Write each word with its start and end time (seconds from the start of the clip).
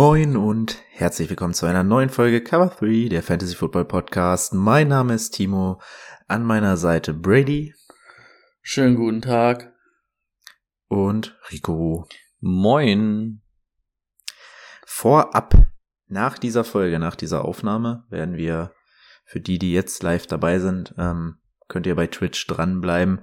Moin 0.00 0.36
und 0.36 0.80
herzlich 0.90 1.28
willkommen 1.28 1.54
zu 1.54 1.66
einer 1.66 1.82
neuen 1.82 2.08
Folge 2.08 2.40
Cover 2.40 2.68
3, 2.68 3.08
der 3.08 3.20
Fantasy 3.20 3.56
Football 3.56 3.84
Podcast. 3.84 4.54
Mein 4.54 4.86
Name 4.86 5.14
ist 5.14 5.30
Timo, 5.30 5.82
an 6.28 6.44
meiner 6.44 6.76
Seite 6.76 7.12
Brady 7.12 7.74
Schönen 8.62 8.94
guten 8.94 9.22
Tag. 9.22 9.74
und 10.86 11.36
Rico. 11.50 12.06
Moin. 12.38 13.42
Vorab, 14.86 15.66
nach 16.06 16.38
dieser 16.38 16.62
Folge, 16.62 17.00
nach 17.00 17.16
dieser 17.16 17.44
Aufnahme, 17.44 18.04
werden 18.08 18.36
wir, 18.36 18.70
für 19.24 19.40
die, 19.40 19.58
die 19.58 19.72
jetzt 19.72 20.04
live 20.04 20.28
dabei 20.28 20.60
sind, 20.60 20.94
ähm, 20.96 21.38
könnt 21.66 21.88
ihr 21.88 21.96
bei 21.96 22.06
Twitch 22.06 22.46
dranbleiben. 22.46 23.22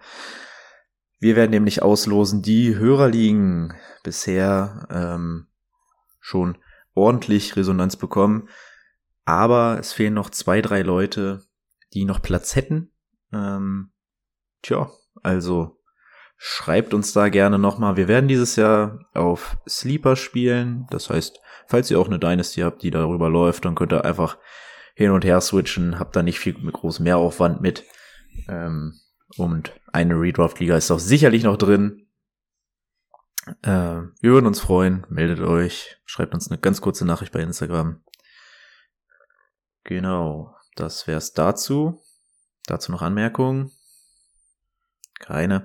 Wir 1.20 1.38
werden 1.38 1.52
nämlich 1.52 1.82
auslosen, 1.82 2.42
die 2.42 2.76
Hörerligen 2.76 3.74
bisher 4.04 4.90
ähm, 4.92 5.48
schon 6.20 6.58
ordentlich 6.96 7.56
Resonanz 7.56 7.96
bekommen. 7.96 8.50
Aber 9.26 9.78
es 9.80 9.94
fehlen 9.94 10.14
noch 10.14 10.30
zwei, 10.30 10.62
drei 10.62 10.82
Leute, 10.82 11.44
die 11.94 12.06
noch 12.06 12.22
Platz 12.22 12.56
hätten. 12.56 12.92
Ähm, 13.34 13.92
tja, 14.62 14.90
also 15.24 15.80
schreibt 16.38 16.94
uns 16.94 17.14
da 17.14 17.30
gerne 17.30 17.58
nochmal. 17.60 17.98
Wir 17.98 18.08
werden 18.08 18.28
dieses 18.28 18.56
Jahr 18.56 19.00
auf 19.14 19.58
Sleeper 19.68 20.16
spielen. 20.16 20.88
Das 20.90 21.10
heißt, 21.10 21.40
falls 21.68 21.90
ihr 21.90 22.00
auch 22.00 22.08
eine 22.08 22.20
Dynasty 22.20 22.62
habt, 22.62 22.84
die 22.84 22.92
darüber 22.92 23.30
läuft, 23.30 23.66
dann 23.66 23.76
könnt 23.76 23.94
ihr 23.94 24.06
einfach 24.06 24.38
hin 24.96 25.12
und 25.12 25.26
her 25.26 25.42
switchen. 25.42 26.00
Habt 26.00 26.16
da 26.16 26.24
nicht 26.24 26.40
viel 26.40 26.58
mit 26.60 26.74
großem 26.74 27.04
Mehraufwand 27.04 27.62
mit. 27.62 27.84
Ähm, 28.48 28.94
und 29.38 29.74
eine 29.92 30.20
Redraft-Liga 30.20 30.78
ist 30.78 30.92
auch 30.92 31.00
sicherlich 31.00 31.44
noch 31.44 31.58
drin. 31.58 32.05
Äh, 33.62 34.02
wir 34.22 34.32
würden 34.32 34.48
uns 34.48 34.60
freuen. 34.60 35.06
Meldet 35.10 35.40
euch. 35.40 35.98
Schreibt 36.06 36.34
uns 36.34 36.50
eine 36.50 36.60
ganz 36.60 36.82
kurze 36.82 37.06
Nachricht 37.06 37.32
bei 37.32 37.42
Instagram. 37.42 38.04
Genau. 39.84 40.56
Das 40.76 41.08
wär's 41.08 41.34
dazu. 41.34 42.02
Dazu 42.66 42.92
noch 42.92 43.02
Anmerkungen? 43.02 43.72
Keine. 45.20 45.64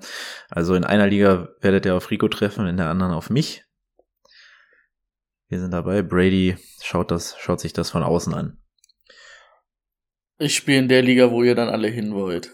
Also 0.49 0.75
in 0.75 0.85
einer 0.85 1.07
Liga 1.07 1.49
werdet 1.61 1.87
ihr 1.87 1.95
auf 1.95 2.11
Rico 2.11 2.29
treffen, 2.29 2.67
in 2.67 2.77
der 2.77 2.89
anderen 2.89 3.13
auf 3.13 3.31
mich. 3.31 3.65
Wir 5.49 5.59
sind 5.59 5.73
dabei. 5.73 6.03
Brady 6.03 6.57
schaut 6.81 7.11
das, 7.11 7.37
schaut 7.39 7.61
sich 7.61 7.73
das 7.73 7.91
von 7.91 8.03
außen 8.03 8.33
an. 8.35 8.59
Ich 10.39 10.55
spiele 10.55 10.79
in 10.79 10.89
der 10.89 11.03
Liga, 11.03 11.31
wo 11.31 11.43
ihr 11.43 11.55
dann 11.55 11.69
alle 11.69 11.89
hin 11.89 12.15
wollt. 12.15 12.53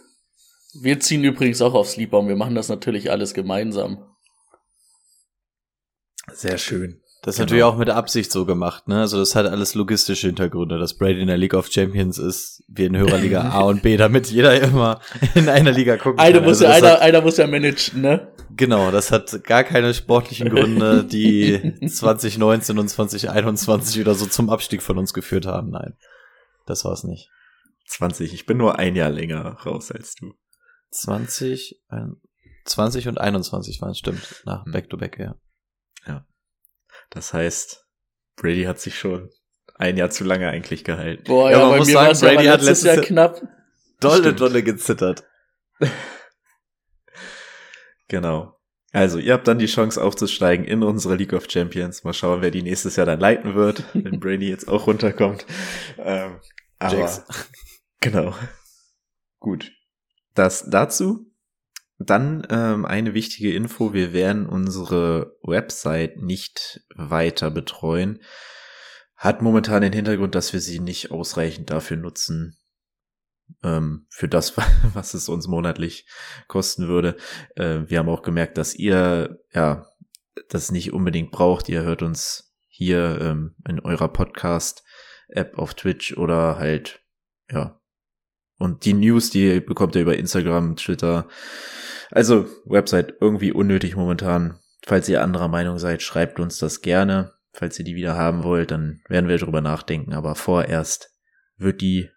Wir 0.80 0.98
ziehen 0.98 1.22
übrigens 1.22 1.60
auch 1.62 1.74
auf 1.74 1.88
Sleeper 1.88 2.18
und 2.18 2.28
wir 2.28 2.36
machen 2.36 2.54
das 2.54 2.68
natürlich 2.68 3.10
alles 3.10 3.34
gemeinsam. 3.34 4.15
Sehr 6.36 6.58
schön. 6.58 7.00
Das 7.22 7.34
ist 7.34 7.38
Genau. 7.38 7.44
natürlich 7.46 7.62
auch 7.64 7.76
mit 7.76 7.90
Absicht 7.90 8.30
so 8.30 8.44
gemacht, 8.46 8.86
ne? 8.86 9.00
Also 9.00 9.18
das 9.18 9.34
hat 9.34 9.46
alles 9.46 9.74
logistische 9.74 10.28
Hintergründe, 10.28 10.78
dass 10.78 10.94
Brady 10.94 11.20
in 11.20 11.26
der 11.26 11.36
League 11.38 11.54
of 11.54 11.68
Champions 11.72 12.18
ist, 12.18 12.62
wir 12.68 12.86
in 12.86 12.96
Hörerliga 12.96 13.40
A 13.50 13.62
und 13.62 13.82
B, 13.82 13.96
damit 13.96 14.28
jeder 14.30 14.60
immer 14.62 15.00
in 15.34 15.48
einer 15.48 15.72
Liga 15.72 15.96
gucken 15.96 16.20
Einer 16.20 16.38
kann. 16.38 16.44
muss, 16.48 16.62
Also 16.62 16.64
ja, 16.64 16.70
einer, 16.70 16.92
hat, 16.92 17.00
einer 17.00 17.20
muss 17.22 17.36
ja 17.38 17.46
managen, 17.48 18.00
ne? 18.02 18.32
genau, 18.56 18.92
das 18.92 19.10
hat 19.10 19.42
gar 19.42 19.64
keine 19.64 19.92
sportlichen 19.92 20.50
Gründe, 20.50 21.02
die 21.04 21.74
2019 21.88 22.78
und 22.78 22.88
2021 22.88 24.00
oder 24.00 24.14
so 24.14 24.26
zum 24.26 24.48
Abstieg 24.48 24.82
von 24.82 24.96
uns 24.98 25.12
geführt 25.12 25.46
haben. 25.46 25.70
Nein, 25.70 25.94
das 26.66 26.84
war's 26.84 27.02
nicht. 27.02 27.28
20. 27.88 28.34
Ich 28.34 28.46
bin 28.46 28.56
nur 28.58 28.78
ein 28.78 28.94
Jahr 28.94 29.10
länger 29.10 29.42
raus 29.64 29.90
als 29.90 30.14
du. 30.14 30.34
20, 30.92 31.82
ein- 31.88 32.16
20 32.64 33.08
und 33.08 33.18
21 33.18 33.80
waren 33.80 33.90
es, 33.90 33.98
stimmt. 33.98 34.42
Nach 34.44 34.64
Hm. 34.64 34.72
Back-to-Back, 34.72 35.18
ja. 35.18 35.34
Das 37.10 37.32
heißt, 37.32 37.86
Brady 38.36 38.64
hat 38.64 38.80
sich 38.80 38.98
schon 38.98 39.30
ein 39.76 39.96
Jahr 39.96 40.10
zu 40.10 40.24
lange 40.24 40.48
eigentlich 40.48 40.82
gehalten. 40.84 41.24
Boah, 41.24 41.50
Ja, 41.50 41.58
ja, 41.58 41.62
man 41.64 41.70
bei 41.72 41.78
muss 41.78 41.86
mir 41.88 41.92
sagen, 41.92 42.18
ja 42.26 42.34
Brady 42.34 42.46
hat 42.48 42.62
letztes 42.62 42.84
Jahr- 42.94 43.04
knapp. 43.04 43.42
Dolle, 44.00 44.18
Stimmt. 44.22 44.40
dolle 44.40 44.62
gezittert. 44.62 45.24
Genau. 48.08 48.58
Also, 48.92 49.18
ihr 49.18 49.32
habt 49.34 49.46
dann 49.48 49.58
die 49.58 49.66
Chance 49.66 50.02
aufzusteigen 50.02 50.64
in 50.64 50.82
unsere 50.82 51.16
League 51.16 51.32
of 51.32 51.46
Champions. 51.50 52.04
Mal 52.04 52.12
schauen, 52.14 52.40
wer 52.40 52.50
die 52.50 52.62
nächstes 52.62 52.96
Jahr 52.96 53.06
dann 53.06 53.20
leiten 53.20 53.54
wird, 53.54 53.84
wenn 53.94 54.20
Brady 54.20 54.48
jetzt 54.48 54.68
auch 54.68 54.86
runterkommt. 54.86 55.44
Ähm, 55.98 56.40
aber, 56.78 56.98
Jax. 56.98 57.24
genau. 58.00 58.34
Gut. 59.38 59.72
Das 60.34 60.68
dazu. 60.70 61.25
Dann 61.98 62.46
ähm, 62.50 62.84
eine 62.84 63.14
wichtige 63.14 63.54
Info. 63.54 63.92
Wir 63.94 64.12
werden 64.12 64.46
unsere 64.46 65.36
Website 65.42 66.18
nicht 66.18 66.84
weiter 66.94 67.50
betreuen. 67.50 68.20
Hat 69.16 69.40
momentan 69.40 69.80
den 69.80 69.94
Hintergrund, 69.94 70.34
dass 70.34 70.52
wir 70.52 70.60
sie 70.60 70.78
nicht 70.78 71.10
ausreichend 71.10 71.70
dafür 71.70 71.96
nutzen, 71.96 72.58
ähm, 73.62 74.06
für 74.10 74.28
das, 74.28 74.56
was 74.94 75.14
es 75.14 75.28
uns 75.28 75.46
monatlich 75.46 76.06
kosten 76.48 76.88
würde. 76.88 77.16
Äh, 77.54 77.80
wir 77.86 77.98
haben 77.98 78.08
auch 78.08 78.22
gemerkt, 78.22 78.58
dass 78.58 78.74
ihr 78.74 79.40
ja 79.52 79.86
das 80.48 80.70
nicht 80.70 80.92
unbedingt 80.92 81.30
braucht. 81.30 81.68
Ihr 81.68 81.82
hört 81.82 82.02
uns 82.02 82.54
hier 82.68 83.18
ähm, 83.20 83.56
in 83.66 83.80
eurer 83.80 84.08
Podcast-App 84.08 85.58
auf 85.58 85.74
Twitch 85.74 86.16
oder 86.16 86.58
halt, 86.58 87.00
ja. 87.50 87.80
Und 88.58 88.84
die 88.84 88.94
News, 88.94 89.30
die 89.30 89.60
bekommt 89.60 89.94
ihr 89.94 90.02
über 90.02 90.16
Instagram, 90.16 90.76
Twitter. 90.76 91.28
Also, 92.10 92.46
Website 92.64 93.14
irgendwie 93.20 93.52
unnötig 93.52 93.96
momentan. 93.96 94.58
Falls 94.84 95.08
ihr 95.08 95.22
anderer 95.22 95.48
Meinung 95.48 95.78
seid, 95.78 96.02
schreibt 96.02 96.40
uns 96.40 96.58
das 96.58 96.80
gerne. 96.80 97.32
Falls 97.52 97.78
ihr 97.78 97.84
die 97.84 97.96
wieder 97.96 98.16
haben 98.16 98.44
wollt, 98.44 98.70
dann 98.70 99.00
werden 99.08 99.28
wir 99.28 99.38
drüber 99.38 99.60
nachdenken. 99.60 100.12
Aber 100.12 100.34
vorerst 100.34 101.10
wird 101.56 101.80
die 101.80 102.10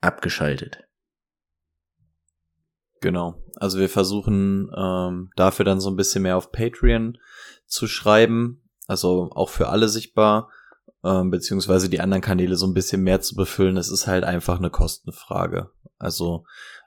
abgeschaltet. 0.00 0.86
Genau. 3.00 3.42
Also 3.56 3.78
wir 3.78 3.88
versuchen 3.88 4.70
ähm, 4.76 5.30
dafür 5.36 5.64
dann 5.64 5.80
so 5.80 5.90
ein 5.90 5.96
bisschen 5.96 6.22
mehr 6.22 6.36
auf 6.36 6.52
Patreon 6.52 7.18
zu 7.66 7.86
schreiben, 7.86 8.62
also 8.86 9.30
auch 9.32 9.50
für 9.50 9.68
alle 9.68 9.88
sichtbar, 9.88 10.50
ähm, 11.06 11.30
beziehungsweise 11.30 11.88
die 11.88 12.00
anderen 12.00 12.22
Kanäle 12.22 12.56
so 12.56 12.66
ein 12.66 12.74
bisschen 12.74 13.02
mehr 13.02 13.20
zu 13.20 13.36
befüllen. 13.36 13.76
Es 13.76 13.90
ist 13.90 14.06
halt 14.06 14.24
einfach 14.24 14.58
eine 14.58 14.70
Kostenfrage. 14.70 15.70
Also 15.98 16.44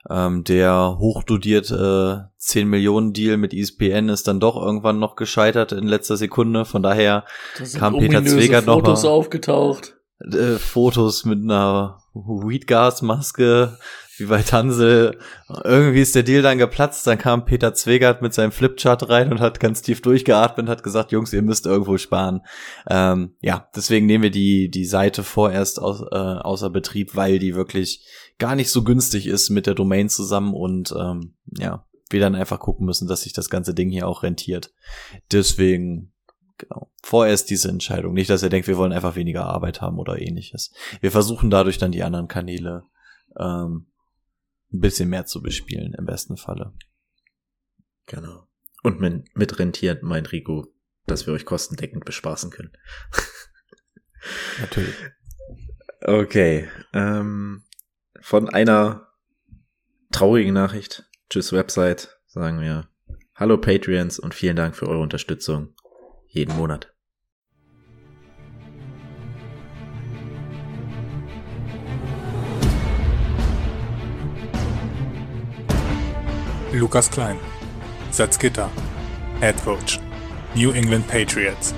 ähm, 0.08 0.44
der 0.44 0.96
hochdodierte 0.98 2.30
10 2.38 2.68
Millionen 2.68 3.12
Deal 3.12 3.36
mit 3.36 3.52
ESPN 3.52 4.08
ist 4.08 4.28
dann 4.28 4.40
doch 4.40 4.56
irgendwann 4.56 4.98
noch 4.98 5.16
gescheitert 5.16 5.72
in 5.72 5.86
letzter 5.86 6.16
Sekunde. 6.16 6.64
Von 6.64 6.82
daher 6.82 7.24
Kam 7.76 7.98
Peter 7.98 8.24
Zwegert 8.24 8.66
noch 8.66 8.76
Fotos 8.76 9.02
mal. 9.02 9.10
aufgetaucht. 9.10 9.96
äh, 10.20 10.56
Fotos 10.58 11.24
mit 11.24 11.42
einer 11.42 11.98
Weedgas-Maske, 12.14 13.78
wie 14.20 14.26
bei 14.26 14.42
Tansel. 14.42 15.18
Irgendwie 15.64 16.00
ist 16.00 16.14
der 16.14 16.22
Deal 16.22 16.42
dann 16.42 16.58
geplatzt, 16.58 17.06
dann 17.06 17.18
kam 17.18 17.44
Peter 17.44 17.74
Zwegert 17.74 18.22
mit 18.22 18.34
seinem 18.34 18.52
Flipchart 18.52 19.08
rein 19.08 19.32
und 19.32 19.40
hat 19.40 19.60
ganz 19.60 19.82
tief 19.82 20.02
durchgeatmet 20.02 20.66
und 20.66 20.70
hat 20.70 20.82
gesagt, 20.82 21.12
Jungs, 21.12 21.32
ihr 21.32 21.42
müsst 21.42 21.66
irgendwo 21.66 21.98
sparen. 21.98 22.42
Ähm, 22.88 23.34
ja, 23.40 23.68
deswegen 23.74 24.06
nehmen 24.06 24.22
wir 24.22 24.30
die, 24.30 24.70
die 24.70 24.84
Seite 24.84 25.22
vorerst 25.22 25.80
aus, 25.80 26.02
äh, 26.02 26.16
außer 26.16 26.70
Betrieb, 26.70 27.16
weil 27.16 27.38
die 27.38 27.54
wirklich 27.54 28.06
gar 28.38 28.54
nicht 28.54 28.70
so 28.70 28.84
günstig 28.84 29.26
ist 29.26 29.50
mit 29.50 29.66
der 29.66 29.74
Domain 29.74 30.08
zusammen 30.08 30.54
und 30.54 30.94
ähm, 30.98 31.34
ja, 31.58 31.86
wir 32.10 32.20
dann 32.20 32.34
einfach 32.34 32.58
gucken 32.58 32.86
müssen, 32.86 33.08
dass 33.08 33.22
sich 33.22 33.32
das 33.32 33.50
ganze 33.50 33.74
Ding 33.74 33.90
hier 33.90 34.08
auch 34.08 34.22
rentiert. 34.22 34.72
Deswegen 35.32 36.12
Genau. 36.60 36.90
Vorerst 37.02 37.48
diese 37.48 37.70
Entscheidung. 37.70 38.12
Nicht, 38.12 38.28
dass 38.28 38.42
ihr 38.42 38.50
denkt, 38.50 38.68
wir 38.68 38.76
wollen 38.76 38.92
einfach 38.92 39.16
weniger 39.16 39.46
Arbeit 39.46 39.80
haben 39.80 39.98
oder 39.98 40.20
ähnliches. 40.20 40.72
Wir 41.00 41.10
versuchen 41.10 41.48
dadurch 41.48 41.78
dann 41.78 41.92
die 41.92 42.02
anderen 42.02 42.28
Kanäle 42.28 42.84
ähm, 43.38 43.86
ein 44.72 44.80
bisschen 44.80 45.08
mehr 45.08 45.26
zu 45.26 45.42
bespielen, 45.42 45.94
im 45.94 46.06
besten 46.06 46.36
Falle. 46.36 46.72
Genau. 48.06 48.48
Und 48.82 49.00
mit, 49.00 49.36
mit 49.36 49.58
rentiert 49.58 50.02
meint 50.02 50.32
Rico, 50.32 50.72
dass 51.06 51.26
wir 51.26 51.34
euch 51.34 51.44
kostendeckend 51.44 52.04
bespaßen 52.04 52.50
können. 52.50 52.72
Natürlich. 54.60 54.94
Okay. 56.02 56.68
Ähm, 56.92 57.64
von 58.20 58.48
einer 58.48 59.08
traurigen 60.12 60.54
Nachricht, 60.54 61.08
tschüss 61.28 61.52
Website, 61.52 62.20
sagen 62.26 62.60
wir 62.60 62.88
Hallo 63.34 63.58
Patreons 63.58 64.18
und 64.18 64.34
vielen 64.34 64.56
Dank 64.56 64.76
für 64.76 64.88
eure 64.88 65.00
Unterstützung 65.00 65.74
jeden 66.26 66.56
Monat. 66.56 66.94
Lukas 76.72 77.10
Klein, 77.10 77.36
Salzgitter, 78.12 78.70
Head 79.40 79.56
Coach, 79.64 79.98
New 80.54 80.70
England 80.70 81.04
Patriots. 81.08 81.74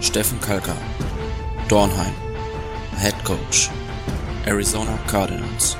Steffen 0.00 0.40
Kalka, 0.40 0.74
Dornheim, 1.68 2.12
Head 2.96 3.14
Coach, 3.24 3.70
Arizona 4.44 4.98
Cardinals. 5.06 5.76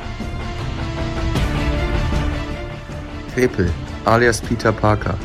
Krepel, 3.35 3.73
alias 4.07 4.41
Peter 4.41 4.71
Parker, 4.71 5.19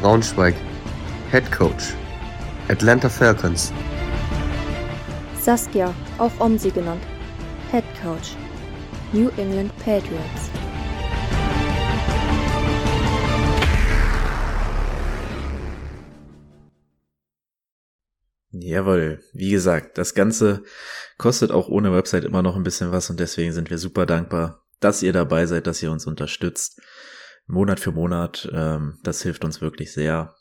Braunschweig, 0.00 0.56
Head 1.30 1.52
Coach, 1.52 1.94
Atlanta 2.68 3.08
Falcons. 3.08 3.72
Saskia, 5.40 5.94
auch 6.18 6.32
Omsi 6.40 6.70
genannt, 6.70 7.02
Head 7.72 7.84
Coach, 8.02 8.36
New 9.14 9.30
England 9.38 9.74
Patriots. 9.78 10.50
Jawohl, 18.50 19.22
wie 19.32 19.52
gesagt, 19.52 19.96
das 19.96 20.12
Ganze 20.12 20.64
kostet 21.16 21.50
auch 21.50 21.68
ohne 21.68 21.94
Website 21.94 22.24
immer 22.24 22.42
noch 22.42 22.56
ein 22.56 22.62
bisschen 22.62 22.92
was 22.92 23.08
und 23.08 23.18
deswegen 23.18 23.54
sind 23.54 23.70
wir 23.70 23.78
super 23.78 24.04
dankbar, 24.04 24.66
dass 24.80 25.02
ihr 25.02 25.14
dabei 25.14 25.46
seid, 25.46 25.66
dass 25.66 25.82
ihr 25.82 25.90
uns 25.90 26.06
unterstützt. 26.06 26.78
Monat 27.46 27.80
für 27.80 27.92
Monat, 27.92 28.50
ähm, 28.52 28.98
das 29.02 29.22
hilft 29.22 29.46
uns 29.46 29.62
wirklich 29.62 29.94
sehr. 29.94 30.34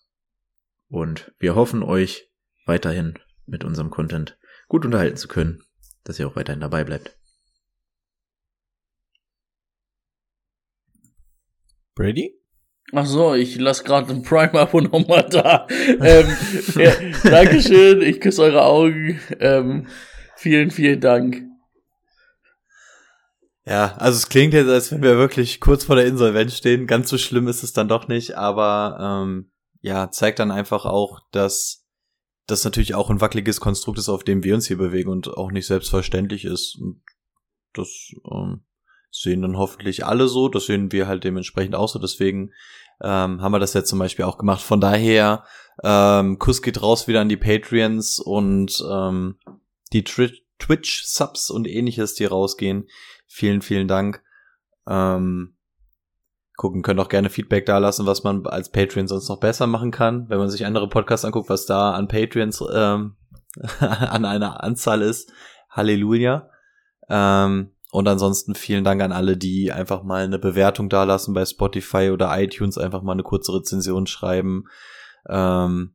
Und 0.89 1.33
wir 1.39 1.55
hoffen 1.55 1.81
euch 1.81 2.29
weiterhin 2.65 3.17
mit 3.45 3.63
unserem 3.63 3.89
Content 3.89 4.37
gut 4.67 4.83
unterhalten 4.83 5.15
zu 5.15 5.29
können, 5.29 5.63
dass 6.03 6.19
ihr 6.19 6.27
auch 6.27 6.35
weiterhin 6.35 6.59
dabei 6.59 6.83
bleibt. 6.83 7.20
Brady? 11.95 12.37
Ach 12.93 13.05
so, 13.05 13.33
ich 13.33 13.57
lasse 13.57 13.83
gerade 13.83 14.11
ein 14.11 14.21
Prime-Abo 14.21 14.81
nochmal 14.81 15.27
da. 15.29 15.67
ähm, 16.01 16.35
ja, 16.75 16.91
Dankeschön, 17.23 18.01
ich 18.01 18.19
küsse 18.19 18.43
eure 18.43 18.63
Augen. 18.63 19.19
Ähm, 19.39 19.87
vielen, 20.35 20.71
vielen 20.71 20.99
Dank. 20.99 21.43
Ja, 23.65 23.95
also 23.97 24.17
es 24.17 24.27
klingt 24.27 24.53
jetzt, 24.53 24.67
als 24.67 24.91
wenn 24.91 25.03
wir 25.03 25.17
wirklich 25.17 25.59
kurz 25.59 25.85
vor 25.85 25.95
der 25.95 26.07
Insolvenz 26.07 26.57
stehen. 26.57 26.87
Ganz 26.87 27.09
so 27.09 27.17
schlimm 27.17 27.47
ist 27.47 27.63
es 27.63 27.73
dann 27.73 27.87
doch 27.87 28.07
nicht, 28.07 28.35
aber 28.35 29.23
ähm, 29.23 29.51
ja, 29.81 30.09
zeigt 30.11 30.39
dann 30.39 30.51
einfach 30.51 30.85
auch, 30.85 31.19
dass 31.31 31.85
das 32.47 32.63
natürlich 32.65 32.95
auch 32.95 33.09
ein 33.09 33.21
wackeliges 33.21 33.61
Konstrukt 33.61 33.99
ist, 33.99 34.09
auf 34.09 34.23
dem 34.23 34.43
wir 34.43 34.55
uns 34.55 34.67
hier 34.67 34.77
bewegen 34.77 35.09
und 35.09 35.29
auch 35.29 35.51
nicht 35.51 35.67
selbstverständlich 35.67 36.43
ist. 36.43 36.75
Und 36.75 37.01
das 37.73 38.13
ähm, 38.29 38.65
sehen 39.11 39.41
dann 39.41 39.57
hoffentlich 39.57 40.05
alle 40.05 40.27
so, 40.27 40.49
das 40.49 40.65
sehen 40.65 40.91
wir 40.91 41.07
halt 41.07 41.23
dementsprechend 41.23 41.75
auch 41.75 41.89
so, 41.89 41.99
deswegen 41.99 42.51
ähm, 43.01 43.41
haben 43.41 43.51
wir 43.51 43.59
das 43.59 43.73
jetzt 43.73 43.89
zum 43.89 43.99
Beispiel 43.99 44.25
auch 44.25 44.37
gemacht. 44.37 44.61
Von 44.61 44.79
daher, 44.79 45.43
ähm, 45.83 46.39
Kuss 46.39 46.61
geht 46.61 46.81
raus 46.81 47.07
wieder 47.07 47.21
an 47.21 47.29
die 47.29 47.37
Patreons 47.37 48.19
und 48.19 48.83
ähm, 48.89 49.37
die 49.91 50.03
Twitch-Subs 50.03 51.49
und 51.49 51.67
ähnliches, 51.67 52.13
die 52.15 52.25
rausgehen. 52.25 52.87
Vielen, 53.27 53.61
vielen 53.61 53.87
Dank. 53.87 54.23
Ähm, 54.87 55.55
gucken, 56.55 56.83
können 56.83 56.99
auch 56.99 57.09
gerne 57.09 57.29
Feedback 57.29 57.65
da 57.65 57.79
lassen, 57.79 58.05
was 58.05 58.23
man 58.23 58.45
als 58.45 58.71
Patreon 58.71 59.07
sonst 59.07 59.29
noch 59.29 59.39
besser 59.39 59.67
machen 59.67 59.91
kann. 59.91 60.29
Wenn 60.29 60.37
man 60.37 60.49
sich 60.49 60.65
andere 60.65 60.87
Podcasts 60.87 61.25
anguckt, 61.25 61.49
was 61.49 61.65
da 61.65 61.91
an 61.91 62.07
Patreons 62.07 62.63
ähm, 62.73 63.15
an 63.79 64.25
einer 64.25 64.63
Anzahl 64.63 65.01
ist. 65.01 65.31
Halleluja. 65.69 66.49
Ähm, 67.09 67.71
und 67.91 68.07
ansonsten 68.07 68.55
vielen 68.55 68.85
Dank 68.85 69.01
an 69.01 69.11
alle, 69.11 69.35
die 69.35 69.71
einfach 69.73 70.01
mal 70.01 70.23
eine 70.23 70.39
Bewertung 70.39 70.87
da 70.87 71.03
lassen 71.03 71.33
bei 71.33 71.45
Spotify 71.45 72.09
oder 72.11 72.41
iTunes, 72.41 72.77
einfach 72.77 73.01
mal 73.01 73.11
eine 73.11 73.23
kurze 73.23 73.53
Rezension 73.53 74.07
schreiben. 74.07 74.63
Ähm, 75.27 75.93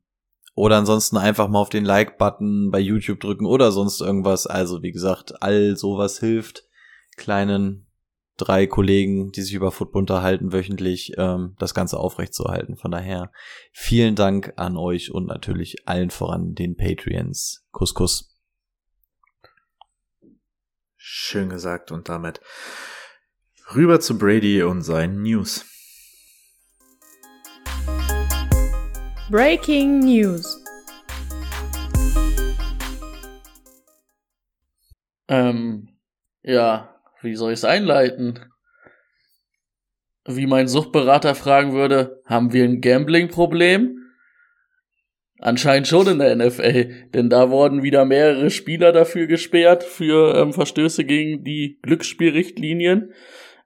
oder 0.55 0.77
ansonsten 0.77 1.17
einfach 1.17 1.49
mal 1.49 1.59
auf 1.59 1.71
den 1.71 1.87
Like-Button 1.87 2.71
bei 2.71 2.81
YouTube 2.81 3.21
drücken 3.21 3.47
oder 3.47 3.73
sonst 3.73 4.01
irgendwas. 4.03 4.47
Also 4.47 4.83
wie 4.83 4.93
gesagt, 4.93 5.43
all 5.43 5.77
sowas 5.77 6.19
hilft 6.19 6.65
kleinen 7.17 7.87
drei 8.37 8.67
Kollegen, 8.67 9.33
die 9.33 9.41
sich 9.41 9.55
über 9.55 9.73
Football 9.73 10.03
unterhalten, 10.03 10.53
wöchentlich 10.53 11.15
ähm, 11.17 11.57
das 11.59 11.73
Ganze 11.73 11.99
aufrechtzuerhalten. 11.99 12.77
Von 12.77 12.91
daher 12.91 13.33
vielen 13.73 14.15
Dank 14.15 14.53
an 14.57 14.77
euch 14.77 15.11
und 15.13 15.27
natürlich 15.27 15.89
allen 15.89 16.11
voran 16.11 16.55
den 16.55 16.77
Patreons. 16.77 17.67
Kuss, 17.71 17.95
Kuss. 17.95 18.36
Schön 21.09 21.51
gesagt 21.51 21.93
und 21.93 22.09
damit 22.09 22.41
rüber 23.77 24.01
zu 24.01 24.19
Brady 24.19 24.65
und 24.65 24.83
seinen 24.83 25.23
News. 25.23 25.65
Breaking 29.31 30.01
News. 30.01 30.65
Ähm, 35.29 35.97
ja, 36.43 37.01
wie 37.23 37.37
soll 37.37 37.53
ich 37.53 37.61
es 37.61 37.65
einleiten? 37.65 38.53
Wie 40.25 40.49
mein 40.49 40.67
Suchtberater 40.67 41.37
fragen 41.37 41.73
würde, 41.73 42.21
haben 42.27 42.53
wir 42.53 42.65
ein 42.65 42.81
Gambling-Problem? 42.81 44.06
Anscheinend 45.39 45.87
schon 45.87 46.07
in 46.07 46.19
der 46.19 46.35
NFL, 46.35 47.11
denn 47.13 47.29
da 47.29 47.51
wurden 47.51 47.83
wieder 47.83 48.07
mehrere 48.07 48.51
Spieler 48.51 48.93
dafür 48.93 49.27
gesperrt, 49.27 49.85
für 49.85 50.35
ähm, 50.35 50.53
Verstöße 50.55 51.05
gegen 51.05 51.45
die 51.45 51.79
Glücksspielrichtlinien. 51.83 53.13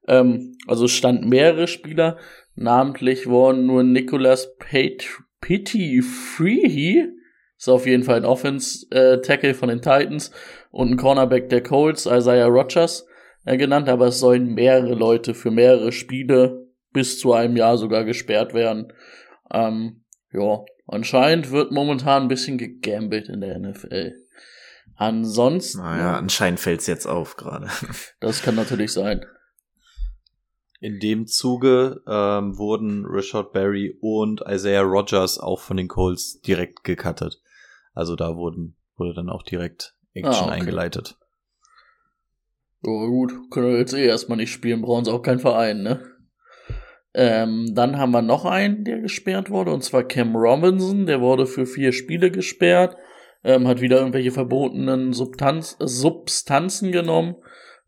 Ähm, 0.08 0.56
also 0.66 0.88
stand 0.88 1.28
mehrere 1.28 1.68
Spieler, 1.68 2.18
namentlich 2.56 3.28
wurden 3.28 3.66
nur 3.66 3.84
Nicholas 3.84 4.56
Pitty 4.58 6.02
Freehy, 6.02 7.08
ist 7.56 7.68
auf 7.68 7.86
jeden 7.86 8.02
Fall 8.02 8.16
ein 8.16 8.24
Offense-Tackle 8.24 9.54
von 9.54 9.68
den 9.68 9.82
Titans, 9.82 10.32
und 10.70 10.90
ein 10.90 10.96
Cornerback 10.96 11.48
der 11.50 11.62
Colts, 11.62 12.06
Isaiah 12.06 12.46
Rogers, 12.46 13.06
äh, 13.44 13.56
genannt, 13.56 13.88
aber 13.88 14.08
es 14.08 14.18
sollen 14.18 14.54
mehrere 14.54 14.94
Leute 14.94 15.34
für 15.34 15.50
mehrere 15.50 15.92
Spiele 15.92 16.66
bis 16.92 17.18
zu 17.18 17.32
einem 17.32 17.56
Jahr 17.56 17.78
sogar 17.78 18.04
gesperrt 18.04 18.54
werden. 18.54 18.92
Ähm, 19.52 20.04
ja, 20.32 20.64
Anscheinend 20.92 21.52
wird 21.52 21.70
momentan 21.70 22.22
ein 22.22 22.28
bisschen 22.28 22.58
gegambelt 22.58 23.28
in 23.28 23.40
der 23.40 23.56
NFL. 23.56 24.12
Ansonsten. 24.96 25.78
Naja, 25.78 26.16
anscheinend 26.16 26.58
fällt's 26.58 26.88
jetzt 26.88 27.06
auf 27.06 27.36
gerade. 27.36 27.68
Das 28.20 28.42
kann 28.42 28.56
natürlich 28.56 28.92
sein. 28.92 29.24
In 30.80 30.98
dem 30.98 31.28
Zuge 31.28 32.02
ähm, 32.08 32.58
wurden 32.58 33.06
Richard 33.06 33.52
Berry 33.52 33.96
und 34.00 34.42
Isaiah 34.48 34.82
Rogers 34.82 35.38
auch 35.38 35.60
von 35.60 35.76
den 35.76 35.86
Colts 35.86 36.40
direkt 36.40 36.82
gecuttet. 36.82 37.40
Also 37.94 38.16
da 38.16 38.34
wurden, 38.34 38.76
wurde 38.96 39.14
dann 39.14 39.30
auch 39.30 39.44
direkt 39.44 39.94
Action 40.12 40.34
ah, 40.34 40.46
okay. 40.46 40.54
eingeleitet. 40.54 41.16
Ja, 42.82 43.06
gut, 43.06 43.32
können 43.50 43.68
wir 43.68 43.78
jetzt 43.78 43.94
eh 43.94 44.06
erstmal 44.06 44.38
nicht 44.38 44.50
spielen, 44.50 44.82
brauchen 44.82 45.04
sie 45.04 45.12
auch 45.12 45.22
keinen 45.22 45.38
Verein, 45.38 45.82
ne? 45.82 46.02
Ähm, 47.12 47.72
dann 47.74 47.98
haben 47.98 48.12
wir 48.12 48.22
noch 48.22 48.44
einen, 48.44 48.84
der 48.84 49.00
gesperrt 49.00 49.50
wurde, 49.50 49.72
und 49.72 49.82
zwar 49.82 50.04
Cam 50.04 50.36
Robinson. 50.36 51.06
Der 51.06 51.20
wurde 51.20 51.46
für 51.46 51.66
vier 51.66 51.92
Spiele 51.92 52.30
gesperrt, 52.30 52.96
ähm, 53.42 53.66
hat 53.66 53.80
wieder 53.80 53.98
irgendwelche 53.98 54.30
verbotenen 54.30 55.12
Substanz, 55.12 55.76
Substanzen 55.80 56.92
genommen. 56.92 57.36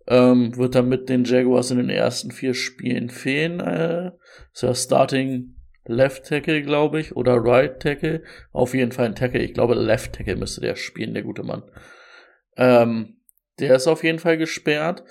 Ähm, 0.08 0.56
wird 0.56 0.74
dann 0.74 0.88
mit 0.88 1.08
den 1.08 1.24
Jaguars 1.24 1.70
in 1.70 1.76
den 1.76 1.90
ersten 1.90 2.32
vier 2.32 2.54
Spielen 2.54 3.08
fehlen. 3.08 3.60
Äh, 3.60 4.10
ist 4.52 4.62
ja 4.62 4.74
Starting 4.74 5.54
Left 5.84 6.26
Tackle, 6.26 6.62
glaube 6.62 7.00
ich, 7.00 7.14
oder 7.14 7.36
Right 7.36 7.80
Tackle. 7.80 8.22
Auf 8.52 8.74
jeden 8.74 8.92
Fall 8.92 9.06
ein 9.06 9.14
Tackle. 9.14 9.40
Ich 9.40 9.54
glaube, 9.54 9.74
Left 9.74 10.14
Tackle 10.14 10.36
müsste 10.36 10.60
der 10.60 10.74
spielen, 10.74 11.14
der 11.14 11.22
gute 11.22 11.44
Mann. 11.44 11.62
Ähm, 12.56 13.18
der 13.60 13.76
ist 13.76 13.86
auf 13.86 14.02
jeden 14.02 14.18
Fall 14.18 14.38
gesperrt. 14.38 15.04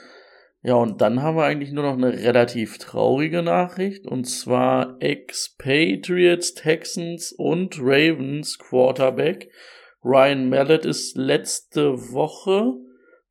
Ja, 0.64 0.76
und 0.76 1.02
dann 1.02 1.24
haben 1.24 1.38
wir 1.38 1.46
eigentlich 1.46 1.72
nur 1.72 1.84
noch 1.84 1.98
eine 1.98 2.14
relativ 2.14 2.78
traurige 2.78 3.42
Nachricht, 3.42 4.06
und 4.06 4.26
zwar 4.26 4.98
Ex-Patriots, 5.00 6.54
Texans 6.54 7.32
und 7.32 7.80
Ravens 7.80 8.60
Quarterback. 8.60 9.50
Ryan 10.04 10.50
Mallet 10.50 10.86
ist 10.86 11.18
letzte 11.18 12.12
Woche 12.12 12.74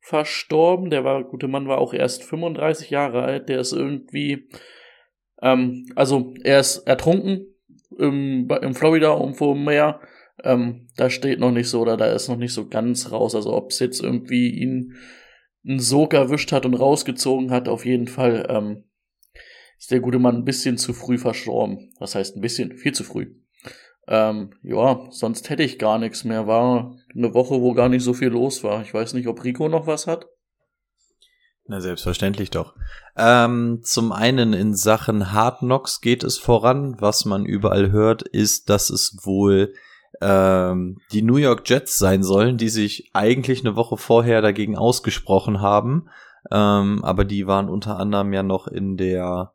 verstorben. 0.01 0.89
Der 0.89 1.03
war, 1.05 1.23
gute 1.23 1.47
Mann 1.47 1.67
war 1.67 1.77
auch 1.77 1.93
erst 1.93 2.23
35 2.23 2.89
Jahre 2.89 3.23
alt. 3.23 3.49
Der 3.49 3.59
ist 3.59 3.71
irgendwie, 3.71 4.49
ähm, 5.41 5.85
also 5.95 6.33
er 6.43 6.59
ist 6.59 6.79
ertrunken 6.79 7.45
im, 7.97 8.49
im 8.61 8.73
Florida 8.73 9.13
irgendwo 9.13 9.53
im 9.53 9.63
Meer. 9.63 10.01
Ähm, 10.43 10.87
da 10.97 11.09
steht 11.09 11.39
noch 11.39 11.51
nicht 11.51 11.69
so 11.69 11.81
oder 11.81 11.97
da 11.97 12.07
ist 12.07 12.27
noch 12.27 12.37
nicht 12.37 12.53
so 12.53 12.67
ganz 12.67 13.11
raus. 13.11 13.35
Also 13.35 13.53
ob 13.53 13.71
es 13.71 13.79
jetzt 13.79 14.01
irgendwie 14.01 14.49
ihn 14.49 14.95
einen 15.65 15.79
Sog 15.79 16.13
erwischt 16.13 16.51
hat 16.51 16.65
und 16.65 16.73
rausgezogen 16.73 17.51
hat, 17.51 17.67
auf 17.67 17.85
jeden 17.85 18.07
Fall 18.07 18.45
ähm, 18.49 18.83
ist 19.77 19.91
der 19.91 19.99
gute 19.99 20.19
Mann 20.19 20.37
ein 20.37 20.45
bisschen 20.45 20.77
zu 20.77 20.93
früh 20.93 21.17
verstorben. 21.17 21.91
Was 21.99 22.15
heißt 22.15 22.35
ein 22.35 22.41
bisschen? 22.41 22.77
Viel 22.77 22.93
zu 22.93 23.03
früh. 23.03 23.35
Ähm, 24.07 24.53
ja, 24.63 25.07
sonst 25.09 25.49
hätte 25.49 25.63
ich 25.63 25.79
gar 25.79 25.97
nichts 25.97 26.23
mehr. 26.23 26.47
War 26.47 26.95
eine 27.15 27.33
Woche, 27.33 27.61
wo 27.61 27.73
gar 27.73 27.89
nicht 27.89 28.03
so 28.03 28.13
viel 28.13 28.29
los 28.29 28.63
war. 28.63 28.81
Ich 28.81 28.93
weiß 28.93 29.13
nicht, 29.13 29.27
ob 29.27 29.43
Rico 29.43 29.69
noch 29.69 29.87
was 29.87 30.07
hat. 30.07 30.27
Na, 31.65 31.79
selbstverständlich 31.79 32.49
doch. 32.49 32.75
Ähm, 33.15 33.79
zum 33.83 34.11
einen 34.11 34.53
in 34.53 34.75
Sachen 34.75 35.31
Hard 35.31 35.59
Knocks 35.59 36.01
geht 36.01 36.23
es 36.23 36.37
voran. 36.37 36.97
Was 36.99 37.25
man 37.25 37.45
überall 37.45 37.91
hört, 37.91 38.23
ist, 38.23 38.69
dass 38.69 38.89
es 38.89 39.17
wohl 39.23 39.73
ähm, 40.21 40.97
die 41.11 41.21
New 41.21 41.37
York 41.37 41.67
Jets 41.67 41.97
sein 41.97 42.23
sollen, 42.23 42.57
die 42.57 42.69
sich 42.69 43.09
eigentlich 43.13 43.61
eine 43.61 43.75
Woche 43.75 43.97
vorher 43.97 44.41
dagegen 44.41 44.77
ausgesprochen 44.77 45.61
haben. 45.61 46.09
Ähm, 46.51 47.03
aber 47.03 47.25
die 47.25 47.47
waren 47.47 47.69
unter 47.69 47.97
anderem 47.99 48.33
ja 48.33 48.43
noch 48.43 48.67
in 48.67 48.97
der 48.97 49.53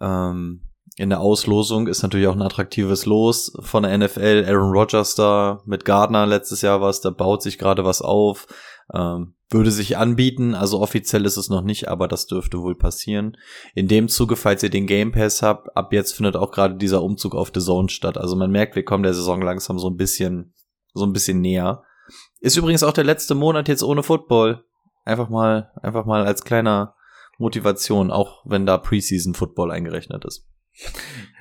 ähm, 0.00 0.62
in 0.96 1.10
der 1.10 1.20
Auslosung 1.20 1.86
ist 1.86 2.02
natürlich 2.02 2.26
auch 2.26 2.34
ein 2.34 2.42
attraktives 2.42 3.06
Los 3.06 3.52
von 3.60 3.84
der 3.84 3.96
NFL. 3.96 4.44
Aaron 4.48 4.72
Rodgers 4.72 5.14
da 5.14 5.60
mit 5.64 5.84
Gardner 5.84 6.26
letztes 6.26 6.60
Jahr 6.60 6.80
was, 6.80 7.00
da 7.00 7.10
baut 7.10 7.40
sich 7.40 7.56
gerade 7.56 7.84
was 7.84 8.02
auf. 8.02 8.48
Ähm, 8.94 9.34
würde 9.50 9.70
sich 9.70 9.96
anbieten, 9.96 10.54
also 10.54 10.80
offiziell 10.80 11.24
ist 11.24 11.38
es 11.38 11.48
noch 11.48 11.62
nicht, 11.62 11.88
aber 11.88 12.06
das 12.06 12.26
dürfte 12.26 12.60
wohl 12.60 12.76
passieren. 12.76 13.36
In 13.74 13.88
dem 13.88 14.08
Zuge, 14.08 14.36
falls 14.36 14.62
ihr 14.62 14.68
den 14.68 14.86
Game 14.86 15.12
Pass 15.12 15.42
habt, 15.42 15.74
ab 15.74 15.92
jetzt 15.92 16.14
findet 16.14 16.36
auch 16.36 16.50
gerade 16.50 16.74
dieser 16.74 17.02
Umzug 17.02 17.34
auf 17.34 17.50
The 17.54 17.60
Zone 17.60 17.88
statt. 17.88 18.18
Also 18.18 18.36
man 18.36 18.50
merkt, 18.50 18.76
wir 18.76 18.84
kommen 18.84 19.04
der 19.04 19.14
Saison 19.14 19.40
langsam 19.40 19.78
so 19.78 19.88
ein 19.88 19.96
bisschen, 19.96 20.52
so 20.92 21.06
ein 21.06 21.14
bisschen 21.14 21.40
näher. 21.40 21.82
Ist 22.40 22.56
übrigens 22.56 22.82
auch 22.82 22.92
der 22.92 23.04
letzte 23.04 23.34
Monat 23.34 23.68
jetzt 23.68 23.82
ohne 23.82 24.02
Football. 24.02 24.64
Einfach 25.04 25.30
mal, 25.30 25.70
einfach 25.82 26.04
mal 26.04 26.26
als 26.26 26.44
kleiner 26.44 26.94
Motivation, 27.38 28.10
auch 28.10 28.42
wenn 28.44 28.66
da 28.66 28.76
Preseason 28.76 29.32
Football 29.32 29.70
eingerechnet 29.70 30.26
ist. 30.26 30.46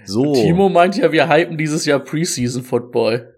So. 0.06 0.34
Timo 0.34 0.70
meint 0.70 0.96
ja, 0.96 1.12
wir 1.12 1.28
hypen 1.28 1.58
dieses 1.58 1.84
Jahr 1.86 2.00
Preseason 2.00 2.64
Football. 2.64 3.36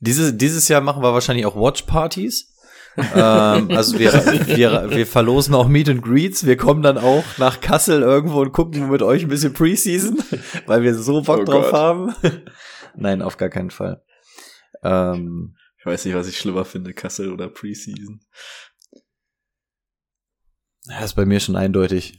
Dieses, 0.00 0.36
dieses 0.36 0.66
Jahr 0.68 0.80
machen 0.80 1.02
wir 1.02 1.12
wahrscheinlich 1.12 1.46
auch 1.46 1.54
Watch 1.54 1.82
Partys 1.82 2.53
ähm, 2.96 3.70
also 3.70 3.98
wir, 3.98 4.12
wir, 4.46 4.90
wir 4.90 5.06
verlosen 5.06 5.54
auch 5.54 5.68
Meet 5.68 5.88
and 5.88 6.02
Greets. 6.02 6.46
Wir 6.46 6.56
kommen 6.56 6.82
dann 6.82 6.98
auch 6.98 7.24
nach 7.38 7.60
Kassel 7.60 8.02
irgendwo 8.02 8.40
und 8.40 8.52
gucken 8.52 8.90
mit 8.90 9.02
euch 9.02 9.22
ein 9.22 9.28
bisschen 9.28 9.52
Preseason, 9.52 10.22
weil 10.66 10.82
wir 10.82 10.94
so 10.94 11.22
Bock 11.22 11.40
oh 11.40 11.44
drauf 11.44 11.70
Gott. 11.70 11.72
haben. 11.72 12.14
Nein, 12.94 13.22
auf 13.22 13.36
gar 13.36 13.48
keinen 13.48 13.70
Fall. 13.70 14.02
Ähm, 14.82 15.56
ich 15.78 15.86
weiß 15.86 16.04
nicht, 16.04 16.14
was 16.14 16.28
ich 16.28 16.38
schlimmer 16.38 16.64
finde, 16.64 16.94
Kassel 16.94 17.32
oder 17.32 17.48
Preseason. 17.48 18.20
Das 20.86 21.04
ist 21.04 21.14
bei 21.14 21.24
mir 21.24 21.40
schon 21.40 21.56
eindeutig. 21.56 22.16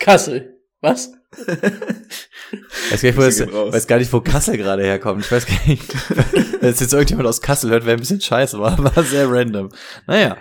Kassel. 0.00 0.60
Was? 0.80 1.12
Weiß 1.32 3.02
gar, 3.02 3.08
nicht, 3.08 3.16
wo 3.16 3.22
das, 3.22 3.40
weiß 3.40 3.86
gar 3.86 3.98
nicht, 3.98 4.12
wo 4.12 4.20
Kassel 4.20 4.56
gerade 4.56 4.82
herkommt. 4.82 5.24
Ich 5.24 5.30
weiß 5.30 5.46
gar 5.46 5.66
nicht, 5.66 5.94
wenn 6.60 6.70
es 6.70 6.80
jetzt 6.80 6.92
irgendjemand 6.92 7.28
aus 7.28 7.40
Kassel 7.40 7.70
hört, 7.70 7.84
wäre 7.84 7.96
ein 7.96 8.00
bisschen 8.00 8.20
scheiße, 8.20 8.58
war, 8.58 8.76
war 8.96 9.04
sehr 9.04 9.30
random. 9.30 9.70
Naja. 10.06 10.36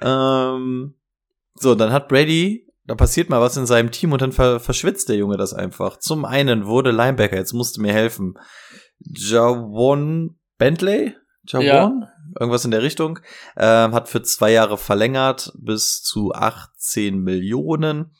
Ähm, 0.00 0.94
so, 1.54 1.74
dann 1.74 1.92
hat 1.92 2.08
Brady, 2.08 2.66
da 2.86 2.94
passiert 2.94 3.28
mal 3.28 3.40
was 3.40 3.56
in 3.56 3.66
seinem 3.66 3.90
Team 3.90 4.12
und 4.12 4.22
dann 4.22 4.32
ver 4.32 4.60
verschwitzt 4.60 5.10
der 5.10 5.16
Junge 5.16 5.36
das 5.36 5.52
einfach. 5.52 5.98
Zum 5.98 6.24
einen 6.24 6.66
wurde 6.66 6.90
Linebacker, 6.90 7.36
jetzt 7.36 7.52
musste 7.52 7.82
mir 7.82 7.92
helfen. 7.92 8.34
Jawon 8.98 10.38
Bentley? 10.56 11.14
Jawon? 11.44 11.66
Ja. 11.66 11.92
Irgendwas 12.38 12.64
in 12.64 12.70
der 12.70 12.82
Richtung. 12.82 13.18
Ähm, 13.56 13.92
hat 13.92 14.08
für 14.08 14.22
zwei 14.22 14.52
Jahre 14.52 14.78
verlängert 14.78 15.52
bis 15.58 16.00
zu 16.02 16.32
18 16.32 17.18
Millionen. 17.18 18.14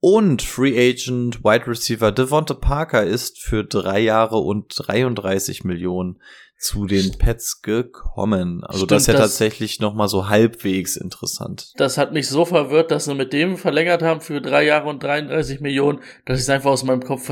Und 0.00 0.40
Free 0.40 0.78
Agent 0.78 1.44
Wide 1.44 1.66
Receiver 1.66 2.10
Devonta 2.10 2.54
Parker 2.54 3.04
ist 3.04 3.38
für 3.38 3.64
drei 3.64 4.00
Jahre 4.00 4.38
und 4.38 4.72
33 4.74 5.64
Millionen 5.64 6.18
zu 6.56 6.86
den 6.86 7.16
Pets 7.18 7.60
gekommen. 7.60 8.64
Also 8.64 8.80
Stimmt, 8.80 8.90
das 8.92 9.02
ist 9.02 9.06
ja 9.08 9.12
das, 9.12 9.22
tatsächlich 9.22 9.80
noch 9.80 9.94
mal 9.94 10.08
so 10.08 10.28
halbwegs 10.28 10.96
interessant. 10.96 11.72
Das 11.76 11.98
hat 11.98 12.12
mich 12.12 12.28
so 12.28 12.46
verwirrt, 12.46 12.90
dass 12.90 13.06
sie 13.06 13.14
mit 13.14 13.32
dem 13.34 13.58
verlängert 13.58 14.02
haben 14.02 14.20
für 14.22 14.40
drei 14.40 14.64
Jahre 14.64 14.88
und 14.88 15.02
33 15.02 15.60
Millionen, 15.60 16.00
dass 16.24 16.38
ich 16.38 16.44
es 16.44 16.50
einfach 16.50 16.70
aus 16.70 16.84
meinem 16.84 17.02
Kopf 17.02 17.30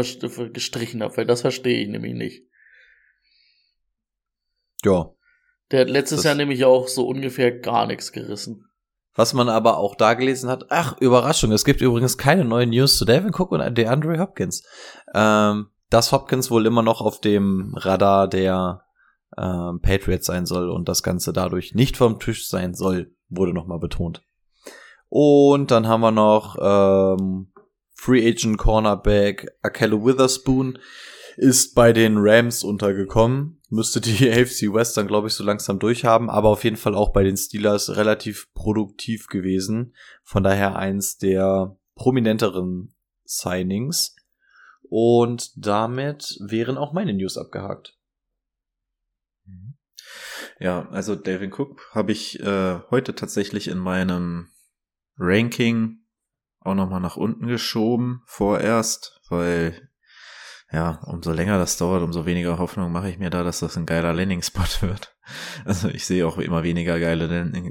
gestrichen 0.53 1.03
habe, 1.03 1.17
weil 1.17 1.27
das 1.27 1.43
verstehe 1.43 1.83
ich 1.83 1.89
nämlich 1.89 2.15
nicht. 2.15 2.43
Ja. 4.85 5.11
Der 5.71 5.81
hat 5.81 5.91
letztes 5.91 6.25
Jahr 6.25 6.35
nämlich 6.35 6.65
auch 6.65 6.89
so 6.89 7.07
ungefähr 7.07 7.59
gar 7.59 7.87
nichts 7.87 8.13
gerissen. 8.13 8.68
Was 9.19 9.35
man 9.35 9.49
aber 9.49 9.79
auch 9.79 9.97
da 9.97 10.15
gelesen 10.15 10.49
hat, 10.49 10.67
ach, 10.69 10.97
Überraschung, 11.01 11.51
es 11.51 11.65
gibt 11.65 11.81
übrigens 11.81 12.19
keine 12.19 12.45
neuen 12.45 12.71
News 12.71 12.97
zu 12.99 13.05
Devin 13.05 13.35
Cook 13.35 13.51
und 13.51 13.77
DeAndre 13.77 14.21
Hopkins. 14.21 14.63
Ähm, 15.13 15.71
dass 15.91 16.13
Hopkins 16.13 16.53
wohl 16.53 16.67
immer 16.67 16.85
noch 16.85 17.01
auf 17.01 17.21
dem 17.21 17.75
Radar 17.75 18.29
der 18.29 18.85
ähm, 19.37 19.81
Patriots 19.83 20.27
sein 20.27 20.47
soll 20.47 20.71
und 20.71 20.89
das 20.89 21.03
Ganze 21.03 21.33
dadurch 21.33 21.75
nicht 21.75 21.97
vom 21.97 22.21
Tisch 22.21 22.47
sein 22.47 22.75
soll, 22.75 23.13
wurde 23.29 23.53
nochmal 23.53 23.81
betont. 23.81 24.23
Und 25.09 25.73
dann 25.73 25.89
haben 25.89 26.01
wir 26.01 26.13
noch 26.13 26.57
ähm, 26.61 27.53
Free 27.95 28.25
Agent 28.25 28.59
Cornerback 28.59 29.49
Akello 29.63 30.07
Witherspoon 30.07 30.79
ist 31.37 31.75
bei 31.75 31.93
den 31.93 32.19
Rams 32.19 32.63
untergekommen. 32.63 33.58
Müsste 33.69 34.01
die 34.01 34.31
AFC 34.31 34.73
West 34.73 34.97
dann, 34.97 35.07
glaube 35.07 35.29
ich, 35.29 35.35
so 35.35 35.45
langsam 35.45 35.79
durchhaben, 35.79 36.31
aber 36.31 36.49
auf 36.49 36.65
jeden 36.65 36.77
Fall 36.77 36.95
auch 36.95 37.13
bei 37.13 37.23
den 37.23 37.37
Steelers 37.37 37.97
relativ 37.97 38.53
produktiv 38.55 39.27
gewesen. 39.27 39.95
Von 40.25 40.43
daher 40.43 40.77
eins 40.77 41.19
der 41.19 41.77
prominenteren 41.95 42.95
Signings. 43.25 44.17
Und 44.91 45.53
damit 45.57 46.39
wären 46.41 46.79
auch 46.79 46.93
meine 46.93 47.13
News 47.13 47.37
abgehakt. 47.37 47.99
Ja, 50.61 50.89
also 50.89 51.15
Devin 51.15 51.53
Cook 51.53 51.91
habe 51.93 52.13
ich 52.13 52.41
äh, 52.41 52.81
heute 52.91 53.15
tatsächlich 53.15 53.69
in 53.69 53.79
meinem 53.79 54.51
Ranking 55.17 56.01
auch 56.61 56.75
nochmal 56.75 57.01
nach 57.01 57.17
unten 57.17 57.47
geschoben 57.47 58.23
vorerst, 58.27 59.21
weil 59.29 59.88
ja, 60.71 61.01
umso 61.07 61.33
länger 61.33 61.59
das 61.59 61.79
dauert, 61.79 62.03
umso 62.03 62.27
weniger 62.27 62.59
Hoffnung 62.59 62.93
mache 62.93 63.09
ich 63.09 63.19
mir 63.19 63.31
da, 63.31 63.43
dass 63.43 63.61
das 63.61 63.77
ein 63.77 63.87
geiler 63.87 64.13
Landing-Spot 64.13 64.69
wird. 64.87 65.15
Also 65.65 65.89
ich 65.89 66.07
sehe 66.07 66.27
auch 66.27 66.39
immer 66.39 66.63
weniger 66.63 67.01
geile 67.01 67.27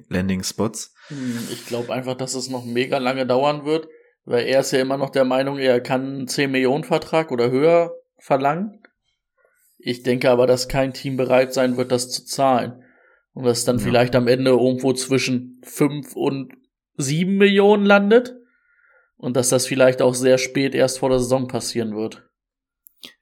Landing-Spots. 0.10 0.94
Hm, 1.08 1.48
ich 1.52 1.66
glaube 1.68 1.94
einfach, 1.94 2.16
dass 2.16 2.34
es 2.34 2.50
noch 2.50 2.66
mega 2.66 2.98
lange 2.98 3.28
dauern 3.28 3.66
wird, 3.66 3.88
weil 4.26 4.46
er 4.46 4.62
ist 4.62 4.72
ja 4.72 4.80
immer 4.80 4.98
noch 4.98 5.12
der 5.12 5.26
Meinung, 5.26 5.60
er 5.60 5.80
kann 5.80 6.06
einen 6.06 6.28
10 6.28 6.52
Millionen 6.52 6.84
Vertrag 6.84 7.32
oder 7.32 7.52
höher 7.52 7.94
verlangen. 8.18 8.82
Ich 9.78 10.04
denke 10.04 10.32
aber, 10.32 10.48
dass 10.48 10.68
kein 10.68 10.94
Team 10.94 11.18
bereit 11.18 11.54
sein 11.54 11.78
wird, 11.78 11.92
das 11.92 12.10
zu 12.10 12.26
zahlen. 12.26 12.84
Und 13.34 13.46
dass 13.46 13.64
dann 13.64 13.78
ja. 13.78 13.84
vielleicht 13.84 14.16
am 14.16 14.28
Ende 14.28 14.52
irgendwo 14.52 14.94
zwischen 14.94 15.62
5 15.64 16.16
und 16.16 16.54
7 16.98 17.38
Millionen 17.38 17.86
landet. 17.86 18.36
Und 19.18 19.38
dass 19.38 19.50
das 19.50 19.68
vielleicht 19.68 20.02
auch 20.02 20.16
sehr 20.16 20.40
spät 20.40 20.74
erst 20.74 21.00
vor 21.00 21.10
der 21.10 21.20
Saison 21.20 21.48
passieren 21.48 21.96
wird. 21.96 22.28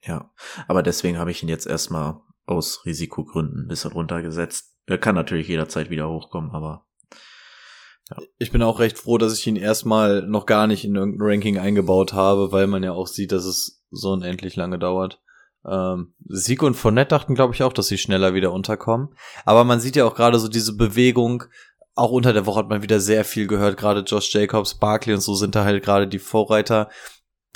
Ja, 0.02 0.30
aber 0.68 0.82
deswegen 0.82 1.18
habe 1.18 1.30
ich 1.30 1.42
ihn 1.42 1.48
jetzt 1.48 1.66
erstmal 1.66 2.20
aus 2.46 2.84
Risikogründen 2.84 3.64
ein 3.64 3.68
bisschen 3.68 3.92
runtergesetzt. 3.92 4.76
Er 4.86 4.98
kann 4.98 5.14
natürlich 5.14 5.48
jederzeit 5.48 5.90
wieder 5.90 6.08
hochkommen, 6.08 6.52
aber 6.52 6.86
ja. 8.10 8.18
Ich 8.38 8.52
bin 8.52 8.62
auch 8.62 8.78
recht 8.78 8.98
froh, 8.98 9.18
dass 9.18 9.36
ich 9.36 9.46
ihn 9.46 9.56
erstmal 9.56 10.22
noch 10.22 10.46
gar 10.46 10.66
nicht 10.66 10.84
in 10.84 10.94
irgendein 10.94 11.26
Ranking 11.28 11.58
eingebaut 11.58 12.12
habe, 12.12 12.52
weil 12.52 12.68
man 12.68 12.84
ja 12.84 12.92
auch 12.92 13.08
sieht, 13.08 13.32
dass 13.32 13.44
es 13.44 13.84
so 13.90 14.12
unendlich 14.12 14.54
lange 14.54 14.78
dauert. 14.78 15.20
Ähm, 15.68 16.14
Sieg 16.28 16.62
und 16.62 16.74
Fournette 16.74 17.08
dachten, 17.08 17.34
glaube 17.34 17.54
ich, 17.54 17.64
auch, 17.64 17.72
dass 17.72 17.88
sie 17.88 17.98
schneller 17.98 18.34
wieder 18.34 18.52
unterkommen. 18.52 19.08
Aber 19.44 19.64
man 19.64 19.80
sieht 19.80 19.96
ja 19.96 20.04
auch 20.04 20.14
gerade 20.14 20.38
so 20.38 20.46
diese 20.46 20.76
Bewegung. 20.76 21.44
Auch 21.96 22.10
unter 22.12 22.32
der 22.32 22.46
Woche 22.46 22.60
hat 22.60 22.68
man 22.68 22.82
wieder 22.82 23.00
sehr 23.00 23.24
viel 23.24 23.48
gehört. 23.48 23.76
Gerade 23.76 24.00
Josh 24.00 24.32
Jacobs, 24.32 24.78
Barkley 24.78 25.14
und 25.14 25.20
so 25.20 25.34
sind 25.34 25.56
da 25.56 25.64
halt 25.64 25.82
gerade 25.82 26.06
die 26.06 26.20
Vorreiter 26.20 26.88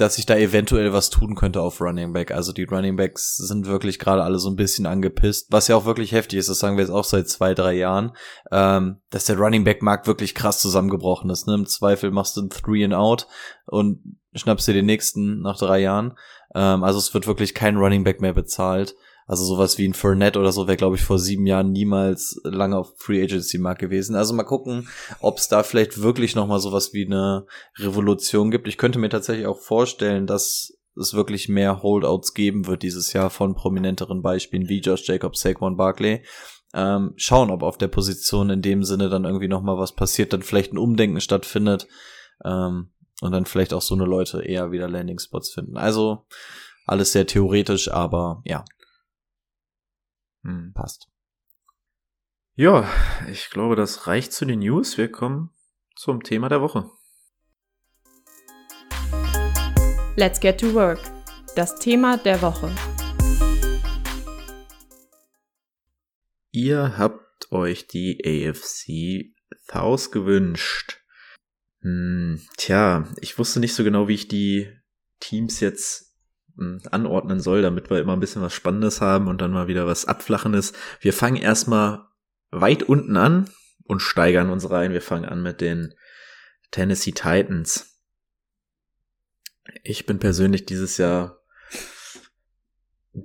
dass 0.00 0.14
sich 0.14 0.26
da 0.26 0.36
eventuell 0.36 0.92
was 0.92 1.10
tun 1.10 1.34
könnte 1.34 1.60
auf 1.60 1.80
Running 1.80 2.12
Back. 2.12 2.30
Also 2.30 2.52
die 2.52 2.64
Running 2.64 2.96
Backs 2.96 3.36
sind 3.36 3.66
wirklich 3.66 3.98
gerade 3.98 4.22
alle 4.22 4.38
so 4.38 4.48
ein 4.48 4.56
bisschen 4.56 4.86
angepisst, 4.86 5.48
was 5.50 5.68
ja 5.68 5.76
auch 5.76 5.84
wirklich 5.84 6.12
heftig 6.12 6.38
ist. 6.38 6.48
Das 6.48 6.58
sagen 6.58 6.76
wir 6.76 6.84
jetzt 6.84 6.92
auch 6.92 7.04
seit 7.04 7.28
zwei, 7.28 7.54
drei 7.54 7.74
Jahren, 7.74 8.12
ähm, 8.50 8.96
dass 9.10 9.26
der 9.26 9.38
Running 9.38 9.64
Back 9.64 9.82
Markt 9.82 10.06
wirklich 10.06 10.34
krass 10.34 10.60
zusammengebrochen 10.60 11.30
ist. 11.30 11.46
Ne? 11.46 11.54
Im 11.54 11.66
Zweifel 11.66 12.10
machst 12.10 12.36
du 12.36 12.42
ein 12.42 12.50
Three 12.50 12.84
and 12.84 12.94
Out 12.94 13.26
und 13.66 14.16
schnappst 14.34 14.68
dir 14.68 14.74
den 14.74 14.86
nächsten 14.86 15.40
nach 15.42 15.58
drei 15.58 15.80
Jahren. 15.80 16.16
Ähm, 16.54 16.82
also 16.82 16.98
es 16.98 17.12
wird 17.12 17.26
wirklich 17.26 17.54
kein 17.54 17.76
Running 17.76 18.04
Back 18.04 18.20
mehr 18.20 18.34
bezahlt. 18.34 18.94
Also 19.26 19.44
sowas 19.44 19.78
wie 19.78 19.86
ein 19.86 19.94
Fournette 19.94 20.38
oder 20.40 20.50
so 20.50 20.66
wäre, 20.66 20.76
glaube 20.76 20.96
ich, 20.96 21.02
vor 21.02 21.18
sieben 21.18 21.46
Jahren 21.46 21.70
niemals 21.70 22.40
lange 22.42 22.76
auf 22.76 22.94
Free 22.96 23.22
Agency 23.22 23.58
Markt 23.58 23.80
gewesen. 23.80 24.16
Also 24.16 24.34
mal 24.34 24.42
gucken, 24.42 24.88
ob 25.20 25.38
es 25.38 25.48
da 25.48 25.62
vielleicht 25.62 26.02
wirklich 26.02 26.34
noch 26.34 26.48
mal 26.48 26.58
sowas 26.58 26.92
wie 26.92 27.06
eine 27.06 27.46
Revolution 27.78 28.50
gibt. 28.50 28.66
Ich 28.66 28.76
könnte 28.76 28.98
mir 28.98 29.08
tatsächlich 29.08 29.46
auch 29.46 29.60
vorstellen, 29.60 30.26
dass 30.26 30.72
es 30.96 31.14
wirklich 31.14 31.48
mehr 31.48 31.82
Holdouts 31.82 32.34
geben 32.34 32.66
wird 32.66 32.82
dieses 32.82 33.12
Jahr 33.12 33.30
von 33.30 33.54
prominenteren 33.54 34.22
Beispielen 34.22 34.68
wie 34.68 34.80
Josh 34.80 35.06
Jacobs, 35.06 35.40
Saquon 35.40 35.76
Barkley. 35.76 36.24
Ähm, 36.72 37.14
schauen, 37.16 37.50
ob 37.50 37.62
auf 37.62 37.78
der 37.78 37.88
Position 37.88 38.50
in 38.50 38.62
dem 38.62 38.84
Sinne 38.84 39.08
dann 39.08 39.24
irgendwie 39.24 39.48
noch 39.48 39.62
mal 39.62 39.78
was 39.78 39.94
passiert, 39.94 40.32
dann 40.32 40.42
vielleicht 40.42 40.72
ein 40.72 40.78
Umdenken 40.78 41.20
stattfindet 41.20 41.88
ähm, 42.44 42.90
und 43.20 43.32
dann 43.32 43.44
vielleicht 43.44 43.74
auch 43.74 43.82
so 43.82 43.94
eine 43.94 44.04
Leute 44.04 44.42
eher 44.42 44.70
wieder 44.70 44.88
Landing 44.88 45.18
Spots 45.18 45.52
finden. 45.52 45.76
Also 45.76 46.26
alles 46.86 47.12
sehr 47.12 47.26
theoretisch, 47.26 47.90
aber 47.90 48.42
ja, 48.44 48.64
hm. 50.42 50.72
Passt. 50.74 51.08
Ja, 52.54 52.88
ich 53.28 53.50
glaube, 53.50 53.76
das 53.76 54.06
reicht 54.06 54.32
zu 54.32 54.44
den 54.44 54.60
News. 54.60 54.98
Wir 54.98 55.10
kommen 55.10 55.50
zum 55.96 56.22
Thema 56.22 56.48
der 56.48 56.60
Woche. 56.60 56.90
Let's 60.16 60.40
get 60.40 60.60
to 60.60 60.74
work. 60.74 61.00
Das 61.56 61.78
Thema 61.78 62.16
der 62.16 62.42
Woche. 62.42 62.74
Ihr 66.52 66.98
habt 66.98 67.52
euch 67.52 67.86
die 67.86 68.20
AFC 68.24 69.34
South 69.70 70.10
gewünscht. 70.10 71.00
Hm, 71.82 72.40
tja, 72.56 73.08
ich 73.20 73.38
wusste 73.38 73.60
nicht 73.60 73.74
so 73.74 73.84
genau, 73.84 74.08
wie 74.08 74.14
ich 74.14 74.28
die 74.28 74.70
Teams 75.20 75.60
jetzt 75.60 76.09
anordnen 76.90 77.40
soll, 77.40 77.62
damit 77.62 77.90
wir 77.90 78.00
immer 78.00 78.14
ein 78.14 78.20
bisschen 78.20 78.42
was 78.42 78.54
Spannendes 78.54 79.00
haben 79.00 79.28
und 79.28 79.40
dann 79.40 79.52
mal 79.52 79.68
wieder 79.68 79.86
was 79.86 80.04
Abflachendes. 80.04 80.72
Wir 81.00 81.12
fangen 81.12 81.36
erstmal 81.36 82.06
weit 82.50 82.82
unten 82.82 83.16
an 83.16 83.50
und 83.84 84.00
steigern 84.00 84.50
uns 84.50 84.70
rein. 84.70 84.92
Wir 84.92 85.02
fangen 85.02 85.24
an 85.24 85.42
mit 85.42 85.60
den 85.60 85.94
Tennessee 86.70 87.12
Titans. 87.12 87.98
Ich 89.82 90.06
bin 90.06 90.18
persönlich 90.18 90.66
dieses 90.66 90.96
Jahr 90.96 91.40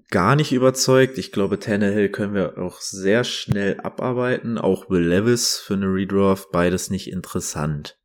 gar 0.10 0.36
nicht 0.36 0.52
überzeugt. 0.52 1.18
Ich 1.18 1.32
glaube, 1.32 1.60
Tannehill 1.60 2.10
können 2.10 2.34
wir 2.34 2.58
auch 2.58 2.82
sehr 2.82 3.24
schnell 3.24 3.80
abarbeiten. 3.82 4.58
Auch 4.58 4.90
Will 4.90 5.08
Levis 5.08 5.58
für 5.58 5.76
eine 5.76 5.88
Redraft, 5.88 6.52
beides 6.52 6.90
nicht 6.90 7.12
interessant. 7.12 8.00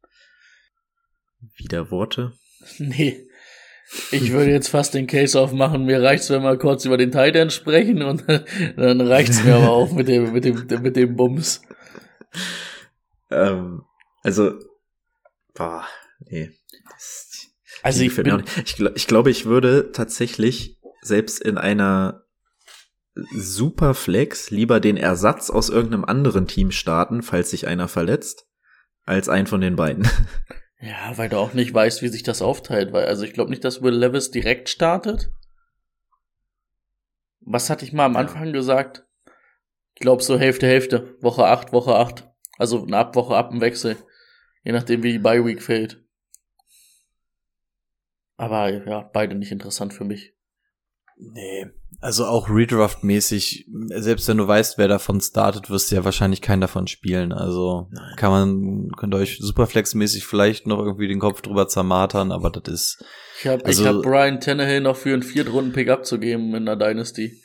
Wieder 1.56 1.90
Worte? 1.90 2.32
Nee. 2.78 3.26
Ich 4.12 4.32
würde 4.32 4.50
jetzt 4.50 4.68
fast 4.68 4.94
den 4.94 5.06
Case 5.06 5.38
aufmachen. 5.38 5.84
Mir 5.84 6.02
reicht's, 6.02 6.30
wenn 6.30 6.42
wir 6.42 6.56
kurz 6.56 6.84
über 6.84 6.96
den 6.96 7.10
Titan 7.10 7.50
sprechen 7.50 8.02
und 8.02 8.24
dann 8.76 9.00
reicht's 9.00 9.42
mir 9.42 9.56
aber 9.56 9.70
auch 9.70 9.92
mit 9.92 10.08
dem, 10.08 10.32
mit 10.32 10.44
dem, 10.44 10.82
mit 10.82 10.96
dem 10.96 11.16
Bums. 11.16 11.62
Ähm, 13.30 13.82
also, 14.22 14.54
boah, 15.54 15.84
nee. 16.20 16.50
Das, 16.88 17.50
also 17.82 18.02
ich, 18.02 18.14
bin, 18.14 18.44
ich, 18.64 18.80
ich 18.80 19.06
glaube, 19.06 19.30
ich 19.30 19.46
würde 19.46 19.90
tatsächlich 19.92 20.78
selbst 21.02 21.40
in 21.40 21.58
einer 21.58 22.24
Superflex 23.14 24.50
lieber 24.50 24.80
den 24.80 24.96
Ersatz 24.96 25.50
aus 25.50 25.68
irgendeinem 25.68 26.04
anderen 26.04 26.46
Team 26.46 26.70
starten, 26.70 27.22
falls 27.22 27.50
sich 27.50 27.66
einer 27.66 27.88
verletzt, 27.88 28.46
als 29.04 29.28
einen 29.28 29.46
von 29.46 29.60
den 29.60 29.76
beiden. 29.76 30.08
Ja, 30.80 31.16
weil 31.18 31.28
du 31.28 31.36
auch 31.36 31.52
nicht 31.52 31.74
weißt, 31.74 32.00
wie 32.00 32.08
sich 32.08 32.22
das 32.22 32.40
aufteilt, 32.40 32.92
weil 32.92 33.04
also 33.04 33.24
ich 33.24 33.34
glaube 33.34 33.50
nicht, 33.50 33.64
dass 33.64 33.82
Will 33.82 33.94
Levis 33.94 34.30
direkt 34.30 34.70
startet. 34.70 35.30
Was 37.40 37.68
hatte 37.68 37.84
ich 37.84 37.92
mal 37.92 38.06
am 38.06 38.16
Anfang 38.16 38.52
gesagt? 38.52 39.06
Ich 39.94 40.00
glaube 40.00 40.22
so 40.22 40.38
Hälfte 40.38 40.66
Hälfte, 40.66 41.16
Woche 41.20 41.44
8, 41.44 41.72
Woche 41.72 41.96
8. 41.96 42.30
Also 42.56 42.82
eine 42.82 42.96
Abwoche 42.96 43.36
ab 43.36 43.52
im 43.52 43.60
Wechsel, 43.60 43.96
je 44.64 44.72
nachdem 44.72 45.02
wie 45.02 45.12
die 45.12 45.18
Bye 45.18 45.44
Week 45.44 45.62
fällt. 45.62 46.02
Aber 48.36 48.70
ja, 48.70 49.02
beide 49.02 49.34
nicht 49.34 49.52
interessant 49.52 49.92
für 49.92 50.04
mich. 50.04 50.34
Nee. 51.20 51.66
Also 52.02 52.24
auch 52.24 52.48
Redraft-mäßig, 52.48 53.66
selbst 53.88 54.26
wenn 54.26 54.38
du 54.38 54.48
weißt, 54.48 54.78
wer 54.78 54.88
davon 54.88 55.20
startet, 55.20 55.68
wirst 55.68 55.90
du 55.90 55.96
ja 55.96 56.04
wahrscheinlich 56.04 56.40
keinen 56.40 56.62
davon 56.62 56.86
spielen. 56.86 57.32
Also 57.32 57.88
Nein. 57.90 58.16
kann 58.16 58.30
man, 58.30 58.90
könnt 58.96 59.14
ihr 59.14 59.18
euch 59.18 59.38
Superflex-mäßig 59.42 60.24
vielleicht 60.24 60.66
noch 60.66 60.78
irgendwie 60.78 61.08
den 61.08 61.20
Kopf 61.20 61.42
drüber 61.42 61.68
zermatern, 61.68 62.32
aber 62.32 62.48
das 62.50 62.72
ist. 62.72 63.04
Ich 63.38 63.46
habe 63.46 63.64
also, 63.66 63.82
ich 63.82 63.88
hab 63.88 64.02
Brian 64.02 64.40
Tannehill 64.40 64.80
noch 64.80 64.96
für 64.96 65.12
einen 65.12 65.22
Viertrunden-Pick 65.22 65.90
abzugeben 65.90 66.54
in 66.54 66.64
der 66.64 66.76
Dynasty. 66.76 67.42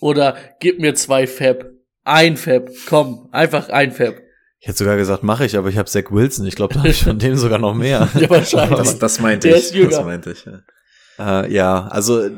Oder 0.00 0.36
gib 0.60 0.78
mir 0.78 0.94
zwei 0.94 1.26
Fab. 1.26 1.64
Ein 2.04 2.36
Fab. 2.36 2.68
Komm, 2.88 3.28
einfach 3.32 3.70
ein 3.70 3.92
Fab. 3.92 4.16
Ich 4.60 4.68
hätte 4.68 4.78
sogar 4.78 4.96
gesagt, 4.96 5.22
mache 5.22 5.46
ich, 5.46 5.56
aber 5.56 5.70
ich 5.70 5.78
habe 5.78 5.88
Zach 5.88 6.10
Wilson. 6.10 6.46
Ich 6.46 6.56
glaube, 6.56 6.74
da 6.74 6.80
habe 6.80 6.90
ich 6.90 7.02
von 7.02 7.18
dem 7.18 7.36
sogar 7.36 7.58
noch 7.58 7.74
mehr. 7.74 8.08
ja, 8.20 8.28
wahrscheinlich. 8.28 8.78
Das, 8.78 8.98
das 8.98 9.18
meinte 9.18 9.48
Der 9.48 9.56
ich. 9.56 9.72
Das 9.72 10.04
meinte 10.04 10.32
ich. 10.32 10.44
Ja. 10.44 11.42
Äh, 11.42 11.52
ja, 11.52 11.88
also 11.88 12.28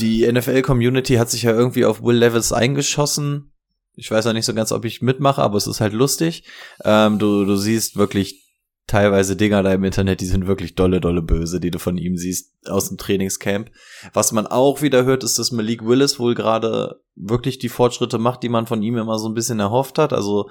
die 0.00 0.30
NFL-Community 0.30 1.14
hat 1.14 1.30
sich 1.30 1.42
ja 1.42 1.52
irgendwie 1.52 1.84
auf 1.84 2.02
Will 2.02 2.16
Levis 2.16 2.52
eingeschossen. 2.52 3.52
Ich 3.94 4.10
weiß 4.10 4.24
ja 4.24 4.32
nicht 4.32 4.46
so 4.46 4.54
ganz, 4.54 4.72
ob 4.72 4.84
ich 4.84 5.02
mitmache, 5.02 5.42
aber 5.42 5.56
es 5.58 5.66
ist 5.66 5.80
halt 5.80 5.92
lustig. 5.92 6.44
Ähm, 6.84 7.18
du, 7.18 7.44
du 7.44 7.56
siehst 7.56 7.96
wirklich 7.96 8.41
teilweise 8.86 9.36
Dinger 9.36 9.62
da 9.62 9.72
im 9.72 9.84
Internet, 9.84 10.20
die 10.20 10.26
sind 10.26 10.46
wirklich 10.46 10.74
dolle, 10.74 11.00
dolle 11.00 11.22
böse, 11.22 11.60
die 11.60 11.70
du 11.70 11.78
von 11.78 11.96
ihm 11.96 12.16
siehst 12.16 12.52
aus 12.66 12.88
dem 12.88 12.98
Trainingscamp. 12.98 13.70
Was 14.12 14.32
man 14.32 14.46
auch 14.46 14.82
wieder 14.82 15.04
hört, 15.04 15.24
ist, 15.24 15.38
dass 15.38 15.52
Malik 15.52 15.86
Willis 15.86 16.18
wohl 16.18 16.34
gerade 16.34 17.00
wirklich 17.14 17.58
die 17.58 17.68
Fortschritte 17.68 18.18
macht, 18.18 18.42
die 18.42 18.48
man 18.48 18.66
von 18.66 18.82
ihm 18.82 18.96
immer 18.96 19.18
so 19.18 19.28
ein 19.28 19.34
bisschen 19.34 19.60
erhofft 19.60 19.98
hat. 19.98 20.12
Also 20.12 20.48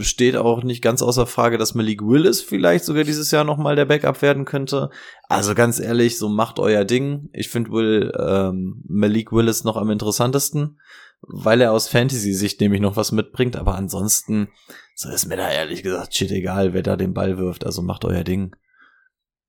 steht 0.00 0.36
auch 0.36 0.62
nicht 0.62 0.82
ganz 0.82 1.02
außer 1.02 1.26
Frage, 1.26 1.58
dass 1.58 1.74
Malik 1.74 2.02
Willis 2.02 2.40
vielleicht 2.40 2.84
sogar 2.84 3.04
dieses 3.04 3.30
Jahr 3.30 3.44
nochmal 3.44 3.76
der 3.76 3.84
Backup 3.84 4.22
werden 4.22 4.44
könnte. 4.44 4.90
Also 5.28 5.54
ganz 5.54 5.80
ehrlich, 5.80 6.18
so 6.18 6.28
macht 6.28 6.58
euer 6.58 6.84
Ding. 6.84 7.28
Ich 7.32 7.48
finde 7.48 7.70
Will 7.70 8.12
ähm, 8.18 8.82
Malik 8.88 9.32
Willis 9.32 9.64
noch 9.64 9.76
am 9.76 9.90
interessantesten, 9.90 10.78
weil 11.26 11.60
er 11.60 11.72
aus 11.72 11.88
Fantasy-Sicht 11.88 12.60
nämlich 12.60 12.80
noch 12.80 12.96
was 12.96 13.12
mitbringt. 13.12 13.56
Aber 13.56 13.74
ansonsten 13.74 14.48
so 14.94 15.08
ist 15.08 15.26
mir 15.26 15.36
da 15.36 15.50
ehrlich 15.50 15.82
gesagt 15.82 16.14
shit 16.14 16.30
egal, 16.30 16.72
wer 16.72 16.82
da 16.82 16.96
den 16.96 17.14
Ball 17.14 17.36
wirft. 17.36 17.66
Also 17.66 17.82
macht 17.82 18.04
euer 18.04 18.24
Ding. 18.24 18.54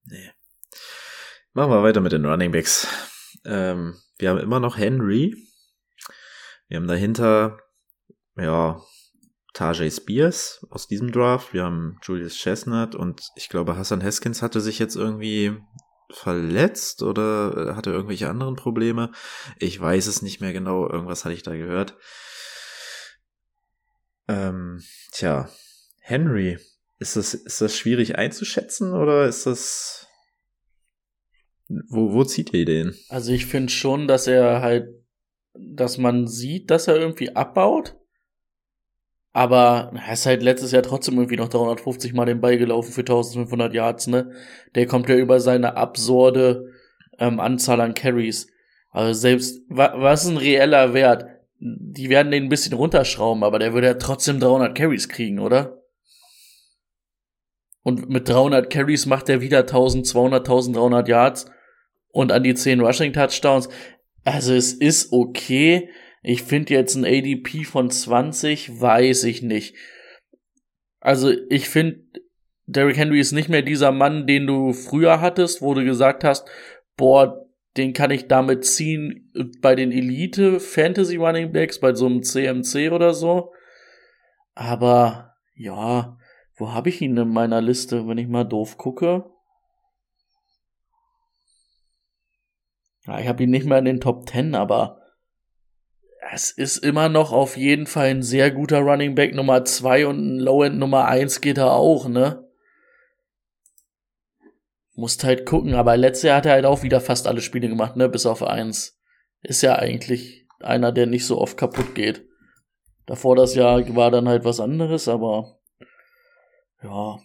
Nee. 0.06 0.32
Machen 1.54 1.72
wir 1.72 1.84
weiter 1.84 2.02
mit 2.02 2.12
den 2.12 2.26
Running 2.26 2.52
Backs. 2.52 2.88
Ähm, 3.46 3.96
wir 4.18 4.30
haben 4.30 4.40
immer 4.40 4.60
noch 4.60 4.78
Henry. 4.78 5.36
Wir 6.68 6.78
haben 6.78 6.88
dahinter, 6.88 7.60
ja, 8.36 8.82
Tajay 9.54 9.90
Spears 9.90 10.66
aus 10.70 10.88
diesem 10.88 11.12
Draft. 11.12 11.54
Wir 11.54 11.64
haben 11.64 11.98
Julius 12.04 12.36
Chestnut 12.36 12.96
und 12.96 13.30
ich 13.36 13.48
glaube 13.48 13.78
Hassan 13.78 14.04
Haskins 14.04 14.42
hatte 14.42 14.60
sich 14.60 14.80
jetzt 14.80 14.96
irgendwie 14.96 15.58
verletzt 16.10 17.04
oder 17.04 17.76
hatte 17.76 17.92
irgendwelche 17.92 18.30
anderen 18.30 18.56
Probleme. 18.56 19.12
Ich 19.60 19.80
weiß 19.80 20.08
es 20.08 20.22
nicht 20.22 20.42
mehr 20.42 20.54
genau. 20.54 20.90
Irgendwas 20.90 21.26
hatte 21.26 21.36
ich 21.36 21.44
da 21.44 21.56
gehört. 21.56 21.98
Ähm, 24.28 24.82
tja, 25.12 25.50
Henry, 26.00 26.58
ist 27.00 27.16
das, 27.16 27.34
ist 27.34 27.62
das 27.62 27.76
schwierig 27.76 28.18
einzuschätzen 28.18 28.94
oder 28.94 29.28
ist 29.28 29.46
das. 29.46 30.08
Wo, 31.68 32.14
wo 32.14 32.24
zieht 32.24 32.54
ihr 32.54 32.66
den? 32.66 32.96
Also 33.10 33.32
ich 33.32 33.48
finde 33.48 33.72
schon, 33.72 34.08
dass 34.08 34.28
er 34.28 34.62
halt, 34.62 34.88
dass 35.54 35.98
man 35.98 36.28
sieht, 36.28 36.70
dass 36.70 36.88
er 36.88 36.96
irgendwie 36.96 37.36
abbaut. 37.36 37.96
Aber 39.36 39.92
er 39.94 40.14
ist 40.14 40.26
halt 40.26 40.44
letztes 40.44 40.72
Jahr 40.72 40.84
trotzdem 40.84 41.16
irgendwie 41.16 41.36
noch 41.36 41.50
350 41.50 42.14
Mal 42.14 42.26
den 42.26 42.40
Ball 42.40 42.58
gelaufen 42.58 42.94
für 42.94 43.02
1500 43.02 43.74
Yards, 43.74 44.08
ne? 44.08 44.32
Der 44.76 44.86
kommt 44.88 45.10
ja 45.10 45.16
über 45.16 45.42
seine 45.42 45.76
absurde 45.76 46.72
ähm, 47.20 47.42
Anzahl 47.42 47.82
an 47.82 47.94
Carries. 47.94 48.48
Also 48.92 49.12
selbst, 49.14 49.62
wa 49.68 49.94
was 49.98 50.24
ist 50.24 50.32
ein 50.32 50.38
reeller 50.38 50.94
Wert? 50.94 51.26
die 51.60 52.10
werden 52.10 52.32
den 52.32 52.44
ein 52.44 52.50
bisschen 52.50 52.74
runterschrauben, 52.74 53.44
aber 53.44 53.60
der 53.60 53.74
würde 53.74 53.88
ja 53.88 53.94
trotzdem 53.96 54.40
300 54.40 54.78
Carries 54.78 55.10
kriegen, 55.10 55.40
oder? 55.40 55.82
Und 57.82 58.10
mit 58.10 58.28
300 58.28 58.70
Carries 58.70 59.06
macht 59.06 59.30
er 59.30 59.42
wieder 59.42 59.60
1200, 59.60 60.42
1300 60.42 61.08
Yards 61.08 61.46
und 62.12 62.32
an 62.32 62.44
die 62.44 62.56
10 62.56 62.82
Rushing 62.82 63.14
Touchdowns. 63.14 63.70
Also 64.24 64.54
es 64.54 64.74
ist 64.74 65.14
okay. 65.14 65.90
Ich 66.28 66.42
finde 66.42 66.74
jetzt 66.74 66.96
ein 66.96 67.06
ADP 67.06 67.66
von 67.66 67.92
20, 67.92 68.82
weiß 68.82 69.26
ich 69.26 69.44
nicht. 69.44 69.76
Also 71.00 71.32
ich 71.50 71.70
finde, 71.70 72.04
Derrick 72.66 72.98
Henry 72.98 73.20
ist 73.20 73.32
nicht 73.32 73.48
mehr 73.48 73.62
dieser 73.62 73.92
Mann, 73.92 74.26
den 74.26 74.48
du 74.48 74.74
früher 74.74 75.22
hattest, 75.22 75.62
wo 75.62 75.76
du 75.76 75.86
gesagt 75.86 76.24
hast, 76.24 76.48
boah, 76.98 77.46
den 77.78 77.94
kann 77.94 78.10
ich 78.10 78.28
damit 78.28 78.66
ziehen 78.66 79.32
bei 79.62 79.76
den 79.76 79.92
Elite 79.92 80.60
Fantasy 80.60 81.18
Running 81.18 81.52
Backs, 81.52 81.80
bei 81.80 81.94
so 81.94 82.08
einem 82.08 82.24
CMC 82.24 82.92
oder 82.92 83.14
so. 83.14 83.54
Aber 84.56 85.36
ja, 85.54 86.18
wo 86.56 86.74
habe 86.74 86.90
ich 86.90 87.02
ihn 87.02 87.16
in 87.18 87.30
meiner 87.30 87.62
Liste, 87.62 88.08
wenn 88.08 88.18
ich 88.18 88.28
mal 88.28 88.46
doof 88.46 88.80
gucke? 88.80 89.30
Ja, 93.06 93.20
ich 93.20 93.28
habe 93.28 93.44
ihn 93.44 93.52
nicht 93.52 93.68
mehr 93.68 93.78
in 93.78 93.86
den 93.86 94.02
Top 94.02 94.28
10, 94.28 94.56
aber 94.56 95.05
es 96.32 96.52
ist 96.52 96.78
immer 96.78 97.10
noch 97.10 97.32
auf 97.32 97.56
jeden 97.56 97.88
Fall 97.88 98.08
ein 98.08 98.24
sehr 98.24 98.52
guter 98.52 98.80
Running 98.80 99.16
Back 99.16 99.36
Nummer 99.36 99.64
2 99.64 100.08
und 100.08 100.18
ein 100.18 100.40
Low-End 100.40 100.78
Nummer 100.78 101.06
1 101.06 101.42
geht 101.42 101.58
er 101.58 101.74
auch, 101.74 102.08
ne? 102.08 102.50
Musst 104.94 105.24
halt 105.24 105.46
gucken, 105.46 105.76
aber 105.76 105.98
letztes 105.98 106.24
Jahr 106.24 106.38
hat 106.38 106.46
er 106.46 106.54
halt 106.54 106.66
auch 106.66 106.84
wieder 106.84 107.02
fast 107.02 107.28
alle 107.28 107.42
Spiele 107.42 107.68
gemacht, 107.68 107.96
ne? 107.96 108.10
Bis 108.10 108.26
auf 108.26 108.42
eins. 108.42 109.00
Ist 109.42 109.62
ja 109.62 109.76
eigentlich 109.76 110.48
einer, 110.60 110.92
der 110.92 111.06
nicht 111.06 111.26
so 111.26 111.40
oft 111.40 111.58
kaputt 111.58 111.94
geht. 111.96 112.28
Davor 113.06 113.36
das 113.36 113.54
Jahr 113.54 113.96
war 113.96 114.10
dann 114.10 114.28
halt 114.28 114.46
was 114.46 114.60
anderes, 114.60 115.08
aber 115.08 115.60
ja. 116.82 117.20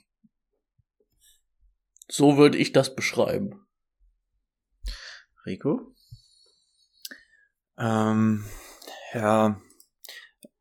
So 2.09 2.37
würde 2.37 2.59
ich 2.59 2.73
das 2.73 2.95
beschreiben. 2.95 3.67
Rico? 5.47 5.95
Ähm, 7.79 8.45
ja. 9.15 9.61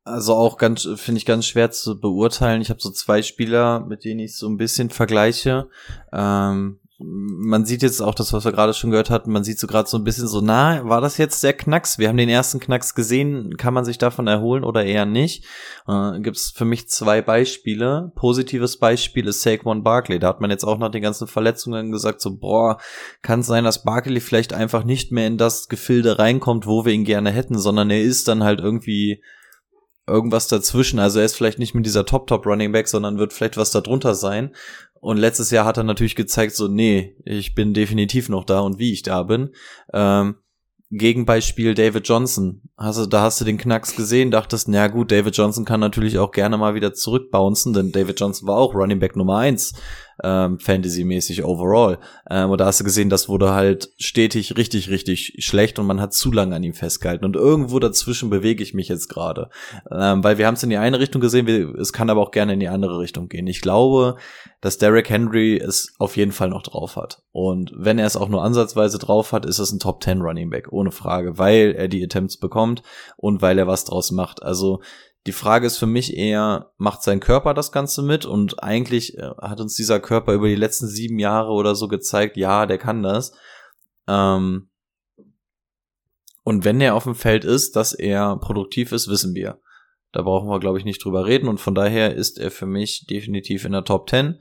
Also 0.02 0.34
auch 0.34 0.56
ganz, 0.56 0.88
finde 0.96 1.18
ich 1.18 1.26
ganz 1.26 1.46
schwer 1.46 1.70
zu 1.70 2.00
beurteilen. 2.00 2.62
Ich 2.62 2.70
habe 2.70 2.80
so 2.80 2.90
zwei 2.90 3.22
Spieler, 3.22 3.80
mit 3.80 4.04
denen 4.04 4.20
ich 4.20 4.36
so 4.36 4.48
ein 4.48 4.56
bisschen 4.56 4.90
vergleiche. 4.90 5.68
Ähm, 6.12 6.79
man 7.02 7.64
sieht 7.64 7.82
jetzt 7.82 8.02
auch 8.02 8.14
das, 8.14 8.32
was 8.34 8.44
wir 8.44 8.52
gerade 8.52 8.74
schon 8.74 8.90
gehört 8.90 9.08
hatten, 9.08 9.32
man 9.32 9.42
sieht 9.42 9.58
so 9.58 9.66
gerade 9.66 9.88
so 9.88 9.96
ein 9.96 10.04
bisschen 10.04 10.28
so, 10.28 10.42
na, 10.42 10.86
war 10.86 11.00
das 11.00 11.16
jetzt 11.16 11.42
der 11.42 11.54
Knacks? 11.54 11.98
Wir 11.98 12.08
haben 12.08 12.18
den 12.18 12.28
ersten 12.28 12.60
Knacks 12.60 12.94
gesehen, 12.94 13.56
kann 13.56 13.72
man 13.72 13.86
sich 13.86 13.96
davon 13.96 14.26
erholen 14.26 14.64
oder 14.64 14.84
eher 14.84 15.06
nicht? 15.06 15.44
Äh, 15.88 16.20
Gibt 16.20 16.36
es 16.36 16.50
für 16.50 16.66
mich 16.66 16.88
zwei 16.88 17.22
Beispiele. 17.22 18.12
Positives 18.16 18.78
Beispiel 18.78 19.26
ist 19.28 19.40
Saquon 19.40 19.82
Barkley. 19.82 20.18
Da 20.18 20.28
hat 20.28 20.42
man 20.42 20.50
jetzt 20.50 20.64
auch 20.64 20.78
nach 20.78 20.90
den 20.90 21.02
ganzen 21.02 21.26
Verletzungen 21.26 21.90
gesagt, 21.90 22.20
so, 22.20 22.36
boah, 22.36 22.78
kann 23.22 23.40
es 23.40 23.46
sein, 23.46 23.64
dass 23.64 23.82
Barkley 23.82 24.20
vielleicht 24.20 24.52
einfach 24.52 24.84
nicht 24.84 25.10
mehr 25.10 25.26
in 25.26 25.38
das 25.38 25.68
Gefilde 25.68 26.18
reinkommt, 26.18 26.66
wo 26.66 26.84
wir 26.84 26.92
ihn 26.92 27.04
gerne 27.04 27.30
hätten, 27.30 27.58
sondern 27.58 27.90
er 27.90 28.02
ist 28.02 28.28
dann 28.28 28.44
halt 28.44 28.60
irgendwie 28.60 29.22
irgendwas 30.10 30.48
dazwischen. 30.48 30.98
Also 30.98 31.20
er 31.20 31.24
ist 31.24 31.36
vielleicht 31.36 31.58
nicht 31.58 31.74
mit 31.74 31.86
dieser 31.86 32.04
Top-Top 32.04 32.44
Running 32.44 32.72
Back, 32.72 32.88
sondern 32.88 33.18
wird 33.18 33.32
vielleicht 33.32 33.56
was 33.56 33.70
darunter 33.70 34.14
sein. 34.14 34.54
Und 35.00 35.16
letztes 35.16 35.50
Jahr 35.50 35.64
hat 35.64 35.78
er 35.78 35.84
natürlich 35.84 36.14
gezeigt, 36.14 36.54
so, 36.54 36.68
nee, 36.68 37.16
ich 37.24 37.54
bin 37.54 37.74
definitiv 37.74 38.28
noch 38.28 38.44
da 38.44 38.60
und 38.60 38.78
wie 38.78 38.92
ich 38.92 39.02
da 39.02 39.22
bin. 39.22 39.50
Ähm, 39.92 40.36
Gegenbeispiel 40.92 41.74
David 41.74 42.08
Johnson. 42.08 42.62
Hast 42.76 42.98
du, 42.98 43.06
da 43.06 43.22
hast 43.22 43.40
du 43.40 43.44
den 43.44 43.58
Knacks 43.58 43.94
gesehen, 43.94 44.32
dachtest, 44.32 44.68
na 44.68 44.88
gut, 44.88 45.12
David 45.12 45.36
Johnson 45.36 45.64
kann 45.64 45.78
natürlich 45.78 46.18
auch 46.18 46.32
gerne 46.32 46.58
mal 46.58 46.74
wieder 46.74 46.92
zurückbouncen, 46.92 47.72
denn 47.72 47.92
David 47.92 48.18
Johnson 48.18 48.48
war 48.48 48.56
auch 48.56 48.74
Running 48.74 48.98
Back 48.98 49.14
Nummer 49.14 49.38
eins 49.38 49.72
ähm, 50.22 50.58
Fantasy-mäßig 50.58 51.44
overall. 51.44 51.98
Ähm, 52.28 52.50
und 52.50 52.60
da 52.60 52.66
hast 52.66 52.80
du 52.80 52.84
gesehen, 52.84 53.10
das 53.10 53.28
wurde 53.28 53.52
halt 53.52 53.90
stetig 53.98 54.56
richtig, 54.56 54.90
richtig 54.90 55.36
schlecht 55.38 55.78
und 55.78 55.86
man 55.86 56.00
hat 56.00 56.12
zu 56.12 56.32
lange 56.32 56.54
an 56.54 56.62
ihm 56.62 56.74
festgehalten. 56.74 57.24
Und 57.24 57.36
irgendwo 57.36 57.78
dazwischen 57.78 58.30
bewege 58.30 58.62
ich 58.62 58.74
mich 58.74 58.88
jetzt 58.88 59.08
gerade. 59.08 59.50
Ähm, 59.90 60.22
weil 60.24 60.38
wir 60.38 60.46
haben 60.46 60.54
es 60.54 60.62
in 60.62 60.70
die 60.70 60.76
eine 60.76 61.00
Richtung 61.00 61.20
gesehen, 61.20 61.46
wir, 61.46 61.74
es 61.76 61.92
kann 61.92 62.10
aber 62.10 62.20
auch 62.20 62.30
gerne 62.30 62.54
in 62.54 62.60
die 62.60 62.68
andere 62.68 62.98
Richtung 62.98 63.28
gehen. 63.28 63.46
Ich 63.46 63.60
glaube, 63.60 64.16
dass 64.60 64.78
Derrick 64.78 65.08
Henry 65.08 65.56
es 65.56 65.94
auf 65.98 66.16
jeden 66.16 66.32
Fall 66.32 66.50
noch 66.50 66.62
drauf 66.62 66.96
hat. 66.96 67.22
Und 67.32 67.72
wenn 67.74 67.98
er 67.98 68.06
es 68.06 68.16
auch 68.16 68.28
nur 68.28 68.42
ansatzweise 68.42 68.98
drauf 68.98 69.32
hat, 69.32 69.46
ist 69.46 69.58
es 69.58 69.72
ein 69.72 69.78
Top 69.78 70.02
10 70.02 70.20
Running 70.20 70.50
Back, 70.50 70.72
ohne 70.72 70.92
Frage, 70.92 71.38
weil 71.38 71.74
er 71.76 71.88
die 71.88 72.04
Attempts 72.04 72.36
bekommt 72.36 72.82
und 73.16 73.40
weil 73.40 73.58
er 73.58 73.66
was 73.66 73.84
draus 73.84 74.10
macht. 74.10 74.42
Also 74.42 74.80
die 75.26 75.32
Frage 75.32 75.66
ist 75.66 75.76
für 75.76 75.86
mich 75.86 76.16
eher, 76.16 76.72
macht 76.78 77.02
sein 77.02 77.20
Körper 77.20 77.52
das 77.52 77.72
Ganze 77.72 78.02
mit? 78.02 78.24
Und 78.24 78.62
eigentlich 78.62 79.18
äh, 79.18 79.30
hat 79.40 79.60
uns 79.60 79.74
dieser 79.74 80.00
Körper 80.00 80.32
über 80.32 80.48
die 80.48 80.56
letzten 80.56 80.88
sieben 80.88 81.18
Jahre 81.18 81.52
oder 81.52 81.74
so 81.74 81.88
gezeigt, 81.88 82.36
ja, 82.36 82.66
der 82.66 82.78
kann 82.78 83.02
das. 83.02 83.32
Ähm 84.08 84.70
und 86.42 86.64
wenn 86.64 86.80
er 86.80 86.94
auf 86.94 87.04
dem 87.04 87.14
Feld 87.14 87.44
ist, 87.44 87.76
dass 87.76 87.92
er 87.92 88.36
produktiv 88.36 88.92
ist, 88.92 89.08
wissen 89.08 89.34
wir. 89.34 89.60
Da 90.12 90.22
brauchen 90.22 90.48
wir, 90.48 90.58
glaube 90.58 90.78
ich, 90.78 90.84
nicht 90.84 91.04
drüber 91.04 91.26
reden. 91.26 91.48
Und 91.48 91.60
von 91.60 91.74
daher 91.74 92.14
ist 92.14 92.38
er 92.38 92.50
für 92.50 92.66
mich 92.66 93.06
definitiv 93.08 93.64
in 93.64 93.72
der 93.72 93.84
Top 93.84 94.08
10. 94.08 94.40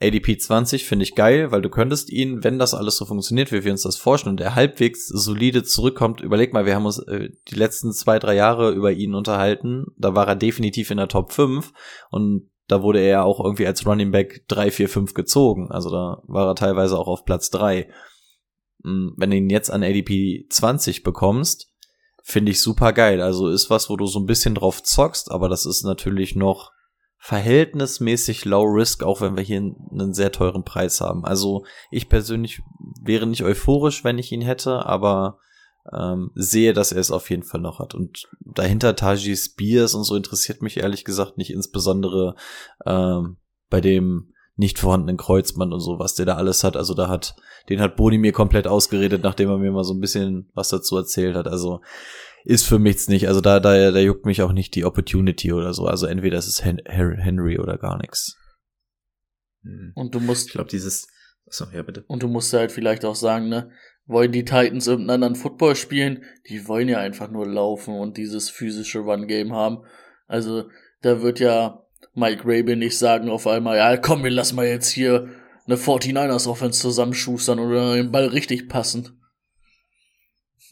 ADP 0.00 0.38
20 0.38 0.84
finde 0.84 1.04
ich 1.04 1.14
geil, 1.14 1.52
weil 1.52 1.62
du 1.62 1.70
könntest 1.70 2.10
ihn, 2.10 2.44
wenn 2.44 2.58
das 2.58 2.74
alles 2.74 2.96
so 2.96 3.06
funktioniert, 3.06 3.50
wie 3.50 3.64
wir 3.64 3.72
uns 3.72 3.82
das 3.82 3.96
vorstellen 3.96 4.34
und 4.34 4.40
er 4.40 4.54
halbwegs 4.54 5.06
solide 5.06 5.62
zurückkommt, 5.62 6.20
überleg 6.20 6.52
mal, 6.52 6.66
wir 6.66 6.74
haben 6.74 6.84
uns 6.84 6.98
äh, 6.98 7.30
die 7.48 7.54
letzten 7.54 7.92
zwei, 7.92 8.18
drei 8.18 8.34
Jahre 8.34 8.72
über 8.72 8.92
ihn 8.92 9.14
unterhalten, 9.14 9.86
da 9.96 10.14
war 10.14 10.28
er 10.28 10.36
definitiv 10.36 10.90
in 10.90 10.98
der 10.98 11.08
Top 11.08 11.32
5 11.32 11.72
und 12.10 12.50
da 12.68 12.82
wurde 12.82 13.00
er 13.00 13.24
auch 13.24 13.42
irgendwie 13.42 13.66
als 13.66 13.86
Running 13.86 14.10
Back 14.10 14.44
3, 14.48 14.70
4, 14.70 14.88
5 14.90 15.14
gezogen, 15.14 15.70
also 15.70 15.88
da 15.90 16.22
war 16.26 16.46
er 16.46 16.54
teilweise 16.54 16.98
auch 16.98 17.08
auf 17.08 17.24
Platz 17.24 17.48
3. 17.50 17.88
Hm, 18.84 19.14
wenn 19.16 19.30
du 19.30 19.36
ihn 19.36 19.48
jetzt 19.48 19.70
an 19.70 19.82
ADP 19.82 20.46
20 20.50 21.04
bekommst, 21.04 21.72
finde 22.22 22.52
ich 22.52 22.60
super 22.60 22.92
geil, 22.92 23.22
also 23.22 23.48
ist 23.48 23.70
was, 23.70 23.88
wo 23.88 23.96
du 23.96 24.04
so 24.04 24.18
ein 24.18 24.26
bisschen 24.26 24.54
drauf 24.54 24.82
zockst, 24.82 25.30
aber 25.30 25.48
das 25.48 25.64
ist 25.64 25.84
natürlich 25.84 26.36
noch 26.36 26.75
verhältnismäßig 27.26 28.44
low 28.44 28.62
risk, 28.62 29.02
auch 29.02 29.20
wenn 29.20 29.36
wir 29.36 29.42
hier 29.42 29.58
einen 29.58 30.14
sehr 30.14 30.30
teuren 30.30 30.62
Preis 30.62 31.00
haben. 31.00 31.24
Also 31.24 31.64
ich 31.90 32.08
persönlich 32.08 32.62
wäre 33.02 33.26
nicht 33.26 33.42
euphorisch, 33.42 34.04
wenn 34.04 34.16
ich 34.16 34.30
ihn 34.30 34.42
hätte, 34.42 34.86
aber 34.86 35.40
ähm, 35.92 36.30
sehe, 36.36 36.72
dass 36.72 36.92
er 36.92 37.00
es 37.00 37.10
auf 37.10 37.28
jeden 37.28 37.42
Fall 37.42 37.60
noch 37.60 37.80
hat. 37.80 37.96
Und 37.96 38.28
dahinter 38.42 38.94
Taji 38.94 39.36
Spears 39.36 39.94
und 39.94 40.04
so 40.04 40.14
interessiert 40.14 40.62
mich 40.62 40.76
ehrlich 40.76 41.04
gesagt 41.04 41.36
nicht 41.36 41.50
insbesondere 41.50 42.36
ähm, 42.84 43.38
bei 43.70 43.80
dem 43.80 44.32
nicht 44.54 44.78
vorhandenen 44.78 45.16
Kreuzmann 45.16 45.72
und 45.72 45.80
so, 45.80 45.98
was 45.98 46.14
der 46.14 46.26
da 46.26 46.36
alles 46.36 46.62
hat. 46.62 46.76
Also 46.76 46.94
da 46.94 47.08
hat, 47.08 47.34
den 47.68 47.80
hat 47.80 47.96
Boni 47.96 48.18
mir 48.18 48.32
komplett 48.32 48.68
ausgeredet, 48.68 49.24
nachdem 49.24 49.50
er 49.50 49.58
mir 49.58 49.72
mal 49.72 49.82
so 49.82 49.94
ein 49.94 50.00
bisschen 50.00 50.48
was 50.54 50.68
dazu 50.68 50.96
erzählt 50.96 51.34
hat. 51.34 51.48
Also 51.48 51.80
ist 52.46 52.64
für 52.64 52.78
mich 52.78 53.08
nicht. 53.08 53.26
Also 53.26 53.40
da, 53.40 53.58
da, 53.58 53.90
da 53.90 53.98
juckt 53.98 54.24
mich 54.24 54.40
auch 54.40 54.52
nicht 54.52 54.74
die 54.76 54.84
Opportunity 54.84 55.52
oder 55.52 55.74
so. 55.74 55.86
Also 55.86 56.06
entweder 56.06 56.38
ist 56.38 56.46
es 56.46 56.64
Henry 56.64 57.58
oder 57.58 57.76
gar 57.76 57.98
nichts. 57.98 58.36
Hm. 59.62 59.92
Und 59.94 60.14
du 60.14 60.20
musst. 60.20 60.46
Ich 60.46 60.52
glaube, 60.52 60.70
dieses. 60.70 61.08
Achso, 61.46 61.66
ja, 61.72 61.82
bitte. 61.82 62.04
Und 62.06 62.22
du 62.22 62.28
musst 62.28 62.52
halt 62.52 62.72
vielleicht 62.72 63.04
auch 63.04 63.16
sagen, 63.16 63.48
ne? 63.48 63.70
Wollen 64.06 64.30
die 64.30 64.44
Titans 64.44 64.86
irgendeinen 64.86 65.24
anderen 65.24 65.34
Football 65.34 65.74
spielen? 65.74 66.24
Die 66.48 66.68
wollen 66.68 66.88
ja 66.88 66.98
einfach 66.98 67.28
nur 67.28 67.46
laufen 67.46 67.94
und 67.98 68.16
dieses 68.16 68.48
physische 68.48 69.00
Run-Game 69.00 69.52
haben. 69.52 69.78
Also, 70.28 70.70
da 71.02 71.22
wird 71.22 71.40
ja 71.40 71.84
Mike 72.14 72.42
Rabin 72.44 72.78
nicht 72.78 72.96
sagen 72.96 73.28
auf 73.28 73.48
einmal, 73.48 73.76
ja, 73.76 73.96
komm, 73.96 74.22
wir 74.22 74.30
lassen 74.30 74.54
mal 74.54 74.66
jetzt 74.66 74.90
hier 74.90 75.28
eine 75.66 75.76
49ers 75.76 76.48
Offense 76.48 76.80
zusammenschustern 76.80 77.58
oder 77.58 77.96
den 77.96 78.12
Ball 78.12 78.26
richtig 78.26 78.68
passen. 78.68 79.20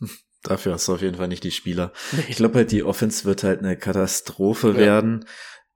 Dafür 0.44 0.74
hast 0.74 0.86
du 0.86 0.94
auf 0.94 1.02
jeden 1.02 1.16
Fall 1.16 1.28
nicht 1.28 1.42
die 1.42 1.50
Spieler. 1.50 1.92
Ich 2.28 2.36
glaube 2.36 2.56
halt, 2.56 2.70
die 2.70 2.84
Offense 2.84 3.24
wird 3.24 3.42
halt 3.42 3.60
eine 3.60 3.76
Katastrophe 3.76 4.68
ja. 4.68 4.76
werden 4.76 5.24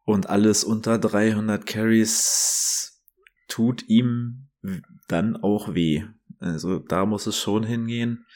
und 0.04 0.28
alles 0.28 0.62
unter 0.62 0.98
300 0.98 1.66
Carries 1.66 3.02
tut 3.48 3.88
ihm 3.88 4.50
dann 5.08 5.36
auch 5.36 5.74
weh. 5.74 6.04
Also 6.38 6.78
da 6.78 7.06
muss 7.06 7.26
es 7.26 7.38
schon 7.38 7.64
hingehen. 7.64 8.26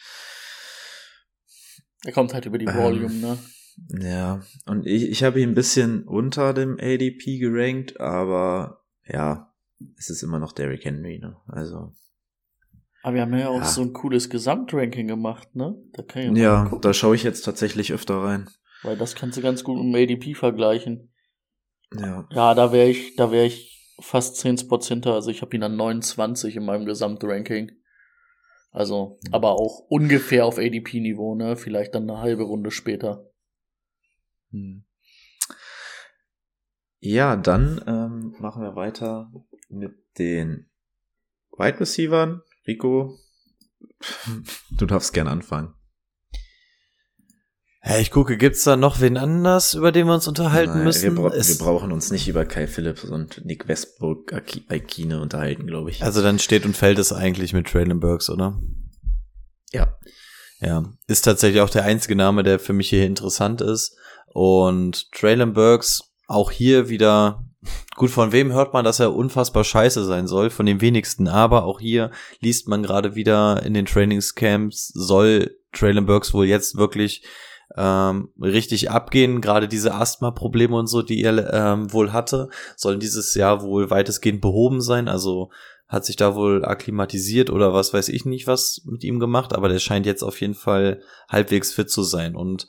Er 2.04 2.12
kommt 2.12 2.34
halt 2.34 2.46
über 2.46 2.58
die 2.58 2.66
Volume, 2.66 3.06
ähm, 3.06 3.20
ne? 3.20 3.38
Ja, 3.88 4.42
und 4.66 4.86
ich, 4.86 5.08
ich 5.08 5.22
habe 5.22 5.40
ihn 5.40 5.50
ein 5.50 5.54
bisschen 5.54 6.04
unter 6.04 6.52
dem 6.52 6.78
ADP 6.80 7.38
gerankt, 7.38 8.00
aber 8.00 8.84
ja, 9.06 9.52
es 9.96 10.10
ist 10.10 10.22
immer 10.22 10.38
noch 10.38 10.52
Derrick 10.52 10.84
Henry, 10.84 11.18
ne? 11.18 11.36
Also 11.46 11.94
aber 13.02 13.14
wir 13.14 13.22
haben 13.22 13.36
ja 13.36 13.48
auch 13.48 13.58
ja. 13.58 13.64
so 13.64 13.82
ein 13.82 13.92
cooles 13.92 14.30
Gesamtranking 14.30 15.08
gemacht, 15.08 15.54
ne? 15.54 15.76
Da 15.92 16.02
kann 16.02 16.36
ich 16.36 16.42
ja, 16.42 16.70
da 16.80 16.94
schaue 16.94 17.16
ich 17.16 17.24
jetzt 17.24 17.42
tatsächlich 17.42 17.92
öfter 17.92 18.22
rein. 18.22 18.48
Weil 18.82 18.96
das 18.96 19.14
kannst 19.14 19.36
du 19.38 19.42
ganz 19.42 19.64
gut 19.64 19.76
mit 19.76 19.94
dem 19.94 19.94
ADP 19.94 20.34
vergleichen. 20.34 21.12
Ja. 21.98 22.28
Ja, 22.30 22.54
da 22.54 22.72
wäre 22.72 22.88
ich, 22.88 23.16
da 23.16 23.30
wäre 23.30 23.46
ich 23.46 23.94
fast 24.00 24.36
10 24.36 24.58
Spots 24.58 24.88
hinter. 24.88 25.14
Also 25.14 25.30
ich 25.30 25.42
habe 25.42 25.54
ihn 25.56 25.62
an 25.62 25.76
29 25.76 26.56
in 26.56 26.64
meinem 26.64 26.86
Gesamtranking. 26.86 27.72
Also, 28.70 29.18
mhm. 29.26 29.34
aber 29.34 29.52
auch 29.52 29.80
ungefähr 29.88 30.46
auf 30.46 30.58
ADP-Niveau, 30.58 31.34
ne? 31.34 31.56
Vielleicht 31.56 31.94
dann 31.94 32.08
eine 32.08 32.20
halbe 32.20 32.44
Runde 32.44 32.70
später. 32.70 33.30
Hm. 34.50 34.84
Ja, 37.00 37.36
dann 37.36 37.82
ähm, 37.86 38.36
machen 38.38 38.62
wir 38.62 38.76
weiter 38.76 39.30
mit 39.68 39.94
den 40.18 40.70
Wide 41.56 41.80
Receivers. 41.80 42.40
Rico, 42.66 43.18
du 44.78 44.86
darfst 44.86 45.12
gern 45.12 45.28
anfangen. 45.28 45.74
Ja, 47.84 47.98
ich 47.98 48.12
gucke, 48.12 48.36
gibt's 48.36 48.62
da 48.62 48.76
noch 48.76 49.00
wen 49.00 49.16
anders, 49.16 49.74
über 49.74 49.90
den 49.90 50.06
wir 50.06 50.14
uns 50.14 50.28
unterhalten 50.28 50.74
Nein, 50.74 50.84
müssen? 50.84 51.02
Wir, 51.02 51.22
bra 51.22 51.32
wir, 51.32 51.58
brauchen 51.58 51.90
uns 51.90 52.12
nicht 52.12 52.28
über 52.28 52.44
Kai 52.44 52.68
Phillips 52.68 53.02
und 53.04 53.44
Nick 53.44 53.66
Westbrook 53.66 54.32
Aikine 54.68 55.20
unterhalten, 55.20 55.66
glaube 55.66 55.90
ich. 55.90 56.04
Also 56.04 56.22
dann 56.22 56.38
steht 56.38 56.64
und 56.64 56.76
fällt 56.76 57.00
es 57.00 57.12
eigentlich 57.12 57.52
mit 57.52 57.66
Traylon 57.66 57.98
Burks, 57.98 58.30
oder? 58.30 58.60
Ja. 59.72 59.98
Ja, 60.60 60.84
ist 61.08 61.22
tatsächlich 61.22 61.60
auch 61.60 61.70
der 61.70 61.84
einzige 61.84 62.14
Name, 62.14 62.44
der 62.44 62.60
für 62.60 62.72
mich 62.72 62.88
hier 62.88 63.04
interessant 63.04 63.60
ist. 63.60 63.96
Und 64.32 65.10
Traylon 65.10 65.52
Burks 65.52 66.12
auch 66.28 66.52
hier 66.52 66.88
wieder 66.88 67.44
Gut, 67.94 68.10
von 68.10 68.32
wem 68.32 68.52
hört 68.52 68.72
man, 68.72 68.84
dass 68.84 69.00
er 69.00 69.14
unfassbar 69.14 69.64
scheiße 69.64 70.04
sein 70.04 70.26
soll? 70.26 70.50
Von 70.50 70.66
den 70.66 70.80
wenigsten. 70.80 71.28
Aber 71.28 71.64
auch 71.64 71.80
hier 71.80 72.10
liest 72.40 72.68
man 72.68 72.82
gerade 72.82 73.14
wieder 73.14 73.62
in 73.64 73.74
den 73.74 73.86
Trainingscamps, 73.86 74.88
soll 74.88 75.56
Traylon 75.72 76.06
Burks 76.06 76.34
wohl 76.34 76.46
jetzt 76.46 76.76
wirklich 76.76 77.24
ähm, 77.76 78.30
richtig 78.40 78.90
abgehen. 78.90 79.40
Gerade 79.40 79.68
diese 79.68 79.94
Asthma-Probleme 79.94 80.76
und 80.76 80.86
so, 80.86 81.02
die 81.02 81.22
er 81.22 81.52
ähm, 81.52 81.92
wohl 81.92 82.12
hatte, 82.12 82.48
sollen 82.76 83.00
dieses 83.00 83.34
Jahr 83.34 83.62
wohl 83.62 83.90
weitestgehend 83.90 84.40
behoben 84.40 84.80
sein. 84.80 85.08
Also 85.08 85.50
hat 85.88 86.04
sich 86.04 86.16
da 86.16 86.34
wohl 86.34 86.64
akklimatisiert 86.64 87.50
oder 87.50 87.74
was 87.74 87.92
weiß 87.92 88.08
ich 88.08 88.24
nicht 88.24 88.46
was 88.46 88.82
mit 88.86 89.04
ihm 89.04 89.20
gemacht. 89.20 89.54
Aber 89.54 89.68
der 89.68 89.78
scheint 89.78 90.06
jetzt 90.06 90.22
auf 90.22 90.40
jeden 90.40 90.54
Fall 90.54 91.02
halbwegs 91.28 91.72
fit 91.72 91.90
zu 91.90 92.02
sein. 92.02 92.34
Und 92.34 92.68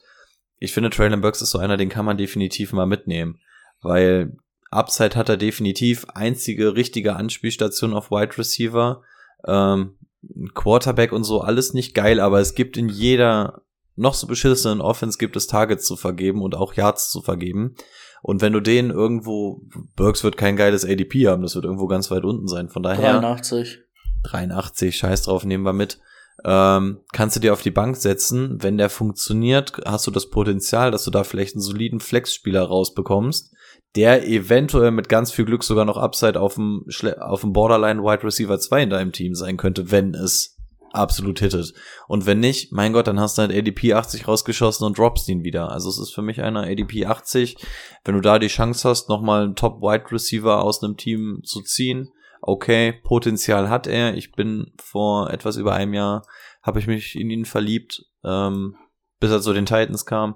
ich 0.58 0.74
finde, 0.74 0.90
Traylon 0.90 1.22
Burks 1.22 1.42
ist 1.42 1.52
so 1.52 1.60
einer, 1.60 1.78
den 1.78 1.90
kann 1.90 2.06
man 2.06 2.18
definitiv 2.18 2.74
mal 2.74 2.86
mitnehmen. 2.86 3.40
Weil 3.82 4.38
Upside 4.74 5.16
hat 5.16 5.30
er 5.30 5.38
definitiv. 5.38 6.06
Einzige 6.14 6.76
richtige 6.76 7.16
Anspielstation 7.16 7.94
auf 7.94 8.12
Wide 8.12 8.38
Receiver. 8.38 9.02
Ähm, 9.46 9.96
Quarterback 10.54 11.12
und 11.12 11.24
so, 11.24 11.42
alles 11.42 11.74
nicht 11.74 11.94
geil, 11.94 12.20
aber 12.20 12.40
es 12.40 12.56
gibt 12.56 12.78
in 12.78 12.88
jeder 12.88 13.62
noch 13.96 14.14
so 14.14 14.26
beschissenen 14.26 14.82
Offense 14.82 15.18
gibt 15.18 15.36
es 15.36 15.48
Targets 15.48 15.86
zu 15.86 15.96
vergeben 15.96 16.42
und 16.42 16.56
auch 16.56 16.74
Yards 16.74 17.12
zu 17.12 17.22
vergeben. 17.22 17.76
Und 18.22 18.42
wenn 18.42 18.54
du 18.54 18.62
den 18.62 18.90
irgendwo, 18.90 19.62
Burks 19.96 20.24
wird 20.24 20.38
kein 20.38 20.56
geiles 20.56 20.86
ADP 20.86 21.28
haben, 21.28 21.44
das 21.44 21.56
wird 21.56 21.66
irgendwo 21.66 21.88
ganz 21.88 22.10
weit 22.10 22.24
unten 22.24 22.48
sein. 22.48 22.70
Von 22.70 22.82
daher. 22.84 23.20
83. 23.20 23.82
83, 24.24 24.96
scheiß 24.96 25.24
drauf, 25.24 25.44
nehmen 25.46 25.66
wir 25.66 25.74
mit. 25.74 26.00
Ähm, 26.46 27.02
kannst 27.12 27.36
du 27.36 27.40
dir 27.40 27.54
auf 27.54 27.62
die 27.62 27.72
Bank 27.72 27.98
setzen. 27.98 28.64
Wenn 28.64 28.78
der 28.78 28.90
funktioniert, 28.90 29.74
hast 29.86 30.08
du 30.08 30.12
das 30.12 30.30
Potenzial, 30.30 30.90
dass 30.90 31.04
du 31.04 31.12
da 31.12 31.24
vielleicht 31.24 31.56
einen 31.56 31.62
soliden 31.62 32.00
Flex-Spieler 32.00 32.64
rausbekommst, 32.64 33.53
der 33.96 34.28
eventuell 34.28 34.92
mit 34.92 35.10
ganz 35.10 35.32
viel 35.32 35.46
Glück 35.46 35.64
sogar 35.64 35.86
noch 35.86 35.98
Upside 35.98 36.40
auf 36.40 36.56
dem, 36.56 36.86
auf 37.20 37.42
dem 37.42 37.54
Borderline 37.54 38.02
Wide 38.02 38.24
Receiver 38.24 38.60
2 38.60 38.84
in 38.84 38.90
deinem 38.90 39.12
Team 39.12 39.36
sein 39.36 39.58
könnte, 39.58 39.92
wenn 39.92 40.16
es 40.16 40.58
absolut 40.94 41.40
hittet. 41.40 41.74
Und 42.08 42.26
wenn 42.26 42.40
nicht, 42.40 42.72
mein 42.72 42.94
Gott, 42.94 43.08
dann 43.08 43.20
hast 43.20 43.38
du 43.38 43.42
halt 43.42 43.52
ADP 43.52 43.94
80 43.94 44.28
rausgeschossen 44.28 44.86
und 44.86 44.98
droppst 44.98 45.28
ihn 45.28 45.44
wieder. 45.44 45.72
Also 45.72 45.90
es 45.90 46.00
ist 46.00 46.14
für 46.14 46.22
mich 46.22 46.42
einer 46.42 46.64
ADP 46.64 47.06
80. 47.06 47.58
Wenn 48.06 48.16
du 48.16 48.22
da 48.22 48.40
die 48.40 48.48
Chance 48.48 48.88
hast, 48.88 49.10
nochmal 49.10 49.44
einen 49.44 49.56
Top 49.56 49.82
Wide 49.82 50.12
Receiver 50.12 50.64
aus 50.64 50.84
einem 50.84 50.98
Team 50.98 51.42
zu 51.44 51.62
ziehen, 51.62 52.12
okay, 52.42 52.94
Potenzial 52.94 53.70
hat 53.70 53.88
er. 53.88 54.16
Ich 54.16 54.32
bin 54.32 54.72
vor 54.82 55.32
etwas 55.32 55.58
über 55.58 55.74
einem 55.74 55.94
Jahr, 55.94 56.26
habe 56.62 56.80
ich 56.80 56.88
mich 56.88 57.16
in 57.16 57.30
ihn 57.30 57.46
verliebt, 57.46 58.06
ähm, 58.24 58.76
bis 59.20 59.32
er 59.32 59.42
zu 59.42 59.54
den 59.54 59.66
Titans 59.66 60.06
kam. 60.06 60.36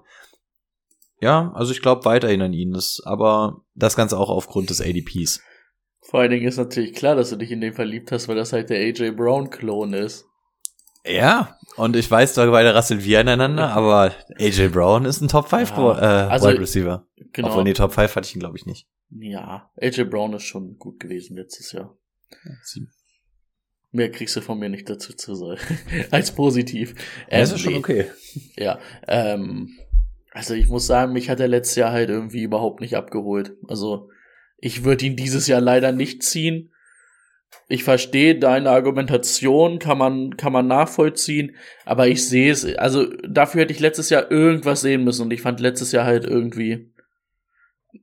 Ja, 1.20 1.52
also 1.56 1.72
ich 1.72 1.82
glaube 1.82 2.06
weiterhin 2.06 2.42
an 2.42 2.54
ihn, 2.54 2.72
das, 2.72 3.02
aber 3.04 3.64
das 3.74 3.96
Ganze 3.96 4.18
auch 4.18 4.30
aufgrund 4.30 4.70
des 4.70 4.82
ADPs. 4.82 5.42
Vor 6.02 6.22
allen 6.22 6.32
Dingen 6.32 6.48
ist 6.48 6.58
natürlich 6.58 6.94
klar, 6.94 7.16
dass 7.16 7.32
du 7.32 7.36
dich 7.36 7.52
in 7.52 7.60
den 7.60 7.74
verliebt 7.74 8.12
hast, 8.12 8.28
weil 8.28 8.36
das 8.36 8.54
halt 8.54 8.70
der 8.70 8.80
AJ 8.80 9.12
Brown-Klon 9.12 9.94
ist. 9.94 10.26
Ja, 11.06 11.58
und 11.76 11.96
ich 11.96 12.10
weiß, 12.10 12.34
da 12.34 12.50
beide 12.50 12.76
rasseln 12.76 13.04
wir 13.04 13.20
aneinander, 13.20 13.70
aber 13.70 14.14
AJ 14.40 14.70
Brown 14.70 15.06
ist 15.06 15.22
ein 15.22 15.28
Top 15.28 15.50
5 15.50 15.72
ja, 15.72 15.98
äh, 15.98 16.30
also, 16.30 16.50
Wide 16.50 16.60
Receiver. 16.60 17.08
Genau. 17.34 17.50
Obwohl, 17.50 17.64
nee, 17.64 17.74
Top 17.74 17.94
5 17.94 18.16
hatte 18.16 18.28
ich 18.28 18.36
ihn, 18.36 18.40
glaube 18.40 18.58
ich, 18.58 18.66
nicht. 18.66 18.88
Ja, 19.10 19.72
AJ 19.82 20.06
Brown 20.06 20.34
ist 20.34 20.44
schon 20.44 20.78
gut 20.78 21.00
gewesen 21.00 21.38
letztes 21.38 21.72
Jahr. 21.72 21.98
Ja, 22.32 22.82
Mehr 23.92 24.12
kriegst 24.12 24.36
du 24.36 24.42
von 24.42 24.60
mir 24.60 24.70
nicht 24.70 24.90
dazu 24.90 25.14
zu 25.14 25.34
sagen. 25.36 25.62
Als 26.12 26.32
positiv. 26.32 26.94
Ähm, 27.30 27.40
das 27.40 27.54
ist 27.54 27.62
schon 27.62 27.76
okay. 27.76 28.12
Ja, 28.58 28.80
ähm, 29.08 29.78
also 30.38 30.54
ich 30.54 30.67
muss 30.67 30.88
sagen, 30.88 31.13
mich 31.13 31.30
hat 31.30 31.39
er 31.39 31.47
letztes 31.47 31.76
Jahr 31.76 31.91
halt 31.91 32.10
irgendwie 32.10 32.43
überhaupt 32.43 32.82
nicht 32.82 32.95
abgeholt. 32.95 33.56
Also 33.67 34.10
ich 34.58 34.84
würde 34.84 35.06
ihn 35.06 35.15
dieses 35.15 35.47
Jahr 35.47 35.62
leider 35.62 35.91
nicht 35.91 36.23
ziehen 36.23 36.71
ich 37.69 37.84
verstehe 37.84 38.39
deine 38.39 38.69
Argumentation, 38.69 39.80
kann 39.80 39.97
man, 39.97 40.38
kann 40.38 40.54
man 40.54 40.67
nachvollziehen, 40.67 41.56
aber 41.86 42.08
ich 42.08 42.28
sehe 42.28 42.52
es, 42.52 42.65
also 42.78 43.06
dafür 43.28 43.62
hätte 43.62 43.73
ich 43.73 43.80
letztes 43.80 44.10
Jahr 44.10 44.32
irgendwas 44.32 44.82
sehen 44.82 45.04
müssen 45.04 45.23
und 45.23 45.32
ich 45.32 45.41
fand 45.41 45.60
letztes 45.60 45.91
Jahr 45.91 46.06
halt 46.06 46.26
irgendwie, 46.26 46.93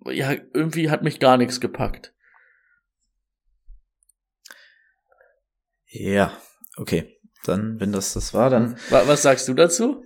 ja, 0.06 0.32
irgendwie 0.52 0.90
hat 0.90 1.02
mich 1.02 1.18
gar 1.18 1.38
nichts 1.38 1.60
gepackt. 1.60 2.12
Ja, 5.86 6.36
okay. 6.76 7.10
Dann, 7.44 7.78
wenn 7.78 7.92
das 7.92 8.14
das 8.14 8.32
war, 8.32 8.48
dann. 8.48 8.76
Was 8.88 9.22
sagst 9.22 9.46
du 9.48 9.54
dazu? 9.54 10.02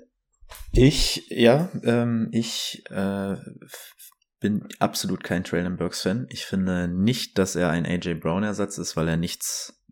Ich, 0.72 1.28
ja, 1.28 1.70
ähm, 1.82 2.28
ich 2.32 2.84
äh, 2.90 3.36
bin 4.40 4.68
absolut 4.78 5.24
kein 5.24 5.44
Traylon 5.44 5.76
Burks 5.76 6.02
Fan. 6.02 6.26
Ich 6.30 6.46
finde 6.46 6.88
nicht, 6.88 7.38
dass 7.38 7.56
er 7.56 7.70
ein 7.70 7.86
AJ 7.86 8.14
Brown 8.14 8.44
Ersatz 8.44 8.78
ist, 8.78 8.96
weil 8.96 9.08
er 9.08 9.16
nichts 9.16 9.82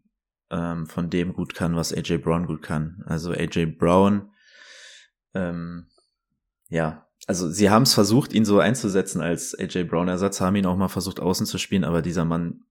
ähm, 0.51 0.87
von 0.87 1.11
dem 1.11 1.33
gut 1.33 1.55
kann, 1.55 1.77
was 1.77 1.92
AJ 1.92 2.19
Brown 2.19 2.47
gut 2.47 2.62
kann. 2.62 3.03
Also 3.07 3.33
AJ 3.33 3.66
Brown, 3.79 4.31
ähm, 5.35 5.88
ja, 6.69 7.07
also 7.27 7.51
sie 7.51 7.71
haben 7.71 7.83
es 7.83 7.95
versucht, 7.95 8.33
ihn 8.33 8.45
so 8.45 8.61
einzusetzen 8.61 9.21
als 9.21 9.59
AJ 9.59 9.85
Brown 9.85 10.09
Ersatz, 10.09 10.40
haben 10.40 10.57
ihn 10.57 10.66
auch 10.66 10.77
mal 10.77 10.88
versucht 10.88 11.19
außen 11.19 11.47
zu 11.47 11.59
spielen, 11.59 11.85
aber 11.85 12.03
dieser 12.03 12.25
Mann 12.25 12.66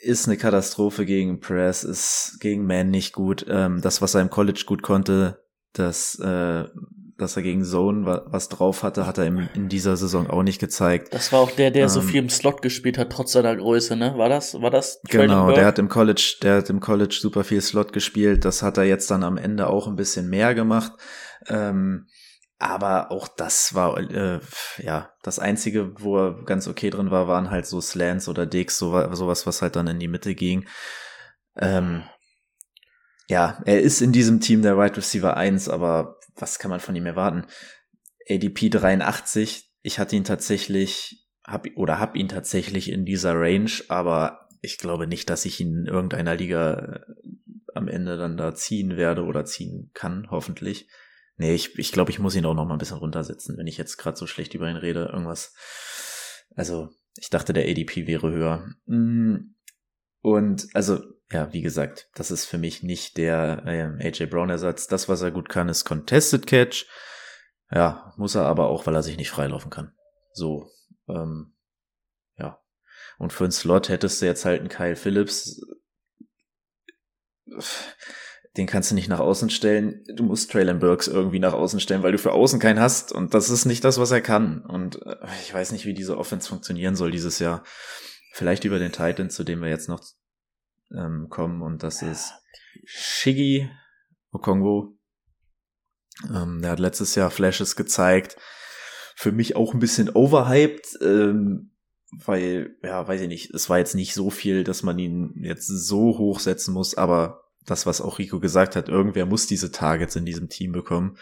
ist 0.00 0.26
eine 0.26 0.36
Katastrophe 0.36 1.06
gegen 1.06 1.40
Press, 1.40 1.84
ist 1.84 2.38
gegen 2.40 2.66
Man 2.66 2.90
nicht 2.90 3.12
gut. 3.12 3.46
Ähm, 3.48 3.80
das, 3.80 4.02
was 4.02 4.14
er 4.14 4.20
im 4.20 4.30
College 4.30 4.64
gut 4.66 4.82
konnte, 4.82 5.44
das 5.72 6.18
äh, 6.18 6.64
dass 7.20 7.36
er 7.36 7.42
gegen 7.42 7.64
Zone 7.64 8.06
was 8.26 8.48
drauf 8.48 8.82
hatte, 8.82 9.06
hat 9.06 9.18
er 9.18 9.26
in, 9.26 9.48
in 9.54 9.68
dieser 9.68 9.96
Saison 9.96 10.28
auch 10.30 10.42
nicht 10.42 10.58
gezeigt. 10.58 11.12
Das 11.12 11.32
war 11.32 11.40
auch 11.40 11.50
der, 11.50 11.70
der 11.70 11.84
ähm, 11.84 11.88
so 11.88 12.00
viel 12.00 12.20
im 12.20 12.30
Slot 12.30 12.62
gespielt 12.62 12.98
hat, 12.98 13.10
trotz 13.10 13.32
seiner 13.32 13.54
Größe, 13.56 13.96
ne? 13.96 14.16
War 14.16 14.28
das, 14.28 14.60
war 14.60 14.70
das? 14.70 15.00
Genau, 15.08 15.52
der 15.52 15.66
hat 15.66 15.78
im 15.78 15.88
College, 15.88 16.38
der 16.42 16.56
hat 16.56 16.70
im 16.70 16.80
College 16.80 17.18
super 17.20 17.44
viel 17.44 17.60
Slot 17.60 17.92
gespielt. 17.92 18.44
Das 18.44 18.62
hat 18.62 18.78
er 18.78 18.84
jetzt 18.84 19.10
dann 19.10 19.22
am 19.22 19.36
Ende 19.36 19.68
auch 19.68 19.86
ein 19.86 19.96
bisschen 19.96 20.28
mehr 20.28 20.54
gemacht. 20.54 20.92
Ähm, 21.46 22.06
aber 22.58 23.10
auch 23.10 23.28
das 23.28 23.74
war, 23.74 23.98
äh, 23.98 24.40
ja, 24.78 25.10
das 25.22 25.38
einzige, 25.38 25.92
wo 25.98 26.18
er 26.18 26.44
ganz 26.44 26.68
okay 26.68 26.90
drin 26.90 27.10
war, 27.10 27.26
waren 27.26 27.50
halt 27.50 27.66
so 27.66 27.80
Slants 27.80 28.28
oder 28.28 28.44
Dicks, 28.44 28.78
so, 28.78 28.92
sowas, 29.14 29.46
was 29.46 29.62
halt 29.62 29.76
dann 29.76 29.86
in 29.86 29.98
die 29.98 30.08
Mitte 30.08 30.34
ging. 30.34 30.66
Ähm, 31.56 32.02
ja, 33.30 33.62
er 33.64 33.80
ist 33.80 34.02
in 34.02 34.10
diesem 34.10 34.40
Team 34.40 34.60
der 34.62 34.76
Wide 34.76 34.96
Receiver 34.96 35.36
1, 35.36 35.68
aber 35.68 36.18
was 36.34 36.58
kann 36.58 36.68
man 36.68 36.80
von 36.80 36.96
ihm 36.96 37.06
erwarten? 37.06 37.46
ADP 38.28 38.70
83, 38.70 39.70
ich 39.82 40.00
hatte 40.00 40.16
ihn 40.16 40.24
tatsächlich, 40.24 41.28
hab, 41.46 41.68
oder 41.76 42.00
hab 42.00 42.16
ihn 42.16 42.26
tatsächlich 42.26 42.90
in 42.90 43.04
dieser 43.04 43.34
Range, 43.34 43.70
aber 43.88 44.48
ich 44.62 44.78
glaube 44.78 45.06
nicht, 45.06 45.30
dass 45.30 45.44
ich 45.44 45.60
ihn 45.60 45.82
in 45.82 45.86
irgendeiner 45.86 46.34
Liga 46.34 46.74
äh, 46.74 47.00
am 47.72 47.86
Ende 47.86 48.16
dann 48.16 48.36
da 48.36 48.52
ziehen 48.52 48.96
werde 48.96 49.22
oder 49.22 49.44
ziehen 49.44 49.92
kann, 49.94 50.26
hoffentlich. 50.32 50.88
Nee, 51.36 51.54
ich, 51.54 51.78
ich 51.78 51.92
glaube, 51.92 52.10
ich 52.10 52.18
muss 52.18 52.34
ihn 52.34 52.44
auch 52.44 52.54
noch 52.54 52.66
mal 52.66 52.74
ein 52.74 52.78
bisschen 52.78 52.98
runtersetzen, 52.98 53.56
wenn 53.56 53.68
ich 53.68 53.78
jetzt 53.78 53.96
gerade 53.96 54.16
so 54.16 54.26
schlecht 54.26 54.54
über 54.54 54.68
ihn 54.68 54.76
rede. 54.76 55.08
Irgendwas. 55.12 55.54
Also, 56.56 56.90
ich 57.16 57.30
dachte, 57.30 57.52
der 57.52 57.68
ADP 57.68 58.08
wäre 58.08 58.32
höher. 58.32 58.68
Mm, 58.86 59.54
und 60.22 60.68
also 60.74 61.00
ja, 61.32 61.52
wie 61.52 61.62
gesagt, 61.62 62.08
das 62.14 62.30
ist 62.30 62.44
für 62.44 62.58
mich 62.58 62.82
nicht 62.82 63.16
der 63.16 63.62
äh, 63.64 64.06
AJ 64.06 64.26
Brown-Ersatz. 64.26 64.88
Das, 64.88 65.08
was 65.08 65.22
er 65.22 65.30
gut 65.30 65.48
kann, 65.48 65.68
ist 65.68 65.84
Contested 65.84 66.46
Catch. 66.46 66.86
Ja, 67.70 68.12
muss 68.16 68.34
er 68.34 68.46
aber 68.46 68.68
auch, 68.68 68.86
weil 68.86 68.96
er 68.96 69.02
sich 69.04 69.16
nicht 69.16 69.30
freilaufen 69.30 69.70
kann. 69.70 69.92
So, 70.32 70.68
ähm, 71.08 71.54
ja. 72.36 72.60
Und 73.18 73.32
für 73.32 73.44
einen 73.44 73.52
Slot 73.52 73.88
hättest 73.88 74.20
du 74.20 74.26
jetzt 74.26 74.44
halt 74.44 74.60
einen 74.60 74.68
Kyle 74.68 74.96
Phillips. 74.96 75.60
Den 78.56 78.66
kannst 78.66 78.90
du 78.90 78.96
nicht 78.96 79.08
nach 79.08 79.20
außen 79.20 79.50
stellen. 79.50 80.02
Du 80.16 80.24
musst 80.24 80.50
Traylon 80.50 80.80
Burks 80.80 81.06
irgendwie 81.06 81.38
nach 81.38 81.52
außen 81.52 81.78
stellen, 81.78 82.02
weil 82.02 82.10
du 82.10 82.18
für 82.18 82.32
außen 82.32 82.58
keinen 82.58 82.80
hast. 82.80 83.12
Und 83.12 83.34
das 83.34 83.50
ist 83.50 83.66
nicht 83.66 83.84
das, 83.84 84.00
was 84.00 84.10
er 84.10 84.20
kann. 84.20 84.64
Und 84.64 85.00
äh, 85.06 85.16
ich 85.42 85.54
weiß 85.54 85.70
nicht, 85.70 85.86
wie 85.86 85.94
diese 85.94 86.18
Offense 86.18 86.48
funktionieren 86.48 86.96
soll 86.96 87.12
dieses 87.12 87.38
Jahr. 87.38 87.62
Vielleicht 88.32 88.64
über 88.64 88.78
den 88.78 88.92
Titan, 88.92 89.30
zu 89.30 89.44
dem 89.44 89.60
wir 89.60 89.68
jetzt 89.68 89.88
noch 89.88 90.02
ähm, 90.92 91.28
kommen 91.28 91.62
und 91.62 91.82
das 91.82 92.02
ist 92.02 92.32
Shiggy 92.84 93.68
Okongo. 94.32 94.96
Ähm, 96.32 96.60
der 96.62 96.72
hat 96.72 96.80
letztes 96.80 97.14
Jahr 97.14 97.30
Flashes 97.30 97.76
gezeigt. 97.76 98.36
Für 99.16 99.32
mich 99.32 99.56
auch 99.56 99.74
ein 99.74 99.80
bisschen 99.80 100.10
overhyped, 100.10 100.98
ähm, 101.02 101.72
weil, 102.10 102.76
ja, 102.82 103.06
weiß 103.06 103.20
ich 103.20 103.28
nicht, 103.28 103.54
es 103.54 103.68
war 103.68 103.78
jetzt 103.78 103.94
nicht 103.94 104.14
so 104.14 104.30
viel, 104.30 104.64
dass 104.64 104.82
man 104.82 104.98
ihn 104.98 105.34
jetzt 105.36 105.66
so 105.66 106.18
hochsetzen 106.18 106.74
muss, 106.74 106.96
aber 106.96 107.44
das, 107.66 107.86
was 107.86 108.00
auch 108.00 108.18
Rico 108.18 108.40
gesagt 108.40 108.76
hat, 108.76 108.88
irgendwer 108.88 109.26
muss 109.26 109.46
diese 109.46 109.70
Targets 109.70 110.16
in 110.16 110.24
diesem 110.24 110.48
Team 110.48 110.72
bekommen. 110.72 111.18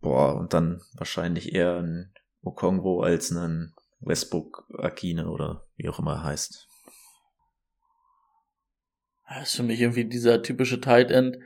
Boah, 0.00 0.36
und 0.36 0.52
dann 0.52 0.82
wahrscheinlich 0.94 1.54
eher 1.54 1.76
ein 1.76 2.12
Okongwo 2.42 3.02
als 3.02 3.30
einen 3.30 3.74
Westbrook 4.04 4.66
Akine 4.78 5.28
oder 5.30 5.66
wie 5.76 5.88
auch 5.88 5.98
immer 5.98 6.14
er 6.14 6.24
heißt. 6.24 6.68
Das 9.28 9.48
ist 9.48 9.56
für 9.56 9.62
mich 9.62 9.80
irgendwie 9.80 10.04
dieser 10.04 10.42
typische 10.42 10.80
Tight 10.80 11.10
End, 11.10 11.38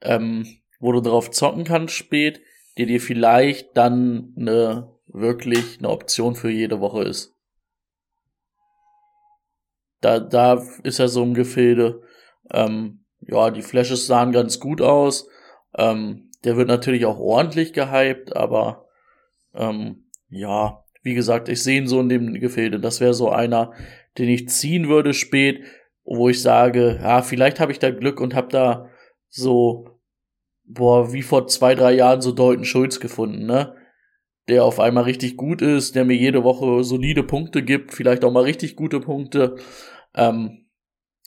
ähm, 0.00 0.46
wo 0.78 0.92
du 0.92 1.00
drauf 1.00 1.30
zocken 1.30 1.64
kannst 1.64 1.94
spät, 1.94 2.40
der 2.78 2.86
dir 2.86 3.00
vielleicht 3.00 3.76
dann 3.76 4.34
eine 4.36 4.94
wirklich 5.06 5.78
eine 5.78 5.90
Option 5.90 6.34
für 6.34 6.50
jede 6.50 6.80
Woche 6.80 7.02
ist. 7.02 7.34
Da, 10.00 10.20
da 10.20 10.62
ist 10.82 10.98
er 10.98 11.08
so 11.08 11.22
im 11.22 11.34
Gefilde. 11.34 12.02
Ähm, 12.50 13.04
ja, 13.20 13.50
die 13.50 13.62
Flashes 13.62 14.06
sahen 14.06 14.32
ganz 14.32 14.60
gut 14.60 14.80
aus. 14.80 15.28
Ähm, 15.76 16.30
der 16.44 16.56
wird 16.56 16.68
natürlich 16.68 17.06
auch 17.06 17.18
ordentlich 17.18 17.72
gehypt, 17.72 18.36
aber 18.36 18.86
ähm, 19.54 20.08
ja, 20.28 20.84
wie 21.06 21.14
gesagt, 21.14 21.48
ich 21.48 21.62
sehe 21.62 21.78
ihn 21.78 21.86
so 21.86 22.00
in 22.00 22.08
dem 22.08 22.34
Gefilde. 22.34 22.80
Das 22.80 23.00
wäre 23.00 23.14
so 23.14 23.30
einer, 23.30 23.72
den 24.18 24.28
ich 24.28 24.48
ziehen 24.48 24.88
würde 24.88 25.14
spät, 25.14 25.62
wo 26.04 26.28
ich 26.28 26.42
sage, 26.42 26.98
ja, 27.00 27.22
vielleicht 27.22 27.60
habe 27.60 27.70
ich 27.70 27.78
da 27.78 27.92
Glück 27.92 28.20
und 28.20 28.34
habe 28.34 28.48
da 28.48 28.90
so, 29.28 30.00
boah, 30.64 31.12
wie 31.12 31.22
vor 31.22 31.46
zwei, 31.46 31.76
drei 31.76 31.92
Jahren 31.92 32.22
so 32.22 32.32
Dalton 32.32 32.64
Schulz 32.64 32.98
gefunden, 32.98 33.46
ne? 33.46 33.76
Der 34.48 34.64
auf 34.64 34.80
einmal 34.80 35.04
richtig 35.04 35.36
gut 35.36 35.62
ist, 35.62 35.94
der 35.94 36.04
mir 36.04 36.16
jede 36.16 36.42
Woche 36.42 36.82
solide 36.82 37.22
Punkte 37.22 37.62
gibt, 37.62 37.94
vielleicht 37.94 38.24
auch 38.24 38.32
mal 38.32 38.42
richtig 38.42 38.74
gute 38.74 38.98
Punkte. 38.98 39.56
Ähm, 40.12 40.66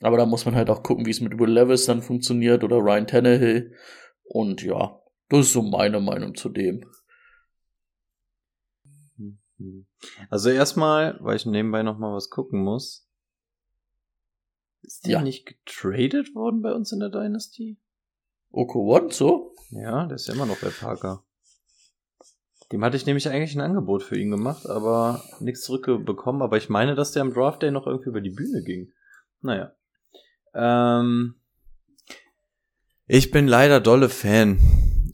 aber 0.02 0.18
da 0.18 0.26
muss 0.26 0.46
man 0.46 0.56
halt 0.56 0.70
auch 0.70 0.84
gucken, 0.84 1.06
wie 1.06 1.12
es 1.12 1.22
mit 1.22 1.40
Will 1.40 1.52
Levis 1.52 1.86
dann 1.86 2.02
funktioniert 2.02 2.66
oder 2.66 2.80
Ryan 2.80 3.08
Tannehill. 3.08 3.76
Und 4.26 4.62
ja, 4.62 5.00
Das 5.30 5.48
ist 5.48 5.54
so 5.54 5.62
meine 5.62 6.02
Meinung 6.02 6.36
zu 6.36 6.50
dem. 6.50 6.84
Also 10.30 10.50
erstmal, 10.50 11.18
weil 11.22 11.36
ich 11.36 11.46
nebenbei 11.46 11.84
noch 11.84 11.98
mal 11.98 12.14
was 12.14 12.30
gucken 12.30 12.64
muss. 12.64 13.08
Ist 14.82 15.06
der 15.06 15.14
Ja. 15.14 15.22
nicht 15.22 15.46
getradet 15.46 16.34
worden 16.36 16.62
bei 16.62 16.74
uns 16.74 16.92
in 16.92 17.00
der 17.00 17.10
Dynasty? 17.10 17.78
Oko 18.52 19.10
so? 19.10 19.54
Ja, 19.72 20.06
der 20.06 20.16
ist 20.16 20.28
ja 20.28 20.34
immer 20.34 20.46
noch 20.46 20.60
bei 20.60 20.70
Parker. 20.70 21.24
Dem 22.72 22.84
hatte 22.84 22.98
ich 22.98 23.06
nämlich 23.06 23.28
eigentlich 23.30 23.56
ein 23.56 23.62
Angebot 23.62 24.04
für 24.04 24.18
ihn 24.18 24.30
gemacht, 24.32 24.68
aber 24.68 25.24
nichts 25.40 25.62
zurückbekommen. 25.64 26.42
Aber 26.42 26.58
ich 26.58 26.70
meine, 26.70 26.96
dass 26.96 27.12
der 27.12 27.24
am 27.24 27.34
Draft 27.34 27.62
Day 27.64 27.72
noch 27.72 27.88
irgendwie 27.88 28.10
über 28.10 28.22
die 28.22 28.30
Bühne 28.30 28.64
ging. 28.64 28.92
Naja. 29.42 29.74
Ähm, 30.54 31.36
ich 33.08 33.32
bin 33.32 33.48
leider 33.48 33.80
dolle 33.80 34.10
Fan. 34.10 34.60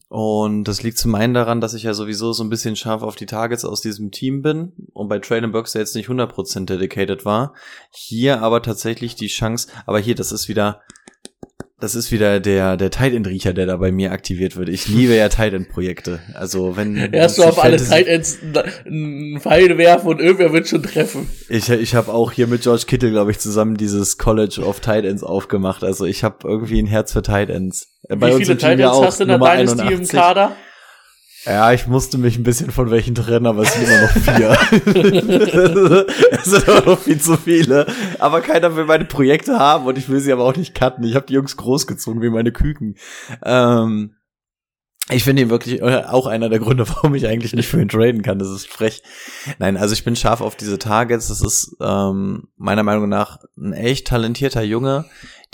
Und 0.08 0.66
das 0.66 0.84
liegt 0.84 0.98
zum 1.00 1.16
einen 1.16 1.34
daran, 1.34 1.62
dass 1.62 1.74
ich 1.74 1.84
ja 1.84 1.94
sowieso 1.94 2.32
so 2.32 2.44
ein 2.44 2.50
bisschen 2.50 2.76
scharf 2.76 3.02
auf 3.02 3.16
die 3.16 3.26
Targets 3.26 3.66
aus 3.66 3.82
diesem 3.82 4.12
Team 4.12 4.42
bin 4.44 4.74
und 4.94 5.08
bei 5.08 5.20
Traylon 5.20 5.52
Burks 5.52 5.74
ja 5.74 5.82
jetzt 5.82 5.96
nicht 5.96 6.10
100% 6.10 6.66
dedicated 6.66 7.26
war. 7.26 7.54
Hier 7.90 8.42
aber 8.42 8.62
tatsächlich 8.62 9.16
die 9.16 9.28
Chance, 9.28 9.70
aber 9.86 10.00
hier, 10.00 10.16
das 10.16 10.32
ist 10.32 10.48
wieder, 10.48 10.82
das 11.80 11.94
ist 11.94 12.10
wieder 12.12 12.40
der, 12.40 12.78
der 12.78 12.90
Tight 12.90 13.14
End 13.14 13.28
Riecher, 13.28 13.54
der 13.54 13.66
da 13.66 13.76
bei 13.76 13.92
mir 13.92 14.14
aktiviert 14.14 14.56
wird. 14.56 14.70
Ich 14.70 14.88
liebe 14.88 15.14
ja 15.14 15.28
Tight 15.28 15.54
End 15.54 15.68
Projekte. 15.68 16.20
Also 16.34 16.78
wenn. 16.78 16.96
Erst 17.14 17.38
die 17.38 17.44
auf 17.44 17.62
alle 17.62 17.78
Tight 17.78 18.08
Ends 18.08 18.40
einen 18.86 19.40
Pfeil 19.42 19.78
werfen 19.78 20.08
und 20.08 20.22
irgendwer 20.22 20.54
wird 20.54 20.70
schon 20.70 20.84
treffen. 20.84 21.30
Ich, 21.50 21.70
ich 21.70 21.94
habe 21.94 22.14
auch 22.14 22.32
hier 22.32 22.48
mit 22.48 22.62
George 22.62 22.84
Kittle, 22.88 23.12
glaube 23.12 23.32
ich, 23.32 23.40
zusammen 23.40 23.76
dieses 23.76 24.18
College 24.18 24.62
of 24.62 24.80
Tight 24.80 25.04
Ends 25.04 25.24
aufgemacht. 25.24 25.84
Also 25.84 26.06
ich 26.06 26.24
habe 26.24 26.48
irgendwie 26.48 26.82
ein 26.82 26.88
Herz 26.88 27.12
für 27.12 27.22
Tight 27.22 27.50
Ends. 27.50 27.88
Äh, 28.08 28.16
Wie 28.20 28.46
viele 28.46 28.58
Tight 28.58 28.80
Ends 28.80 29.02
hast 29.02 29.20
du 29.20 29.24
in 29.24 29.30
der 29.30 29.38
Dynasty 29.40 29.82
im 29.82 29.88
81. 29.88 30.10
Kader? 30.18 30.56
Ja, 31.46 31.72
ich 31.74 31.86
musste 31.86 32.18
mich 32.18 32.38
ein 32.38 32.44
bisschen 32.44 32.72
von 32.72 32.90
welchen 32.90 33.14
trennen, 33.14 33.46
aber 33.46 33.62
es 33.62 33.74
sind 33.74 33.88
immer 33.88 34.02
noch 34.02 34.10
vier. 34.10 36.08
es 36.32 36.46
sind 36.46 36.68
immer 36.68 36.86
noch 36.86 37.00
viel 37.00 37.22
zu 37.22 37.38
viele. 37.38 37.86
Aber 38.20 38.42
keiner 38.42 38.76
will 38.76 38.86
meine 38.86 39.06
Projekte 39.06 39.60
haben 39.60 39.86
und 39.86 39.98
ich 39.98 40.10
will 40.10 40.20
sie 40.20 40.34
aber 40.34 40.44
auch 40.44 40.56
nicht 40.56 40.74
cutten. 40.74 41.04
Ich 41.04 41.16
habe 41.16 41.28
die 41.28 41.34
Jungs 41.34 41.56
großgezogen 41.56 42.22
wie 42.24 42.32
meine 42.32 42.52
Küken. 42.52 42.96
Ähm, 43.44 44.16
ich 45.12 45.24
finde 45.24 45.44
ihn 45.44 45.52
wirklich 45.52 45.82
äh, 45.82 46.04
auch 46.08 46.26
einer 46.26 46.50
der 46.50 46.58
Gründe, 46.58 46.88
warum 46.96 47.14
ich 47.14 47.28
eigentlich 47.28 47.54
nicht 47.54 47.68
für 47.68 47.80
ihn 47.80 47.90
traden 47.90 48.24
kann. 48.24 48.40
Das 48.40 48.50
ist 48.50 48.68
frech. 48.68 49.04
Nein, 49.60 49.78
also 49.78 49.94
ich 49.94 50.04
bin 50.04 50.16
scharf 50.16 50.42
auf 50.42 50.56
diese 50.56 50.80
Targets. 50.80 51.28
Das 51.28 51.42
ist 51.42 51.76
ähm, 51.80 52.48
meiner 52.58 52.84
Meinung 52.84 53.08
nach 53.08 53.40
ein 53.56 53.74
echt 53.74 54.08
talentierter 54.08 54.64
Junge. 54.64 55.06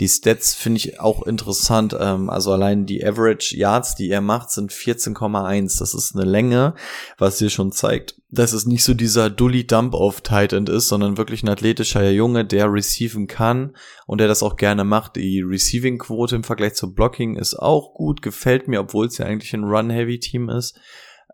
Die 0.02 0.10
Stats 0.10 0.56
finde 0.56 0.80
ich 0.80 1.00
auch 1.00 1.28
interessant. 1.28 1.96
Ähm, 1.98 2.32
also 2.32 2.52
allein 2.52 2.88
die 2.88 3.06
Average 3.06 3.56
Yards, 3.56 3.94
die 3.94 4.10
er 4.10 4.22
macht, 4.22 4.50
sind 4.50 4.72
14,1. 4.72 5.78
Das 5.78 5.94
ist 5.94 6.16
eine 6.16 6.26
Länge, 6.26 6.74
was 7.20 7.38
hier 7.38 7.52
schon 7.52 7.72
zeigt, 7.72 8.20
dass 8.32 8.52
es 8.52 8.66
nicht 8.66 8.84
so 8.84 8.96
dieser 8.96 9.30
Dully 9.30 9.68
Dump 9.68 9.94
auf 9.94 10.22
Tight 10.22 10.54
End 10.54 10.70
ist, 10.70 10.88
sondern 10.88 11.18
wirklich 11.18 11.44
ein 11.44 11.50
athletischer 11.50 12.10
Junge, 12.10 12.46
der 12.46 12.74
receiven 12.74 13.28
kann 13.28 13.76
und 14.08 14.18
der 14.18 14.28
das 14.28 14.42
auch 14.42 14.56
gerne 14.56 14.86
macht. 14.86 15.18
Die 15.18 15.44
Receiving-Quote 15.44 16.36
im 16.36 16.44
Vergleich 16.44 16.74
zu 16.74 16.96
Blocking 16.96 17.36
ist 17.36 17.54
auch 17.54 17.94
gut, 17.94 18.24
gefällt 18.24 18.68
mir, 18.68 18.80
obwohl 18.80 19.06
es 19.06 19.20
ja 19.20 19.28
eigentlich 19.28 19.54
ein 19.54 19.66
Run-Heavy-Team 19.66 20.50
ist. 20.50 20.80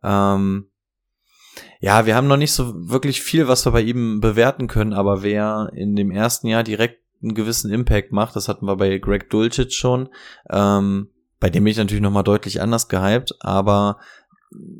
Ähm, 0.03 0.71
ja, 1.79 2.05
wir 2.05 2.17
haben 2.17 2.27
noch 2.27 2.35
nicht 2.35 2.51
so 2.51 2.73
wirklich 2.75 3.21
viel, 3.21 3.47
was 3.47 3.65
wir 3.65 3.71
bei 3.71 3.81
ihm 3.81 4.19
bewerten 4.19 4.67
können, 4.67 4.91
aber 4.91 5.23
wer 5.23 5.69
in 5.73 5.95
dem 5.95 6.11
ersten 6.11 6.47
Jahr 6.47 6.63
direkt 6.63 7.06
einen 7.21 7.35
gewissen 7.35 7.71
Impact 7.71 8.11
macht, 8.11 8.35
das 8.35 8.47
hatten 8.47 8.65
wir 8.65 8.75
bei 8.75 8.97
Greg 8.97 9.29
Dulcich 9.29 9.75
schon, 9.75 10.09
ähm, 10.49 11.09
bei 11.39 11.49
dem 11.49 11.63
bin 11.63 11.71
ich 11.71 11.77
natürlich 11.77 12.01
nochmal 12.01 12.23
deutlich 12.23 12.61
anders 12.61 12.87
gehypt, 12.87 13.35
aber 13.39 13.99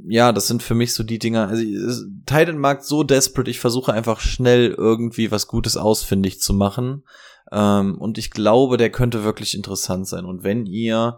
ja, 0.08 0.32
das 0.32 0.48
sind 0.48 0.64
für 0.64 0.76
mich 0.76 0.94
so 0.94 1.04
die 1.04 1.20
Dinger, 1.20 1.50
also 1.50 2.06
Titan 2.26 2.58
Markt 2.58 2.86
so 2.86 3.04
desperate, 3.04 3.50
ich 3.50 3.60
versuche 3.60 3.94
einfach 3.94 4.20
schnell 4.20 4.74
irgendwie 4.78 5.32
was 5.32 5.48
Gutes 5.48 5.76
ausfindig 5.76 6.40
zu 6.40 6.54
machen. 6.54 7.04
Ähm, 7.52 7.98
und 7.98 8.18
ich 8.18 8.32
glaube, 8.32 8.78
der 8.78 8.92
könnte 8.92 9.24
wirklich 9.24 9.56
interessant 9.56 10.08
sein. 10.08 10.26
Und 10.26 10.44
wenn 10.44 10.66
ihr 10.66 11.18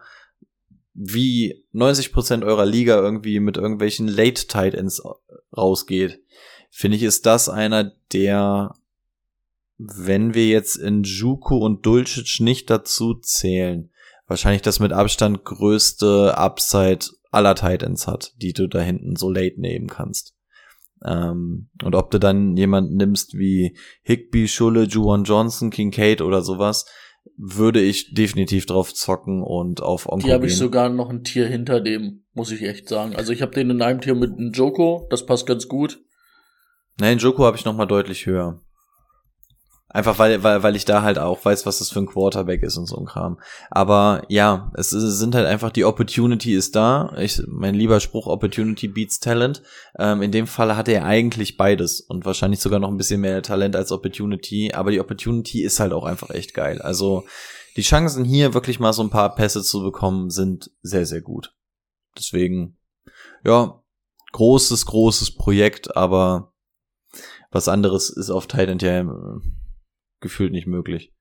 wie 0.94 1.64
90% 1.74 2.44
eurer 2.44 2.66
Liga 2.66 2.96
irgendwie 3.00 3.40
mit 3.40 3.58
irgendwelchen 3.58 4.08
Late 4.08 4.48
Tight 4.48 4.74
Ends 4.74 5.02
rausgeht, 5.56 6.22
finde 6.72 6.98
ich, 6.98 7.04
ist 7.04 7.26
das 7.26 7.50
einer, 7.50 7.92
der, 8.12 8.74
wenn 9.80 10.34
wir 10.34 10.46
jetzt 10.46 10.76
in 10.76 11.04
Juku 11.04 11.56
und 11.56 11.86
Dulcic 11.86 12.42
nicht 12.42 12.70
dazu 12.70 13.16
zählen, 13.16 13.92
wahrscheinlich 14.28 14.62
das 14.62 14.82
mit 14.82 14.92
Abstand 14.92 15.46
größte 15.46 16.38
Upside 16.38 17.06
aller 17.32 17.56
Tight 17.56 17.82
Ends 17.82 18.06
hat, 18.06 18.34
die 18.38 18.52
du 18.54 18.68
da 18.68 18.82
hinten 18.82 19.16
so 19.16 19.32
late 19.32 19.60
nehmen 19.60 19.88
kannst. 19.88 20.36
Ähm, 21.06 21.70
und 21.82 21.96
ob 21.96 22.12
du 22.12 22.20
dann 22.20 22.58
jemanden 22.58 22.98
nimmst 22.98 23.38
wie 23.38 23.78
Higby, 24.02 24.50
Schulle, 24.50 24.84
Juwan 24.84 25.24
Johnson, 25.24 25.70
Kincaid 25.70 26.22
oder 26.22 26.42
sowas, 26.42 26.86
würde 27.38 27.80
ich 27.80 28.14
definitiv 28.14 28.66
drauf 28.66 28.94
zocken 28.94 29.42
und 29.42 29.82
auf 29.82 30.10
Onko 30.10 30.28
Die 30.28 30.34
habe 30.34 30.48
ich 30.48 30.58
sogar 30.58 30.90
noch 30.90 31.10
ein 31.10 31.24
Tier 31.24 31.48
hinter 31.48 31.80
dem, 31.80 32.26
muss 32.34 32.52
ich 32.52 32.64
echt 32.64 32.90
sagen. 32.90 33.16
Also 33.16 33.32
ich 33.32 33.42
habe 33.42 33.54
den 33.54 33.70
in 33.70 33.82
einem 33.82 34.02
Tier 34.02 34.16
mit 34.16 34.32
einem 34.32 34.52
Joko, 34.52 35.08
das 35.10 35.26
passt 35.26 35.46
ganz 35.46 35.70
gut. 35.70 36.02
Nein, 37.00 37.18
Joko 37.18 37.46
habe 37.46 37.56
ich 37.56 37.64
noch 37.64 37.76
mal 37.76 37.86
deutlich 37.86 38.26
höher. 38.26 38.62
Einfach 39.92 40.20
weil, 40.20 40.44
weil, 40.44 40.62
weil 40.62 40.76
ich 40.76 40.86
da 40.86 41.02
halt 41.02 41.18
auch 41.18 41.44
weiß, 41.44 41.66
was 41.66 41.80
das 41.80 41.90
für 41.90 42.00
ein 42.00 42.06
Quarterback 42.06 42.62
ist 42.62 42.78
und 42.78 42.86
so 42.86 42.98
ein 42.98 43.08
Kram. 43.08 43.40
Aber 43.72 44.22
ja, 44.28 44.72
es 44.76 44.92
sind 44.92 45.34
halt 45.34 45.48
einfach, 45.48 45.72
die 45.72 45.84
Opportunity 45.84 46.54
ist 46.54 46.76
da. 46.76 47.12
Ich, 47.18 47.42
mein 47.48 47.74
lieber 47.74 48.00
Spruch, 48.00 48.28
Opportunity 48.28 48.88
beats 48.88 49.20
Talent. 49.20 49.64
Ähm, 49.98 50.22
in 50.22 50.32
dem 50.32 50.46
Fall 50.46 50.78
hat 50.78 50.88
er 50.90 51.06
eigentlich 51.06 51.58
beides 51.58 52.02
und 52.02 52.24
wahrscheinlich 52.24 52.60
sogar 52.60 52.80
noch 52.80 52.90
ein 52.90 52.98
bisschen 52.98 53.22
mehr 53.22 53.42
Talent 53.42 53.76
als 53.76 53.92
Opportunity. 53.92 54.74
Aber 54.76 54.92
die 54.92 55.00
Opportunity 55.00 55.64
ist 55.64 55.80
halt 55.80 55.92
auch 55.92 56.06
einfach 56.06 56.30
echt 56.30 56.54
geil. 56.54 56.84
Also 56.84 57.26
die 57.76 57.82
Chancen 57.82 58.26
hier 58.26 58.54
wirklich 58.54 58.80
mal 58.80 58.94
so 58.94 59.02
ein 59.02 59.10
paar 59.10 59.34
Pässe 59.34 59.64
zu 59.64 59.82
bekommen 59.82 60.30
sind 60.30 60.70
sehr, 60.84 61.08
sehr 61.08 61.22
gut. 61.22 61.56
Deswegen, 62.16 62.78
ja, 63.44 63.82
großes, 64.34 64.86
großes 64.86 65.34
Projekt, 65.34 65.98
aber 65.98 66.54
was 67.50 67.68
anderes 67.68 68.12
ist 68.12 68.30
auf 68.30 68.46
Titan 68.46 68.78
ja 68.78 69.00
äh, 69.00 69.06
gefühlt 70.20 70.52
nicht 70.52 70.68
möglich. 70.68 71.14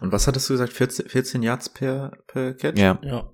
Und 0.00 0.12
was 0.12 0.26
hattest 0.26 0.48
du 0.48 0.54
gesagt? 0.54 0.72
14, 0.72 1.08
14 1.08 1.42
Yards 1.42 1.68
per, 1.70 2.12
per 2.28 2.54
Catch? 2.54 2.78
Ja. 2.78 3.00
Ja. 3.02 3.30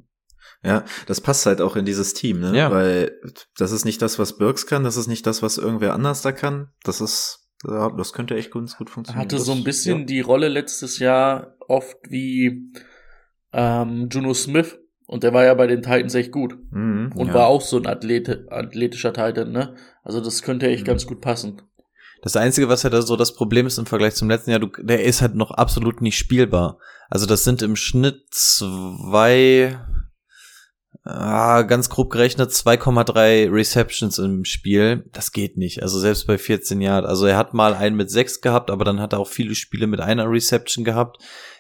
Ja, 0.65 0.85
das 1.07 1.21
passt 1.21 1.45
halt 1.47 1.61
auch 1.61 1.77
in 1.77 1.85
dieses 1.85 2.15
Team, 2.15 2.41
ne? 2.41 2.57
Ja. 2.57 2.71
Weil 2.71 3.21
das 3.59 3.71
ist 3.71 3.85
nicht 3.85 4.01
das, 4.01 4.19
was 4.19 4.39
Burks 4.39 4.67
kann, 4.67 4.83
das 4.83 4.97
ist 4.97 5.07
nicht 5.07 5.27
das, 5.27 5.43
was 5.43 5.59
irgendwer 5.59 5.93
anders 5.93 6.23
da 6.23 6.33
kann. 6.33 6.71
Das 6.85 7.01
ist, 7.01 7.49
ja, 7.67 7.91
das 7.91 8.13
könnte 8.13 8.35
echt 8.37 8.53
ganz 8.53 8.77
gut 8.77 8.89
funktionieren. 8.89 9.23
Hatte 9.25 9.37
das, 9.37 9.45
so 9.45 9.53
ein 9.53 9.63
bisschen 9.65 10.01
ja. 10.01 10.05
die 10.07 10.21
Rolle 10.21 10.49
letztes 10.49 10.99
Jahr 10.99 11.55
oft 11.69 11.99
wie 12.09 12.73
ähm, 13.53 14.09
Juno 14.11 14.33
Smith. 14.35 14.79
Und 15.07 15.23
der 15.23 15.33
war 15.33 15.45
ja 15.45 15.55
bei 15.55 15.67
den 15.67 15.83
Titans 15.83 16.15
echt 16.15 16.33
gut. 16.33 16.59
Mhm, 16.71 17.13
Und 17.15 17.29
ja. 17.29 17.35
war 17.35 17.47
auch 17.47 17.63
so 17.63 17.79
ein 17.79 17.87
Athlete, 17.87 18.47
athletischer 18.51 19.13
Titan, 19.13 19.53
ne? 19.53 19.75
Also 20.03 20.21
das 20.21 20.43
könnte 20.43 20.67
echt 20.69 20.83
Mhm. 20.83 20.87
ganz 20.87 21.07
gut 21.07 21.21
passen. 21.21 21.63
Das 22.23 22.37
Einzige, 22.37 22.69
was 22.69 22.83
ja 22.83 22.91
da 22.91 23.03
so 23.03 23.17
das 23.17 23.35
Problem 23.35 23.67
ist 23.67 23.79
im 23.79 23.87
Vergleich 23.87 24.15
zum 24.15 24.29
letzten 24.29 24.51
Jahr, 24.51 24.61
du, 24.61 24.69
der 24.79 25.05
ist 25.05 25.23
halt 25.23 25.35
noch 25.35 25.53
absolut 25.53 26.01
nicht 26.01 26.19
spielbar. 26.19 26.79
Also 27.09 27.27
das 27.27 27.45
sind 27.45 27.63
im 27.63 27.77
Schnitt 27.77 28.23
zwei, 28.31 29.79
ah, 31.05 31.63
ganz 31.63 31.89
grob 31.89 32.11
gerechnet 32.11 32.51
2,3 32.51 33.53
Receptions 33.53 34.19
im 34.19 34.45
Spiel. 34.45 35.09
Das 35.13 35.33
geht 35.33 35.57
nicht. 35.57 35.83
Also 35.83 35.99
selbst 35.99 36.27
bei 36.27 36.39
14 36.39 36.81
Jahren. 36.81 37.07
Also 37.07 37.27
er 37.27 37.37
hat 37.37 37.55
mal 37.55 37.75
einen 37.75 37.97
mit 37.97 38.11
sechs 38.11 38.41
gehabt, 38.41 38.71
aber 38.71 38.85
dann 38.85 39.01
hat 39.01 39.13
er 39.13 39.21
auch 39.21 39.29
viele 39.29 39.55
Spiele 39.55 39.87
mit 39.87 40.01
einer 40.01 40.29
Reception 40.29 40.85
gehabt. 40.85 41.19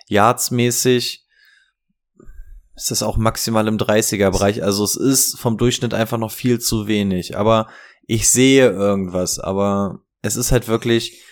Yards-mäßig 0.08 1.24
ist 2.74 2.90
das 2.90 3.02
auch 3.02 3.16
maximal 3.16 3.66
im 3.68 3.78
30er-Bereich. 3.78 4.62
Also 4.62 4.84
es 4.84 4.96
ist 4.96 5.38
vom 5.38 5.56
Durchschnitt 5.56 5.94
einfach 5.94 6.18
noch 6.18 6.30
viel 6.30 6.58
zu 6.58 6.86
wenig. 6.86 7.36
Aber 7.36 7.68
ich 8.06 8.28
sehe 8.28 8.70
irgendwas. 8.70 9.38
Aber 9.38 10.00
es 10.22 10.36
ist 10.36 10.52
halt 10.52 10.68
wirklich, 10.68 11.22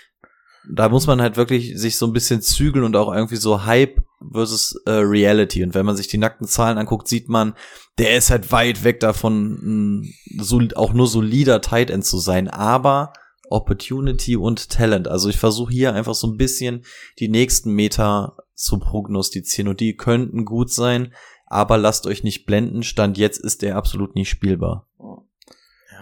da 0.69 0.89
muss 0.89 1.07
man 1.07 1.21
halt 1.21 1.37
wirklich 1.37 1.79
sich 1.79 1.97
so 1.97 2.07
ein 2.07 2.13
bisschen 2.13 2.43
zügeln 2.43 2.85
und 2.85 2.97
auch 2.97 3.13
irgendwie 3.13 3.37
so 3.37 3.65
Hype 3.65 4.01
versus 4.33 4.81
äh, 4.87 4.91
Reality. 4.91 5.63
Und 5.63 5.75
wenn 5.75 5.87
man 5.87 5.97
sich 5.97 6.09
die 6.09 6.19
nackten 6.19 6.47
Zahlen 6.47 6.79
anguckt, 6.79 7.09
sieht 7.09 7.29
man, 7.29 7.55
der 7.99 8.17
ist 8.17 8.31
halt 8.31 8.51
weit 8.53 8.85
weg 8.85 9.01
davon, 9.01 10.05
so, 10.39 10.61
auch 10.75 10.93
nur 10.93 11.07
solider 11.07 11.61
Tight 11.61 11.91
End 11.91 12.05
zu 12.05 12.19
sein. 12.19 12.49
Aber 12.49 13.13
Opportunity 13.51 14.37
und 14.37 14.71
Talent. 14.71 15.09
Also 15.09 15.29
ich 15.29 15.39
versuche 15.39 15.73
hier 15.73 15.95
einfach 15.95 16.15
so 16.15 16.27
ein 16.27 16.37
bisschen 16.37 16.85
die 17.19 17.29
nächsten 17.29 17.73
Meter 17.73 18.37
zu 18.55 18.79
prognostizieren 18.79 19.69
und 19.69 19.81
die 19.81 19.97
könnten 19.97 20.45
gut 20.45 20.73
sein, 20.73 21.13
aber 21.47 21.79
lasst 21.79 22.07
euch 22.07 22.25
nicht 22.25 22.47
blenden. 22.47 22.83
Stand 22.83 23.19
jetzt 23.19 23.39
ist 23.39 23.63
der 23.63 23.77
absolut 23.77 24.15
nicht 24.15 24.29
spielbar. 24.29 24.89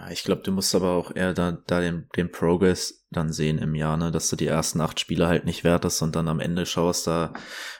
Ja, 0.05 0.11
ich 0.11 0.23
glaube, 0.23 0.41
du 0.43 0.51
musst 0.51 0.75
aber 0.75 0.91
auch 0.91 1.15
eher 1.15 1.33
da, 1.33 1.57
da 1.67 1.79
den, 1.81 2.07
den 2.15 2.31
Progress 2.31 3.05
dann 3.11 3.31
sehen 3.31 3.57
im 3.57 3.75
Jahr, 3.75 3.97
ne, 3.97 4.11
dass 4.11 4.29
du 4.29 4.35
die 4.35 4.47
ersten 4.47 4.81
acht 4.81 4.99
Spiele 4.99 5.27
halt 5.27 5.45
nicht 5.45 5.63
wertest 5.63 6.01
und 6.01 6.15
dann 6.15 6.27
am 6.27 6.39
Ende 6.39 6.65
schaust, 6.65 7.07
da 7.07 7.33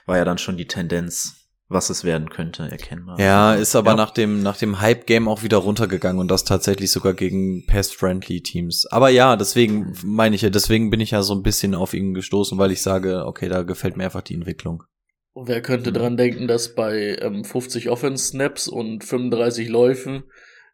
war 0.06 0.16
ja 0.16 0.24
dann 0.24 0.38
schon 0.38 0.56
die 0.56 0.66
Tendenz 0.66 1.42
was 1.68 1.90
es 1.90 2.04
werden 2.04 2.30
könnte, 2.30 2.70
erkennbar. 2.70 3.18
Ja, 3.18 3.54
ist 3.54 3.74
aber 3.74 3.90
Ja. 3.90 3.96
nach 3.96 4.12
dem, 4.12 4.40
nach 4.40 4.56
dem 4.56 4.80
Hype-Game 4.80 5.26
auch 5.26 5.42
wieder 5.42 5.56
runtergegangen 5.56 6.20
und 6.20 6.30
das 6.30 6.44
tatsächlich 6.44 6.92
sogar 6.92 7.12
gegen 7.12 7.66
Pest-Friendly-Teams. 7.66 8.86
Aber 8.86 9.08
ja, 9.08 9.34
deswegen 9.34 9.92
meine 10.04 10.36
ich 10.36 10.42
ja, 10.42 10.50
deswegen 10.50 10.90
bin 10.90 11.00
ich 11.00 11.10
ja 11.10 11.22
so 11.22 11.34
ein 11.34 11.42
bisschen 11.42 11.74
auf 11.74 11.92
ihn 11.92 12.14
gestoßen, 12.14 12.56
weil 12.56 12.70
ich 12.70 12.82
sage, 12.82 13.24
okay, 13.26 13.48
da 13.48 13.62
gefällt 13.64 13.96
mir 13.96 14.04
einfach 14.04 14.22
die 14.22 14.34
Entwicklung. 14.34 14.84
Und 15.32 15.48
wer 15.48 15.60
könnte 15.60 15.92
dran 15.92 16.16
denken, 16.16 16.46
dass 16.46 16.74
bei 16.74 17.18
ähm, 17.20 17.44
50 17.44 17.90
Offense-Snaps 17.90 18.68
und 18.68 19.02
35 19.02 19.68
Läufen 19.68 20.22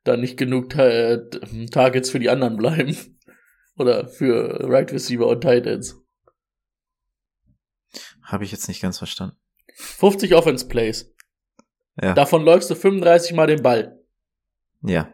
da 0.04 0.16
nicht 0.16 0.36
genug 0.36 0.70
Ta 0.70 0.86
äh, 0.88 1.30
Targets 1.70 2.10
für 2.10 2.18
die 2.18 2.30
anderen 2.30 2.56
bleiben? 2.56 2.96
Oder 3.78 4.06
für 4.08 4.68
Right 4.68 4.92
Receiver 4.92 5.26
und 5.26 5.40
Tight 5.40 5.66
Ends. 5.66 5.96
Habe 8.22 8.44
ich 8.44 8.52
jetzt 8.52 8.68
nicht 8.68 8.80
ganz 8.82 8.98
verstanden. 8.98 9.36
50 9.76 10.34
Offense-Plays. 10.34 11.12
Ja. 12.00 12.14
Davon 12.14 12.44
läufst 12.44 12.70
du 12.70 12.74
35 12.74 13.34
Mal 13.34 13.46
den 13.46 13.62
Ball. 13.62 13.98
ja. 14.82 15.12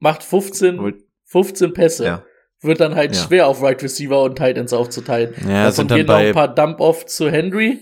Macht 0.00 0.22
15, 0.22 0.78
Wohl- 0.78 1.02
15 1.24 1.72
Pässe. 1.72 2.04
Ja. 2.04 2.24
Wird 2.60 2.80
dann 2.80 2.94
halt 2.94 3.14
Ja. 3.16 3.22
schwer 3.22 3.46
auf 3.46 3.62
Right 3.62 3.82
Receiver 3.82 4.22
und 4.22 4.36
Tight 4.36 4.58
Ends 4.58 4.74
aufzuteilen. 4.74 5.32
Ja, 5.48 5.64
Davon 5.64 5.72
sind 5.72 5.90
dann 5.92 5.98
gehen 5.98 6.06
noch 6.06 6.14
ein 6.16 6.34
paar 6.34 6.54
Dump-Off 6.54 7.06
zu 7.06 7.30
Henry. 7.30 7.80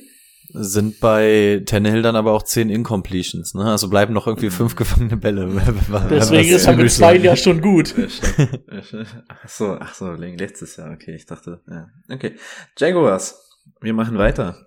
Sind 0.55 1.01
bei 1.01 1.63
Tannehill 1.65 2.03
dann 2.03 2.15
aber 2.15 2.33
auch 2.33 2.43
zehn 2.43 2.69
Incompletions, 2.69 3.55
ne? 3.55 3.65
Also 3.65 3.89
bleiben 3.89 4.13
noch 4.13 4.27
irgendwie 4.27 4.51
fünf 4.51 4.77
gefangene 4.77 5.17
Bälle. 5.17 5.47
Deswegen 6.11 6.55
ist 6.55 6.67
er 6.67 6.77
mit 6.77 6.91
zwei 6.91 7.17
ja 7.17 7.37
schon 7.37 7.63
gut. 7.63 7.95
ach 9.29 9.49
so, 9.49 9.79
ach 9.81 9.95
so, 9.95 10.13
letztes 10.13 10.77
Jahr. 10.77 10.93
Okay, 10.93 11.15
ich 11.15 11.25
dachte, 11.25 11.63
ja. 11.69 11.89
Okay. 12.11 12.37
Jaguars. 12.77 13.51
Wir 13.81 13.95
machen 13.95 14.19
weiter. 14.19 14.67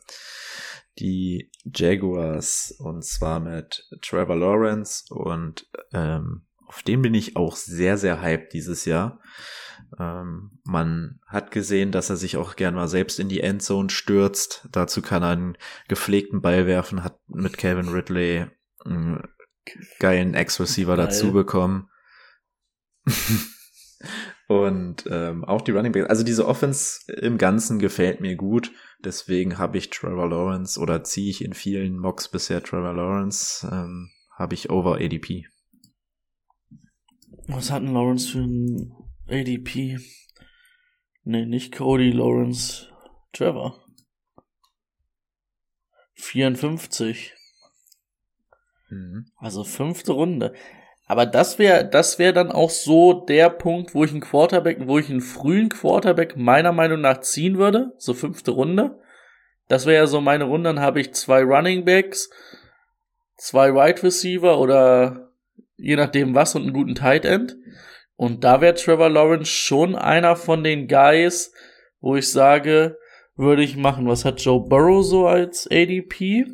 Die 0.97 1.51
Jaguars 1.65 2.73
und 2.79 3.03
zwar 3.05 3.39
mit 3.39 3.87
Trevor 4.01 4.37
Lawrence 4.37 5.03
und 5.09 5.67
ähm, 5.93 6.45
auf 6.67 6.81
den 6.83 7.01
bin 7.01 7.13
ich 7.13 7.35
auch 7.35 7.55
sehr, 7.55 7.97
sehr 7.97 8.21
hyped 8.21 8.53
dieses 8.53 8.85
Jahr. 8.85 9.19
Ähm, 9.99 10.59
man 10.63 11.19
hat 11.27 11.51
gesehen, 11.51 11.91
dass 11.91 12.09
er 12.09 12.17
sich 12.17 12.37
auch 12.37 12.55
gern 12.55 12.75
mal 12.75 12.87
selbst 12.87 13.19
in 13.19 13.29
die 13.29 13.41
Endzone 13.41 13.89
stürzt. 13.89 14.67
Dazu 14.71 15.01
kann 15.01 15.23
er 15.23 15.29
einen 15.29 15.57
gepflegten 15.87 16.41
Ball 16.41 16.67
werfen, 16.67 17.03
hat 17.03 17.19
mit 17.27 17.57
Calvin 17.57 17.89
Ridley 17.89 18.47
einen 18.83 19.23
geilen 19.99 20.33
Ex-Receiver 20.33 20.95
dazu 20.95 21.31
bekommen. 21.31 21.89
Und 24.47 25.05
ähm, 25.09 25.43
auch 25.43 25.61
die 25.61 25.71
Running 25.71 25.91
Backs, 25.91 26.09
also 26.09 26.23
diese 26.23 26.47
Offense 26.47 27.11
im 27.11 27.39
Ganzen 27.39 27.79
gefällt 27.79 28.21
mir 28.21 28.35
gut. 28.35 28.71
Deswegen 29.03 29.57
habe 29.57 29.77
ich 29.77 29.89
Trevor 29.89 30.29
Lawrence 30.29 30.79
oder 30.79 31.03
ziehe 31.03 31.31
ich 31.31 31.43
in 31.43 31.53
vielen 31.53 31.97
Mocks 31.97 32.29
bisher 32.29 32.61
Trevor 32.61 32.93
Lawrence, 32.93 33.67
ähm, 33.71 34.11
habe 34.37 34.53
ich 34.53 34.69
over 34.69 34.95
ADP. 34.95 35.47
Was 37.47 37.71
hat 37.71 37.81
denn 37.81 37.93
Lawrence 37.93 38.29
für 38.29 38.39
ein 38.39 39.04
ADP? 39.29 39.97
Nee, 41.23 41.45
nicht 41.45 41.75
Cody, 41.75 42.11
Lawrence. 42.11 42.87
Trevor. 43.33 43.83
54. 46.13 47.33
Mhm. 48.89 49.25
Also 49.37 49.63
fünfte 49.63 50.13
Runde. 50.13 50.53
Aber 51.07 51.25
das 51.25 51.59
wäre, 51.59 51.87
das 51.87 52.17
wäre 52.17 52.33
dann 52.33 52.51
auch 52.51 52.69
so 52.69 53.25
der 53.25 53.49
Punkt, 53.49 53.93
wo 53.93 54.03
ich 54.03 54.11
einen 54.11 54.21
Quarterback, 54.21 54.87
wo 54.87 54.97
ich 54.97 55.09
einen 55.09 55.21
frühen 55.21 55.69
Quarterback 55.69 56.35
meiner 56.35 56.71
Meinung 56.71 57.01
nach 57.01 57.21
ziehen 57.21 57.57
würde. 57.57 57.93
So 57.97 58.13
fünfte 58.13 58.51
Runde. 58.51 58.99
Das 59.67 59.85
wäre 59.85 60.03
ja 60.03 60.07
so 60.07 60.21
meine 60.21 60.45
Runde. 60.45 60.69
Dann 60.69 60.79
habe 60.79 61.01
ich 61.01 61.13
zwei 61.13 61.43
Running 61.43 61.85
Backs, 61.85 62.29
zwei 63.37 63.73
Wide 63.73 64.01
Receiver 64.01 64.59
oder 64.59 65.31
je 65.77 65.95
nachdem 65.95 66.33
was 66.33 66.55
und 66.55 66.63
einen 66.63 66.73
guten 66.73 66.95
Tight 66.95 67.25
End. 67.25 67.55
Und 68.15 68.43
da 68.43 68.61
wäre 68.61 68.75
Trevor 68.75 69.09
Lawrence 69.09 69.51
schon 69.51 69.95
einer 69.95 70.35
von 70.35 70.63
den 70.63 70.87
Guys, 70.87 71.51
wo 71.99 72.15
ich 72.15 72.29
sage, 72.31 72.97
würde 73.35 73.63
ich 73.63 73.75
machen. 73.75 74.07
Was 74.07 74.23
hat 74.25 74.41
Joe 74.41 74.61
Burrow 74.67 75.03
so 75.05 75.27
als 75.27 75.67
ADP? 75.69 76.45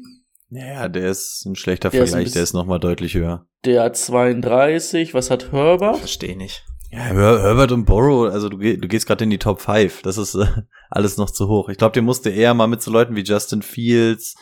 Ja, 0.49 0.89
der 0.89 1.09
ist 1.11 1.45
ein 1.45 1.55
schlechter 1.55 1.89
Der 1.89 2.01
ist 2.03 2.09
ein 2.09 2.11
Vergleich, 2.11 2.23
bisschen- 2.25 2.33
der 2.33 2.43
ist 2.43 2.53
nochmal 2.53 2.79
deutlich 2.79 3.13
höher. 3.13 3.45
Der 3.63 3.83
hat 3.83 3.95
32. 3.95 5.13
Was 5.13 5.29
hat 5.29 5.51
Herbert? 5.51 5.97
Verstehe 5.99 6.35
nicht. 6.35 6.65
Ja, 6.89 6.99
Her 7.03 7.41
Herbert 7.41 7.71
und 7.71 7.85
Borrow, 7.85 8.29
also 8.33 8.49
du, 8.49 8.57
geh, 8.57 8.75
du 8.75 8.87
gehst 8.87 9.05
gerade 9.07 9.23
in 9.23 9.29
die 9.29 9.37
Top 9.37 9.61
5. 9.61 10.01
Das 10.01 10.17
ist 10.17 10.35
äh, 10.35 10.45
alles 10.89 11.15
noch 11.17 11.29
zu 11.29 11.47
hoch. 11.47 11.69
Ich 11.69 11.77
glaube, 11.77 11.93
der 11.93 12.01
musste 12.01 12.31
eher 12.31 12.53
mal 12.53 12.67
mit 12.67 12.81
so 12.81 12.91
Leuten 12.91 13.15
wie 13.15 13.23
Justin 13.23 13.61
Fields, 13.61 14.35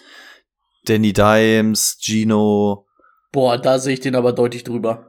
Danny 0.86 1.14
Dimes, 1.14 1.98
Gino. 2.02 2.88
Boah, 3.32 3.58
da 3.60 3.78
sehe 3.78 3.94
ich 3.94 4.00
den 4.00 4.16
aber 4.16 4.34
deutlich 4.34 4.64
drüber. 4.64 5.09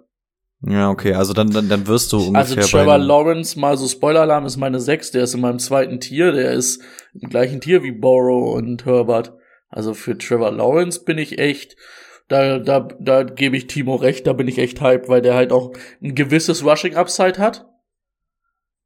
Ja, 0.62 0.90
okay, 0.90 1.14
also 1.14 1.32
dann, 1.32 1.50
dann, 1.50 1.68
dann 1.70 1.86
wirst 1.86 2.12
du 2.12 2.18
Also 2.18 2.28
ungefähr 2.28 2.62
Trevor 2.64 2.84
bei 2.84 2.94
einem- 2.96 3.06
Lawrence, 3.06 3.58
mal 3.58 3.76
so 3.78 3.88
Spoiler-Alarm, 3.88 4.44
ist 4.44 4.58
meine 4.58 4.78
6, 4.78 5.10
der 5.10 5.24
ist 5.24 5.34
in 5.34 5.40
meinem 5.40 5.58
zweiten 5.58 6.00
Tier, 6.00 6.32
der 6.32 6.52
ist 6.52 6.82
im 7.18 7.30
gleichen 7.30 7.60
Tier 7.60 7.82
wie 7.82 7.92
Borrow 7.92 8.54
und 8.54 8.84
Herbert. 8.84 9.32
Also 9.70 9.94
für 9.94 10.18
Trevor 10.18 10.50
Lawrence 10.52 11.02
bin 11.04 11.16
ich 11.16 11.38
echt, 11.38 11.76
da, 12.28 12.58
da, 12.58 12.80
da 13.00 13.22
gebe 13.22 13.56
ich 13.56 13.68
Timo 13.68 13.94
recht, 13.94 14.26
da 14.26 14.34
bin 14.34 14.48
ich 14.48 14.58
echt 14.58 14.80
hype, 14.82 15.08
weil 15.08 15.22
der 15.22 15.34
halt 15.34 15.50
auch 15.52 15.72
ein 16.02 16.14
gewisses 16.14 16.64
Rushing-Upside 16.64 17.38
hat. 17.38 17.66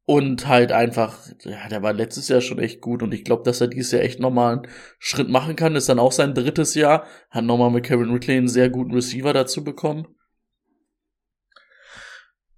Und 0.07 0.47
halt 0.47 0.71
einfach, 0.71 1.17
ja, 1.43 1.67
der 1.67 1.81
war 1.81 1.91
letztes 1.91 2.27
Jahr 2.27 2.39
schon 2.39 2.59
echt 2.59 2.79
gut 2.79 3.01
und 3.01 3.11
ich 3.11 3.23
glaube, 3.23 3.41
dass 3.41 3.59
er 3.59 3.67
dieses 3.67 3.91
Jahr 3.91 4.03
echt 4.03 4.19
nochmal 4.19 4.53
einen 4.53 4.67
Schritt 4.99 5.29
machen 5.29 5.55
kann. 5.55 5.75
Ist 5.75 5.89
dann 5.89 5.97
auch 5.97 6.11
sein 6.11 6.35
drittes 6.35 6.75
Jahr, 6.75 7.05
hat 7.31 7.43
nochmal 7.43 7.71
mit 7.71 7.83
Kevin 7.85 8.11
Ridley 8.11 8.37
einen 8.37 8.47
sehr 8.47 8.69
guten 8.69 8.93
Receiver 8.93 9.33
dazu 9.33 9.63
bekommen. 9.63 10.05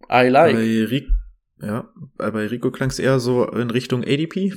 I 0.09 0.29
like. 0.29 0.55
Bei, 0.55 0.85
Ric 0.85 1.07
ja, 1.61 1.89
bei 2.17 2.47
Rico 2.47 2.71
klang 2.71 2.89
es 2.89 2.99
eher 2.99 3.19
so 3.19 3.45
in 3.45 3.69
Richtung 3.69 4.03
ADP. 4.03 4.53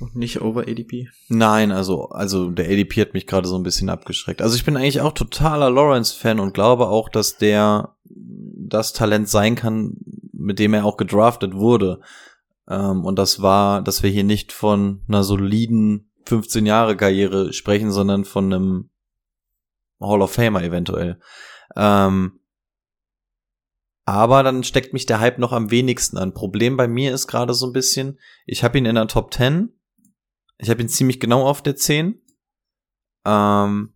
Und 0.00 0.16
nicht 0.16 0.40
over 0.40 0.62
ADP. 0.62 1.08
Nein, 1.28 1.72
also, 1.72 2.08
also 2.08 2.50
der 2.50 2.66
ADP 2.66 3.00
hat 3.00 3.14
mich 3.14 3.26
gerade 3.26 3.48
so 3.48 3.56
ein 3.56 3.62
bisschen 3.62 3.88
abgeschreckt. 3.88 4.42
Also 4.42 4.56
ich 4.56 4.64
bin 4.64 4.76
eigentlich 4.76 5.00
auch 5.00 5.12
totaler 5.12 5.70
Lawrence-Fan 5.70 6.40
und 6.40 6.54
glaube 6.54 6.88
auch, 6.88 7.08
dass 7.08 7.36
der 7.36 7.96
das 8.04 8.92
Talent 8.92 9.28
sein 9.28 9.54
kann, 9.54 9.96
mit 10.32 10.58
dem 10.58 10.74
er 10.74 10.84
auch 10.84 10.96
gedraftet 10.96 11.54
wurde. 11.54 12.00
Ähm, 12.68 13.04
und 13.04 13.18
das 13.18 13.42
war, 13.42 13.82
dass 13.82 14.02
wir 14.02 14.10
hier 14.10 14.24
nicht 14.24 14.52
von 14.52 15.02
einer 15.08 15.24
soliden 15.24 16.10
15 16.26 16.66
Jahre 16.66 16.96
Karriere 16.96 17.52
sprechen, 17.52 17.90
sondern 17.90 18.24
von 18.24 18.52
einem 18.52 18.90
Hall 20.00 20.22
of 20.22 20.32
Famer 20.32 20.62
eventuell. 20.62 21.18
Ähm, 21.74 22.38
aber 24.08 24.42
dann 24.42 24.64
steckt 24.64 24.94
mich 24.94 25.04
der 25.04 25.20
Hype 25.20 25.38
noch 25.38 25.52
am 25.52 25.70
wenigsten 25.70 26.16
an. 26.16 26.32
Problem 26.32 26.78
bei 26.78 26.88
mir 26.88 27.12
ist 27.12 27.26
gerade 27.26 27.52
so 27.52 27.66
ein 27.66 27.74
bisschen, 27.74 28.18
ich 28.46 28.64
habe 28.64 28.78
ihn 28.78 28.86
in 28.86 28.94
der 28.94 29.06
Top 29.06 29.34
10. 29.34 29.68
Ich 30.56 30.70
habe 30.70 30.80
ihn 30.80 30.88
ziemlich 30.88 31.20
genau 31.20 31.46
auf 31.46 31.60
der 31.60 31.76
10. 31.76 32.18
Ähm, 33.26 33.92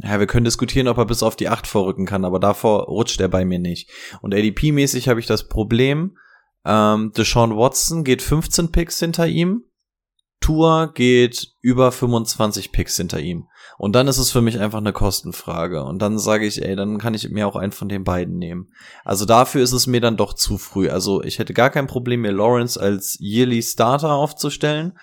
ja, 0.00 0.18
wir 0.18 0.26
können 0.26 0.44
diskutieren, 0.44 0.88
ob 0.88 0.98
er 0.98 1.06
bis 1.06 1.22
auf 1.22 1.36
die 1.36 1.48
8 1.48 1.64
vorrücken 1.68 2.06
kann, 2.06 2.24
aber 2.24 2.40
davor 2.40 2.86
rutscht 2.86 3.20
er 3.20 3.28
bei 3.28 3.44
mir 3.44 3.60
nicht. 3.60 3.92
Und 4.20 4.34
ADP-mäßig 4.34 5.08
habe 5.08 5.20
ich 5.20 5.26
das 5.26 5.46
Problem, 5.46 6.18
ähm, 6.64 7.12
Deshaun 7.16 7.56
Watson 7.56 8.02
geht 8.02 8.22
15 8.22 8.72
Picks 8.72 8.98
hinter 8.98 9.28
ihm, 9.28 9.62
Tour 10.42 10.92
geht 10.92 11.54
über 11.62 11.90
25 11.90 12.72
Picks 12.72 12.96
hinter 12.96 13.20
ihm. 13.20 13.48
Und 13.78 13.94
dann 13.94 14.08
ist 14.08 14.18
es 14.18 14.30
für 14.30 14.42
mich 14.42 14.60
einfach 14.60 14.78
eine 14.78 14.92
Kostenfrage. 14.92 15.82
Und 15.82 16.00
dann 16.00 16.18
sage 16.18 16.46
ich, 16.46 16.62
ey, 16.62 16.76
dann 16.76 16.98
kann 16.98 17.14
ich 17.14 17.28
mir 17.30 17.48
auch 17.48 17.56
einen 17.56 17.72
von 17.72 17.88
den 17.88 18.04
beiden 18.04 18.36
nehmen. 18.36 18.68
Also 19.04 19.24
dafür 19.24 19.62
ist 19.62 19.72
es 19.72 19.86
mir 19.86 20.00
dann 20.00 20.16
doch 20.16 20.34
zu 20.34 20.58
früh. 20.58 20.90
Also 20.90 21.22
ich 21.22 21.38
hätte 21.38 21.54
gar 21.54 21.70
kein 21.70 21.86
Problem, 21.86 22.20
mir 22.20 22.32
Lawrence 22.32 22.78
als 22.78 23.16
Yearly 23.18 23.62
Starter 23.62 24.12
aufzustellen. 24.12 24.98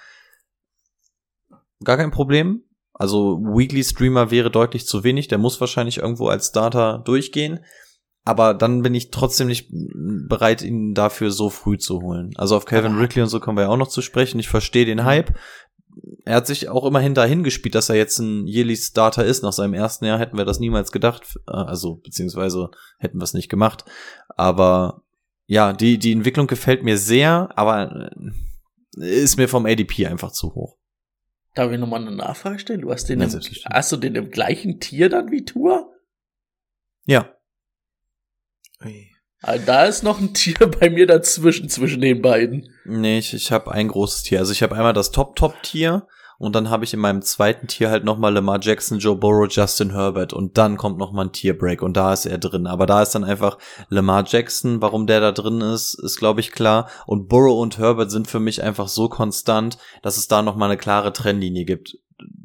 Gar 1.84 1.98
kein 1.98 2.12
Problem. 2.12 2.64
Also 2.94 3.40
Weekly 3.40 3.84
Streamer 3.84 4.30
wäre 4.30 4.52
deutlich 4.52 4.86
zu 4.86 5.04
wenig. 5.04 5.28
Der 5.30 5.38
muss 5.38 5.60
wahrscheinlich 5.60 5.98
irgendwo 5.98 6.28
als 6.28 6.48
Starter 6.48 7.00
durchgehen. 7.00 7.62
Aber 8.26 8.54
dann 8.54 8.82
bin 8.82 8.94
ich 8.94 9.12
trotzdem 9.12 9.48
nicht 9.48 9.70
bereit, 9.72 10.62
ihn 10.62 10.94
dafür 10.94 11.32
so 11.32 11.50
früh 11.50 11.78
zu 11.78 12.02
holen. 12.02 12.32
Also 12.36 12.56
auf 12.56 12.66
Kevin 12.66 12.98
Ridley 12.98 13.24
und 13.24 13.30
so 13.30 13.40
kommen 13.40 13.58
wir 13.58 13.64
ja 13.64 13.70
auch 13.70 13.78
noch 13.78 13.88
zu 13.88 14.02
sprechen. 14.02 14.40
Ich 14.40 14.50
verstehe 14.50 14.86
den 14.86 15.04
Hype. 15.04 15.34
Er 16.26 16.36
hat 16.36 16.48
sich 16.48 16.70
auch 16.70 16.86
immerhin 16.86 17.14
dahin 17.14 17.44
gespielt, 17.44 17.76
dass 17.76 17.90
er 17.90 17.96
jetzt 17.96 18.20
ein 18.20 18.46
Yearly 18.48 18.76
Starter 18.76 19.26
ist. 19.26 19.42
Nach 19.42 19.54
seinem 19.54 19.74
ersten 19.74 20.06
Jahr 20.06 20.20
hätten 20.20 20.38
wir 20.38 20.46
das 20.46 20.60
niemals 20.60 20.92
gedacht. 20.92 21.38
Äh, 21.48 21.52
Also, 21.52 21.96
beziehungsweise 21.96 22.70
hätten 23.00 23.18
wir 23.18 23.24
es 23.24 23.34
nicht 23.34 23.50
gemacht. 23.50 23.86
Aber 24.30 25.02
ja, 25.48 25.74
die, 25.74 25.98
die 25.98 26.12
Entwicklung 26.12 26.46
gefällt 26.46 26.84
mir 26.84 26.98
sehr, 26.98 27.50
aber 27.56 28.12
äh, 28.98 29.22
ist 29.24 29.38
mir 29.38 29.48
vom 29.48 29.66
ADP 29.66 30.06
einfach 30.06 30.32
zu 30.32 30.54
hoch. 30.54 30.78
Darf 31.56 31.72
ich 31.72 31.80
nochmal 31.80 32.02
eine 32.02 32.16
Nachfrage 32.16 32.60
stellen? 32.60 32.82
Du 32.82 32.92
hast 32.92 33.10
den, 33.10 33.22
Ja, 33.22 33.28
im, 33.28 33.42
hast 33.66 33.92
du 33.92 33.98
den 33.98 34.16
im 34.16 34.30
gleichen 34.30 34.80
Tier 34.80 35.10
dann 35.10 35.32
wie 35.32 35.44
Tour? 35.46 35.92
Ja. 37.06 37.34
Ah, 39.42 39.58
Da 39.58 39.86
ist 39.86 40.04
noch 40.04 40.20
ein 40.20 40.34
Tier 40.34 40.58
bei 40.80 40.90
mir 40.90 41.08
dazwischen, 41.08 41.70
zwischen 41.70 42.02
den 42.02 42.22
beiden. 42.22 42.70
Nee, 42.86 43.20
ich, 43.20 43.34
ich 43.34 43.52
habe 43.52 43.72
ein 43.72 43.88
großes 43.88 44.24
Tier. 44.24 44.40
Also 44.40 44.52
ich 44.52 44.64
habe 44.64 44.76
einmal 44.76 44.94
das 44.94 45.12
Top-Top-Tier 45.12 46.08
Und 46.40 46.56
dann 46.56 46.70
habe 46.70 46.86
ich 46.86 46.94
in 46.94 47.00
meinem 47.00 47.22
zweiten 47.22 47.68
Tier 47.68 47.90
halt 47.90 48.04
nochmal 48.06 48.34
Lamar 48.34 48.60
Jackson, 48.62 49.00
Joe 49.00 49.16
Burrow, 49.16 49.48
Justin 49.50 49.92
Herbert. 49.92 50.34
Und 50.34 50.58
dann 50.58 50.78
kommt 50.78 50.98
nochmal 50.98 51.26
ein 51.26 51.32
Tierbreak 51.34 51.82
und 51.82 51.96
da 51.98 52.14
ist 52.14 52.26
er 52.26 52.38
drin. 52.38 52.68
Aber 52.68 52.86
da 52.86 53.02
ist 53.02 53.16
dann 53.16 53.24
einfach 53.24 53.58
Lamar 53.90 54.24
Jackson, 54.26 54.82
warum 54.82 55.08
der 55.08 55.20
da 55.20 55.32
drin 55.32 55.62
ist, 55.62 55.94
ist 56.02 56.18
glaube 56.18 56.40
ich 56.40 56.52
klar. 56.52 56.90
Und 57.06 57.28
Burrow 57.28 57.62
und 57.62 57.78
Herbert 57.78 58.12
sind 58.12 58.28
für 58.28 58.40
mich 58.40 58.64
einfach 58.64 58.88
so 58.88 59.10
konstant, 59.10 59.78
dass 60.02 60.18
es 60.18 60.28
da 60.28 60.42
nochmal 60.42 60.70
eine 60.70 60.78
klare 60.78 61.12
Trennlinie 61.14 61.66
gibt. 61.66 61.98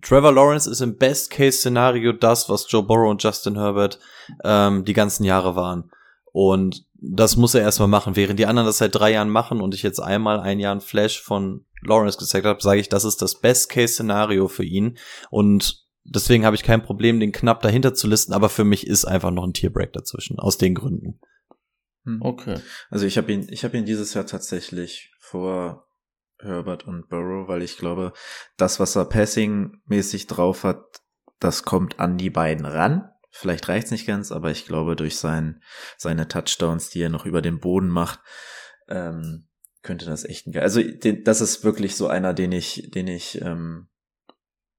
Trevor 0.03 0.33
Lawrence 0.33 0.71
ist 0.71 0.81
im 0.81 0.97
Best-Case-Szenario 0.97 2.13
das, 2.13 2.49
was 2.49 2.67
Joe 2.69 2.83
Burrow 2.85 3.11
und 3.11 3.23
Justin 3.23 3.57
Herbert 3.57 3.99
ähm, 4.45 4.85
die 4.85 4.93
ganzen 4.93 5.25
Jahre 5.25 5.57
waren. 5.57 5.91
Und 6.35 6.85
das 6.95 7.37
muss 7.37 7.55
er 7.55 7.61
erstmal 7.61 7.87
machen. 7.87 8.17
Während 8.17 8.41
die 8.41 8.47
anderen 8.47 8.67
das 8.67 8.79
seit 8.79 8.93
drei 8.93 9.13
Jahren 9.13 9.31
machen 9.31 9.61
und 9.61 9.73
ich 9.73 9.85
jetzt 9.85 10.01
einmal 10.01 10.41
ein 10.41 10.59
Jahr 10.59 10.75
ein 10.75 10.81
Flash 10.81 11.23
von 11.23 11.65
Lawrence 11.81 12.19
gezeigt 12.19 12.45
habe, 12.45 12.61
sage 12.61 12.81
ich, 12.81 12.89
das 12.89 13.05
ist 13.05 13.23
das 13.23 13.41
Best-Case-Szenario 13.41 14.49
für 14.49 14.65
ihn. 14.65 14.99
Und 15.31 15.87
deswegen 16.03 16.45
habe 16.45 16.57
ich 16.57 16.65
kein 16.65 16.83
Problem, 16.83 17.21
den 17.21 17.31
knapp 17.31 17.63
dahinter 17.63 17.95
zu 17.95 18.09
listen, 18.09 18.33
aber 18.33 18.49
für 18.49 18.65
mich 18.65 18.85
ist 18.85 19.05
einfach 19.05 19.31
noch 19.31 19.45
ein 19.45 19.53
Tierbreak 19.53 19.93
dazwischen, 19.93 20.41
aus 20.41 20.59
den 20.59 20.75
Gründen. 20.75 21.21
Hm. 22.05 22.21
Okay. 22.21 22.59
Also 22.91 23.07
ich 23.07 23.17
habe 23.17 23.33
ihn, 23.33 23.47
ich 23.49 23.63
habe 23.63 23.79
ihn 23.79 23.85
dieses 23.85 24.13
Jahr 24.15 24.27
tatsächlich 24.27 25.15
vor 25.21 25.87
Herbert 26.41 26.85
und 26.85 27.09
Burrow, 27.09 27.47
weil 27.47 27.63
ich 27.63 27.79
glaube, 27.79 28.13
das, 28.57 28.81
was 28.81 28.97
er 28.97 29.05
Passing-mäßig 29.05 30.27
drauf 30.27 30.65
hat, 30.65 30.83
das 31.39 31.63
kommt 31.63 32.01
an 32.01 32.19
die 32.19 32.31
beiden 32.31 32.67
ran. 32.67 33.09
Vielleicht 33.37 33.69
reicht's 33.69 33.91
nicht 33.91 34.07
ganz, 34.07 34.31
aber 34.31 34.53
ich 34.53 34.65
glaube, 34.65 34.95
durch 34.95 35.17
sein, 35.17 35.61
seine 35.97 36.29
Touchdowns, 36.29 36.91
die 36.91 37.03
er 37.03 37.09
noch 37.09 37.27
über 37.27 37.43
den 37.43 37.59
Boden 37.59 37.89
macht, 37.89 38.21
ähm, 38.87 39.49
könnte 39.83 40.07
das 40.07 40.25
echt 40.25 40.47
ein 40.47 40.53
geil. 40.53 40.63
Also 40.63 40.81
den, 40.81 41.25
das 41.25 41.41
ist 41.41 41.65
wirklich 41.65 41.97
so 41.97 42.07
einer, 42.07 42.33
den 42.33 42.53
ich, 42.53 42.91
den 42.95 43.09
ich 43.09 43.41
ähm, 43.43 43.89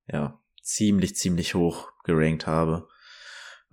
ja 0.08 0.42
ziemlich, 0.64 1.18
ziemlich 1.18 1.54
hoch 1.54 1.92
gerankt 2.06 2.48
habe. 2.48 2.88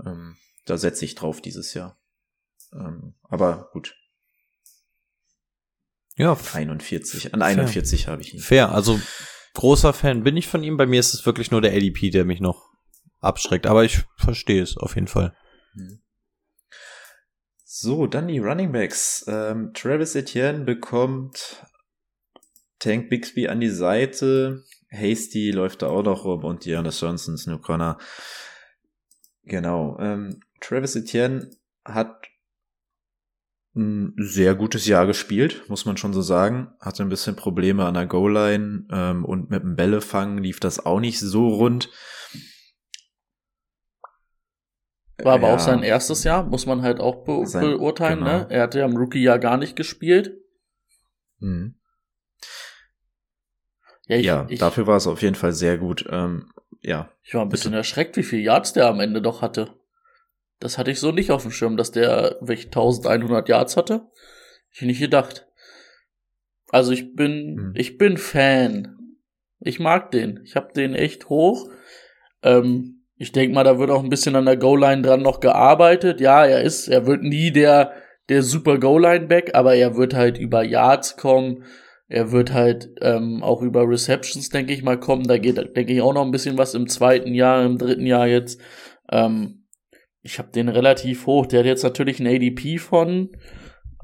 Ähm, 0.04 0.36
da 0.66 0.76
setze 0.76 1.04
ich 1.04 1.14
drauf 1.14 1.40
dieses 1.40 1.74
Jahr. 1.74 1.96
Ähm, 2.72 3.14
aber 3.22 3.70
gut. 3.72 3.96
Ja. 6.16 6.36
41. 6.54 7.32
An 7.34 7.42
41 7.42 8.08
habe 8.08 8.20
ich 8.20 8.34
ihn. 8.34 8.40
Fair. 8.40 8.72
Also 8.72 9.00
großer 9.54 9.92
Fan 9.92 10.24
bin 10.24 10.36
ich 10.36 10.48
von 10.48 10.64
ihm. 10.64 10.76
Bei 10.76 10.86
mir 10.86 10.98
ist 10.98 11.14
es 11.14 11.24
wirklich 11.24 11.52
nur 11.52 11.60
der 11.60 11.72
ADP, 11.72 12.10
der 12.10 12.24
mich 12.24 12.40
noch 12.40 12.71
abschreckt. 13.22 13.66
Aber 13.66 13.84
ich 13.84 14.04
verstehe 14.16 14.62
es 14.62 14.76
auf 14.76 14.94
jeden 14.94 15.08
Fall. 15.08 15.34
Mhm. 15.74 16.00
So, 17.64 18.06
dann 18.06 18.28
die 18.28 18.38
Running 18.38 18.72
Backs. 18.72 19.24
Ähm, 19.26 19.72
Travis 19.72 20.14
Etienne 20.14 20.64
bekommt 20.64 21.64
Tank 22.78 23.08
Bixby 23.08 23.48
an 23.48 23.60
die 23.60 23.70
Seite. 23.70 24.62
Hasty 24.90 25.50
läuft 25.52 25.80
da 25.80 25.86
auch 25.86 26.02
noch 26.02 26.24
rum 26.24 26.44
und 26.44 26.66
Dearness 26.66 27.00
Johnson, 27.00 27.38
Snoop 27.38 27.62
Connor. 27.62 27.96
Genau. 29.44 29.98
Ähm, 30.00 30.40
Travis 30.60 30.94
Etienne 30.96 31.50
hat 31.84 32.26
ein 33.74 34.14
sehr 34.18 34.54
gutes 34.54 34.86
Jahr 34.86 35.06
gespielt, 35.06 35.64
muss 35.68 35.86
man 35.86 35.96
schon 35.96 36.12
so 36.12 36.20
sagen. 36.20 36.74
Hatte 36.78 37.02
ein 37.02 37.08
bisschen 37.08 37.36
Probleme 37.36 37.86
an 37.86 37.94
der 37.94 38.06
Goal-Line 38.06 38.86
ähm, 38.92 39.24
und 39.24 39.48
mit 39.48 39.62
dem 39.62 39.76
Bällefangen 39.76 40.38
lief 40.38 40.60
das 40.60 40.84
auch 40.84 41.00
nicht 41.00 41.20
so 41.20 41.48
rund. 41.48 41.90
War 45.18 45.34
aber 45.34 45.48
ja. 45.48 45.54
auch 45.54 45.60
sein 45.60 45.82
erstes 45.82 46.24
Jahr, 46.24 46.44
muss 46.44 46.66
man 46.66 46.82
halt 46.82 47.00
auch 47.00 47.24
be 47.24 47.46
sein, 47.46 47.62
beurteilen. 47.62 48.20
Ne? 48.20 48.24
Genau. 48.24 48.38
Ne? 48.38 48.46
Er 48.50 48.62
hatte 48.62 48.78
ja 48.78 48.86
im 48.86 48.96
Rookie-Jahr 48.96 49.38
gar 49.38 49.56
nicht 49.56 49.76
gespielt. 49.76 50.38
Mhm. 51.38 51.74
Ja, 54.06 54.16
ich, 54.16 54.26
ja 54.26 54.46
ich, 54.48 54.58
dafür 54.58 54.86
war 54.86 54.96
es 54.96 55.06
auf 55.06 55.22
jeden 55.22 55.34
Fall 55.34 55.52
sehr 55.52 55.78
gut. 55.78 56.04
Ähm, 56.10 56.50
ja. 56.80 57.10
Ich 57.22 57.34
war 57.34 57.42
ein 57.42 57.48
bisschen 57.48 57.70
bitte. 57.70 57.78
erschreckt, 57.78 58.16
wie 58.16 58.22
viel 58.22 58.40
Yards 58.40 58.72
der 58.72 58.86
am 58.86 59.00
Ende 59.00 59.22
doch 59.22 59.42
hatte. 59.42 59.74
Das 60.58 60.78
hatte 60.78 60.90
ich 60.90 61.00
so 61.00 61.12
nicht 61.12 61.30
auf 61.30 61.42
dem 61.42 61.50
Schirm, 61.50 61.76
dass 61.76 61.92
der 61.92 62.36
welche 62.40 62.66
1100 62.66 63.48
Yards 63.48 63.76
hatte. 63.76 64.08
Ich 64.70 64.82
nicht 64.82 65.00
gedacht. 65.00 65.46
Also 66.70 66.92
ich 66.92 67.14
bin, 67.14 67.54
mhm. 67.54 67.72
ich 67.74 67.98
bin 67.98 68.16
Fan. 68.16 69.16
Ich 69.60 69.78
mag 69.78 70.10
den. 70.10 70.40
Ich 70.44 70.56
hab 70.56 70.72
den 70.72 70.94
echt 70.94 71.28
hoch. 71.28 71.68
Ähm, 72.42 73.01
ich 73.22 73.30
denke 73.30 73.54
mal, 73.54 73.62
da 73.62 73.78
wird 73.78 73.88
auch 73.88 74.02
ein 74.02 74.08
bisschen 74.08 74.34
an 74.34 74.46
der 74.46 74.56
Goal-Line 74.56 75.02
dran 75.02 75.22
noch 75.22 75.38
gearbeitet. 75.38 76.20
Ja, 76.20 76.44
er 76.44 76.62
ist, 76.62 76.88
er 76.88 77.06
wird 77.06 77.22
nie 77.22 77.52
der, 77.52 77.92
der 78.28 78.42
super 78.42 78.78
Goal-Line-Back, 78.78 79.54
aber 79.54 79.76
er 79.76 79.96
wird 79.96 80.12
halt 80.12 80.38
über 80.38 80.64
Yards 80.64 81.16
kommen. 81.16 81.62
Er 82.08 82.32
wird 82.32 82.52
halt 82.52 82.90
ähm, 83.00 83.44
auch 83.44 83.62
über 83.62 83.88
Receptions, 83.88 84.48
denke 84.48 84.72
ich 84.72 84.82
mal, 84.82 84.98
kommen. 84.98 85.28
Da 85.28 85.38
geht, 85.38 85.56
denke 85.56 85.92
ich, 85.92 86.02
auch 86.02 86.12
noch 86.12 86.24
ein 86.24 86.32
bisschen 86.32 86.58
was 86.58 86.74
im 86.74 86.88
zweiten 86.88 87.32
Jahr, 87.32 87.64
im 87.64 87.78
dritten 87.78 88.06
Jahr 88.06 88.26
jetzt. 88.26 88.60
Ähm, 89.08 89.68
ich 90.22 90.40
habe 90.40 90.50
den 90.50 90.68
relativ 90.68 91.24
hoch. 91.26 91.46
Der 91.46 91.60
hat 91.60 91.66
jetzt 91.66 91.84
natürlich 91.84 92.18
ein 92.18 92.26
ADP 92.26 92.78
von 92.78 93.30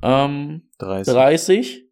ähm, 0.00 0.68
30. 0.78 1.12
30. 1.12 1.84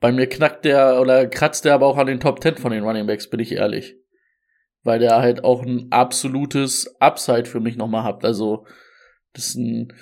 Bei 0.00 0.10
mir 0.10 0.26
knackt 0.26 0.64
der 0.64 1.00
oder 1.00 1.28
kratzt 1.28 1.64
der 1.64 1.74
aber 1.74 1.86
auch 1.86 1.98
an 1.98 2.08
den 2.08 2.18
Top 2.18 2.42
10 2.42 2.56
von 2.56 2.72
den 2.72 2.82
Running 2.82 3.06
Backs, 3.06 3.30
bin 3.30 3.38
ich 3.38 3.52
ehrlich 3.52 3.96
weil 4.86 5.00
der 5.00 5.16
halt 5.16 5.44
auch 5.44 5.62
ein 5.62 5.88
absolutes 5.90 6.96
Upside 7.00 7.46
für 7.46 7.60
mich 7.60 7.76
nochmal 7.76 8.04
hat. 8.04 8.24
Also, 8.24 8.66
das 9.32 9.48
ist 9.48 9.56
ein 9.56 9.92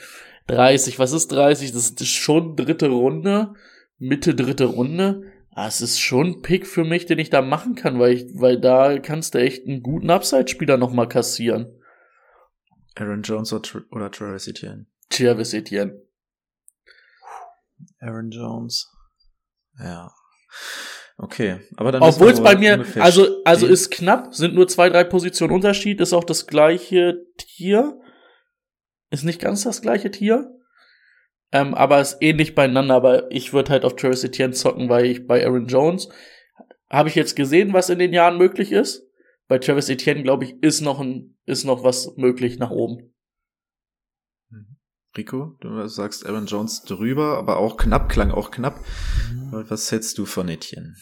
30, 0.46 0.98
was 0.98 1.12
ist 1.12 1.32
30? 1.32 1.72
Das 1.72 1.90
ist 1.90 2.08
schon 2.08 2.56
dritte 2.56 2.88
Runde, 2.88 3.54
Mitte 3.98 4.34
dritte 4.34 4.66
Runde. 4.66 5.32
Ah, 5.50 5.68
es 5.68 5.80
ist 5.80 6.00
schon 6.00 6.26
ein 6.26 6.42
Pick 6.42 6.66
für 6.66 6.84
mich, 6.84 7.06
den 7.06 7.18
ich 7.18 7.30
da 7.30 7.40
machen 7.40 7.76
kann, 7.76 7.98
weil 7.98 8.12
ich, 8.12 8.26
weil 8.34 8.60
da 8.60 8.98
kannst 8.98 9.34
du 9.34 9.38
echt 9.38 9.66
einen 9.66 9.82
guten 9.82 10.10
Upside-Spieler 10.10 10.76
nochmal 10.76 11.08
kassieren. 11.08 11.80
Aaron 12.96 13.22
Jones 13.22 13.52
oder, 13.52 13.82
oder 13.90 14.10
Travis 14.10 14.48
Etienne? 14.48 14.86
Travis 15.10 15.54
Etienne. 15.54 16.02
Aaron 18.00 18.30
Jones. 18.30 18.90
Ja. 19.78 20.12
Okay, 21.16 21.60
aber 21.76 21.92
dann 21.92 22.02
obwohl 22.02 22.30
es 22.30 22.42
bei 22.42 22.56
mir 22.56 22.84
also 22.96 23.42
also 23.44 23.66
ist 23.66 23.92
knapp, 23.92 24.34
sind 24.34 24.54
nur 24.54 24.66
zwei 24.66 24.88
drei 24.88 25.04
Positionen 25.04 25.54
Unterschied, 25.54 26.00
ist 26.00 26.12
auch 26.12 26.24
das 26.24 26.48
gleiche 26.48 27.24
Tier, 27.36 28.00
ist 29.10 29.22
nicht 29.22 29.40
ganz 29.40 29.62
das 29.62 29.80
gleiche 29.80 30.10
Tier, 30.10 30.50
ähm, 31.52 31.74
aber 31.74 32.00
ist 32.00 32.16
ähnlich 32.20 32.56
beieinander. 32.56 32.96
Aber 32.96 33.30
ich 33.30 33.52
würde 33.52 33.70
halt 33.70 33.84
auf 33.84 33.94
Travis 33.94 34.24
Etienne 34.24 34.54
zocken, 34.54 34.88
weil 34.88 35.06
ich 35.06 35.26
bei 35.26 35.46
Aaron 35.46 35.68
Jones 35.68 36.08
habe 36.90 37.08
ich 37.08 37.14
jetzt 37.14 37.36
gesehen, 37.36 37.72
was 37.72 37.90
in 37.90 38.00
den 38.00 38.12
Jahren 38.12 38.36
möglich 38.36 38.72
ist. 38.72 39.08
Bei 39.46 39.58
Travis 39.58 39.88
Etienne 39.88 40.24
glaube 40.24 40.44
ich 40.44 40.62
ist 40.62 40.80
noch 40.80 41.00
ein 41.00 41.36
ist 41.46 41.64
noch 41.64 41.84
was 41.84 42.16
möglich 42.16 42.58
nach 42.58 42.70
oben. 42.70 43.13
Rico, 45.16 45.56
du 45.60 45.86
sagst 45.86 46.26
Aaron 46.26 46.46
Jones 46.46 46.82
drüber, 46.82 47.38
aber 47.38 47.58
auch 47.58 47.76
knapp, 47.76 48.08
klang 48.08 48.30
auch 48.30 48.50
knapp. 48.50 48.80
Mhm. 49.32 49.64
Was 49.68 49.90
hältst 49.92 50.18
du 50.18 50.26
von 50.26 50.48
Etienne? 50.48 50.94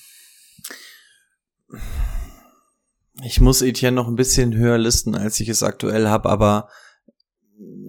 Ich 3.23 3.41
muss 3.41 3.63
Etienne 3.63 3.97
noch 3.97 4.09
ein 4.09 4.17
bisschen 4.17 4.55
höher 4.55 4.79
listen, 4.79 5.15
als 5.15 5.41
ich 5.41 5.49
es 5.49 5.63
aktuell 5.63 6.09
habe, 6.09 6.29
aber 6.29 6.69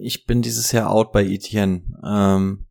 ich 0.00 0.26
bin 0.26 0.42
dieses 0.42 0.72
Jahr 0.72 0.90
out 0.90 1.12
bei 1.12 1.24
Etienne. 1.24 1.82
Ähm, 2.06 2.66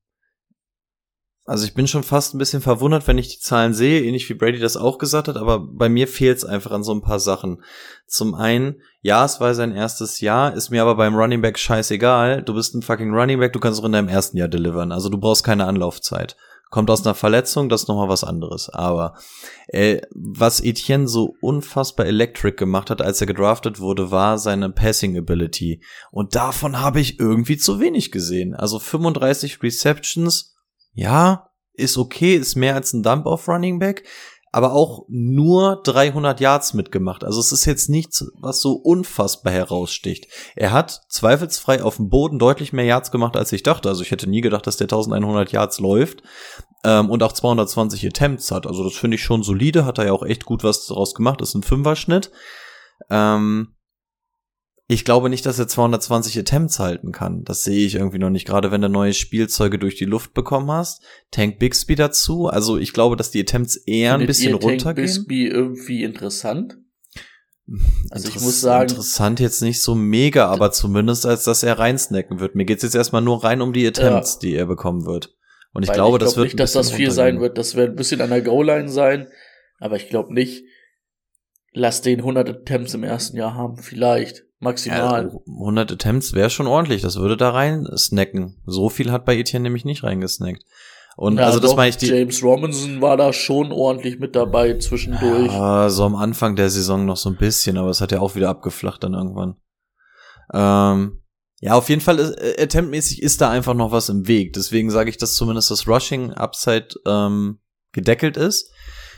also 1.46 1.66
ich 1.66 1.74
bin 1.74 1.88
schon 1.88 2.04
fast 2.04 2.34
ein 2.34 2.38
bisschen 2.38 2.62
verwundert, 2.62 3.06
wenn 3.08 3.18
ich 3.18 3.28
die 3.28 3.40
Zahlen 3.40 3.74
sehe, 3.74 4.02
ähnlich 4.02 4.30
wie 4.30 4.34
Brady 4.34 4.60
das 4.60 4.78
auch 4.78 4.98
gesagt 4.98 5.28
hat, 5.28 5.36
aber 5.36 5.60
bei 5.60 5.90
mir 5.90 6.08
fehlt 6.08 6.38
es 6.38 6.46
einfach 6.46 6.72
an 6.72 6.84
so 6.84 6.94
ein 6.94 7.02
paar 7.02 7.20
Sachen. 7.20 7.62
Zum 8.08 8.34
einen, 8.34 8.82
ja, 9.02 9.26
es 9.26 9.42
war 9.42 9.54
sein 9.54 9.74
erstes 9.74 10.22
Jahr, 10.22 10.54
ist 10.54 10.70
mir 10.70 10.82
aber 10.82 10.96
beim 10.96 11.16
Running 11.16 11.42
Back 11.42 11.60
scheißegal. 11.60 12.44
Du 12.44 12.54
bist 12.54 12.76
ein 12.76 12.82
fucking 12.82 13.14
Running 13.14 13.40
Back, 13.40 13.52
du 13.52 13.60
kannst 13.60 13.82
auch 13.82 13.86
in 13.86 13.92
deinem 13.92 14.08
ersten 14.08 14.38
Jahr 14.38 14.48
delivern. 14.48 14.94
Also 14.94 15.10
du 15.10 15.18
brauchst 15.18 15.44
keine 15.44 15.66
Anlaufzeit. 15.66 16.38
Kommt 16.70 16.90
aus 16.90 17.06
einer 17.06 17.14
Verletzung, 17.14 17.70
das 17.70 17.84
ist 17.84 17.88
nochmal 17.88 18.10
was 18.10 18.24
anderes. 18.24 18.70
Aber 18.70 19.16
äh, 19.68 20.02
was 20.12 20.60
Etienne 20.60 21.08
so 21.08 21.36
unfassbar 21.42 22.08
electric 22.08 22.56
gemacht 22.56 22.90
hat, 22.90 23.02
als 23.02 23.22
er 23.22 23.28
gedraftet 23.28 23.80
wurde, 23.80 24.10
war 24.10 24.40
seine 24.40 24.72
Passing 24.72 25.16
Ability. 25.18 25.84
Und 26.10 26.36
davon 26.36 26.80
habe 26.80 27.00
ich 27.00 27.20
irgendwie 27.20 27.58
zu 27.58 27.80
wenig 27.80 28.12
gesehen. 28.12 28.56
Also 28.56 28.80
35 28.80 29.62
Receptions, 29.62 30.53
ja, 30.94 31.50
ist 31.74 31.98
okay, 31.98 32.36
ist 32.36 32.56
mehr 32.56 32.76
als 32.76 32.94
ein 32.94 33.04
Dump-Off 33.04 33.48
Running 33.48 33.80
Back, 33.80 34.04
aber 34.52 34.74
auch 34.74 35.06
nur 35.10 35.82
300 35.84 36.40
Yards 36.40 36.76
mitgemacht. 36.76 37.24
Also 37.24 37.40
es 37.40 37.52
ist 37.52 37.66
jetzt 37.66 37.90
nichts, 37.90 38.32
was 38.40 38.62
so 38.62 38.74
unfassbar 38.74 39.52
heraussticht. 39.52 40.28
Er 40.56 40.72
hat 40.72 41.02
zweifelsfrei 41.10 41.82
auf 41.82 41.96
dem 41.96 42.10
Boden 42.10 42.38
deutlich 42.38 42.72
mehr 42.72 42.86
Yards 42.86 43.10
gemacht, 43.10 43.36
als 43.36 43.52
ich 43.52 43.64
dachte. 43.64 43.90
Also 43.90 44.04
ich 44.04 44.12
hätte 44.12 44.30
nie 44.30 44.42
gedacht, 44.42 44.68
dass 44.68 44.78
der 44.78 44.86
1100 44.86 45.52
Yards 45.52 45.80
läuft 45.80 46.22
ähm, 46.84 47.10
und 47.10 47.24
auch 47.24 47.32
220 47.32 48.06
Attempts 48.06 48.52
hat. 48.52 48.68
Also 48.68 48.84
das 48.84 48.94
finde 48.94 49.16
ich 49.16 49.24
schon 49.24 49.42
solide, 49.42 49.86
hat 49.86 49.98
er 49.98 50.06
ja 50.06 50.14
auch 50.14 50.24
echt 50.24 50.46
gut 50.46 50.64
was 50.64 50.86
daraus 50.86 51.16
gemacht. 51.16 51.42
ist 51.42 51.56
ein 51.56 51.64
Fünferschnitt. 51.64 52.32
Ähm, 53.10 53.74
ich 54.88 55.06
glaube 55.06 55.30
nicht, 55.30 55.46
dass 55.46 55.60
er 55.60 55.68
220 55.68 56.38
Attempts 56.40 56.80
halten 56.80 57.12
kann. 57.12 57.44
Das 57.44 57.64
sehe 57.64 57.86
ich 57.86 57.96
irgendwie 57.96 58.20
noch 58.20 58.30
nicht. 58.30 58.46
Gerade 58.46 58.72
wenn 58.72 58.82
du 58.82 58.90
neue 58.90 59.14
Spielzeuge 59.14 59.80
durch 59.80 59.96
die 59.96 60.06
Luft 60.06 60.34
bekommen 60.34 60.70
hast. 60.72 61.02
Tank 61.32 61.58
Bixby 61.58 61.96
dazu. 61.96 62.48
Also 62.48 62.78
ich 62.78 62.94
glaube, 62.94 63.16
dass 63.16 63.32
die 63.32 63.40
Attempts 63.40 63.76
eher 63.76 64.12
Findet 64.12 64.24
ein 64.24 64.28
bisschen 64.28 64.50
ihr 64.54 64.60
Tank 64.60 64.72
runtergehen. 64.72 65.06
Bixby 65.08 65.48
irgendwie 65.48 66.04
interessant? 66.04 66.78
Also 68.10 68.28
ich 68.28 68.42
muss 68.42 68.60
sagen- 68.60 68.90
Interessant 68.90 69.40
jetzt 69.40 69.62
nicht 69.62 69.82
so 69.82 69.96
mega, 69.96 70.48
aber 70.48 70.72
zumindest 70.72 71.26
als 71.26 71.46
dass 71.46 71.64
er 71.64 71.80
reinsnacken 71.80 72.42
wird. 72.42 72.56
Mir 72.56 72.66
geht's 72.66 72.84
jetzt 72.84 72.96
erstmal 72.96 73.22
nur 73.22 73.44
rein 73.44 73.62
um 73.62 73.72
die 73.72 73.88
Attempts, 73.88 74.38
die 74.40 74.54
er 74.54 74.66
bekommen 74.66 75.06
wird. 75.06 75.34
Und 75.74 75.84
ich 75.84 75.90
Weil 75.90 75.96
glaube, 75.96 76.18
ich 76.18 76.24
das 76.24 76.34
glaub 76.34 76.44
wird 76.44 76.54
nicht, 76.54 76.60
dass 76.60 76.74
das 76.74 76.92
viel 76.92 77.10
sein 77.10 77.40
wird. 77.40 77.58
Das 77.58 77.76
wird 77.76 77.92
ein 77.92 77.96
bisschen 77.96 78.22
an 78.22 78.30
der 78.30 78.42
Goal-Line 78.42 78.90
sein. 78.90 79.28
Aber 79.80 79.96
ich 79.96 80.10
glaube 80.10 80.34
nicht. 80.34 80.66
Lass 81.72 82.02
den 82.02 82.20
100 82.20 82.48
Attempts 82.50 82.94
im 82.94 83.04
ersten 83.04 83.38
Jahr 83.38 83.56
haben. 83.56 83.78
Vielleicht. 83.78 84.44
Maximal. 84.64 85.32
Ja, 85.32 85.54
100 85.60 85.92
Attempts 85.92 86.34
wäre 86.34 86.50
schon 86.50 86.68
ordentlich. 86.68 87.02
Das 87.02 87.18
würde 87.18 87.38
da 87.38 87.52
rein 87.52 87.88
snacken. 87.96 88.62
So 88.66 88.90
viel 88.90 89.12
hat 89.12 89.26
bei 89.26 89.38
Etienne 89.38 89.64
nämlich 89.64 89.86
nicht 89.86 90.04
reingesnackt. 90.04 90.64
Und 91.16 91.38
Ja, 91.38 91.46
also 91.46 91.60
das 91.60 91.72
doch, 91.72 91.78
meine 91.78 91.90
ich 91.90 91.98
die. 91.98 92.08
James 92.08 92.42
Robinson 92.44 93.02
war 93.02 93.18
da 93.18 93.34
schon 93.34 93.72
ordentlich 93.72 94.20
mit 94.20 94.36
dabei 94.36 94.78
zwischendurch. 94.80 95.52
Ja, 95.52 95.90
so 95.90 96.06
am 96.06 96.16
Anfang 96.16 96.56
der 96.56 96.70
Saison 96.70 97.06
noch 97.06 97.18
so 97.18 97.30
ein 97.30 97.38
bisschen, 97.38 97.78
aber 97.78 97.90
es 97.90 98.02
hat 98.02 98.12
ja 98.12 98.20
auch 98.20 98.36
wieder 98.36 98.50
abgeflacht 98.50 99.04
dann 99.04 99.14
irgendwann. 99.14 99.56
Ähm, 100.54 101.22
ja, 101.60 101.76
auf 101.76 101.90
jeden 101.90 102.02
Fall, 102.02 102.20
ist, 102.20 102.32
äh, 102.32 102.62
attemptmäßig 102.62 103.22
ist 103.22 103.42
da 103.42 103.50
einfach 103.50 103.74
noch 103.74 103.92
was 103.92 104.10
im 104.10 104.28
Weg. 104.28 104.54
Deswegen 104.54 104.90
sage 104.90 105.10
ich, 105.10 105.18
dass 105.18 105.36
zumindest 105.36 105.72
das 105.72 105.88
Rushing 105.88 106.32
Upside 106.34 106.90
ähm, 107.06 107.60
gedeckelt 107.92 108.36
ist. 108.36 108.72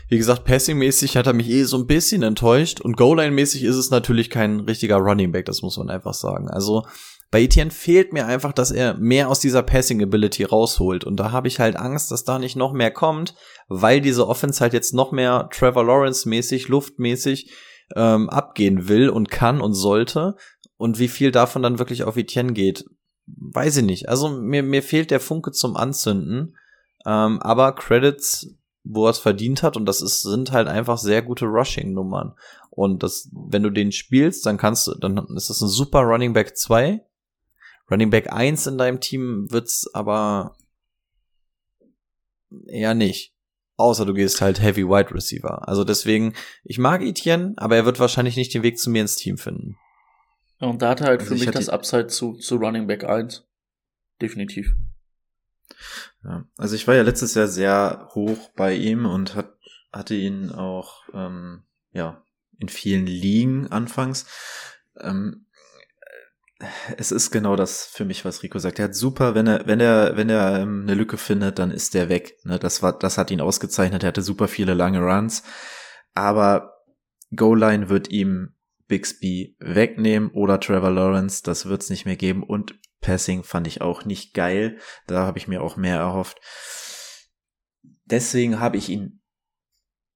Wie 0.08 0.18
gesagt, 0.18 0.44
Passing-mäßig 0.44 1.16
hat 1.16 1.26
er 1.26 1.32
mich 1.32 1.50
eh 1.50 1.64
so 1.64 1.76
ein 1.76 1.86
bisschen 1.86 2.22
enttäuscht 2.22 2.80
und 2.80 2.96
Goal-Line-mäßig 2.96 3.64
ist 3.64 3.76
es 3.76 3.90
natürlich 3.90 4.30
kein 4.30 4.60
richtiger 4.60 4.96
Running 4.96 5.32
Back, 5.32 5.46
das 5.46 5.62
muss 5.62 5.76
man 5.78 5.90
einfach 5.90 6.14
sagen. 6.14 6.48
Also 6.48 6.84
bei 7.32 7.42
Etienne 7.42 7.72
fehlt 7.72 8.12
mir 8.12 8.26
einfach, 8.26 8.52
dass 8.52 8.70
er 8.70 8.94
mehr 8.94 9.28
aus 9.28 9.40
dieser 9.40 9.64
Passing-Ability 9.64 10.44
rausholt 10.44 11.04
und 11.04 11.16
da 11.16 11.32
habe 11.32 11.48
ich 11.48 11.58
halt 11.58 11.76
Angst, 11.76 12.12
dass 12.12 12.22
da 12.22 12.38
nicht 12.38 12.54
noch 12.54 12.72
mehr 12.72 12.92
kommt, 12.92 13.34
weil 13.68 14.00
diese 14.00 14.28
Offense 14.28 14.60
halt 14.60 14.72
jetzt 14.72 14.94
noch 14.94 15.10
mehr 15.10 15.48
Trevor 15.52 15.84
Lawrence-mäßig, 15.84 16.68
luftmäßig 16.68 17.52
ähm, 17.96 18.30
abgehen 18.30 18.88
will 18.88 19.08
und 19.08 19.28
kann 19.28 19.60
und 19.60 19.74
sollte 19.74 20.36
und 20.76 21.00
wie 21.00 21.08
viel 21.08 21.32
davon 21.32 21.62
dann 21.62 21.80
wirklich 21.80 22.04
auf 22.04 22.16
Etienne 22.16 22.52
geht, 22.52 22.84
weiß 23.26 23.78
ich 23.78 23.84
nicht. 23.84 24.08
Also 24.08 24.28
mir, 24.28 24.62
mir 24.62 24.82
fehlt 24.82 25.10
der 25.10 25.20
Funke 25.20 25.50
zum 25.50 25.76
Anzünden, 25.76 26.56
ähm, 27.04 27.40
aber 27.42 27.74
Credits 27.74 28.56
wo 28.88 29.06
er 29.06 29.10
es 29.10 29.18
verdient 29.18 29.62
hat 29.62 29.76
und 29.76 29.86
das 29.86 30.00
ist, 30.00 30.22
sind 30.22 30.52
halt 30.52 30.68
einfach 30.68 30.98
sehr 30.98 31.22
gute 31.22 31.46
Rushing-Nummern. 31.46 32.34
Und 32.70 33.02
das, 33.02 33.30
wenn 33.32 33.62
du 33.62 33.70
den 33.70 33.92
spielst, 33.92 34.46
dann 34.46 34.58
kannst 34.58 34.86
du, 34.86 34.94
dann 34.94 35.16
ist 35.36 35.50
das 35.50 35.60
ein 35.60 35.68
super 35.68 36.00
Running 36.00 36.32
Back 36.32 36.56
2. 36.56 37.00
Running 37.90 38.10
Back 38.10 38.32
1 38.32 38.66
in 38.66 38.78
deinem 38.78 39.00
Team 39.00 39.50
wird's 39.50 39.88
aber 39.94 40.56
eher 42.66 42.94
nicht. 42.94 43.34
Außer 43.76 44.06
du 44.06 44.14
gehst 44.14 44.40
halt 44.40 44.60
Heavy 44.60 44.88
Wide 44.88 45.14
Receiver. 45.14 45.68
Also 45.68 45.84
deswegen, 45.84 46.34
ich 46.64 46.78
mag 46.78 47.02
Etienne, 47.02 47.54
aber 47.56 47.76
er 47.76 47.84
wird 47.84 48.00
wahrscheinlich 48.00 48.36
nicht 48.36 48.54
den 48.54 48.62
Weg 48.62 48.78
zu 48.78 48.90
mir 48.90 49.02
ins 49.02 49.16
Team 49.16 49.36
finden. 49.36 49.76
Und 50.58 50.80
da 50.80 50.90
hat 50.90 51.02
er 51.02 51.08
halt 51.08 51.20
Also 51.20 51.34
für 51.34 51.40
ich 51.40 51.46
mich 51.46 51.54
das 51.54 51.68
Upside 51.68 52.06
zu, 52.06 52.34
zu 52.34 52.56
Running 52.56 52.86
Back 52.86 53.04
1. 53.04 53.44
Definitiv. 54.20 54.74
Ja, 56.26 56.44
also 56.58 56.74
ich 56.74 56.88
war 56.88 56.96
ja 56.96 57.02
letztes 57.02 57.34
Jahr 57.34 57.46
sehr 57.46 58.08
hoch 58.14 58.50
bei 58.56 58.74
ihm 58.74 59.06
und 59.06 59.36
hat, 59.36 59.54
hatte 59.92 60.14
ihn 60.14 60.50
auch 60.50 61.04
ähm, 61.14 61.62
ja 61.92 62.22
in 62.58 62.68
vielen 62.68 63.06
Ligen 63.06 63.68
anfangs. 63.68 64.26
Ähm, 65.00 65.46
es 66.96 67.12
ist 67.12 67.30
genau 67.30 67.54
das 67.54 67.86
für 67.86 68.04
mich, 68.04 68.24
was 68.24 68.42
Rico 68.42 68.58
sagt. 68.58 68.78
Er 68.78 68.86
hat 68.86 68.94
super, 68.94 69.34
wenn 69.34 69.46
er, 69.46 69.66
wenn 69.66 69.78
er, 69.78 70.16
wenn 70.16 70.30
er 70.30 70.60
ähm, 70.60 70.82
eine 70.82 70.94
Lücke 70.94 71.16
findet, 71.16 71.58
dann 71.58 71.70
ist 71.70 71.94
der 71.94 72.08
weg. 72.08 72.38
Ne, 72.44 72.58
das 72.58 72.82
war, 72.82 72.98
das 72.98 73.18
hat 73.18 73.30
ihn 73.30 73.40
ausgezeichnet. 73.40 74.02
Er 74.02 74.08
hatte 74.08 74.22
super 74.22 74.48
viele 74.48 74.74
lange 74.74 75.00
Runs, 75.00 75.44
aber 76.14 76.72
Goal-Line 77.34 77.88
wird 77.88 78.10
ihm 78.10 78.54
Bixby 78.88 79.56
wegnehmen 79.58 80.30
oder 80.30 80.58
Trevor 80.58 80.90
Lawrence, 80.90 81.42
das 81.42 81.66
wird's 81.66 81.90
nicht 81.90 82.06
mehr 82.06 82.16
geben 82.16 82.42
und 82.42 82.76
Passing 83.06 83.44
fand 83.44 83.68
ich 83.68 83.80
auch 83.82 84.04
nicht 84.04 84.34
geil. 84.34 84.78
Da 85.06 85.24
habe 85.26 85.38
ich 85.38 85.46
mir 85.46 85.62
auch 85.62 85.76
mehr 85.76 85.98
erhofft. 85.98 86.38
Deswegen 88.04 88.58
habe 88.58 88.76
ich 88.76 88.88
ihn 88.88 89.22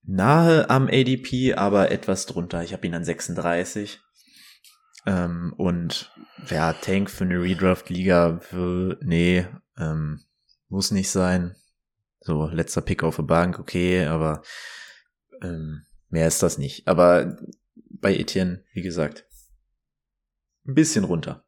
nahe 0.03 0.69
am 0.69 0.89
ADP, 0.89 1.55
aber 1.55 1.93
etwas 1.93 2.27
drunter. 2.27 2.65
Ich 2.65 2.73
habe 2.73 2.85
ihn 2.89 2.95
an 2.95 3.05
36. 3.05 4.01
Ähm, 5.07 5.55
und 5.57 6.13
ja, 6.49 6.73
Tank 6.73 7.11
für 7.11 7.25
eine 7.25 7.41
Redraft-Liga, 7.41 8.41
w- 8.51 8.97
nee, 9.03 9.47
ähm, 9.79 10.25
muss 10.69 10.91
nicht 10.91 11.11
sein. 11.11 11.55
So, 12.21 12.49
letzter 12.49 12.81
Pick 12.83 13.05
auf 13.05 13.17
der 13.17 13.23
Bank, 13.23 13.61
okay, 13.61 14.05
aber 14.07 14.43
ähm, 15.43 15.87
mehr 16.09 16.27
ist 16.27 16.43
das 16.43 16.59
nicht. 16.59 16.89
Aber 16.89 17.37
bei 17.77 18.17
Etienne, 18.17 18.65
wie 18.73 18.83
gesagt, 18.83 19.27
ein 20.67 20.75
bisschen 20.75 21.05
runter. 21.05 21.45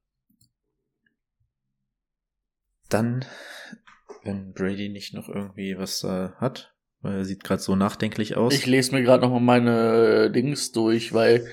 Dann, 2.92 3.24
wenn 4.24 4.52
Brady 4.52 4.88
nicht 4.88 5.14
noch 5.14 5.28
irgendwie 5.28 5.76
was 5.78 6.04
äh, 6.04 6.30
hat, 6.36 6.74
weil 7.00 7.18
er 7.18 7.24
sieht 7.24 7.42
gerade 7.44 7.62
so 7.62 7.74
nachdenklich 7.76 8.36
aus. 8.36 8.54
Ich 8.54 8.66
lese 8.66 8.92
mir 8.94 9.02
gerade 9.02 9.22
noch 9.22 9.30
mal 9.30 9.40
meine 9.40 10.26
äh, 10.26 10.30
Dings 10.30 10.72
durch, 10.72 11.12
weil 11.12 11.46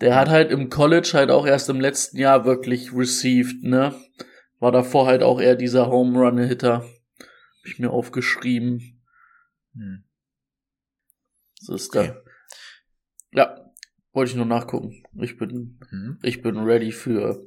der 0.00 0.16
hat 0.16 0.28
halt 0.28 0.50
im 0.50 0.68
College 0.68 1.10
halt 1.14 1.30
auch 1.30 1.46
erst 1.46 1.68
im 1.68 1.80
letzten 1.80 2.18
Jahr 2.18 2.44
wirklich 2.44 2.92
received, 2.92 3.62
ne? 3.62 3.94
War 4.58 4.72
davor 4.72 5.06
halt 5.06 5.22
auch 5.22 5.40
eher 5.40 5.56
dieser 5.56 5.88
Home 5.88 6.18
Run 6.18 6.38
Hitter. 6.38 6.82
Hab 6.82 7.66
ich 7.66 7.78
mir 7.78 7.90
aufgeschrieben. 7.90 9.02
Hm. 9.74 10.04
Das 11.60 11.68
ist 11.82 11.96
Okay. 11.96 12.12
da. 13.32 13.38
Ja, 13.44 13.70
wollte 14.12 14.30
ich 14.30 14.36
nur 14.36 14.46
nachgucken. 14.46 15.02
Ich 15.20 15.36
bin, 15.38 15.80
Hm. 15.90 16.18
ich 16.22 16.42
bin 16.42 16.58
ready 16.58 16.92
für. 16.92 17.46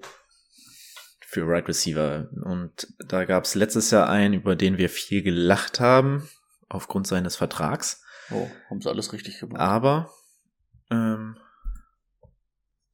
Für 1.27 1.41
Right 1.41 1.49
Right 1.49 1.67
Receiver. 1.67 2.29
Und 2.43 2.87
da 2.99 3.25
gab 3.25 3.43
es 3.45 3.55
letztes 3.55 3.91
Jahr 3.91 4.07
einen, 4.09 4.33
über 4.35 4.55
den 4.55 4.77
wir 4.77 4.89
viel 4.89 5.23
gelacht 5.23 5.79
haben, 5.79 6.29
aufgrund 6.69 7.07
seines 7.07 7.35
Vertrags. 7.35 8.03
Oh, 8.31 8.47
haben 8.69 8.81
sie 8.81 8.89
alles 8.89 9.11
richtig 9.11 9.39
gemacht. 9.39 9.59
Aber, 9.59 10.09
ähm, 10.91 11.37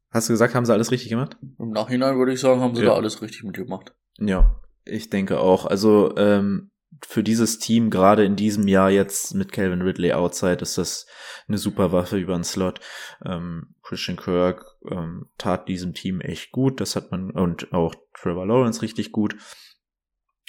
hast 0.10 0.30
du 0.30 0.34
gesagt, 0.34 0.56
haben 0.56 0.66
sie 0.66 0.74
alles 0.74 0.92
richtig 0.92 1.10
gemacht? 1.10 1.38
Im 1.60 1.72
Nachhinein 1.72 2.18
würde 2.18 2.34
ich 2.34 2.40
sagen, 2.40 2.62
haben 2.62 2.76
sie 2.76 2.84
Ja. 2.84 2.92
da 2.92 2.96
alles 2.96 3.22
richtig 3.22 3.44
mitgemacht. 3.44 3.94
Ja, 4.18 4.60
ich 4.86 5.10
denke 5.10 5.40
auch. 5.40 5.66
Also 5.66 6.16
ähm, 6.18 6.71
für 7.06 7.24
dieses 7.24 7.60
Team, 7.60 7.90
gerade 7.90 8.26
in 8.26 8.36
diesem 8.36 8.68
Jahr 8.68 8.90
jetzt 8.90 9.34
mit 9.34 9.52
Calvin 9.52 9.82
Ridley 9.82 10.14
outside, 10.14 10.62
ist 10.62 10.78
das 10.78 11.08
eine 11.48 11.58
super 11.58 11.92
Waffe 11.92 12.18
über 12.18 12.34
den 12.34 12.44
Slot. 12.44 12.80
Ähm, 13.26 13.76
Christian 13.82 14.18
Kirk 14.18 14.66
ähm, 14.90 15.30
tat 15.38 15.68
diesem 15.68 15.94
Team 15.94 16.22
echt 16.22 16.52
gut. 16.52 16.82
Das 16.82 16.96
hat 16.96 17.12
man 17.12 17.32
und 17.32 17.74
auch 17.74 17.96
Trevor 18.14 18.46
Lawrence 18.46 18.82
richtig 18.82 19.12
gut. 19.12 19.36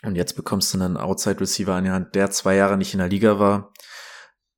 Und 0.04 0.16
jetzt 0.16 0.34
bekommst 0.34 0.74
du 0.74 0.80
einen 0.80 0.96
Outside 0.96 1.40
Receiver 1.40 1.74
an 1.74 1.84
die 1.84 1.90
Hand, 1.90 2.14
der 2.14 2.30
zwei 2.30 2.56
Jahre 2.56 2.76
nicht 2.76 2.92
in 2.92 2.98
der 2.98 3.08
Liga 3.08 3.38
war. 3.38 3.72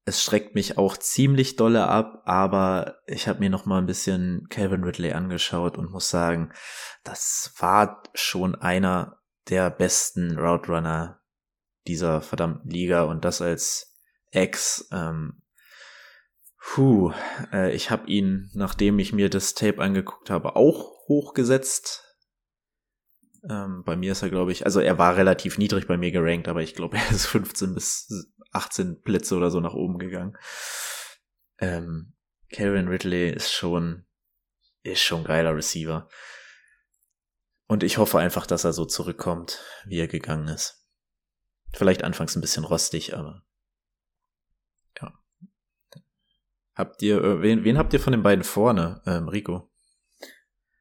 Es 0.06 0.22
schreckt 0.22 0.54
mich 0.54 0.76
auch 0.76 0.96
ziemlich 0.96 1.56
dolle 1.56 1.86
ab, 1.86 2.22
aber 2.24 2.98
ich 3.06 3.26
habe 3.26 3.40
mir 3.40 3.50
noch 3.50 3.64
mal 3.64 3.78
ein 3.78 3.86
bisschen 3.86 4.46
Calvin 4.50 4.84
Ridley 4.84 5.12
angeschaut 5.12 5.78
und 5.78 5.90
muss 5.90 6.10
sagen, 6.10 6.52
das 7.04 7.54
war 7.58 8.02
schon 8.14 8.54
einer 8.54 9.18
der 9.48 9.70
besten 9.70 10.38
Route 10.38 10.72
Runner 10.72 11.23
dieser 11.86 12.20
verdammten 12.20 12.70
Liga 12.70 13.02
und 13.04 13.24
das 13.24 13.40
als 13.40 13.94
Ex. 14.30 14.88
Ähm, 14.92 15.42
puh, 16.58 17.12
äh, 17.52 17.74
ich 17.74 17.90
habe 17.90 18.08
ihn, 18.08 18.50
nachdem 18.54 18.98
ich 18.98 19.12
mir 19.12 19.30
das 19.30 19.54
Tape 19.54 19.82
angeguckt 19.82 20.30
habe, 20.30 20.56
auch 20.56 21.08
hochgesetzt. 21.08 22.02
Ähm, 23.48 23.82
bei 23.84 23.96
mir 23.96 24.12
ist 24.12 24.22
er, 24.22 24.30
glaube 24.30 24.52
ich, 24.52 24.64
also 24.64 24.80
er 24.80 24.98
war 24.98 25.16
relativ 25.16 25.58
niedrig 25.58 25.86
bei 25.86 25.98
mir 25.98 26.10
gerankt, 26.10 26.48
aber 26.48 26.62
ich 26.62 26.74
glaube, 26.74 26.96
er 26.96 27.10
ist 27.10 27.26
15 27.26 27.74
bis 27.74 28.32
18 28.52 29.02
Plätze 29.02 29.36
oder 29.36 29.50
so 29.50 29.60
nach 29.60 29.74
oben 29.74 29.98
gegangen. 29.98 30.36
Ähm, 31.58 32.14
Karen 32.50 32.88
Ridley 32.88 33.30
ist 33.30 33.52
schon, 33.52 34.06
ist 34.82 35.02
schon 35.02 35.24
geiler 35.24 35.54
Receiver. 35.54 36.08
Und 37.66 37.82
ich 37.82 37.98
hoffe 37.98 38.18
einfach, 38.18 38.46
dass 38.46 38.64
er 38.64 38.72
so 38.72 38.84
zurückkommt, 38.84 39.62
wie 39.86 39.98
er 39.98 40.08
gegangen 40.08 40.48
ist. 40.48 40.83
Vielleicht 41.74 42.04
anfangs 42.04 42.36
ein 42.36 42.40
bisschen 42.40 42.64
rostig, 42.64 43.16
aber 43.16 43.42
ja. 45.00 45.12
Habt 46.74 47.02
ihr, 47.02 47.22
äh, 47.22 47.42
wen, 47.42 47.64
wen 47.64 47.78
habt 47.78 47.92
ihr 47.92 48.00
von 48.00 48.12
den 48.12 48.22
beiden 48.22 48.44
vorne, 48.44 49.02
ähm, 49.06 49.28
Rico? 49.28 49.70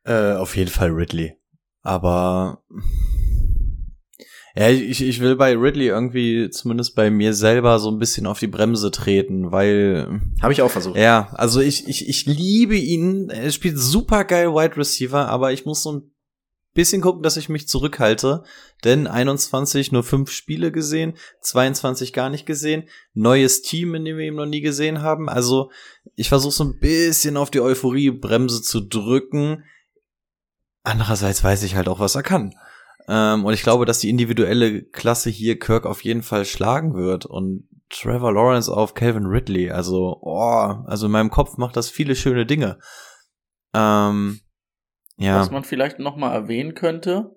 Äh, 0.06 0.34
auf 0.34 0.56
jeden 0.56 0.70
Fall 0.70 0.89
Ridley. 0.89 1.38
Aber 1.82 2.64
Ja, 4.56 4.70
ich, 4.70 5.02
ich 5.02 5.20
will 5.20 5.36
bei 5.36 5.58
Ridley 5.58 5.88
irgendwie 5.88 6.50
zumindest 6.52 6.96
bei 6.96 7.10
mir 7.10 7.34
selber 7.34 7.80
so 7.80 7.89
ein 7.89 7.98
bisschen 7.98 8.28
auf 8.28 8.38
die 8.38 8.48
Bremse 8.48 8.91
treten, 8.91 9.52
weil. 9.52 10.22
Habe 10.41 10.54
ich 10.54 10.62
auch 10.62 10.70
versucht. 10.70 10.96
Ja, 10.96 11.30
also 11.34 11.60
ich, 11.60 11.88
ich, 11.88 12.08
ich 12.08 12.26
liebe 12.28 12.76
ihn. 12.76 13.30
Er 13.30 13.52
spielt 13.52 13.80
super 13.80 14.26
geil 14.26 14.54
Wide 14.54 14.78
Receiver, 14.78 15.28
aber 15.28 15.54
ich 15.54 15.66
muss 15.66 15.82
so 15.82 15.94
ein 15.94 16.12
bisschen 16.74 17.01
gucken, 17.01 17.24
dass 17.24 17.38
ich 17.38 17.49
mich 17.49 17.67
zurückhalte. 17.67 18.43
Denn 18.84 19.07
21 19.07 19.91
nur 19.91 20.03
fünf 20.03 20.32
Spiele 20.32 20.71
gesehen, 20.71 21.13
22 21.41 22.13
gar 22.13 22.30
nicht 22.30 22.45
gesehen, 22.45 22.89
neues 23.13 23.61
Team, 23.61 23.95
in 23.95 24.05
dem 24.05 24.17
wir 24.17 24.26
ihn 24.26 24.36
noch 24.36 24.45
nie 24.45 24.61
gesehen 24.61 25.01
haben. 25.01 25.30
Also 25.30 25.71
ich 26.15 26.30
versuche 26.30 26.53
so 26.53 26.63
ein 26.63 26.80
bisschen 26.80 27.38
auf 27.38 27.51
die 27.51 27.61
Euphorie-Bremse 27.61 28.61
zu 28.61 28.82
drücken. 28.82 29.63
Andererseits 30.84 31.43
weiß 31.43 31.63
ich 31.63 31.76
halt 31.76 31.88
auch, 31.88 31.99
was 31.99 32.15
er 32.15 32.24
kann. 32.24 32.53
Ähm, 33.07 33.45
und 33.45 33.53
ich 33.53 33.63
glaube, 33.63 33.86
dass 33.86 33.99
die 33.99 34.09
individuelle 34.09 34.84
Klasse 34.84 35.30
hier 35.30 35.59
Kirk 35.59 35.86
auf 35.86 36.03
jeden 36.03 36.24
Fall 36.24 36.45
schlagen 36.45 36.95
wird. 36.95 37.26
Und 37.26 37.67
Trevor 37.89 38.34
Lawrence 38.34 38.71
auf 38.71 38.93
Calvin 38.93 39.26
Ridley. 39.26 39.71
Also, 39.71 40.17
oh, 40.21 40.84
also 40.86 41.05
in 41.05 41.11
meinem 41.11 41.30
Kopf 41.30 41.57
macht 41.57 41.78
das 41.78 41.89
viele 41.89 42.15
schöne 42.15 42.45
Dinge. 42.45 42.80
Ähm, 43.74 44.39
ja. 45.24 45.39
Was 45.39 45.51
man 45.51 45.63
vielleicht 45.63 45.99
noch 45.99 46.15
mal 46.15 46.34
erwähnen 46.34 46.74
könnte, 46.74 47.36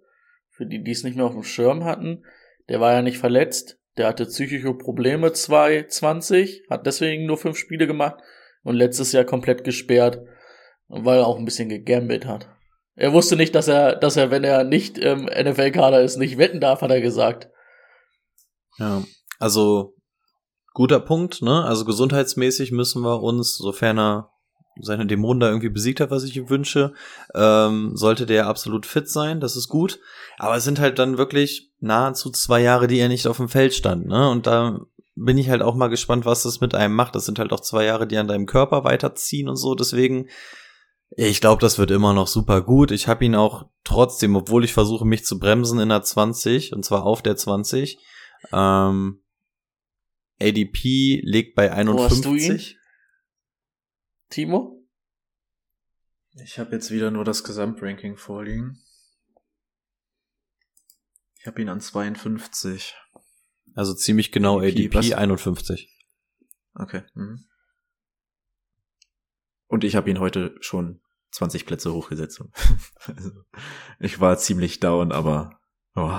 für 0.51 0.67
die, 0.67 0.83
die 0.83 0.91
es 0.91 1.05
nicht 1.05 1.17
mehr 1.17 1.27
auf 1.27 1.35
dem 1.35 1.43
Schirm 1.43 1.85
hatten, 1.85 2.25
der 2.69 2.81
war 2.81 2.93
ja 2.93 3.03
nicht 3.03 3.19
verletzt. 3.19 3.79
Der 3.97 4.09
hatte 4.09 4.27
psychische 4.27 4.75
Probleme 4.75 5.33
2020, 5.33 6.65
hat 6.69 6.87
deswegen 6.87 7.27
nur 7.27 7.39
fünf 7.39 7.57
Spiele 7.57 7.87
gemacht 7.87 8.17
und 8.63 8.75
letztes 8.75 9.13
Jahr 9.13 9.25
komplett 9.25 9.65
gesperrt, 9.65 10.21
weil 10.89 11.19
er 11.19 11.27
auch 11.27 11.39
ein 11.39 11.45
bisschen 11.45 11.69
gegambelt 11.69 12.27
hat. 12.27 12.49
Er 12.95 13.13
wusste 13.13 13.37
nicht, 13.37 13.55
dass 13.55 13.69
er, 13.69 13.97
dass 13.97 14.17
er, 14.17 14.31
wenn 14.31 14.45
er 14.45 14.65
nicht 14.65 14.99
im 14.99 15.27
NFL-Kader 15.27 16.01
ist, 16.01 16.17
nicht 16.17 16.39
wetten 16.39 16.61
darf, 16.61 16.81
hat 16.81 16.91
er 16.91 17.01
gesagt. 17.01 17.49
Ja, 18.79 19.03
also 19.39 19.95
guter 20.73 21.01
Punkt, 21.01 21.43
ne? 21.43 21.65
Also 21.65 21.85
gesundheitsmäßig 21.85 22.73
müssen 22.73 23.03
wir 23.03 23.23
uns, 23.23 23.57
sofern 23.57 23.99
er 23.99 24.31
seine 24.81 25.07
Dämonen 25.07 25.41
da 25.41 25.49
irgendwie 25.49 25.69
besiegt 25.69 26.01
hat, 26.01 26.11
was 26.11 26.25
ich 26.25 26.37
ihm 26.37 26.51
wünsche, 26.51 26.93
ähm, 27.35 27.93
sollte 27.95 28.27
der 28.27 28.47
absolut 28.47 28.87
fit 28.87 29.09
sein, 29.09 29.41
das 29.41 29.57
ist 29.57 29.69
gut. 29.69 29.99
Aber 30.39 30.57
es 30.57 30.65
sind 30.65 30.79
halt 30.79 30.99
dann 30.99 31.19
wirklich 31.19 31.71
nahezu 31.81 32.31
zwei 32.31 32.61
Jahre, 32.61 32.87
die 32.87 32.99
er 32.99 33.09
nicht 33.09 33.27
auf 33.27 33.39
dem 33.39 33.49
Feld 33.49 33.75
stand, 33.75 34.07
ne? 34.07 34.29
Und 34.31 34.47
da 34.47 34.81
bin 35.15 35.39
ich 35.39 35.49
halt 35.49 35.63
auch 35.63 35.75
mal 35.75 35.89
gespannt, 35.89 36.27
was 36.27 36.43
das 36.43 36.61
mit 36.61 36.75
einem 36.75 36.95
macht. 36.95 37.15
Das 37.15 37.25
sind 37.25 37.39
halt 37.39 37.53
auch 37.53 37.61
zwei 37.61 37.85
Jahre, 37.85 38.07
die 38.07 38.19
an 38.19 38.29
deinem 38.29 38.45
Körper 38.45 38.85
weiterziehen 38.85 39.49
und 39.49 39.57
so. 39.57 39.75
Deswegen 39.75 40.29
ich 41.11 41.41
glaube, 41.41 41.61
das 41.61 41.79
wird 41.79 41.91
immer 41.91 42.13
noch 42.13 42.27
super 42.27 42.63
gut. 42.63 42.91
Ich 42.91 43.07
habe 43.07 43.25
ihn 43.25 43.35
auch 43.35 43.67
trotzdem, 43.85 44.35
obwohl 44.35 44.65
ich 44.65 44.73
versuche, 44.73 45.05
mich 45.05 45.25
zu 45.25 45.39
bremsen 45.39 45.79
in 45.79 45.89
der 45.89 46.03
20, 46.03 46.73
und 46.73 46.85
zwar 46.85 47.05
auf 47.05 47.23
der 47.23 47.37
20. 47.37 47.99
Ähm, 48.53 49.23
ADP 50.41 51.21
liegt 51.23 51.55
bei 51.55 51.73
51. 51.73 52.77
Timo? 54.29 54.87
Ich 56.43 56.59
habe 56.59 56.73
jetzt 56.73 56.91
wieder 56.91 57.11
nur 57.11 57.25
das 57.25 57.45
Gesamtranking 57.45 58.17
vorliegen. 58.17 58.83
Ich 61.39 61.47
habe 61.47 61.63
ihn 61.63 61.69
an 61.69 61.81
52. 61.81 62.95
Also 63.75 63.95
ziemlich 63.95 64.33
genau 64.33 64.59
ADP, 64.61 64.97
ADP 64.97 65.15
51. 65.15 65.89
Okay. 66.75 67.03
Mhm. 67.15 67.47
Und 69.69 69.85
ich 69.85 69.97
habe 69.97 70.11
ihn 70.11 70.21
heute 70.21 70.57
schon 70.61 71.01
20 71.33 71.67
Plätze 71.67 71.93
hochgesetzt. 71.93 72.43
also, 73.07 73.31
ich 73.99 74.21
war 74.21 74.39
ziemlich 74.39 74.81
down, 74.81 75.13
aber. 75.13 75.61
Oh, 75.95 76.11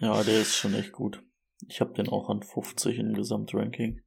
ja, 0.00 0.22
der 0.22 0.40
ist 0.40 0.56
schon 0.56 0.74
echt 0.74 0.92
gut. 0.92 1.22
Ich 1.68 1.80
habe 1.80 1.92
den 1.92 2.08
auch 2.08 2.30
an 2.30 2.42
50 2.42 2.98
im 2.98 3.14
Gesamtranking. 3.14 4.02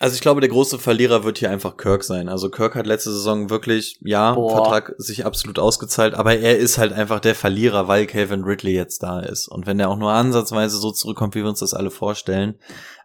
Also 0.00 0.14
ich 0.14 0.20
glaube, 0.20 0.40
der 0.40 0.50
große 0.50 0.78
Verlierer 0.78 1.24
wird 1.24 1.38
hier 1.38 1.50
einfach 1.50 1.76
Kirk 1.76 2.04
sein. 2.04 2.28
Also 2.28 2.50
Kirk 2.50 2.76
hat 2.76 2.86
letzte 2.86 3.10
Saison 3.10 3.50
wirklich, 3.50 3.98
ja, 4.00 4.34
Boah. 4.34 4.50
Vertrag 4.50 4.94
sich 4.96 5.26
absolut 5.26 5.58
ausgezahlt, 5.58 6.14
aber 6.14 6.36
er 6.36 6.56
ist 6.56 6.78
halt 6.78 6.92
einfach 6.92 7.18
der 7.18 7.34
Verlierer, 7.34 7.88
weil 7.88 8.06
Calvin 8.06 8.44
Ridley 8.44 8.74
jetzt 8.74 9.02
da 9.02 9.18
ist. 9.18 9.48
Und 9.48 9.66
wenn 9.66 9.80
er 9.80 9.88
auch 9.88 9.96
nur 9.96 10.12
ansatzweise 10.12 10.76
so 10.76 10.92
zurückkommt, 10.92 11.34
wie 11.34 11.42
wir 11.42 11.48
uns 11.48 11.58
das 11.58 11.74
alle 11.74 11.90
vorstellen, 11.90 12.54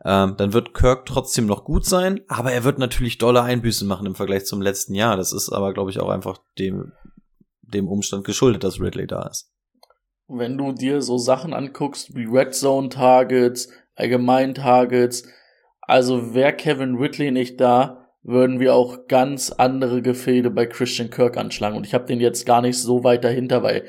ähm, 0.06 0.36
dann 0.38 0.54
wird 0.54 0.76
Kirk 0.76 1.08
trotzdem 1.08 1.48
noch 1.48 1.64
gut 1.64 1.86
sein, 1.86 2.22
aber 2.28 2.52
er 2.52 2.64
wird 2.64 2.78
natürlich 2.78 3.18
dolle 3.18 3.42
Einbüßen 3.42 3.88
machen 3.88 4.06
im 4.06 4.16
Vergleich 4.16 4.46
zum 4.46 4.62
letzten 4.62 4.94
Jahr. 4.94 5.18
Das 5.18 5.34
ist 5.34 5.50
aber, 5.50 5.74
glaube 5.74 5.90
ich, 5.90 6.00
auch 6.00 6.10
einfach 6.10 6.38
dem, 6.60 6.92
dem 7.62 7.88
Umstand 7.88 8.24
geschuldet, 8.24 8.64
dass 8.64 8.80
Ridley 8.80 9.08
da 9.08 9.28
ist. 9.28 9.50
Wenn 10.28 10.60
du 10.60 10.72
dir 10.72 11.02
so 11.02 11.18
Sachen 11.18 11.56
anguckst 11.56 12.16
wie 12.16 12.26
Red 12.26 12.54
Zone 12.54 12.90
Targets, 12.90 13.70
allgemein 13.96 14.54
Targets, 14.54 15.24
also 15.88 16.34
wäre 16.34 16.54
Kevin 16.54 16.96
Ridley 16.96 17.32
nicht 17.32 17.60
da, 17.60 18.08
würden 18.24 18.60
wir 18.60 18.74
auch 18.74 19.08
ganz 19.08 19.52
andere 19.52 20.02
Gefilde 20.02 20.50
bei 20.50 20.66
Christian 20.66 21.10
Kirk 21.10 21.38
anschlagen. 21.38 21.76
Und 21.76 21.86
ich 21.86 21.94
habe 21.94 22.06
den 22.06 22.20
jetzt 22.20 22.46
gar 22.46 22.62
nicht 22.62 22.78
so 22.78 23.04
weit 23.04 23.24
dahinter, 23.24 23.64
weil 23.64 23.84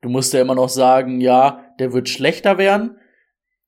du 0.00 0.08
musst 0.08 0.32
ja 0.32 0.40
immer 0.40 0.54
noch 0.54 0.70
sagen, 0.70 1.20
ja, 1.20 1.64
der 1.78 1.92
wird 1.92 2.08
schlechter 2.08 2.56
werden, 2.56 2.96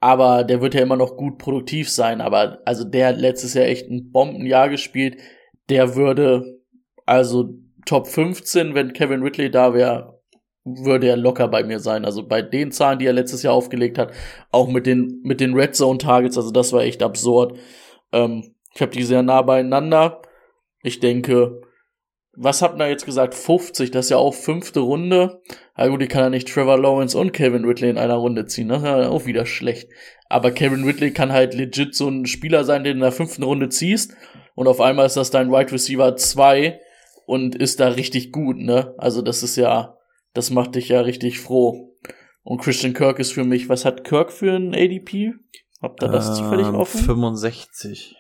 aber 0.01 0.45
der 0.45 0.63
wird 0.63 0.75
ja 0.75 0.83
immer 0.83 0.97
noch 0.97 1.17
gut 1.17 1.39
produktiv 1.39 1.91
sein. 1.91 2.21
Aber 2.21 2.61
also 2.65 2.85
der 2.85 3.09
hat 3.09 3.19
letztes 3.19 3.55
Jahr 3.55 3.67
echt 3.67 3.91
ein 3.91 4.11
Bombenjahr 4.11 4.71
gespielt. 4.71 5.19
Der 5.69 5.97
würde 5.97 6.61
also 7.05 7.55
Top 7.85 8.09
15, 8.09 8.75
wenn 8.75 8.93
Kevin 8.93 9.23
Ridley 9.23 9.51
da 9.51 9.75
wäre, 9.75 10.16
würde 10.67 11.07
er 11.07 11.17
locker 11.17 11.47
bei 11.49 11.63
mir 11.63 11.79
sein. 11.79 12.05
Also 12.05 12.27
bei 12.27 12.43
den 12.43 12.73
Zahlen, 12.73 12.99
die 12.99 13.07
er 13.07 13.13
letztes 13.13 13.43
Jahr 13.43 13.55
aufgelegt 13.55 13.99
hat, 13.99 14.13
auch 14.51 14.69
mit 14.69 14.87
den, 14.87 15.21
mit 15.23 15.41
den 15.41 15.55
Red 15.55 15.77
Zone 15.77 15.99
Targets, 15.99 16.37
also 16.37 16.51
das 16.51 16.73
war 16.73 16.83
echt 16.83 17.03
absurd. 17.03 17.57
Ähm, 18.13 18.55
ich 18.75 18.83
habe 18.83 18.93
die 18.93 19.05
sehr 19.05 19.23
nah 19.23 19.43
beieinander. 19.43 20.21
Ich 20.83 21.01
denke, 21.01 21.63
was 22.37 22.61
habt 22.61 22.79
ihr 22.79 22.89
jetzt 22.89 23.07
gesagt? 23.07 23.35
50, 23.35 23.91
das 23.93 24.07
ist 24.07 24.11
ja 24.11 24.19
auch 24.19 24.35
fünfte 24.35 24.81
Runde. 24.81 25.41
Na 25.77 25.87
gut, 25.87 26.03
die 26.03 26.09
kann 26.09 26.25
ja 26.25 26.31
nicht 26.31 26.49
Trevor 26.49 26.79
Lawrence 26.79 27.17
und 27.17 27.33
Kevin 27.33 27.65
Ridley 27.65 27.89
in 27.89 27.99
einer 27.99 28.17
Runde 28.17 28.45
ziehen. 28.47 28.69
Das 28.69 28.79
ist 28.79 28.85
ja 28.85 29.09
auch 29.09 29.25
wieder 29.25 29.47
schlecht. 29.47 29.89
Aber 30.29 30.51
Kevin 30.51 30.85
Ridley 30.85 31.13
kann 31.13 31.33
halt 31.33 31.55
legit 31.55 31.95
so 31.95 32.09
ein 32.09 32.27
Spieler 32.27 32.65
sein, 32.65 32.85
den 32.85 32.95
du 32.95 32.99
in 32.99 33.03
der 33.03 33.13
fünften 33.13 33.45
Runde 33.45 33.69
ziehst. 33.69 34.15
Und 34.55 34.69
auf 34.69 34.81
einmal 34.81 35.07
ist 35.07 35.17
das 35.17 35.31
dein 35.31 35.51
Wide 35.51 35.73
Receiver 35.73 36.17
2 36.17 36.81
und 37.27 37.55
ist 37.55 37.81
da 37.81 37.89
richtig 37.89 38.33
gut, 38.33 38.59
ne? 38.59 38.95
Also 38.99 39.23
das 39.23 39.43
ist 39.43 39.57
ja 39.57 39.97
das 40.37 40.51
macht 40.51 40.75
dich 40.75 40.89
ja 40.89 41.01
richtig 41.01 41.41
froh. 41.41 41.97
Und 42.43 42.61
Christian 42.61 42.95
Kirk 42.95 43.19
ist 43.19 43.33
für 43.33 43.45
mich, 43.45 43.69
was 43.69 43.85
hat 43.85 44.05
Kirk 44.05 44.31
für 44.31 44.55
ein 44.55 44.75
ADP? 44.75 45.35
Habt 45.83 46.03
ihr 46.03 46.09
das 46.09 46.29
ähm, 46.29 46.35
zufällig 46.35 46.67
offen? 46.67 47.01
65. 47.01 48.15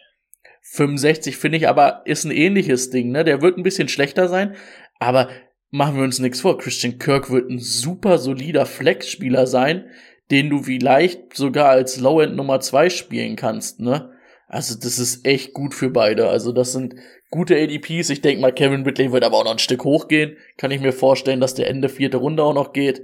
65 0.62 1.36
finde 1.36 1.58
ich 1.58 1.68
aber 1.68 2.02
ist 2.06 2.24
ein 2.24 2.32
ähnliches 2.32 2.90
Ding, 2.90 3.10
ne? 3.10 3.22
Der 3.22 3.40
wird 3.40 3.56
ein 3.56 3.62
bisschen 3.62 3.88
schlechter 3.88 4.28
sein, 4.28 4.56
aber 4.98 5.28
machen 5.70 5.96
wir 5.96 6.04
uns 6.04 6.18
nichts 6.18 6.40
vor. 6.40 6.58
Christian 6.58 6.98
Kirk 6.98 7.30
wird 7.30 7.50
ein 7.50 7.58
super 7.58 8.18
solider 8.18 8.66
Flex-Spieler 8.66 9.46
sein, 9.46 9.86
den 10.30 10.50
du 10.50 10.62
vielleicht 10.62 11.36
sogar 11.36 11.68
als 11.68 12.00
Low-End 12.00 12.34
Nummer 12.34 12.60
2 12.60 12.90
spielen 12.90 13.36
kannst, 13.36 13.80
ne? 13.80 14.10
Also 14.48 14.76
das 14.76 14.98
ist 14.98 15.26
echt 15.26 15.52
gut 15.52 15.74
für 15.74 15.90
beide. 15.90 16.28
Also 16.28 16.52
das 16.52 16.72
sind 16.72 16.94
gute 17.30 17.56
ADPs. 17.56 18.10
Ich 18.10 18.22
denke 18.22 18.40
mal, 18.40 18.52
Kevin 18.52 18.84
Ridley 18.84 19.12
wird 19.12 19.24
aber 19.24 19.38
auch 19.38 19.44
noch 19.44 19.52
ein 19.52 19.58
Stück 19.58 19.84
hochgehen. 19.84 20.36
Kann 20.56 20.70
ich 20.70 20.80
mir 20.80 20.92
vorstellen, 20.92 21.40
dass 21.40 21.54
der 21.54 21.68
Ende 21.68 21.88
vierte 21.88 22.18
Runde 22.18 22.42
auch 22.42 22.54
noch 22.54 22.72
geht. 22.72 23.02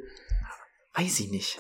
Weiß 0.94 1.20
ich 1.20 1.30
nicht. 1.30 1.58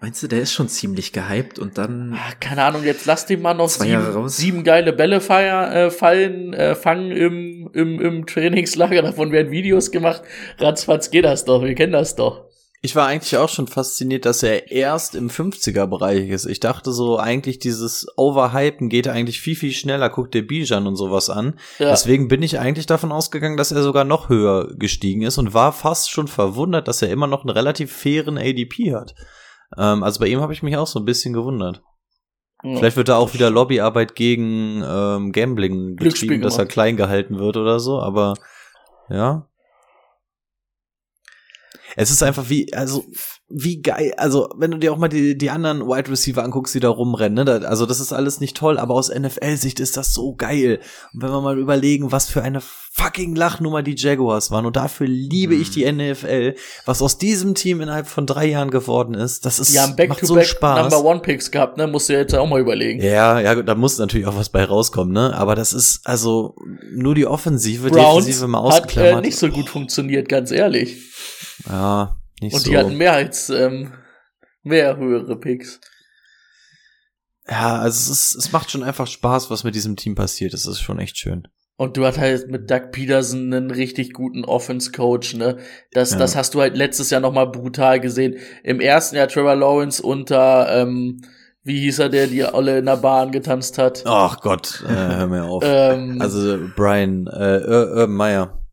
Meinst 0.00 0.22
du, 0.22 0.26
der 0.26 0.42
ist 0.42 0.52
schon 0.52 0.68
ziemlich 0.68 1.12
gehypt 1.12 1.58
und 1.58 1.78
dann. 1.78 2.14
Ach, 2.18 2.38
keine 2.38 2.64
Ahnung, 2.64 2.84
jetzt 2.84 3.06
lass 3.06 3.24
den 3.24 3.40
mal 3.40 3.54
noch 3.54 3.70
sieben, 3.70 4.28
sieben, 4.28 4.62
geile 4.62 4.92
Bälle 4.92 5.22
feier, 5.22 5.72
äh, 5.72 5.90
fallen, 5.90 6.52
äh, 6.52 6.74
fangen 6.74 7.10
im, 7.10 7.70
im, 7.72 8.00
im 8.00 8.26
Trainingslager. 8.26 9.00
Davon 9.00 9.32
werden 9.32 9.50
Videos 9.50 9.92
gemacht. 9.92 10.22
Ratzfatz 10.58 11.10
geht 11.10 11.24
das 11.24 11.46
doch. 11.46 11.62
Wir 11.62 11.74
kennen 11.74 11.92
das 11.92 12.16
doch. 12.16 12.44
Ich 12.84 12.94
war 12.94 13.06
eigentlich 13.06 13.38
auch 13.38 13.48
schon 13.48 13.66
fasziniert, 13.66 14.26
dass 14.26 14.42
er 14.42 14.70
erst 14.70 15.14
im 15.14 15.30
50er-Bereich 15.30 16.28
ist. 16.28 16.44
Ich 16.44 16.60
dachte 16.60 16.92
so, 16.92 17.16
eigentlich 17.16 17.58
dieses 17.58 18.06
Overhypen 18.18 18.90
geht 18.90 19.08
eigentlich 19.08 19.40
viel, 19.40 19.56
viel 19.56 19.72
schneller. 19.72 20.10
Guck 20.10 20.30
dir 20.30 20.46
Bijan 20.46 20.86
und 20.86 20.96
sowas 20.96 21.30
an. 21.30 21.58
Ja. 21.78 21.88
Deswegen 21.88 22.28
bin 22.28 22.42
ich 22.42 22.58
eigentlich 22.58 22.84
davon 22.84 23.10
ausgegangen, 23.10 23.56
dass 23.56 23.72
er 23.72 23.82
sogar 23.82 24.04
noch 24.04 24.28
höher 24.28 24.68
gestiegen 24.76 25.22
ist 25.22 25.38
und 25.38 25.54
war 25.54 25.72
fast 25.72 26.10
schon 26.10 26.28
verwundert, 26.28 26.86
dass 26.86 27.00
er 27.00 27.08
immer 27.08 27.26
noch 27.26 27.40
einen 27.40 27.56
relativ 27.56 27.90
fairen 27.90 28.36
ADP 28.36 28.94
hat. 28.94 29.14
Ähm, 29.78 30.02
also 30.02 30.20
bei 30.20 30.26
ihm 30.26 30.42
habe 30.42 30.52
ich 30.52 30.62
mich 30.62 30.76
auch 30.76 30.86
so 30.86 30.98
ein 30.98 31.06
bisschen 31.06 31.32
gewundert. 31.32 31.80
Ja, 32.62 32.76
Vielleicht 32.76 32.98
wird 32.98 33.08
da 33.08 33.16
auch 33.16 33.32
wieder 33.32 33.48
Lobbyarbeit 33.48 34.14
gegen 34.14 34.84
ähm, 34.86 35.32
Gambling 35.32 35.96
betrieben, 35.96 36.42
dass 36.42 36.58
er 36.58 36.66
klein 36.66 36.98
gehalten 36.98 37.38
wird 37.38 37.56
oder 37.56 37.80
so, 37.80 37.98
aber 37.98 38.34
ja. 39.08 39.48
Es 41.96 42.10
ist 42.10 42.22
einfach 42.22 42.48
wie, 42.48 42.72
also, 42.72 43.04
wie 43.48 43.82
geil, 43.82 44.14
also, 44.16 44.48
wenn 44.56 44.70
du 44.70 44.78
dir 44.78 44.92
auch 44.92 44.98
mal 44.98 45.08
die, 45.08 45.36
die 45.36 45.50
anderen 45.50 45.82
Wide 45.82 46.10
Receiver 46.10 46.42
anguckst, 46.42 46.74
die 46.74 46.80
da 46.80 46.88
rumrennen, 46.88 47.44
ne, 47.44 47.68
also, 47.68 47.86
das 47.86 48.00
ist 48.00 48.12
alles 48.12 48.40
nicht 48.40 48.56
toll, 48.56 48.78
aber 48.78 48.94
aus 48.94 49.12
NFL-Sicht 49.14 49.80
ist 49.80 49.96
das 49.96 50.12
so 50.12 50.34
geil. 50.34 50.80
Und 51.12 51.22
wenn 51.22 51.30
wir 51.30 51.40
mal 51.40 51.58
überlegen, 51.58 52.12
was 52.12 52.28
für 52.28 52.42
eine 52.42 52.60
fucking 52.60 53.34
Lachnummer 53.34 53.82
die 53.82 53.96
Jaguars 53.96 54.50
waren, 54.50 54.66
und 54.66 54.76
dafür 54.76 55.06
liebe 55.06 55.54
ich 55.54 55.70
die 55.70 55.90
NFL, 55.90 56.54
was 56.84 57.02
aus 57.02 57.18
diesem 57.18 57.54
Team 57.54 57.80
innerhalb 57.80 58.06
von 58.06 58.26
drei 58.26 58.46
Jahren 58.46 58.70
geworden 58.70 59.14
ist, 59.14 59.44
das 59.46 59.58
ist, 59.58 59.72
Die 59.72 59.80
haben 59.80 59.94
macht 60.08 60.24
so 60.24 60.34
Back-to-Back 60.34 60.46
Spaß. 60.46 60.92
Number 60.92 61.08
One 61.08 61.20
Picks 61.20 61.50
gehabt, 61.50 61.76
ne? 61.76 61.86
Musst 61.86 62.08
du 62.08 62.12
jetzt 62.14 62.34
auch 62.34 62.46
mal 62.46 62.60
überlegen. 62.60 63.02
Ja, 63.02 63.40
ja, 63.40 63.54
gut, 63.54 63.68
da 63.68 63.74
muss 63.74 63.98
natürlich 63.98 64.26
auch 64.26 64.36
was 64.36 64.48
bei 64.48 64.64
rauskommen, 64.64 65.12
ne? 65.12 65.34
Aber 65.34 65.54
das 65.54 65.72
ist 65.72 66.00
also 66.04 66.56
nur 66.92 67.14
die 67.14 67.26
Offensive, 67.26 67.90
Browns 67.90 68.26
Defensive 68.26 68.48
mal 68.48 68.58
hat 68.64 68.82
ausgeklammert. 68.82 69.24
äh, 69.24 69.26
nicht 69.26 69.36
so 69.36 69.48
gut 69.48 69.68
funktioniert, 69.68 70.28
ganz 70.28 70.50
ehrlich. 70.50 70.96
Ja, 71.68 72.16
nicht 72.40 72.54
Und 72.54 72.60
so. 72.60 72.70
die 72.70 72.76
hatten 72.78 72.96
mehr 72.96 73.12
als 73.12 73.50
ähm, 73.50 73.92
mehr 74.62 74.96
höhere 74.96 75.38
Picks. 75.38 75.80
ja, 77.48 77.76
also 77.78 78.10
es 78.12 78.18
ist, 78.32 78.34
es 78.36 78.52
macht 78.52 78.70
schon 78.70 78.82
einfach 78.82 79.06
Spaß, 79.06 79.50
was 79.50 79.64
mit 79.64 79.74
diesem 79.74 79.96
Team 79.96 80.14
passiert. 80.14 80.54
Es 80.54 80.66
ist 80.66 80.80
schon 80.80 80.98
echt 80.98 81.18
schön. 81.18 81.46
Und 81.76 81.96
du 81.96 82.06
hast 82.06 82.18
halt 82.18 82.48
mit 82.50 82.70
Doug 82.70 82.92
Peterson 82.92 83.52
einen 83.52 83.70
richtig 83.70 84.12
guten 84.12 84.44
Offense-Coach, 84.44 85.34
ne? 85.34 85.58
Das, 85.90 86.12
Ja. 86.12 86.18
das 86.18 86.36
hast 86.36 86.54
du 86.54 86.60
halt 86.60 86.76
letztes 86.76 87.10
Jahr 87.10 87.20
noch 87.20 87.32
mal 87.32 87.46
brutal 87.46 87.98
gesehen. 87.98 88.36
Im 88.62 88.80
ersten 88.80 89.16
Jahr 89.16 89.26
Trevor 89.26 89.56
Lawrence 89.56 90.00
unter, 90.00 90.68
ähm, 90.82 91.20
wie 91.64 91.80
hieß 91.80 91.98
er, 91.98 92.10
der 92.10 92.28
die 92.28 92.44
alle 92.44 92.78
in 92.78 92.86
der 92.86 92.96
Bahn 92.98 93.32
getanzt 93.32 93.76
hat? 93.78 94.04
Ach 94.06 94.40
Gott, 94.40 94.84
äh, 94.86 94.92
hör 94.92 95.26
mir 95.26 95.44
auf. 95.44 95.64
Ähm, 95.66 96.18
also 96.20 96.58
Brian, 96.76 97.26
äh, 97.26 97.60
Ur- 97.66 97.90
Urban 97.96 98.12
Meyer. 98.12 98.63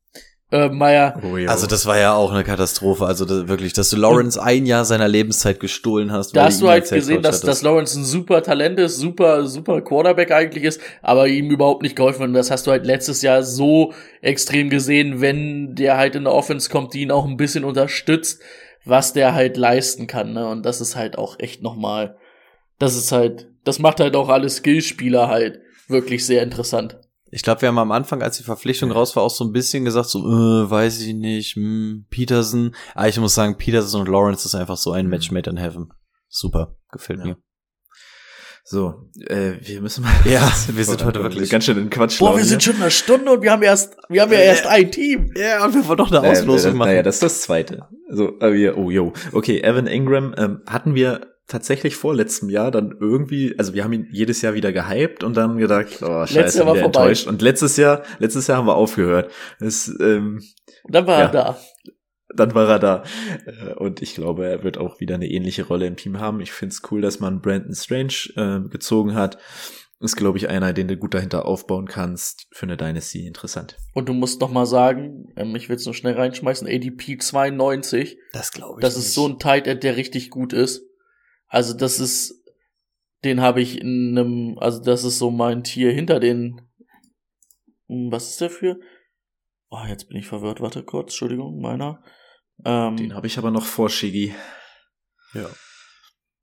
Äh, 0.51 0.67
Meyer. 0.67 1.17
Oh. 1.23 1.37
Also 1.47 1.65
das 1.65 1.85
war 1.85 1.97
ja 1.97 2.13
auch 2.13 2.31
eine 2.31 2.43
Katastrophe. 2.43 3.05
Also 3.05 3.23
das, 3.23 3.47
wirklich, 3.47 3.71
dass 3.71 3.89
du 3.89 3.95
Lawrence 3.95 4.41
ein 4.41 4.65
Jahr 4.65 4.83
seiner 4.83 5.07
Lebenszeit 5.07 5.61
gestohlen 5.61 6.11
hast. 6.11 6.35
Da 6.35 6.43
hast 6.43 6.61
du 6.61 6.67
halt 6.67 6.89
gesehen, 6.89 7.21
dass, 7.21 7.39
dass 7.39 7.61
Lawrence 7.61 7.97
ein 7.97 8.03
super 8.03 8.43
Talent 8.43 8.77
ist, 8.77 8.97
super, 8.97 9.47
super 9.47 9.81
Quarterback 9.81 10.31
eigentlich 10.31 10.65
ist, 10.65 10.81
aber 11.01 11.29
ihm 11.29 11.49
überhaupt 11.51 11.83
nicht 11.83 11.95
geholfen 11.95 12.19
wird. 12.19 12.29
Und 12.29 12.33
das 12.33 12.51
hast 12.51 12.67
du 12.67 12.71
halt 12.71 12.85
letztes 12.85 13.21
Jahr 13.21 13.43
so 13.43 13.93
extrem 14.21 14.69
gesehen, 14.69 15.21
wenn 15.21 15.73
der 15.75 15.95
halt 15.95 16.15
in 16.15 16.25
der 16.25 16.33
Offense 16.33 16.69
kommt, 16.69 16.93
die 16.93 17.01
ihn 17.01 17.11
auch 17.11 17.25
ein 17.25 17.37
bisschen 17.37 17.63
unterstützt, 17.63 18.41
was 18.83 19.13
der 19.13 19.33
halt 19.33 19.55
leisten 19.55 20.05
kann. 20.05 20.33
Ne? 20.33 20.49
Und 20.49 20.65
das 20.65 20.81
ist 20.81 20.97
halt 20.97 21.17
auch 21.17 21.39
echt 21.39 21.61
nochmal, 21.61 22.17
das 22.77 22.97
ist 22.97 23.13
halt, 23.13 23.47
das 23.63 23.79
macht 23.79 24.01
halt 24.01 24.17
auch 24.17 24.27
alle 24.27 24.49
Skillspieler 24.49 25.29
halt 25.29 25.61
wirklich 25.87 26.25
sehr 26.25 26.43
interessant. 26.43 26.97
Ich 27.33 27.43
glaube, 27.43 27.61
wir 27.61 27.69
haben 27.69 27.77
am 27.79 27.91
Anfang, 27.93 28.21
als 28.21 28.37
die 28.37 28.43
Verpflichtung 28.43 28.91
raus 28.91 29.15
war, 29.15 29.23
auch 29.23 29.29
so 29.33 29.45
ein 29.45 29.53
bisschen 29.53 29.85
gesagt, 29.85 30.09
so, 30.09 30.19
äh, 30.19 30.69
weiß 30.69 30.99
ich 31.01 31.13
nicht, 31.13 31.55
hm, 31.55 32.05
Peterson. 32.09 32.75
Aber 32.93 33.07
ich 33.07 33.17
muss 33.19 33.33
sagen, 33.33 33.57
Peterson 33.57 34.01
und 34.01 34.09
Lawrence 34.09 34.45
ist 34.45 34.53
einfach 34.55 34.77
so 34.77 34.91
ein 34.91 35.07
Match 35.07 35.31
made 35.31 35.49
in 35.49 35.57
heaven. 35.57 35.89
Super, 36.27 36.75
gefällt 36.91 37.19
Ja. 37.19 37.25
mir. 37.25 37.37
So, 38.63 39.09
äh, 39.27 39.53
wir 39.61 39.81
müssen 39.81 40.03
mal. 40.03 40.13
Ja, 40.25 40.51
wir 40.67 40.85
sind 40.85 41.03
heute 41.03 41.23
wirklich- 41.23 41.49
ganz 41.49 41.65
schön 41.65 41.77
in 41.77 41.89
Quatsch. 41.89 42.19
Boah, 42.19 42.37
wir 42.37 42.43
sind 42.45 42.61
schon 42.61 42.75
eine 42.75 42.91
Stunde 42.91 43.31
und 43.31 43.41
wir 43.41 43.51
haben 43.51 43.63
erst, 43.63 43.97
wir 44.07 44.21
haben 44.21 44.31
ja 44.31 44.39
erst 44.39 44.67
ein 44.67 44.91
Team. 44.91 45.31
Ja, 45.35 45.65
und 45.65 45.73
wir 45.73 45.87
wollen 45.87 45.97
doch 45.97 46.11
eine 46.11 46.21
Auslosung 46.21 46.73
äh, 46.73 46.75
machen. 46.75 46.89
Naja, 46.89 47.03
das 47.03 47.15
ist 47.15 47.23
das 47.23 47.41
zweite. 47.41 47.87
Also, 48.09 48.39
äh, 48.39 48.53
wir, 48.53 48.77
oh, 48.77 48.91
yo. 48.91 49.13
Okay, 49.31 49.61
Evan 49.61 49.87
Ingram 49.87 50.35
ähm, 50.37 50.61
hatten 50.67 50.93
wir 50.95 51.21
tatsächlich 51.51 51.95
vor 51.95 52.15
letztem 52.15 52.49
Jahr 52.49 52.71
dann 52.71 52.95
irgendwie, 52.99 53.53
also 53.59 53.73
wir 53.73 53.83
haben 53.83 53.93
ihn 53.93 54.07
jedes 54.11 54.41
Jahr 54.41 54.53
wieder 54.53 54.71
gehypt 54.71 55.23
und 55.23 55.35
dann 55.37 55.57
gedacht, 55.57 56.01
oh, 56.01 56.25
scheiße, 56.25 56.57
Jahr 56.59 56.67
war 56.67 56.73
wieder 56.75 56.83
vorbei. 56.83 56.99
enttäuscht. 57.01 57.27
Und 57.27 57.41
letztes 57.41 57.77
Jahr, 57.77 58.03
letztes 58.19 58.47
Jahr 58.47 58.57
haben 58.57 58.67
wir 58.67 58.75
aufgehört. 58.75 59.31
Das, 59.59 59.87
ähm, 59.99 60.41
Und 60.83 60.95
dann 60.95 61.05
war 61.07 61.19
Ja. 61.19 61.25
er 61.25 61.31
da. 61.31 61.57
dann 62.35 62.55
war 62.55 62.69
er 62.69 62.79
da. 62.79 63.03
Äh, 63.45 63.73
Und 63.75 64.01
ich 64.01 64.15
glaube, 64.15 64.45
er 64.47 64.63
wird 64.63 64.77
auch 64.77 64.99
wieder 64.99 65.15
eine 65.15 65.27
ähnliche 65.29 65.63
Rolle 65.67 65.85
im 65.85 65.97
Team 65.97 66.19
haben. 66.19 66.39
Ich 66.41 66.51
finde 66.53 66.73
es 66.73 66.81
cool, 66.91 67.01
dass 67.01 67.19
man 67.19 67.41
Brandon 67.41 67.75
Strange 67.75 68.13
äh, 68.35 68.69
gezogen 68.69 69.13
hat. 69.15 69.37
Ist, 69.99 70.15
glaube 70.15 70.39
ich, 70.39 70.49
einer, 70.49 70.73
den 70.73 70.87
du 70.87 70.97
gut 70.97 71.13
dahinter 71.13 71.45
aufbauen 71.45 71.85
kannst. 71.87 72.47
Für 72.53 72.63
eine 72.65 72.75
Dynasty 72.77 73.27
interessant. 73.27 73.77
Und 73.93 74.09
du 74.09 74.13
musst 74.13 74.41
noch 74.41 74.49
mal 74.51 74.65
sagen, 74.65 75.31
ähm, 75.35 75.55
ich 75.55 75.69
will 75.69 75.75
es 75.75 75.85
nur 75.85 75.93
schnell 75.93 76.15
reinschmeißen, 76.15 76.67
ADP 76.67 77.17
92. 77.19 78.17
Das 78.33 78.51
glaube 78.51 78.79
ich 78.79 78.81
Das 78.81 78.97
ist 78.97 79.13
so 79.13 79.27
ein 79.27 79.37
Tight 79.37 79.67
End, 79.67 79.83
der 79.83 79.97
richtig 79.97 80.29
gut 80.31 80.53
ist. 80.53 80.81
Also 81.51 81.73
das 81.73 81.99
ist, 81.99 82.43
den 83.23 83.41
habe 83.41 83.61
ich 83.61 83.79
in 83.79 84.17
einem, 84.17 84.57
also 84.57 84.81
das 84.81 85.03
ist 85.03 85.19
so 85.19 85.29
mein 85.29 85.63
Tier 85.63 85.91
hinter 85.91 86.19
den, 86.19 86.61
Hm, 87.91 88.09
was 88.09 88.29
ist 88.29 88.41
der 88.41 88.49
für? 88.49 88.79
Oh, 89.69 89.83
jetzt 89.87 90.07
bin 90.07 90.17
ich 90.17 90.25
verwirrt, 90.25 90.61
warte 90.61 90.81
kurz, 90.81 91.11
Entschuldigung, 91.11 91.59
meiner. 91.61 92.01
Ähm, 92.65 92.95
Den 92.95 93.13
habe 93.13 93.27
ich 93.27 93.37
aber 93.37 93.51
noch 93.51 93.65
vor 93.65 93.89
Shiggy. 93.89 94.33
Ja. 95.33 95.49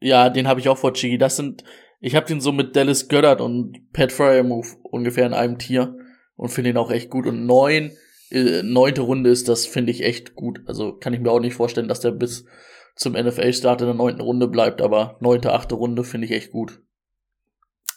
ja, 0.01 0.31
den 0.31 0.47
habe 0.47 0.61
ich 0.61 0.69
auch 0.69 0.79
vor 0.79 0.95
Chigi. 0.95 1.19
Das 1.19 1.37
sind, 1.37 1.65
ich 2.01 2.15
habe 2.15 2.27
den 2.27 2.41
so 2.41 2.53
mit 2.53 2.77
Dallas 2.77 3.09
Goddard 3.09 3.41
und 3.41 3.93
Pat 3.93 4.13
Fryermove 4.13 4.77
ungefähr 4.83 5.27
in 5.27 5.35
einem 5.35 5.59
Tier 5.59 5.95
und 6.37 6.49
finde 6.49 6.71
ihn 6.71 6.77
auch 6.77 6.91
echt 6.91 7.11
gut. 7.11 7.27
Und 7.27 7.45
neun, 7.45 7.93
äh, 8.31 8.63
neunte 8.63 9.03
Runde 9.03 9.31
ist 9.31 9.49
das, 9.49 9.67
finde 9.67 9.93
ich 9.93 10.03
echt 10.03 10.35
gut. 10.35 10.61
Also 10.67 10.97
kann 10.97 11.13
ich 11.13 11.21
mir 11.21 11.31
auch 11.31 11.41
nicht 11.41 11.55
vorstellen, 11.55 11.89
dass 11.89 12.01
der 12.01 12.13
bis 12.13 12.47
zum 12.99 13.15
NFL-Start 13.15 13.81
in 13.81 13.87
der 13.87 13.95
neunten 13.95 14.21
Runde 14.21 14.49
bleibt, 14.49 14.83
aber 14.83 15.17
neunte, 15.21 15.53
achte 15.53 15.77
Runde 15.77 16.05
finde 16.05 16.27
ich 16.27 16.33
echt 16.33 16.51
gut. 16.51 16.81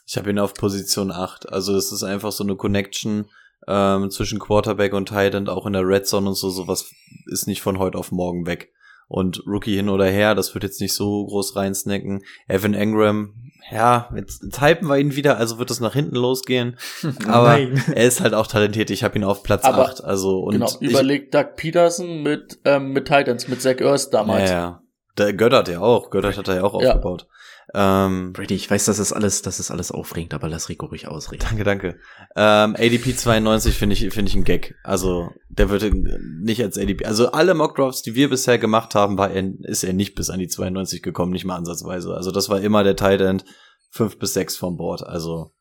Ich 0.06 0.18
habe 0.18 0.30
ihn 0.30 0.40
auf 0.40 0.54
Position 0.54 1.12
8. 1.12 1.52
Also 1.52 1.76
es 1.76 1.92
ist 1.92 2.04
einfach 2.04 2.32
so 2.32 2.44
eine 2.44 2.56
Connection 2.56 3.26
ähm, 3.68 4.10
zwischen 4.12 4.40
Quarterback 4.40 4.94
und 4.94 5.10
Tight 5.10 5.34
End, 5.34 5.50
auch 5.50 5.66
in 5.66 5.74
der 5.74 5.88
Red 5.88 6.08
Zone 6.08 6.30
und 6.30 6.36
so. 6.36 6.50
Sowas 6.50 6.92
ist 7.32 7.48
nicht 7.48 7.62
von 7.62 7.80
heute 7.80 7.98
auf 7.98 8.12
morgen 8.12 8.46
weg. 8.46 8.72
Und 9.08 9.44
Rookie 9.46 9.76
hin 9.76 9.90
oder 9.90 10.06
her, 10.06 10.36
das 10.36 10.54
wird 10.54 10.64
jetzt 10.64 10.80
nicht 10.80 10.94
so 10.94 11.26
groß 11.26 11.56
reinsnacken. 11.58 12.24
Evan 12.48 12.74
Engram, 12.74 13.34
ja, 13.70 14.10
jetzt 14.16 14.42
typen 14.54 14.88
wir 14.88 14.98
ihn 15.00 15.16
wieder, 15.16 15.38
also 15.38 15.60
wird 15.60 15.70
es 15.70 15.82
nach 15.82 15.94
hinten 15.94 16.16
losgehen. 16.16 16.78
Aber 17.28 17.58
er 17.60 18.08
ist 18.08 18.22
halt 18.22 18.34
auch 18.34 18.48
talentiert. 18.48 18.90
Ich 18.90 19.04
habe 19.04 19.18
ihn 19.18 19.24
auf 19.26 19.44
Platz 19.44 19.66
Aber- 19.66 19.86
8. 19.86 20.04
Also 20.04 20.40
und 20.40 20.54
genau, 20.54 20.72
überlegt 20.80 21.34
Doug 21.34 21.56
Peterson 21.58 22.24
mit, 22.24 22.60
ähm, 22.64 22.94
mit 22.94 23.06
Titans, 23.06 23.48
mit 23.48 23.62
Zach 23.62 23.80
ja, 23.80 23.98
damals. 24.12 24.50
ja. 24.50 24.82
Der 25.18 25.34
Göttert 25.34 25.68
ja 25.68 25.80
auch. 25.82 26.10
Göttert 26.10 26.38
hat 26.38 26.48
er 26.48 26.56
ja 26.56 26.64
auch 26.64 26.82
Ja. 26.82 26.90
aufgebaut. 26.92 27.28
Ähm, 27.74 28.34
Brady, 28.34 28.56
ich 28.56 28.70
weiß, 28.70 28.86
das 28.86 29.00
ist 29.00 29.14
alles, 29.14 29.42
das 29.44 29.60
ist 29.60 29.72
alles 29.72 29.92
aufregend, 29.92 30.34
aber 30.34 30.50
lass 30.50 30.68
Rico 30.68 30.88
ruhig 30.88 31.08
ausreden. 31.08 31.44
Danke, 31.48 31.64
danke. 31.64 32.00
Ähm, 32.36 32.76
ADP 32.76 33.16
92 33.16 33.78
finde 33.78 33.94
ich, 33.94 34.14
finde 34.14 34.30
ich 34.30 34.36
ein 34.36 34.44
Gag. 34.44 34.76
Also, 34.84 35.30
der 35.48 35.70
wird 35.70 35.94
nicht 35.94 36.62
als 36.64 36.78
ADP. 36.78 37.06
Also, 37.06 37.32
alle 37.32 37.54
Mockdrops, 37.54 38.02
die 38.02 38.16
wir 38.16 38.30
bisher 38.30 38.58
gemacht 38.58 38.94
haben, 38.96 39.18
war 39.18 39.32
er, 39.32 39.44
ist 39.64 39.84
er 39.84 39.94
nicht 39.94 40.16
bis 40.16 40.30
an 40.30 40.40
die 40.40 40.50
92 40.50 41.02
gekommen, 41.02 41.32
nicht 41.32 41.46
mal 41.46 41.56
ansatzweise. 41.56 42.14
Also, 42.14 42.32
das 42.32 42.50
war 42.50 42.60
immer 42.60 42.84
der 42.84 42.98
Tight 42.98 43.22
End 43.22 43.46
5 43.92 44.20
bis 44.20 44.34
6 44.34 44.58
vom 44.58 44.76
Board. 44.76 45.04
Also, 45.04 45.54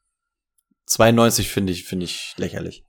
92 0.86 1.48
finde 1.48 1.72
ich, 1.72 1.84
finde 1.84 2.04
ich 2.06 2.34
lächerlich. 2.38 2.84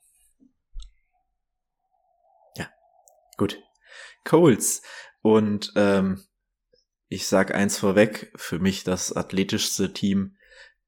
Gut. 3.37 3.57
Coles. 4.23 4.83
Und 5.23 5.71
ähm, 5.75 6.21
ich 7.11 7.27
sag 7.27 7.53
eins 7.53 7.77
vorweg, 7.77 8.31
für 8.37 8.59
mich 8.59 8.83
das 8.83 9.13
athletischste 9.15 9.91
Team 9.91 10.37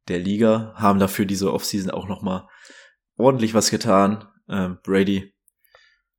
der 0.07 0.19
Liga, 0.19 0.73
haben 0.75 0.99
dafür 0.99 1.25
diese 1.25 1.51
Offseason 1.53 1.91
auch 1.91 2.07
noch 2.07 2.21
mal 2.21 2.47
ordentlich 3.17 3.53
was 3.53 3.69
getan. 3.69 4.25
Ähm, 4.49 4.79
Brady, 4.83 5.33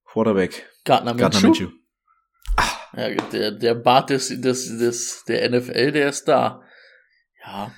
Quarterback, 0.04 0.68
Gardner 0.84 1.14
Gardner 1.14 1.40
Minshew. 1.40 1.64
Minshew. 1.64 1.78
Ja, 2.96 3.10
der, 3.32 3.50
der 3.52 3.74
Bart 3.74 4.10
des, 4.10 4.28
des, 4.28 4.78
des, 4.78 5.24
der 5.26 5.50
NFL, 5.50 5.92
der 5.92 6.08
ist 6.10 6.26
da. 6.28 6.62
Ja. 7.44 7.72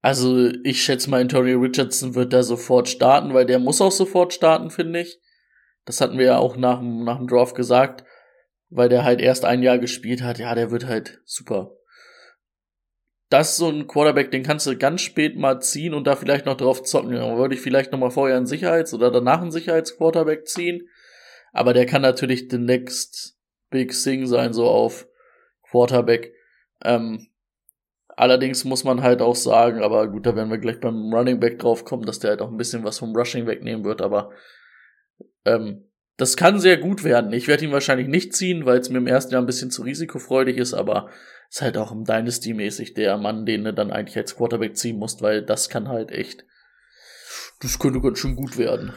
Also, 0.00 0.48
ich 0.64 0.82
schätze 0.82 1.08
mal, 1.10 1.20
Antonio 1.20 1.60
Richardson 1.60 2.14
wird 2.14 2.32
da 2.32 2.42
sofort 2.42 2.88
starten, 2.88 3.32
weil 3.34 3.46
der 3.46 3.58
muss 3.60 3.80
auch 3.80 3.92
sofort 3.92 4.32
starten, 4.34 4.70
finde 4.70 5.02
ich. 5.02 5.20
Das 5.84 6.00
hatten 6.00 6.18
wir 6.18 6.26
ja 6.26 6.38
auch 6.38 6.56
nach, 6.56 6.78
dem- 6.80 7.04
nach 7.04 7.18
dem 7.18 7.28
Draft 7.28 7.54
gesagt, 7.54 8.04
weil 8.74 8.88
der 8.88 9.04
halt 9.04 9.20
erst 9.20 9.44
ein 9.44 9.62
Jahr 9.62 9.78
gespielt 9.78 10.22
hat. 10.22 10.38
Ja, 10.38 10.54
der 10.54 10.70
wird 10.70 10.86
halt 10.86 11.20
super. 11.24 11.76
Das 13.28 13.50
ist 13.50 13.56
so 13.56 13.68
ein 13.68 13.86
Quarterback, 13.86 14.30
den 14.30 14.42
kannst 14.42 14.66
du 14.66 14.76
ganz 14.76 15.00
spät 15.02 15.36
mal 15.36 15.60
ziehen 15.60 15.94
und 15.94 16.06
da 16.06 16.16
vielleicht 16.16 16.46
noch 16.46 16.56
drauf 16.56 16.82
zocken. 16.82 17.12
Da 17.12 17.36
würde 17.36 17.54
ich 17.54 17.60
vielleicht 17.60 17.92
noch 17.92 17.98
mal 17.98 18.10
vorher 18.10 18.36
einen 18.36 18.46
Sicherheits- 18.46 18.94
oder 18.94 19.10
danach 19.10 19.40
einen 19.40 19.52
Sicherheitsquarterback 19.52 20.46
ziehen. 20.46 20.88
Aber 21.52 21.72
der 21.74 21.86
kann 21.86 22.02
natürlich 22.02 22.48
the 22.50 22.58
next 22.58 23.38
big 23.70 23.92
thing 23.92 24.26
sein, 24.26 24.52
so 24.52 24.66
auf 24.68 25.06
Quarterback. 25.70 26.32
Ähm, 26.82 27.28
allerdings 28.08 28.64
muss 28.64 28.84
man 28.84 29.02
halt 29.02 29.22
auch 29.22 29.36
sagen, 29.36 29.82
aber 29.82 30.08
gut, 30.08 30.26
da 30.26 30.34
werden 30.34 30.50
wir 30.50 30.58
gleich 30.58 30.80
beim 30.80 31.12
Running 31.12 31.40
Back 31.40 31.58
drauf 31.58 31.84
kommen, 31.84 32.04
dass 32.04 32.18
der 32.18 32.30
halt 32.30 32.42
auch 32.42 32.50
ein 32.50 32.56
bisschen 32.56 32.84
was 32.84 32.98
vom 32.98 33.14
Rushing 33.14 33.46
wegnehmen 33.46 33.84
wird, 33.84 34.02
aber 34.02 34.30
ähm, 35.44 35.91
das 36.22 36.36
kann 36.36 36.60
sehr 36.60 36.76
gut 36.76 37.02
werden. 37.02 37.32
Ich 37.32 37.48
werde 37.48 37.64
ihn 37.64 37.72
wahrscheinlich 37.72 38.06
nicht 38.06 38.32
ziehen, 38.32 38.64
weil 38.64 38.78
es 38.78 38.88
mir 38.88 38.98
im 38.98 39.08
ersten 39.08 39.32
Jahr 39.32 39.42
ein 39.42 39.46
bisschen 39.46 39.72
zu 39.72 39.82
risikofreudig 39.82 40.56
ist, 40.56 40.72
aber 40.72 41.10
ist 41.50 41.62
halt 41.62 41.76
auch 41.76 41.90
im 41.90 42.04
Dynasty-mäßig 42.04 42.94
der 42.94 43.18
Mann, 43.18 43.44
den 43.44 43.64
du 43.64 43.74
dann 43.74 43.90
eigentlich 43.90 44.16
als 44.16 44.36
Quarterback 44.36 44.76
ziehen 44.76 44.98
musst, 44.98 45.20
weil 45.20 45.42
das 45.42 45.68
kann 45.68 45.88
halt 45.88 46.12
echt, 46.12 46.44
das 47.60 47.80
könnte 47.80 48.00
ganz 48.00 48.20
schön 48.20 48.36
gut 48.36 48.56
werden. 48.56 48.92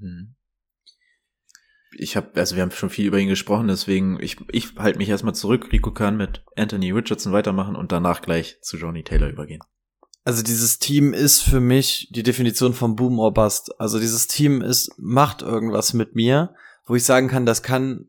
Hm. 0.00 0.34
ich 1.96 2.14
habe, 2.14 2.32
also 2.34 2.56
wir 2.56 2.62
haben 2.62 2.70
schon 2.70 2.90
viel 2.90 3.06
über 3.06 3.18
ihn 3.18 3.28
gesprochen, 3.28 3.68
deswegen 3.68 4.20
ich, 4.20 4.36
ich 4.50 4.76
halte 4.76 4.98
mich 4.98 5.08
erstmal 5.08 5.34
zurück. 5.34 5.72
Rico 5.72 5.92
kann 5.92 6.18
mit 6.18 6.44
Anthony 6.56 6.90
Richardson 6.90 7.32
weitermachen 7.32 7.74
und 7.74 7.90
danach 7.90 8.20
gleich 8.20 8.60
zu 8.60 8.76
Johnny 8.76 9.02
Taylor 9.02 9.28
übergehen. 9.28 9.62
Also 10.24 10.42
dieses 10.42 10.78
Team 10.78 11.12
ist 11.12 11.42
für 11.42 11.60
mich 11.60 12.08
die 12.10 12.22
Definition 12.22 12.72
von 12.72 12.96
Boom 12.96 13.18
or 13.18 13.34
Bust. 13.34 13.78
Also 13.78 14.00
dieses 14.00 14.26
Team 14.26 14.62
ist, 14.62 14.90
macht 14.96 15.42
irgendwas 15.42 15.92
mit 15.92 16.14
mir, 16.14 16.54
wo 16.86 16.94
ich 16.94 17.04
sagen 17.04 17.28
kann, 17.28 17.44
das 17.44 17.62
kann 17.62 18.08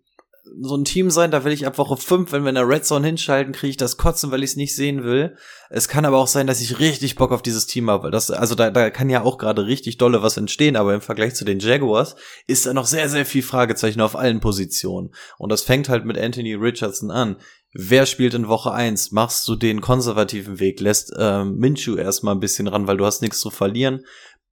so 0.62 0.76
ein 0.76 0.86
Team 0.86 1.10
sein, 1.10 1.32
da 1.32 1.44
will 1.44 1.52
ich 1.52 1.66
ab 1.66 1.78
Woche 1.78 1.98
5, 1.98 2.32
wenn 2.32 2.44
wir 2.44 2.50
in 2.50 2.56
der 2.56 2.68
Red 2.68 2.86
Zone 2.86 3.06
hinschalten, 3.06 3.54
kriege 3.54 3.72
ich 3.72 3.78
das 3.78 3.98
kotzen, 3.98 4.32
weil 4.32 4.44
ich 4.44 4.52
es 4.52 4.56
nicht 4.56 4.76
sehen 4.76 5.04
will. 5.04 5.36
Es 5.70 5.88
kann 5.88 6.06
aber 6.06 6.18
auch 6.18 6.28
sein, 6.28 6.48
dass 6.48 6.62
ich 6.62 6.80
richtig 6.80 7.16
Bock 7.16 7.32
auf 7.32 7.42
dieses 7.42 7.66
Team 7.66 7.90
habe. 7.90 8.12
Das, 8.12 8.32
also 8.32 8.56
da, 8.56 8.70
da 8.70 8.90
kann 8.90 9.10
ja 9.10 9.24
auch 9.24 9.38
gerade 9.38 9.66
richtig 9.66 9.98
dolle 9.98 10.22
was 10.22 10.38
entstehen, 10.38 10.76
aber 10.76 10.94
im 10.94 11.02
Vergleich 11.02 11.36
zu 11.36 11.46
den 11.46 11.60
Jaguars 11.60 12.16
ist 12.48 12.66
da 12.66 12.74
noch 12.74 12.86
sehr, 12.86 13.10
sehr 13.10 13.26
viel 13.26 13.44
Fragezeichen 13.44 14.02
auf 14.02 14.16
allen 14.16 14.40
Positionen. 14.40 15.14
Und 15.38 15.52
das 15.52 15.64
fängt 15.64 15.90
halt 15.90 16.06
mit 16.06 16.18
Anthony 16.18 16.54
Richardson 16.54 17.12
an. 17.12 17.38
Wer 17.74 18.06
spielt 18.06 18.34
in 18.34 18.48
Woche 18.48 18.72
1? 18.72 19.12
Machst 19.12 19.48
du 19.48 19.56
den 19.56 19.82
konservativen 19.82 20.60
Weg? 20.60 20.80
Lässt 20.80 21.12
ähm, 21.18 21.58
Minshew 21.58 21.96
erstmal 21.96 22.36
ein 22.36 22.40
bisschen 22.40 22.68
ran, 22.68 22.88
weil 22.88 22.98
du 22.98 23.06
hast 23.06 23.22
nichts 23.22 23.40
zu 23.40 23.50
verlieren. 23.50 24.06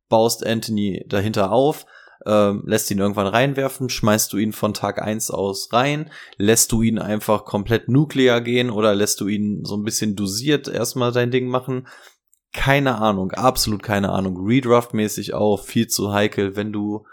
Baust 0.09 0.45
Anthony 0.45 1.05
dahinter 1.07 1.51
auf 1.51 1.85
ähm, 2.25 2.63
lässt 2.65 2.89
ihn 2.91 2.99
irgendwann 2.99 3.27
reinwerfen, 3.27 3.89
schmeißt 3.89 4.31
du 4.33 4.37
ihn 4.37 4.53
von 4.53 4.73
Tag 4.73 5.01
eins 5.01 5.31
aus 5.31 5.71
rein, 5.73 6.09
lässt 6.37 6.71
du 6.71 6.81
ihn 6.81 6.99
einfach 6.99 7.45
komplett 7.45 7.89
nuklear 7.89 8.41
gehen 8.41 8.69
oder 8.69 8.95
lässt 8.95 9.21
du 9.21 9.27
ihn 9.27 9.63
so 9.65 9.75
ein 9.75 9.83
bisschen 9.83 10.15
dosiert 10.15 10.67
erstmal 10.67 11.11
dein 11.11 11.31
Ding 11.31 11.47
machen. 11.47 11.87
Keine 12.53 12.99
Ahnung, 12.99 13.31
absolut 13.31 13.81
keine 13.81 14.11
Ahnung. 14.11 14.37
Redraft-mäßig 14.37 15.33
auch 15.33 15.63
viel 15.63 15.87
zu 15.87 16.13
heikel. 16.13 16.55
Wenn 16.55 16.71
du 16.71 17.05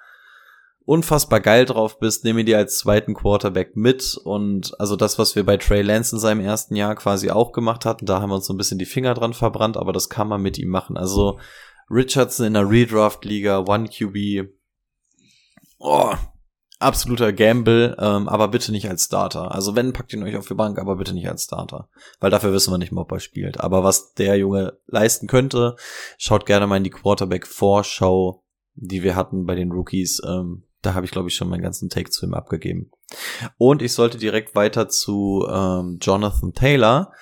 unfassbar 0.84 1.40
geil 1.40 1.66
drauf 1.66 1.98
bist, 1.98 2.24
nehme 2.24 2.44
dir 2.44 2.58
als 2.58 2.78
zweiten 2.78 3.14
Quarterback 3.14 3.76
mit 3.76 4.16
und 4.24 4.78
also 4.80 4.96
das, 4.96 5.18
was 5.18 5.36
wir 5.36 5.44
bei 5.44 5.56
Trey 5.56 5.82
Lance 5.82 6.16
in 6.16 6.20
seinem 6.20 6.40
ersten 6.40 6.74
Jahr 6.74 6.96
quasi 6.96 7.30
auch 7.30 7.52
gemacht 7.52 7.84
hatten, 7.84 8.06
da 8.06 8.20
haben 8.20 8.30
wir 8.30 8.34
uns 8.34 8.46
so 8.46 8.52
ein 8.52 8.56
bisschen 8.56 8.78
die 8.78 8.86
Finger 8.86 9.14
dran 9.14 9.32
verbrannt, 9.32 9.76
aber 9.76 9.92
das 9.92 10.08
kann 10.08 10.28
man 10.28 10.42
mit 10.42 10.58
ihm 10.58 10.68
machen. 10.68 10.96
Also 10.96 11.38
Richardson 11.90 12.46
in 12.46 12.54
der 12.54 12.68
Redraft-Liga, 12.68 13.60
One 13.68 13.88
QB, 13.88 14.50
oh, 15.80 16.14
absoluter 16.78 17.32
Gamble, 17.32 17.96
ähm, 17.98 18.28
aber 18.28 18.48
bitte 18.48 18.72
nicht 18.72 18.88
als 18.88 19.04
Starter. 19.04 19.54
Also 19.54 19.76
wenn, 19.76 19.92
packt 19.92 20.12
ihn 20.12 20.22
euch 20.22 20.36
auf 20.36 20.48
die 20.48 20.54
Bank, 20.54 20.78
aber 20.78 20.96
bitte 20.96 21.12
nicht 21.12 21.28
als 21.28 21.44
Starter. 21.44 21.88
Weil 22.20 22.30
dafür 22.30 22.52
wissen 22.52 22.72
wir 22.72 22.78
nicht 22.78 22.92
mehr, 22.92 23.02
ob 23.02 23.12
er 23.12 23.20
spielt. 23.20 23.60
Aber 23.60 23.84
was 23.84 24.14
der 24.14 24.36
Junge 24.36 24.78
leisten 24.86 25.26
könnte, 25.26 25.76
schaut 26.16 26.46
gerne 26.46 26.66
mal 26.66 26.78
in 26.78 26.84
die 26.84 26.90
Quarterback-Vorschau, 26.90 28.44
die 28.74 29.02
wir 29.02 29.14
hatten 29.14 29.44
bei 29.44 29.54
den 29.54 29.72
Rookies. 29.72 30.22
Ähm, 30.26 30.64
da 30.82 30.94
habe 30.94 31.04
ich, 31.04 31.12
glaube 31.12 31.28
ich, 31.28 31.34
schon 31.34 31.48
meinen 31.48 31.62
ganzen 31.62 31.90
Take 31.90 32.10
zu 32.10 32.24
ihm 32.24 32.34
abgegeben. 32.34 32.90
Und 33.58 33.82
ich 33.82 33.92
sollte 33.92 34.16
direkt 34.16 34.54
weiter 34.54 34.88
zu 34.88 35.46
ähm, 35.50 35.98
Jonathan 36.00 36.54
Taylor. 36.54 37.12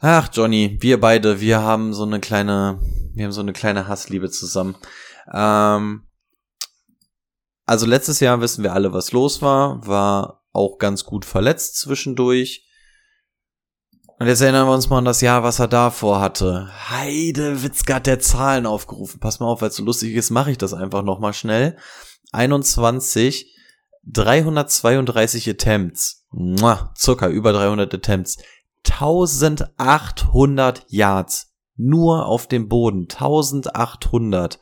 Ach, 0.00 0.28
Johnny, 0.32 0.76
wir 0.80 1.00
beide, 1.00 1.40
wir 1.40 1.62
haben 1.62 1.94
so 1.94 2.02
eine 2.02 2.20
kleine, 2.20 2.80
wir 3.14 3.24
haben 3.24 3.32
so 3.32 3.40
eine 3.40 3.54
kleine 3.54 3.88
Hassliebe 3.88 4.28
zusammen. 4.28 4.76
Ähm, 5.32 6.02
also 7.64 7.86
letztes 7.86 8.20
Jahr 8.20 8.40
wissen 8.40 8.62
wir 8.62 8.72
alle, 8.72 8.92
was 8.92 9.12
los 9.12 9.42
war, 9.42 9.86
war 9.86 10.44
auch 10.52 10.78
ganz 10.78 11.04
gut 11.04 11.24
verletzt 11.24 11.78
zwischendurch. 11.78 12.68
Und 14.18 14.28
jetzt 14.28 14.40
erinnern 14.40 14.68
wir 14.68 14.74
uns 14.74 14.88
mal 14.88 14.98
an 14.98 15.04
das 15.04 15.20
Jahr, 15.20 15.42
was 15.42 15.58
er 15.58 15.68
davor 15.68 16.20
hatte. 16.20 16.70
Heide 16.90 17.62
Witzka 17.62 17.94
hat 17.94 18.06
der 18.06 18.20
Zahlen 18.20 18.66
aufgerufen. 18.66 19.18
Pass 19.18 19.40
mal 19.40 19.46
auf, 19.46 19.62
weil 19.62 19.70
es 19.70 19.76
so 19.76 19.82
lustig 19.82 20.14
ist, 20.14 20.30
mache 20.30 20.52
ich 20.52 20.58
das 20.58 20.74
einfach 20.74 21.02
nochmal 21.02 21.32
schnell. 21.32 21.76
21, 22.30 23.52
332 24.04 25.50
Attempts. 25.50 26.26
Mua, 26.30 26.92
Zucker, 26.94 27.28
über 27.28 27.52
300 27.52 27.92
Attempts. 27.94 28.38
1800 28.84 30.84
Yards. 30.88 31.52
Nur 31.76 32.26
auf 32.26 32.46
dem 32.46 32.68
Boden. 32.68 33.08
1800. 33.10 34.60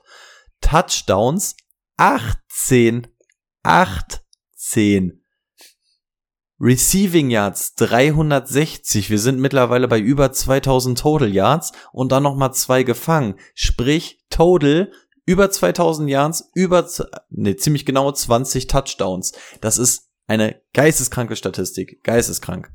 Touchdowns 0.60 1.56
18. 2.00 3.08
18. 3.62 5.22
Receiving 6.58 7.28
Yards 7.28 7.74
360. 7.74 9.10
Wir 9.10 9.18
sind 9.18 9.38
mittlerweile 9.38 9.86
bei 9.86 9.98
über 9.98 10.32
2000 10.32 10.98
Total 10.98 11.28
Yards 11.28 11.72
und 11.92 12.10
dann 12.10 12.22
nochmal 12.22 12.54
zwei 12.54 12.84
gefangen. 12.84 13.34
Sprich, 13.54 14.24
Total 14.30 14.90
über 15.26 15.50
2000 15.50 16.08
Yards, 16.08 16.50
über, 16.54 16.88
ne, 17.28 17.56
ziemlich 17.56 17.84
genau 17.84 18.10
20 18.10 18.66
Touchdowns. 18.66 19.32
Das 19.60 19.76
ist 19.76 20.08
eine 20.26 20.58
geisteskranke 20.72 21.36
Statistik. 21.36 22.02
Geisteskrank. 22.02 22.72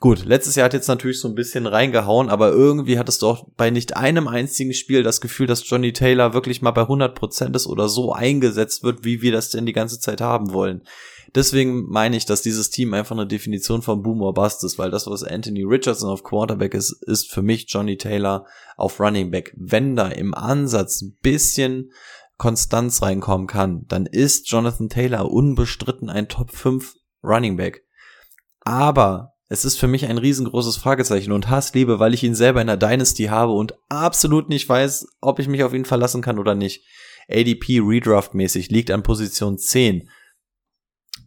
Gut, 0.00 0.24
letztes 0.24 0.54
Jahr 0.54 0.66
hat 0.66 0.74
jetzt 0.74 0.86
natürlich 0.86 1.18
so 1.18 1.26
ein 1.26 1.34
bisschen 1.34 1.66
reingehauen, 1.66 2.28
aber 2.28 2.50
irgendwie 2.50 3.00
hattest 3.00 3.22
du 3.22 3.26
auch 3.26 3.48
bei 3.56 3.70
nicht 3.70 3.96
einem 3.96 4.28
einzigen 4.28 4.72
Spiel 4.72 5.02
das 5.02 5.20
Gefühl, 5.20 5.48
dass 5.48 5.68
Johnny 5.68 5.92
Taylor 5.92 6.34
wirklich 6.34 6.62
mal 6.62 6.70
bei 6.70 6.82
100% 6.82 7.56
ist 7.56 7.66
oder 7.66 7.88
so 7.88 8.12
eingesetzt 8.12 8.84
wird, 8.84 9.04
wie 9.04 9.22
wir 9.22 9.32
das 9.32 9.50
denn 9.50 9.66
die 9.66 9.72
ganze 9.72 9.98
Zeit 9.98 10.20
haben 10.20 10.52
wollen. 10.52 10.82
Deswegen 11.34 11.86
meine 11.88 12.16
ich, 12.16 12.26
dass 12.26 12.42
dieses 12.42 12.70
Team 12.70 12.94
einfach 12.94 13.16
eine 13.16 13.26
Definition 13.26 13.82
von 13.82 14.02
Boom 14.02 14.22
or 14.22 14.34
Bust 14.34 14.62
ist, 14.62 14.78
weil 14.78 14.90
das, 14.90 15.08
was 15.08 15.24
Anthony 15.24 15.64
Richardson 15.64 16.10
auf 16.10 16.22
Quarterback 16.22 16.74
ist, 16.74 16.92
ist 17.02 17.30
für 17.30 17.42
mich 17.42 17.66
Johnny 17.68 17.96
Taylor 17.96 18.46
auf 18.76 19.00
Running 19.00 19.32
Back. 19.32 19.52
Wenn 19.56 19.96
da 19.96 20.08
im 20.08 20.32
Ansatz 20.32 21.02
ein 21.02 21.16
bisschen 21.20 21.90
Konstanz 22.38 23.02
reinkommen 23.02 23.48
kann, 23.48 23.84
dann 23.88 24.06
ist 24.06 24.48
Jonathan 24.48 24.88
Taylor 24.88 25.30
unbestritten 25.30 26.08
ein 26.08 26.28
Top 26.28 26.52
5 26.52 26.94
Running 27.22 27.56
Back. 27.56 27.84
Aber 28.60 29.34
es 29.48 29.64
ist 29.64 29.78
für 29.78 29.88
mich 29.88 30.06
ein 30.06 30.18
riesengroßes 30.18 30.76
Fragezeichen 30.76 31.32
und 31.32 31.48
Hassliebe, 31.48 31.98
weil 31.98 32.12
ich 32.12 32.22
ihn 32.22 32.34
selber 32.34 32.60
in 32.60 32.66
der 32.66 32.76
Dynasty 32.76 33.24
habe 33.24 33.52
und 33.52 33.74
absolut 33.88 34.48
nicht 34.48 34.68
weiß, 34.68 35.06
ob 35.20 35.38
ich 35.38 35.48
mich 35.48 35.64
auf 35.64 35.72
ihn 35.72 35.86
verlassen 35.86 36.20
kann 36.20 36.38
oder 36.38 36.54
nicht. 36.54 36.84
ADP 37.30 37.80
Redraft 37.80 38.34
mäßig 38.34 38.70
liegt 38.70 38.90
an 38.90 39.02
Position 39.02 39.58
10. 39.58 40.10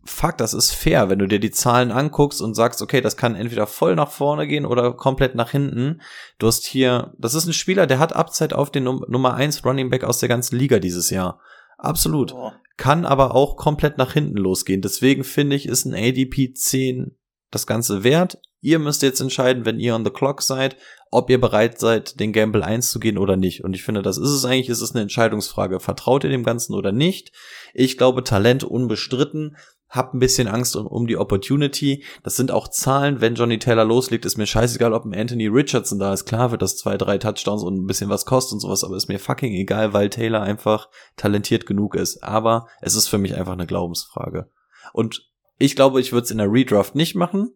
Fuck, 0.03 0.37
das 0.37 0.53
ist 0.53 0.71
fair, 0.71 1.09
wenn 1.09 1.19
du 1.19 1.27
dir 1.27 1.39
die 1.39 1.51
Zahlen 1.51 1.91
anguckst 1.91 2.41
und 2.41 2.55
sagst, 2.55 2.81
okay, 2.81 3.01
das 3.01 3.17
kann 3.17 3.35
entweder 3.35 3.67
voll 3.67 3.95
nach 3.95 4.09
vorne 4.09 4.47
gehen 4.47 4.65
oder 4.65 4.93
komplett 4.93 5.35
nach 5.35 5.51
hinten. 5.51 6.01
Du 6.39 6.47
hast 6.47 6.65
hier, 6.65 7.13
das 7.17 7.35
ist 7.35 7.47
ein 7.47 7.53
Spieler, 7.53 7.85
der 7.87 7.99
hat 7.99 8.13
Upside 8.13 8.57
auf 8.57 8.71
den 8.71 8.83
Num 8.83 9.03
Nummer 9.07 9.35
1 9.35 9.63
Running 9.63 9.89
Back 9.89 10.03
aus 10.03 10.19
der 10.19 10.29
ganzen 10.29 10.57
Liga 10.57 10.79
dieses 10.79 11.09
Jahr. 11.09 11.39
Absolut. 11.77 12.35
Kann 12.77 13.05
aber 13.05 13.35
auch 13.35 13.57
komplett 13.57 13.97
nach 13.97 14.13
hinten 14.13 14.37
losgehen. 14.37 14.81
Deswegen 14.81 15.23
finde 15.23 15.55
ich, 15.55 15.67
ist 15.67 15.85
ein 15.85 15.93
ADP 15.93 16.53
10 16.53 17.15
das 17.51 17.67
Ganze 17.67 18.03
wert. 18.03 18.39
Ihr 18.61 18.79
müsst 18.79 19.01
jetzt 19.01 19.19
entscheiden, 19.19 19.65
wenn 19.65 19.79
ihr 19.79 19.95
on 19.95 20.05
the 20.05 20.11
clock 20.11 20.41
seid, 20.41 20.77
ob 21.09 21.29
ihr 21.29 21.41
bereit 21.41 21.79
seid, 21.79 22.19
den 22.19 22.31
Gamble 22.31 22.63
einzugehen 22.63 23.17
oder 23.17 23.35
nicht. 23.35 23.63
Und 23.63 23.73
ich 23.73 23.83
finde, 23.83 24.01
das 24.01 24.17
ist 24.17 24.29
es 24.29 24.45
eigentlich, 24.45 24.69
es 24.69 24.81
ist 24.81 24.95
eine 24.95 25.01
Entscheidungsfrage. 25.01 25.79
Vertraut 25.79 26.23
ihr 26.23 26.29
dem 26.29 26.43
Ganzen 26.43 26.73
oder 26.73 26.91
nicht? 26.91 27.31
Ich 27.73 27.97
glaube, 27.97 28.23
Talent 28.23 28.63
unbestritten. 28.63 29.57
Hab 29.89 30.13
ein 30.13 30.19
bisschen 30.19 30.47
Angst 30.47 30.77
um, 30.77 30.87
um 30.87 31.05
die 31.05 31.17
Opportunity. 31.17 32.05
Das 32.23 32.37
sind 32.37 32.51
auch 32.51 32.69
Zahlen. 32.69 33.19
Wenn 33.19 33.35
Johnny 33.35 33.59
Taylor 33.59 33.83
loslegt, 33.83 34.25
ist 34.25 34.37
mir 34.37 34.45
scheißegal, 34.45 34.93
ob 34.93 35.03
ein 35.03 35.13
Anthony 35.13 35.47
Richardson 35.47 35.99
da 35.99 36.13
ist. 36.13 36.25
Klar 36.25 36.51
wird 36.51 36.61
das 36.61 36.77
zwei, 36.77 36.97
drei 36.97 37.17
Touchdowns 37.17 37.63
und 37.63 37.75
ein 37.75 37.87
bisschen 37.87 38.09
was 38.09 38.25
kostet 38.25 38.53
und 38.53 38.59
sowas, 38.61 38.85
aber 38.85 38.95
ist 38.95 39.09
mir 39.09 39.19
fucking 39.19 39.53
egal, 39.53 39.91
weil 39.91 40.09
Taylor 40.09 40.43
einfach 40.43 40.87
talentiert 41.17 41.65
genug 41.65 41.95
ist. 41.95 42.23
Aber 42.23 42.67
es 42.79 42.95
ist 42.95 43.09
für 43.09 43.17
mich 43.17 43.35
einfach 43.35 43.51
eine 43.53 43.67
Glaubensfrage. 43.67 44.49
Und 44.93 45.30
ich 45.61 45.75
glaube, 45.75 46.01
ich 46.01 46.11
würde 46.11 46.25
es 46.25 46.31
in 46.31 46.39
der 46.39 46.51
Redraft 46.51 46.95
nicht 46.95 47.15
machen. 47.15 47.51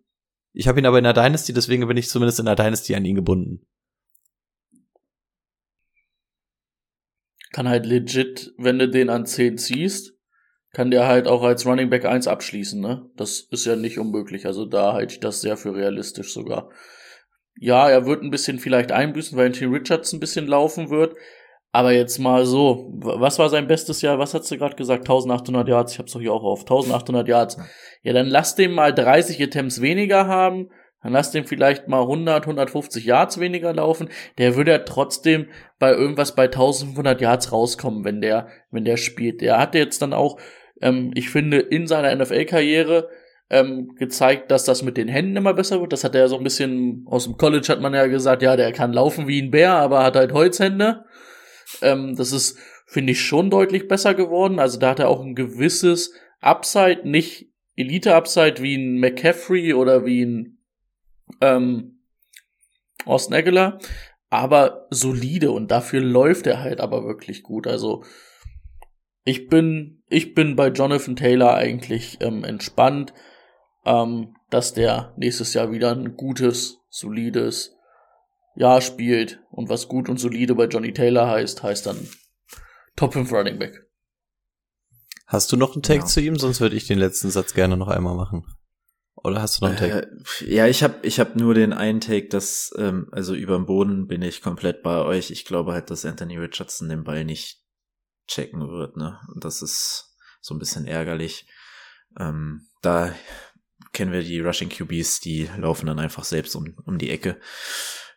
Ich 0.53 0.68
habe 0.68 0.80
ihn 0.80 0.86
aber 0.86 0.99
in 0.99 1.03
der 1.03 1.14
Dynasty, 1.14 1.53
deswegen 1.53 1.88
bin 1.88 1.97
ich 1.97 2.08
zumindest 2.08 2.39
in 2.39 2.45
der 2.45 2.56
Dynasty 2.56 2.95
an 2.95 3.03
ihn 3.03 3.16
gebunden. 3.16 3.66
Kann 7.51 7.68
halt 7.68 7.86
legit, 7.86 8.53
wenn 8.58 8.80
du 8.80 8.89
den 8.89 9.10
an 9.10 9.26
10 9.26 9.58
ziehst, 9.58 10.14
kann 10.72 10.91
der 10.91 11.08
halt 11.08 11.28
auch 11.28 11.41
als 11.41 11.66
Running 11.66 11.89
Back 11.89 12.06
1 12.06 12.28
abschließen, 12.28 12.80
ne? 12.80 13.10
Das 13.16 13.39
ist 13.49 13.66
ja 13.66 13.76
nicht 13.76 13.97
unmöglich. 13.97 14.45
Also 14.45 14.66
da 14.66 14.93
halte 14.93 15.14
ich 15.14 15.20
das 15.20 15.41
sehr 15.41 15.58
für 15.58 15.74
realistisch 15.74 16.34
sogar. 16.34 16.70
Ja, 17.58 17.89
er 17.89 18.06
wird 18.06 18.22
ein 18.22 18.32
bisschen 18.32 18.60
vielleicht 18.60 18.91
einbüßen, 18.91 19.38
weil 19.38 19.47
Anthony 19.47 19.78
Richards 19.78 20.12
ein 20.12 20.20
bisschen 20.20 20.47
laufen 20.47 20.89
wird. 20.89 21.16
Aber 21.76 21.92
jetzt 21.92 22.20
mal 22.20 22.46
so, 22.46 22.90
was 23.02 23.38
war 23.38 23.50
sein 23.50 23.68
bestes 23.68 24.02
Jahr? 24.02 24.18
Was 24.18 24.34
hast 24.34 24.50
du 24.50 24.58
gerade 24.58 24.78
gesagt? 24.78 25.02
1800 25.02 25.68
Yards. 25.68 25.92
Ich 25.92 26.00
hab's 26.00 26.14
doch 26.14 26.22
hier 26.22 26.32
auch 26.32 26.46
auf. 26.46 26.62
1800 26.62 27.28
Yards. 27.28 27.58
Ja, 28.02 28.14
dann 28.14 28.28
lass 28.28 28.56
den 28.56 28.72
mal 28.72 28.94
30 28.94 29.44
Attempts 29.44 29.82
weniger 29.82 30.26
haben. 30.26 30.70
Dann 31.04 31.12
lass 31.12 31.32
den 31.32 31.44
vielleicht 31.44 31.90
mal 31.90 32.00
100, 32.00 32.44
150 32.44 33.04
Yards 33.04 33.42
weniger 33.42 33.74
laufen. 33.74 34.08
Der 34.38 34.56
würde 34.56 34.72
ja 34.72 34.78
trotzdem 34.78 35.48
bei 35.78 35.92
irgendwas 35.92 36.34
bei 36.34 36.46
1500 36.46 37.20
Yards 37.20 37.52
rauskommen, 37.52 38.06
wenn 38.06 38.22
der, 38.22 38.48
wenn 38.72 38.86
der 38.86 38.96
spielt. 38.96 39.42
Der 39.42 39.60
hatte 39.60 39.78
jetzt 39.78 40.02
dann 40.02 40.14
auch, 40.14 40.40
ähm, 40.82 41.12
ich 41.14 41.30
finde, 41.30 41.60
in 41.60 41.88
seiner 41.88 42.16
NFL-Karriere 42.16 43.10
ähm, 43.50 43.96
gezeigt, 44.00 44.50
dass 44.50 44.64
das 44.64 44.82
mit 44.82 44.96
den 44.96 45.10
Händen 45.10 45.36
immer 45.36 45.54
besser 45.54 45.82
wird. 45.82 45.92
Das 45.92 46.06
hat 46.06 46.16
er 46.16 46.30
so 46.30 46.38
ein 46.38 46.44
bisschen 46.46 47.06
aus 47.06 47.26
dem 47.26 47.36
College 47.36 47.68
hat 47.68 47.82
man 47.82 47.94
ja 47.94 48.08
gesagt, 48.08 48.44
ja, 48.44 48.56
der 48.56 48.72
kann 48.72 48.94
laufen 48.94 49.28
wie 49.28 49.42
ein 49.42 49.52
Bär, 49.52 49.74
aber 49.74 50.06
hat 50.06 50.16
halt 50.16 50.32
Holzhände. 50.32 51.04
Ähm, 51.82 52.16
das 52.16 52.32
ist, 52.32 52.57
finde 52.88 53.11
ich, 53.11 53.22
schon 53.22 53.49
deutlich 53.49 53.88
besser 53.88 54.13
geworden. 54.13 54.59
Also 54.59 54.80
da 54.80 54.91
hat 54.91 54.99
er 54.99 55.09
auch 55.09 55.22
ein 55.22 55.36
gewisses 55.36 56.13
Upside, 56.41 57.01
nicht 57.09 57.51
Elite-Upside 57.76 58.61
wie 58.61 58.76
ein 58.76 58.99
McCaffrey 58.99 59.74
oder 59.74 60.05
wie 60.05 60.26
ein 60.26 60.57
ähm, 61.41 61.99
Austin 63.05 63.36
Aguilar, 63.36 63.80
aber 64.30 64.88
solide 64.89 65.51
und 65.51 65.72
dafür 65.72 66.01
läuft 66.01 66.47
er 66.47 66.61
halt 66.61 66.80
aber 66.80 67.05
wirklich 67.05 67.43
gut. 67.43 67.68
Also 67.68 68.03
ich 69.24 69.47
bin, 69.47 70.03
ich 70.07 70.34
bin 70.36 70.55
bei 70.55 70.68
Jonathan 70.68 71.16
Taylor 71.16 71.55
eigentlich 71.55 72.18
ähm, 72.22 72.43
entspannt, 72.43 73.13
ähm, 73.86 74.36
dass 74.49 74.74
der 74.74 75.13
nächstes 75.18 75.53
Jahr 75.53 75.72
wieder 75.72 75.91
ein 75.91 76.16
gutes, 76.16 76.80
solides 76.89 77.75
Jahr 78.56 78.82
spielt. 78.82 79.39
Und 79.51 79.70
was 79.70 79.88
gut 79.88 80.10
und 80.10 80.20
solide 80.20 80.56
bei 80.56 80.66
Johnny 80.66 80.93
Taylor 80.93 81.28
heißt, 81.30 81.64
heißt 81.64 81.86
dann 81.86 82.08
Top 82.95 83.14
5 83.14 83.32
Running 83.32 83.60
Back. 83.60 83.82
Hast 85.28 85.51
du 85.51 85.58
noch 85.58 85.74
einen 85.74 85.82
Take 85.82 86.01
Ja. 86.01 86.06
zu 86.06 86.22
ihm? 86.22 86.38
Sonst 86.38 86.62
würde 86.62 86.76
ich 86.76 86.88
den 86.88 86.99
letzten 86.99 87.30
Satz 87.32 87.53
gerne 87.53 87.78
noch 87.78 87.88
einmal 87.88 88.16
machen. 88.16 88.45
Oder 89.16 89.41
hast 89.41 89.60
du 89.60 89.66
noch 89.66 89.70
einen 89.72 89.80
Take? 89.80 90.12
Äh, 90.41 90.53
ja, 90.53 90.68
ich 90.68 90.84
habe 90.84 90.95
ich 91.01 91.20
hab 91.20 91.36
nur 91.36 91.56
den 91.56 91.74
einen 91.74 91.99
Take, 91.99 92.28
dass, 92.28 92.72
ähm, 92.78 93.08
also 93.12 93.34
über 93.34 93.56
dem 93.56 93.66
Boden 93.66 94.08
bin 94.08 94.22
ich 94.22 94.41
komplett 94.41 94.84
bei 94.84 95.01
euch. 95.03 95.32
Ich 95.32 95.45
glaube 95.45 95.74
halt, 95.74 95.89
dass 95.89 96.06
Anthony 96.06 96.38
Richardson 96.38 96.89
den 96.89 97.03
Ball 97.03 97.26
nicht 97.26 97.62
checken 98.28 98.70
wird, 98.70 98.97
ne? 98.97 99.20
Und 99.34 99.43
das 99.43 99.62
ist 99.62 100.16
so 100.41 100.53
ein 100.53 100.60
bisschen 100.60 100.86
ärgerlich. 100.86 101.47
Ähm, 102.20 102.68
da 102.82 103.16
kennen 103.93 104.12
wir 104.12 104.22
die 104.22 104.39
Rushing 104.41 104.70
QBs, 104.70 105.22
die 105.22 105.49
laufen 105.58 105.88
dann 105.88 105.99
einfach 105.99 106.24
selbst 106.24 106.56
um, 106.56 106.76
um 106.86 106.97
die 106.97 107.10
Ecke. 107.10 107.39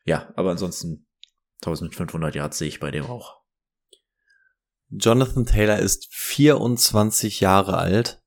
Ja, 0.08 0.32
aber 0.36 0.52
ansonsten 0.52 1.06
1500 1.60 2.34
Yards 2.34 2.56
sehe 2.56 2.68
ich 2.68 2.80
bei 2.80 2.90
dem 2.90 3.04
auch. 3.04 3.42
Jonathan 4.88 5.44
Taylor 5.44 5.78
ist 5.80 6.08
24 6.10 7.40
Jahre 7.40 7.76
alt, 7.76 8.22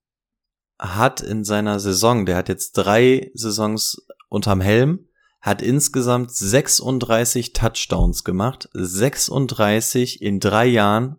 hat 0.78 1.22
in 1.22 1.44
seiner 1.44 1.80
Saison, 1.80 2.28
der 2.28 2.38
hat 2.38 2.50
jetzt 2.50 2.74
drei 2.74 3.32
Saisons 3.34 4.06
unterm 4.30 4.62
Helm, 4.62 5.08
hat 5.40 5.64
insgesamt 5.64 6.30
36 6.30 7.54
Touchdowns 7.54 8.24
gemacht, 8.24 8.70
36 8.74 10.22
in 10.22 10.40
drei 10.40 10.68
Jahren 10.68 11.18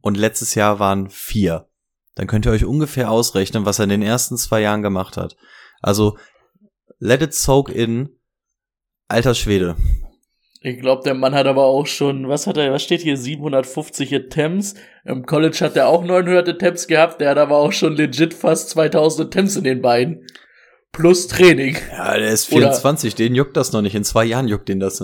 und 0.00 0.16
letztes 0.16 0.54
Jahr 0.54 0.78
waren 0.78 1.10
vier. 1.10 1.68
Dann 2.14 2.28
könnt 2.28 2.46
ihr 2.46 2.52
euch 2.52 2.64
ungefähr 2.64 3.10
ausrechnen, 3.10 3.66
was 3.66 3.78
er 3.78 3.84
in 3.84 3.90
den 3.90 4.02
ersten 4.02 4.38
zwei 4.38 4.62
Jahren 4.62 4.80
gemacht 4.80 5.18
hat. 5.18 5.36
Also, 5.82 6.16
let 6.98 7.20
it 7.20 7.34
soak 7.34 7.68
in, 7.68 8.17
alter 9.08 9.34
Schwede. 9.34 9.76
Ich 10.60 10.80
glaube, 10.80 11.02
der 11.04 11.14
Mann 11.14 11.34
hat 11.34 11.46
aber 11.46 11.64
auch 11.66 11.86
schon, 11.86 12.28
was 12.28 12.46
hat 12.46 12.56
er, 12.56 12.72
was 12.72 12.82
steht 12.82 13.02
hier, 13.02 13.16
750 13.16 14.12
Attempts. 14.14 14.74
Im 15.04 15.24
College 15.24 15.58
hat 15.60 15.76
er 15.76 15.88
auch 15.88 16.04
900 16.04 16.48
Attempts 16.48 16.88
gehabt, 16.88 17.20
der 17.20 17.30
hat 17.30 17.38
aber 17.38 17.58
auch 17.58 17.72
schon 17.72 17.94
legit 17.94 18.34
fast 18.34 18.70
2000 18.70 19.28
Attempts 19.28 19.56
in 19.56 19.64
den 19.64 19.80
Beinen. 19.82 20.26
Plus 20.92 21.28
Training. 21.28 21.76
Ja, 21.92 22.16
der 22.18 22.30
ist 22.30 22.50
Oder- 22.52 22.72
24, 22.72 23.14
den 23.14 23.34
juckt 23.34 23.56
das 23.56 23.72
noch 23.72 23.82
nicht. 23.82 23.94
In 23.94 24.04
zwei 24.04 24.24
Jahren 24.24 24.48
juckt 24.48 24.68
den 24.68 24.80
das. 24.80 25.02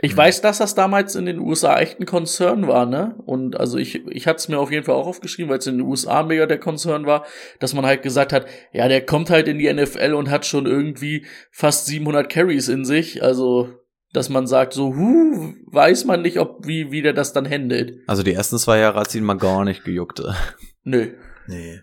Ich 0.00 0.16
weiß, 0.16 0.40
dass 0.40 0.58
das 0.58 0.74
damals 0.74 1.14
in 1.14 1.26
den 1.26 1.38
USA 1.38 1.78
echt 1.78 2.00
ein 2.00 2.06
Konzern 2.06 2.66
war, 2.66 2.86
ne? 2.86 3.16
Und 3.26 3.58
also 3.58 3.78
ich, 3.78 4.06
ich 4.06 4.26
hatte 4.26 4.38
es 4.38 4.48
mir 4.48 4.58
auf 4.58 4.70
jeden 4.70 4.84
Fall 4.84 4.94
auch 4.94 5.06
aufgeschrieben, 5.06 5.50
weil 5.50 5.58
es 5.58 5.66
in 5.66 5.78
den 5.78 5.86
USA 5.86 6.22
mega 6.22 6.46
der 6.46 6.58
Konzern 6.58 7.06
war, 7.06 7.24
dass 7.60 7.74
man 7.74 7.84
halt 7.84 8.02
gesagt 8.02 8.32
hat, 8.32 8.46
ja, 8.72 8.88
der 8.88 9.04
kommt 9.04 9.30
halt 9.30 9.48
in 9.48 9.58
die 9.58 9.72
NFL 9.72 10.14
und 10.14 10.30
hat 10.30 10.46
schon 10.46 10.66
irgendwie 10.66 11.26
fast 11.50 11.86
700 11.86 12.28
Carries 12.28 12.68
in 12.68 12.84
sich. 12.84 13.22
Also, 13.22 13.68
dass 14.12 14.28
man 14.28 14.46
sagt, 14.46 14.72
so, 14.72 14.94
huh, 14.94 15.52
weiß 15.66 16.04
man 16.04 16.22
nicht, 16.22 16.38
ob 16.38 16.66
wie, 16.66 16.90
wie 16.90 17.02
der 17.02 17.12
das 17.12 17.32
dann 17.32 17.48
handelt. 17.48 17.98
Also 18.06 18.22
die 18.22 18.32
ersten 18.32 18.58
zwei 18.58 18.78
Jahre 18.78 19.00
hat's 19.00 19.14
ihn 19.14 19.24
mal 19.24 19.34
gar 19.34 19.64
nicht 19.64 19.84
gejuckt. 19.84 20.22
Nö. 20.84 21.08
Nee, 21.46 21.80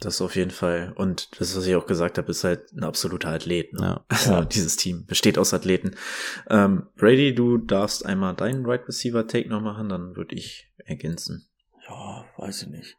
das 0.00 0.20
auf 0.22 0.36
jeden 0.36 0.50
Fall. 0.50 0.92
Und 0.96 1.40
das, 1.40 1.56
was 1.56 1.66
ich 1.66 1.74
auch 1.74 1.86
gesagt 1.86 2.18
habe, 2.18 2.30
ist 2.30 2.44
halt 2.44 2.72
ein 2.72 2.84
absoluter 2.84 3.30
Athlet. 3.30 3.72
Ne? 3.72 3.80
Ja. 3.82 4.04
Also 4.08 4.32
Ja. 4.32 4.44
dieses 4.44 4.76
Team 4.76 5.04
besteht 5.06 5.38
aus 5.38 5.52
Athleten. 5.54 5.96
Ähm, 6.48 6.86
Brady, 6.96 7.34
du 7.34 7.58
darfst 7.58 8.04
einmal 8.06 8.34
deinen 8.34 8.64
Right 8.66 8.86
Receiver 8.86 9.26
Take 9.26 9.48
noch 9.48 9.60
machen, 9.60 9.88
dann 9.88 10.16
würde 10.16 10.34
ich 10.34 10.68
ergänzen. 10.84 11.46
Ja, 11.88 12.24
weiß 12.36 12.62
ich 12.62 12.68
nicht. 12.68 12.96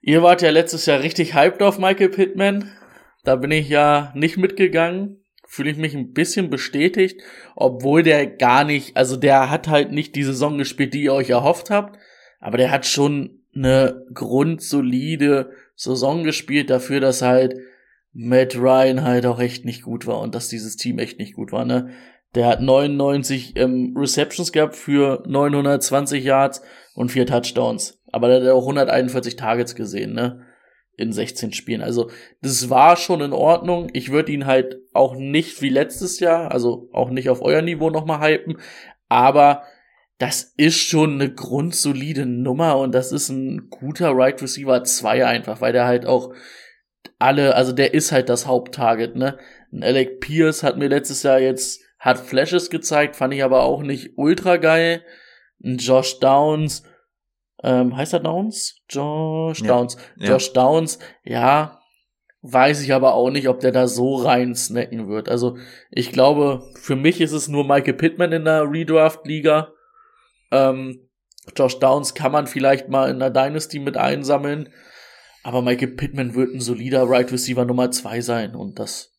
Ihr 0.00 0.22
wart 0.22 0.42
ja 0.42 0.50
letztes 0.50 0.86
Jahr 0.86 1.00
richtig 1.00 1.34
hyped 1.34 1.62
auf 1.62 1.78
Michael 1.78 2.10
Pittman. 2.10 2.70
Da 3.24 3.36
bin 3.36 3.50
ich 3.50 3.68
ja 3.68 4.12
nicht 4.14 4.36
mitgegangen. 4.36 5.22
Fühle 5.48 5.70
ich 5.70 5.76
mich 5.76 5.94
ein 5.94 6.12
bisschen 6.12 6.50
bestätigt, 6.50 7.20
obwohl 7.54 8.02
der 8.02 8.26
gar 8.26 8.64
nicht, 8.64 8.96
also 8.96 9.16
der 9.16 9.48
hat 9.48 9.68
halt 9.68 9.92
nicht 9.92 10.16
die 10.16 10.24
Saison 10.24 10.58
gespielt, 10.58 10.92
die 10.92 11.02
ihr 11.04 11.12
euch 11.12 11.30
erhofft 11.30 11.70
habt, 11.70 11.98
aber 12.40 12.58
der 12.58 12.72
hat 12.72 12.84
schon 12.84 13.44
eine 13.56 14.04
grundsolide 14.12 15.50
Saison 15.74 16.24
gespielt 16.24 16.70
dafür, 16.70 17.00
dass 17.00 17.22
halt 17.22 17.56
Matt 18.12 18.56
Ryan 18.56 19.02
halt 19.02 19.26
auch 19.26 19.40
echt 19.40 19.64
nicht 19.64 19.82
gut 19.82 20.06
war 20.06 20.20
und 20.20 20.34
dass 20.34 20.48
dieses 20.48 20.76
Team 20.76 20.98
echt 20.98 21.18
nicht 21.18 21.34
gut 21.34 21.52
war, 21.52 21.64
ne? 21.64 21.90
Der 22.34 22.46
hat 22.46 22.60
99 22.60 23.54
ähm, 23.56 23.94
Receptions 23.96 24.52
gehabt 24.52 24.76
für 24.76 25.22
920 25.26 26.24
Yards 26.24 26.62
und 26.94 27.10
vier 27.10 27.26
Touchdowns. 27.26 28.02
Aber 28.12 28.28
der 28.28 28.42
hat 28.42 28.48
auch 28.48 28.62
141 28.62 29.36
Targets 29.36 29.74
gesehen, 29.74 30.12
ne? 30.12 30.42
In 30.98 31.12
16 31.12 31.52
Spielen. 31.52 31.82
Also, 31.82 32.10
das 32.40 32.70
war 32.70 32.96
schon 32.96 33.20
in 33.20 33.32
Ordnung. 33.32 33.88
Ich 33.92 34.10
würde 34.10 34.32
ihn 34.32 34.46
halt 34.46 34.78
auch 34.94 35.14
nicht 35.14 35.60
wie 35.60 35.68
letztes 35.68 36.20
Jahr, 36.20 36.50
also 36.52 36.88
auch 36.92 37.10
nicht 37.10 37.28
auf 37.28 37.42
euer 37.42 37.60
Niveau 37.60 37.90
nochmal 37.90 38.20
hypen. 38.20 38.58
Aber 39.08 39.62
das 40.18 40.54
ist 40.56 40.78
schon 40.78 41.14
eine 41.14 41.32
grundsolide 41.32 42.24
Nummer 42.24 42.78
und 42.78 42.94
das 42.94 43.12
ist 43.12 43.28
ein 43.28 43.68
guter 43.68 44.12
Right 44.12 44.40
Receiver 44.40 44.82
2 44.82 45.26
einfach, 45.26 45.60
weil 45.60 45.72
der 45.72 45.86
halt 45.86 46.06
auch 46.06 46.32
alle, 47.18 47.54
also 47.54 47.72
der 47.72 47.94
ist 47.94 48.12
halt 48.12 48.28
das 48.28 48.46
Haupttarget, 48.46 49.16
ne? 49.16 49.38
Ein 49.72 49.82
Alec 49.82 50.20
Pierce 50.20 50.62
hat 50.62 50.78
mir 50.78 50.88
letztes 50.88 51.22
Jahr 51.22 51.38
jetzt, 51.38 51.80
hat 51.98 52.18
Flashes 52.18 52.70
gezeigt, 52.70 53.16
fand 53.16 53.34
ich 53.34 53.44
aber 53.44 53.62
auch 53.62 53.82
nicht 53.82 54.12
ultra 54.16 54.56
geil. 54.56 55.02
Ein 55.62 55.78
Josh 55.78 56.18
Downs, 56.18 56.82
ähm, 57.62 57.96
heißt 57.96 58.12
er 58.12 58.20
Downs? 58.20 58.82
Josh 58.88 59.60
Ja. 59.60 59.66
Downs. 59.66 59.96
Ja. 60.16 60.30
Josh 60.30 60.52
Downs, 60.52 60.98
ja, 61.24 61.80
weiß 62.42 62.82
ich 62.82 62.92
aber 62.94 63.14
auch 63.14 63.30
nicht, 63.30 63.48
ob 63.48 63.60
der 63.60 63.72
da 63.72 63.86
so 63.88 64.16
rein 64.16 64.54
snacken 64.54 65.08
wird. 65.08 65.28
Also, 65.28 65.56
ich 65.90 66.12
glaube, 66.12 66.62
für 66.80 66.96
mich 66.96 67.20
ist 67.20 67.32
es 67.32 67.48
nur 67.48 67.64
Michael 67.64 67.94
Pittman 67.94 68.32
in 68.32 68.44
der 68.44 68.70
Redraft-Liga. 68.70 69.72
Ähm, 70.56 71.08
Josh 71.54 71.78
Downs 71.78 72.14
kann 72.14 72.32
man 72.32 72.46
vielleicht 72.46 72.88
mal 72.88 73.10
in 73.10 73.18
der 73.18 73.30
Dynasty 73.30 73.78
mit 73.78 73.96
einsammeln. 73.96 74.70
Aber 75.42 75.62
Michael 75.62 75.92
Pittman 75.92 76.34
wird 76.34 76.54
ein 76.54 76.60
solider 76.60 77.08
Right 77.08 77.30
Receiver 77.30 77.64
Nummer 77.64 77.90
zwei 77.92 78.20
sein 78.20 78.56
und 78.56 78.78
das 78.78 79.12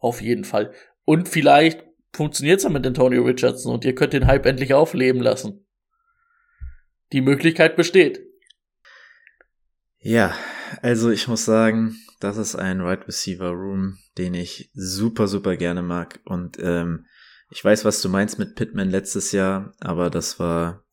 auf 0.00 0.20
jeden 0.20 0.44
Fall. 0.44 0.72
Und 1.04 1.28
vielleicht 1.28 1.84
funktioniert's 2.12 2.64
dann 2.64 2.72
mit 2.72 2.86
Antonio 2.86 3.22
Richardson 3.22 3.74
und 3.74 3.84
ihr 3.84 3.94
könnt 3.94 4.12
den 4.12 4.26
Hype 4.26 4.46
endlich 4.46 4.74
aufleben 4.74 5.22
lassen. 5.22 5.64
Die 7.12 7.20
Möglichkeit 7.20 7.76
besteht. 7.76 8.20
Ja, 9.98 10.34
also 10.82 11.10
ich 11.10 11.28
muss 11.28 11.44
sagen, 11.44 11.96
das 12.20 12.36
ist 12.36 12.56
ein 12.56 12.80
Right 12.80 13.06
Receiver 13.06 13.50
Room, 13.50 13.98
den 14.18 14.34
ich 14.34 14.70
super, 14.74 15.28
super 15.28 15.56
gerne 15.56 15.82
mag. 15.82 16.20
Und 16.24 16.58
ähm, 16.60 17.06
ich 17.50 17.64
weiß, 17.64 17.84
was 17.84 18.00
du 18.02 18.08
meinst 18.08 18.38
mit 18.38 18.54
Pittman 18.54 18.90
letztes 18.90 19.32
Jahr, 19.32 19.72
aber 19.80 20.10
das 20.10 20.38
war 20.38 20.84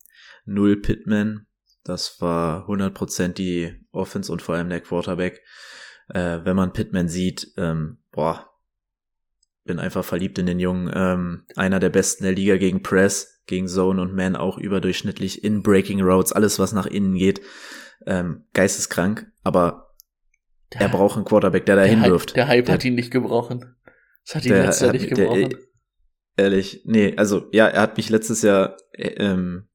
null 0.46 0.78
Pittman. 0.82 1.46
Das 1.84 2.20
war 2.20 2.68
100% 2.68 3.30
die 3.34 3.74
Offense 3.92 4.32
und 4.32 4.42
vor 4.42 4.56
allem 4.56 4.70
der 4.70 4.82
Quarterback. 4.82 5.42
Äh, 6.10 6.40
wenn 6.44 6.56
man 6.56 6.74
Pittman 6.74 7.08
sieht, 7.08 7.54
ähm, 7.58 8.00
boah, 8.12 8.50
bin 9.64 9.80
einfach 9.80 10.04
verliebt 10.04 10.38
in 10.40 10.46
den 10.46 10.60
Jungen. 10.60 10.92
Ähm, 10.94 11.46
einer 11.56 11.80
der 11.80 11.90
besten 11.90 12.24
der 12.24 12.34
Liga 12.34 12.58
gegen 12.58 12.82
Press, 12.84 13.42
gegen 13.46 13.68
Zone 13.68 14.02
und 14.02 14.14
Man 14.14 14.36
auch 14.36 14.58
überdurchschnittlich 14.58 15.44
in 15.44 15.62
Breaking 15.64 16.02
Roads, 16.02 16.32
alles 16.34 16.60
was 16.60 16.74
nach 16.74 16.86
innen 16.86 17.16
geht. 17.16 17.42
Ähm, 18.06 18.46
geisteskrank, 18.54 19.28
aber 19.44 19.94
Der, 20.74 20.82
er 20.82 20.90
braucht 20.90 21.16
einen 21.18 21.26
Quarterback, 21.26 21.66
der 21.66 21.76
dahin 21.78 21.96
der, 22.00 22.04
Hype, 22.04 22.12
wirft. 22.12 22.36
der 22.36 22.48
Hype 22.48 22.66
Der- 22.66 22.74
hat 22.76 22.86
ihn 22.86 22.96
nicht 22.96 23.12
gebrochen. 23.12 23.76
Das 24.26 24.36
hat 24.36 24.46
ihn 24.46 24.52
Der 24.52 24.66
letztes 24.66 24.82
Jahr 24.82 24.94
nicht 24.94 25.10
der- 25.10 25.18
gebrochen. 25.28 25.56
Ehrlich, 26.38 26.84
nee, 26.86 27.16
also 27.18 27.50
ja, 27.52 27.68
er 27.68 27.82
hat 27.82 27.98
mich 27.98 28.10
letztes 28.10 28.44
Jahr 28.44 28.78
äh, 28.92 29.16
ähm, 29.16 29.68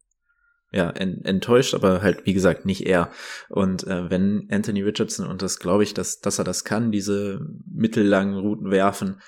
ja 0.71 0.91
en 0.91 1.25
enttäuscht, 1.25 1.75
aber 1.75 2.03
halt 2.03 2.25
wie 2.25 2.33
gesagt 2.35 2.65
nicht 2.65 2.87
er. 2.87 3.11
Und 3.49 3.85
äh, 3.87 4.09
wenn 4.11 4.49
Anthony 4.51 4.83
Richardson 4.83 5.27
und 5.27 5.43
das 5.43 5.59
glaube 5.59 5.83
ich, 5.83 5.93
dass 5.93 6.21
dass 6.21 6.39
er 6.39 6.45
das 6.45 6.65
kann, 6.65 6.93
diese 6.93 7.41
mittellangen 7.67 8.37
Routen 8.37 8.71
werfen, 8.71 9.21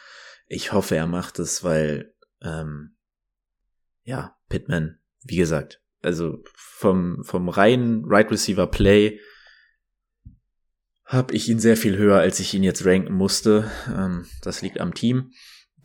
ich 0.46 0.72
hoffe, 0.72 0.94
er 0.94 1.08
macht 1.08 1.40
es, 1.40 1.64
weil 1.64 2.14
ähm, 2.40 2.96
ja 4.04 4.36
Pittman, 4.48 5.00
wie 5.24 5.36
gesagt, 5.36 5.82
also 6.02 6.38
vom 6.54 7.24
vom 7.24 7.48
reinen 7.48 8.04
Right 8.06 8.30
Receiver 8.30 8.68
Play 8.68 9.18
habe 11.04 11.34
ich 11.34 11.48
ihn 11.48 11.58
sehr 11.58 11.76
viel 11.76 11.98
höher, 11.98 12.18
als 12.18 12.38
ich 12.38 12.54
ihn 12.54 12.62
jetzt 12.62 12.86
ranken 12.86 13.12
musste. 13.12 13.70
Ähm, 13.88 14.26
das 14.42 14.62
liegt 14.62 14.80
am 14.80 14.94
Team. 14.94 15.32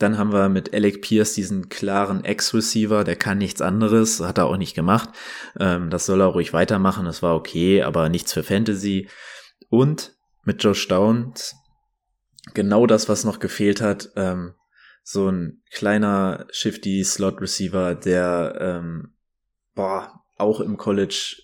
Dann 0.00 0.16
haben 0.16 0.32
wir 0.32 0.48
mit 0.48 0.72
Alec 0.72 1.02
Pierce 1.02 1.34
diesen 1.34 1.68
klaren 1.68 2.24
Ex-Receiver, 2.24 3.04
der 3.04 3.16
kann 3.16 3.36
nichts 3.36 3.60
anderes, 3.60 4.20
hat 4.20 4.38
er 4.38 4.46
auch 4.46 4.56
nicht 4.56 4.74
gemacht. 4.74 5.10
Ähm, 5.58 5.90
das 5.90 6.06
soll 6.06 6.22
er 6.22 6.28
ruhig 6.28 6.54
weitermachen, 6.54 7.04
das 7.04 7.22
war 7.22 7.36
okay, 7.36 7.82
aber 7.82 8.08
nichts 8.08 8.32
für 8.32 8.42
Fantasy. 8.42 9.10
Und 9.68 10.16
mit 10.42 10.64
Josh 10.64 10.88
Downs, 10.88 11.54
genau 12.54 12.86
das, 12.86 13.10
was 13.10 13.24
noch 13.24 13.40
gefehlt 13.40 13.82
hat, 13.82 14.08
ähm, 14.16 14.54
so 15.02 15.28
ein 15.28 15.62
kleiner 15.70 16.46
shifty 16.50 17.04
Slot 17.04 17.38
Receiver, 17.42 17.94
der 17.94 18.56
ähm, 18.58 19.14
boah, 19.74 20.22
auch 20.38 20.60
im 20.60 20.78
College 20.78 21.36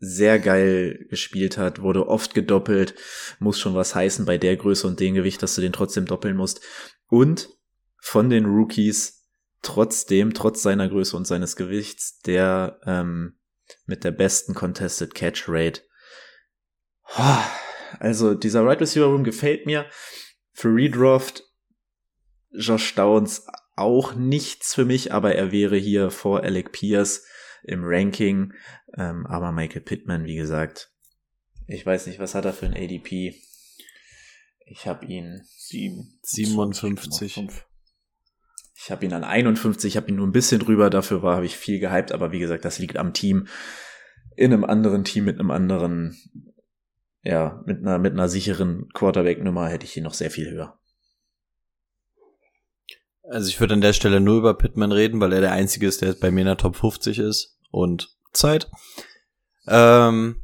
sehr 0.00 0.38
geil 0.38 1.06
gespielt 1.08 1.56
hat, 1.56 1.80
wurde 1.80 2.08
oft 2.08 2.34
gedoppelt, 2.34 2.94
muss 3.38 3.58
schon 3.58 3.74
was 3.74 3.94
heißen 3.94 4.26
bei 4.26 4.36
der 4.36 4.58
Größe 4.58 4.86
und 4.86 5.00
dem 5.00 5.14
Gewicht, 5.14 5.42
dass 5.42 5.54
du 5.54 5.62
den 5.62 5.72
trotzdem 5.72 6.04
doppeln 6.04 6.36
musst. 6.36 6.60
Und 7.08 7.48
von 8.00 8.30
den 8.30 8.46
Rookies 8.46 9.26
trotzdem, 9.62 10.34
trotz 10.34 10.62
seiner 10.62 10.88
Größe 10.88 11.16
und 11.16 11.26
seines 11.26 11.56
Gewichts, 11.56 12.20
der 12.20 12.80
ähm, 12.84 13.38
mit 13.86 14.04
der 14.04 14.10
besten 14.10 14.54
Contested 14.54 15.14
Catch 15.14 15.44
Rate. 15.48 15.82
Also 17.98 18.34
dieser 18.34 18.64
Right 18.64 18.80
Receiver 18.80 19.06
Room 19.06 19.24
gefällt 19.24 19.66
mir. 19.66 19.86
Für 20.52 20.74
Redraft 20.74 21.44
Josh 22.52 22.94
Downs 22.94 23.46
auch 23.76 24.14
nichts 24.14 24.74
für 24.74 24.84
mich, 24.84 25.12
aber 25.12 25.34
er 25.34 25.52
wäre 25.52 25.76
hier 25.76 26.10
vor 26.10 26.42
Alec 26.42 26.72
Pierce 26.72 27.24
im 27.62 27.82
Ranking. 27.84 28.52
Ähm, 28.96 29.26
aber 29.26 29.52
Michael 29.52 29.82
Pittman, 29.82 30.24
wie 30.24 30.36
gesagt, 30.36 30.92
ich 31.66 31.86
weiß 31.86 32.06
nicht, 32.08 32.18
was 32.18 32.34
hat 32.34 32.44
er 32.44 32.52
für 32.52 32.66
ein 32.66 32.74
ADP? 32.74 33.40
Ich 34.66 34.86
habe 34.86 35.06
ihn 35.06 35.42
57. 36.22 37.48
Ich 38.82 38.90
habe 38.90 39.04
ihn 39.04 39.12
an 39.12 39.24
51, 39.24 39.92
ich 39.92 39.96
habe 39.98 40.08
ihn 40.08 40.16
nur 40.16 40.26
ein 40.26 40.32
bisschen 40.32 40.58
drüber, 40.58 40.88
dafür 40.88 41.22
war 41.22 41.36
habe 41.36 41.44
ich 41.44 41.56
viel 41.56 41.80
gehypt, 41.80 42.12
aber 42.12 42.32
wie 42.32 42.38
gesagt, 42.38 42.64
das 42.64 42.78
liegt 42.78 42.96
am 42.96 43.12
Team. 43.12 43.46
In 44.36 44.54
einem 44.54 44.64
anderen 44.64 45.04
Team 45.04 45.26
mit 45.26 45.38
einem 45.38 45.50
anderen, 45.50 46.16
ja, 47.22 47.62
mit 47.66 47.80
einer, 47.80 47.98
mit 47.98 48.14
einer 48.14 48.28
sicheren 48.28 48.88
Quarterback-Nummer 48.94 49.68
hätte 49.68 49.84
ich 49.84 49.96
ihn 49.98 50.04
noch 50.04 50.14
sehr 50.14 50.30
viel 50.30 50.50
höher. 50.50 50.78
Also 53.22 53.50
ich 53.50 53.60
würde 53.60 53.74
an 53.74 53.82
der 53.82 53.92
Stelle 53.92 54.18
nur 54.18 54.38
über 54.38 54.54
Pittman 54.54 54.92
reden, 54.92 55.20
weil 55.20 55.34
er 55.34 55.42
der 55.42 55.52
Einzige 55.52 55.86
ist, 55.86 56.00
der 56.00 56.14
bei 56.14 56.30
mir 56.30 56.40
in 56.40 56.46
der 56.46 56.56
Top 56.56 56.76
50 56.76 57.18
ist 57.18 57.58
und 57.70 58.16
Zeit. 58.32 58.70
Ähm, 59.68 60.36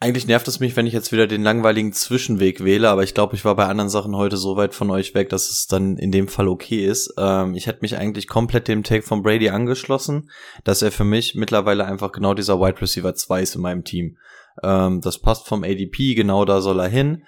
eigentlich 0.00 0.28
nervt 0.28 0.46
es 0.46 0.60
mich, 0.60 0.76
wenn 0.76 0.86
ich 0.86 0.92
jetzt 0.92 1.10
wieder 1.10 1.26
den 1.26 1.42
langweiligen 1.42 1.92
Zwischenweg 1.92 2.62
wähle, 2.62 2.88
aber 2.88 3.02
ich 3.02 3.14
glaube, 3.14 3.34
ich 3.34 3.44
war 3.44 3.56
bei 3.56 3.66
anderen 3.66 3.90
Sachen 3.90 4.14
heute 4.14 4.36
so 4.36 4.56
weit 4.56 4.72
von 4.72 4.90
euch 4.90 5.14
weg, 5.14 5.28
dass 5.28 5.50
es 5.50 5.66
dann 5.66 5.96
in 5.96 6.12
dem 6.12 6.28
Fall 6.28 6.46
okay 6.46 6.86
ist. 6.86 7.14
Ähm, 7.18 7.54
ich 7.54 7.66
hätte 7.66 7.80
mich 7.82 7.96
eigentlich 7.96 8.28
komplett 8.28 8.68
dem 8.68 8.84
Take 8.84 9.02
von 9.02 9.22
Brady 9.22 9.48
angeschlossen, 9.48 10.30
dass 10.62 10.82
er 10.82 10.92
für 10.92 11.04
mich 11.04 11.34
mittlerweile 11.34 11.84
einfach 11.84 12.12
genau 12.12 12.34
dieser 12.34 12.60
Wide 12.60 12.80
Receiver 12.80 13.14
2 13.14 13.42
ist 13.42 13.56
in 13.56 13.62
meinem 13.62 13.82
Team. 13.82 14.18
Ähm, 14.62 15.00
das 15.00 15.18
passt 15.18 15.48
vom 15.48 15.64
ADP, 15.64 16.14
genau 16.14 16.44
da 16.44 16.60
soll 16.60 16.78
er 16.78 16.88
hin. 16.88 17.24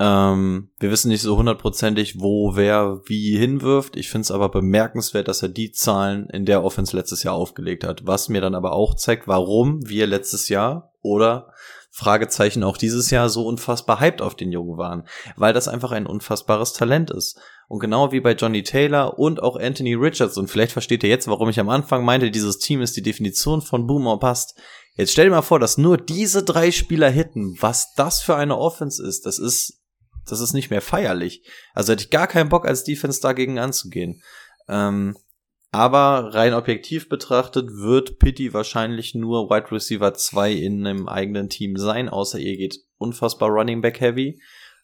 Ähm, 0.00 0.70
wir 0.78 0.90
wissen 0.90 1.08
nicht 1.08 1.22
so 1.22 1.36
hundertprozentig, 1.36 2.20
wo 2.20 2.54
wer 2.54 3.02
wie 3.06 3.36
hinwirft. 3.36 3.96
Ich 3.96 4.08
finde 4.08 4.22
es 4.22 4.30
aber 4.30 4.48
bemerkenswert, 4.48 5.28
dass 5.28 5.42
er 5.42 5.48
die 5.48 5.72
Zahlen 5.72 6.28
in 6.30 6.46
der 6.46 6.64
Offense 6.64 6.96
letztes 6.96 7.22
Jahr 7.24 7.34
aufgelegt 7.34 7.84
hat. 7.84 8.06
Was 8.06 8.28
mir 8.28 8.40
dann 8.40 8.54
aber 8.54 8.72
auch 8.72 8.94
zeigt, 8.94 9.26
warum 9.26 9.86
wir 9.88 10.06
letztes 10.06 10.48
Jahr 10.48 10.92
oder 11.02 11.52
Fragezeichen 11.98 12.62
auch 12.62 12.76
dieses 12.76 13.10
Jahr 13.10 13.28
so 13.28 13.44
unfassbar 13.44 13.98
hyped 13.98 14.22
auf 14.22 14.36
den 14.36 14.52
Jungen 14.52 14.78
waren. 14.78 15.08
Weil 15.36 15.52
das 15.52 15.66
einfach 15.66 15.90
ein 15.90 16.06
unfassbares 16.06 16.72
Talent 16.72 17.10
ist. 17.10 17.40
Und 17.66 17.80
genau 17.80 18.12
wie 18.12 18.20
bei 18.20 18.32
Johnny 18.32 18.62
Taylor 18.62 19.18
und 19.18 19.42
auch 19.42 19.56
Anthony 19.56 19.94
Richards, 19.94 20.38
und 20.38 20.48
vielleicht 20.48 20.72
versteht 20.72 21.02
ihr 21.02 21.10
jetzt, 21.10 21.26
warum 21.26 21.48
ich 21.48 21.58
am 21.58 21.68
Anfang 21.68 22.04
meinte, 22.04 22.30
dieses 22.30 22.58
Team 22.58 22.80
ist 22.80 22.96
die 22.96 23.02
Definition 23.02 23.60
von 23.60 23.86
Boomer 23.88 24.18
passt. 24.18 24.56
Jetzt 24.94 25.12
stell 25.12 25.26
dir 25.26 25.32
mal 25.32 25.42
vor, 25.42 25.58
dass 25.58 25.76
nur 25.76 25.96
diese 25.96 26.44
drei 26.44 26.70
Spieler 26.70 27.10
hitten. 27.10 27.56
Was 27.60 27.94
das 27.94 28.22
für 28.22 28.36
eine 28.36 28.56
Offense 28.56 29.04
ist, 29.04 29.26
das 29.26 29.38
ist 29.38 29.74
das 30.30 30.40
ist 30.40 30.52
nicht 30.52 30.70
mehr 30.70 30.82
feierlich. 30.82 31.42
Also 31.74 31.92
hätte 31.92 32.04
ich 32.04 32.10
gar 32.10 32.26
keinen 32.26 32.48
Bock 32.48 32.66
als 32.66 32.84
Defense 32.84 33.20
dagegen 33.20 33.58
anzugehen. 33.58 34.22
Ähm, 34.68 35.16
aber 35.70 36.34
rein 36.34 36.54
objektiv 36.54 37.08
betrachtet 37.08 37.70
wird 37.70 38.18
Pitti 38.18 38.54
wahrscheinlich 38.54 39.14
nur 39.14 39.50
Wide 39.50 39.70
Receiver 39.70 40.14
2 40.14 40.52
in 40.52 40.86
einem 40.86 41.08
eigenen 41.08 41.48
Team 41.48 41.76
sein, 41.76 42.08
außer 42.08 42.38
ihr 42.38 42.56
geht 42.56 42.78
unfassbar 42.96 43.50
Running 43.50 43.80
Back 43.80 44.00
Heavy. 44.00 44.40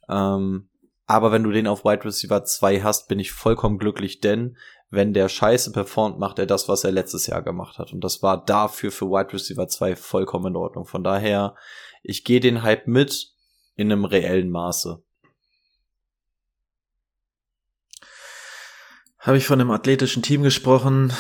Ähm, 0.09 0.69
aber 1.06 1.32
wenn 1.32 1.43
du 1.43 1.51
den 1.51 1.66
auf 1.66 1.85
Wide 1.85 2.05
Receiver 2.05 2.44
2 2.44 2.82
hast, 2.82 3.09
bin 3.09 3.19
ich 3.19 3.32
vollkommen 3.32 3.78
glücklich, 3.78 4.20
denn 4.20 4.56
wenn 4.90 5.12
der 5.12 5.28
Scheiße 5.28 5.73
performt, 5.73 6.19
macht 6.19 6.39
er 6.39 6.47
das, 6.47 6.69
was 6.69 6.85
er 6.85 6.93
letztes 6.93 7.27
Jahr 7.27 7.43
gemacht 7.43 7.78
hat. 7.78 7.93
Und 7.93 8.02
das 8.02 8.23
war 8.23 8.44
dafür 8.44 8.90
für 8.90 9.06
Wide 9.06 9.32
Receiver 9.32 9.66
2 9.66 9.97
vollkommen 9.97 10.48
in 10.48 10.56
Ordnung. 10.56 10.86
Von 10.86 11.02
daher, 11.02 11.56
ich 12.02 12.24
gehe 12.24 12.40
den 12.40 12.62
Hype 12.62 12.86
mit 12.86 13.32
in 13.74 13.90
einem 13.90 14.05
reellen 14.05 14.51
Maße. 14.51 15.02
Habe 19.24 19.38
ich 19.38 19.46
von 19.46 19.59
einem 19.59 19.70
athletischen 19.70 20.22
Team 20.22 20.42
gesprochen. 20.42 21.10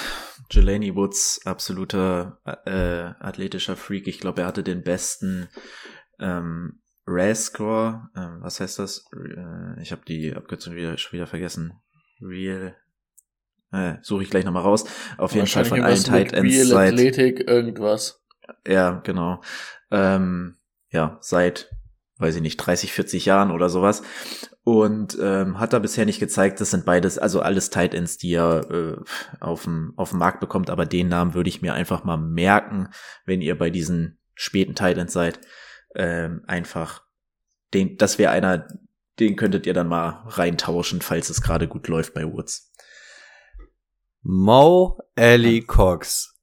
Jelani 0.50 0.94
Woods, 0.94 1.40
absoluter 1.46 2.38
äh, 2.66 3.24
athletischer 3.24 3.76
Freak. 3.76 4.06
Ich 4.06 4.20
glaube, 4.20 4.42
er 4.42 4.46
hatte 4.46 4.62
den 4.62 4.82
besten 4.82 5.48
ähm, 6.20 6.82
RAS-Score. 7.06 8.10
Ähm, 8.14 8.42
was 8.42 8.60
heißt 8.60 8.78
das? 8.78 9.06
Äh, 9.14 9.80
ich 9.80 9.90
habe 9.90 10.02
die 10.06 10.34
Abkürzung 10.34 10.74
wieder, 10.74 10.98
schon 10.98 11.12
wieder 11.12 11.26
vergessen. 11.26 11.80
Real. 12.20 12.76
Äh, 13.72 13.94
Suche 14.02 14.24
ich 14.24 14.28
gleich 14.28 14.44
nochmal 14.44 14.64
raus. 14.64 14.84
Auf 15.16 15.34
jeden 15.34 15.46
Fall 15.46 15.64
von 15.64 15.80
allen 15.80 16.04
Tight 16.04 16.34
Ends 16.34 16.54
Real 16.54 16.66
seit. 16.66 16.92
Athletic, 16.92 17.48
irgendwas. 17.48 18.22
Ja, 18.66 19.00
genau. 19.02 19.40
Ähm, 19.90 20.58
ja, 20.90 21.16
seit 21.22 21.73
weiß 22.18 22.36
ich 22.36 22.42
nicht, 22.42 22.56
30, 22.56 22.92
40 22.92 23.24
Jahren 23.24 23.50
oder 23.50 23.68
sowas. 23.68 24.02
Und 24.62 25.18
ähm, 25.20 25.58
hat 25.58 25.72
da 25.72 25.78
bisher 25.78 26.06
nicht 26.06 26.20
gezeigt, 26.20 26.60
das 26.60 26.70
sind 26.70 26.84
beides, 26.84 27.18
also 27.18 27.40
alles 27.40 27.70
Tight 27.70 27.92
Ends, 27.92 28.16
die 28.16 28.32
er 28.32 28.70
äh, 28.70 28.96
auf 29.40 29.64
dem 29.64 29.94
Markt 30.12 30.40
bekommt, 30.40 30.70
aber 30.70 30.86
den 30.86 31.08
Namen 31.08 31.34
würde 31.34 31.50
ich 31.50 31.60
mir 31.60 31.74
einfach 31.74 32.04
mal 32.04 32.16
merken, 32.16 32.88
wenn 33.26 33.42
ihr 33.42 33.58
bei 33.58 33.70
diesen 33.70 34.18
späten 34.34 34.74
Tight 34.74 34.96
Ends 34.96 35.12
seid. 35.12 35.40
Ähm, 35.94 36.42
einfach, 36.46 37.02
den, 37.74 37.98
das 37.98 38.18
wäre 38.18 38.32
einer, 38.32 38.66
den 39.20 39.36
könntet 39.36 39.66
ihr 39.66 39.74
dann 39.74 39.88
mal 39.88 40.24
reintauschen, 40.26 41.02
falls 41.02 41.30
es 41.30 41.42
gerade 41.42 41.68
gut 41.68 41.88
läuft 41.88 42.14
bei 42.14 42.24
Woods. 42.24 42.72
Mo 44.22 44.98
Ellie 45.14 45.62
Cox. 45.62 46.33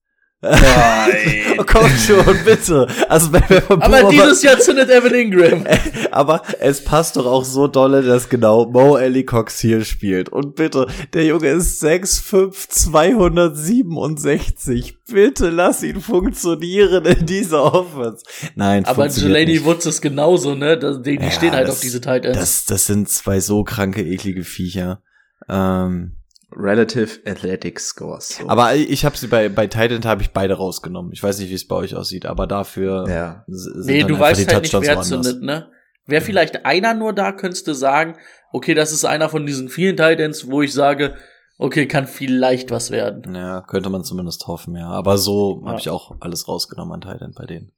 Nein. 0.44 1.60
oh, 1.60 1.64
komm 1.68 1.88
schon, 1.90 2.26
bitte. 2.44 2.88
Also, 3.08 3.30
aber 3.70 4.10
dieses 4.10 4.42
Jahr 4.42 4.58
zündet 4.58 4.90
Evan 4.90 5.14
Ingram. 5.14 5.68
aber 6.12 6.42
es 6.60 6.84
passt 6.84 7.16
doch 7.16 7.28
auch 7.28 7.46
so 7.46 7.68
dolle, 7.68 8.02
dass 8.02 8.28
genau 8.28 8.66
Mo 8.66 8.98
Ellie 8.98 9.24
Cox 9.24 9.60
hier 9.60 9.86
spielt. 9.86 10.30
Und 10.30 10.56
bitte, 10.56 10.88
der 11.14 11.26
Junge 11.26 11.50
ist 11.50 11.84
6'5", 11.84 12.70
267. 12.70 14.98
Bitte 15.12 15.52
lass 15.52 15.84
ihn 15.84 16.02
funktionieren 16.02 17.06
in 17.06 17.28
dieser 17.28 17.72
Offense. 17.74 18.24
Nein, 18.56 18.86
Aber 18.86 19.06
Jelani 19.08 19.64
Woods 19.64 19.86
ist 19.86 20.02
genauso, 20.02 20.56
ne? 20.56 20.80
Die, 20.80 21.18
die 21.18 21.24
ja, 21.24 21.30
stehen 21.30 21.52
halt 21.52 21.68
das, 21.68 21.76
auf 21.76 21.82
diese 21.82 22.02
Tight 22.02 22.26
Ends. 22.26 22.40
Das, 22.40 22.66
das 22.66 22.88
sind 22.88 23.08
zwei 23.10 23.40
so 23.40 23.64
kranke, 23.64 24.02
eklige 24.02 24.44
Viecher. 24.44 25.04
Ähm, 25.48 26.16
Relative 26.54 27.20
Athletic 27.26 27.80
Scores. 27.80 28.38
So. 28.38 28.50
Aber 28.50 28.76
ich 28.76 29.06
habe 29.06 29.18
sie 29.18 29.28
bei 29.28 29.50
bei 29.50 29.68
Titan 29.68 30.04
habe 30.04 30.22
ich 30.22 30.32
beide 30.32 30.56
rausgenommen. 30.56 31.12
Ich 31.14 31.24
weiß 31.24 31.40
nicht, 31.40 31.50
wie 31.50 31.56
es 31.56 31.68
bei 31.68 31.76
euch 31.76 31.96
aussieht, 31.96 32.26
aber 32.26 32.48
dafür 32.48 33.08
ja. 33.08 33.44
sind 33.48 33.86
nee, 33.86 34.04
du 34.04 34.20
weißt 34.20 34.52
halt 34.52 34.64
nicht, 34.64 34.82
wer 34.82 35.02
zündet, 35.02 35.42
ne? 35.42 35.72
Wäre 36.06 36.22
vielleicht 36.22 36.66
einer 36.66 36.94
nur 36.94 37.14
da, 37.14 37.32
könntest 37.32 37.68
du 37.68 37.74
sagen, 37.74 38.18
okay, 38.52 38.74
das 38.74 38.92
ist 38.92 39.06
einer 39.06 39.30
von 39.30 39.46
diesen 39.46 39.70
vielen 39.70 39.96
Titans, 39.96 40.50
wo 40.50 40.62
ich 40.62 40.74
sage, 40.74 41.16
okay, 41.58 41.88
kann 41.88 42.08
vielleicht 42.08 42.72
was 42.72 42.92
werden. 42.92 43.34
Ja, 43.36 43.62
könnte 43.62 43.90
man 43.90 44.04
zumindest 44.04 44.48
hoffen, 44.48 44.76
ja. 44.76 44.90
Aber 44.90 45.18
so 45.18 45.62
ja. 45.64 45.70
habe 45.70 45.80
ich 45.80 45.90
auch 45.90 46.16
alles 46.20 46.48
rausgenommen 46.48 46.94
an 46.94 47.02
Titan 47.02 47.34
bei 47.38 47.46
denen. 47.46 47.72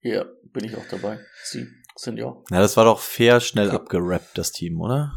Ja, 0.00 0.24
bin 0.52 0.64
ich 0.64 0.76
auch 0.76 0.86
dabei. 0.90 1.18
Sie 1.44 1.66
sind 1.96 2.16
ja. 2.16 2.34
Ja, 2.50 2.60
das 2.60 2.76
war 2.76 2.84
doch 2.84 2.98
fair 2.98 3.40
schnell 3.40 3.70
abgerappt, 3.70 4.38
das 4.38 4.52
Team, 4.52 4.80
oder? 4.80 5.12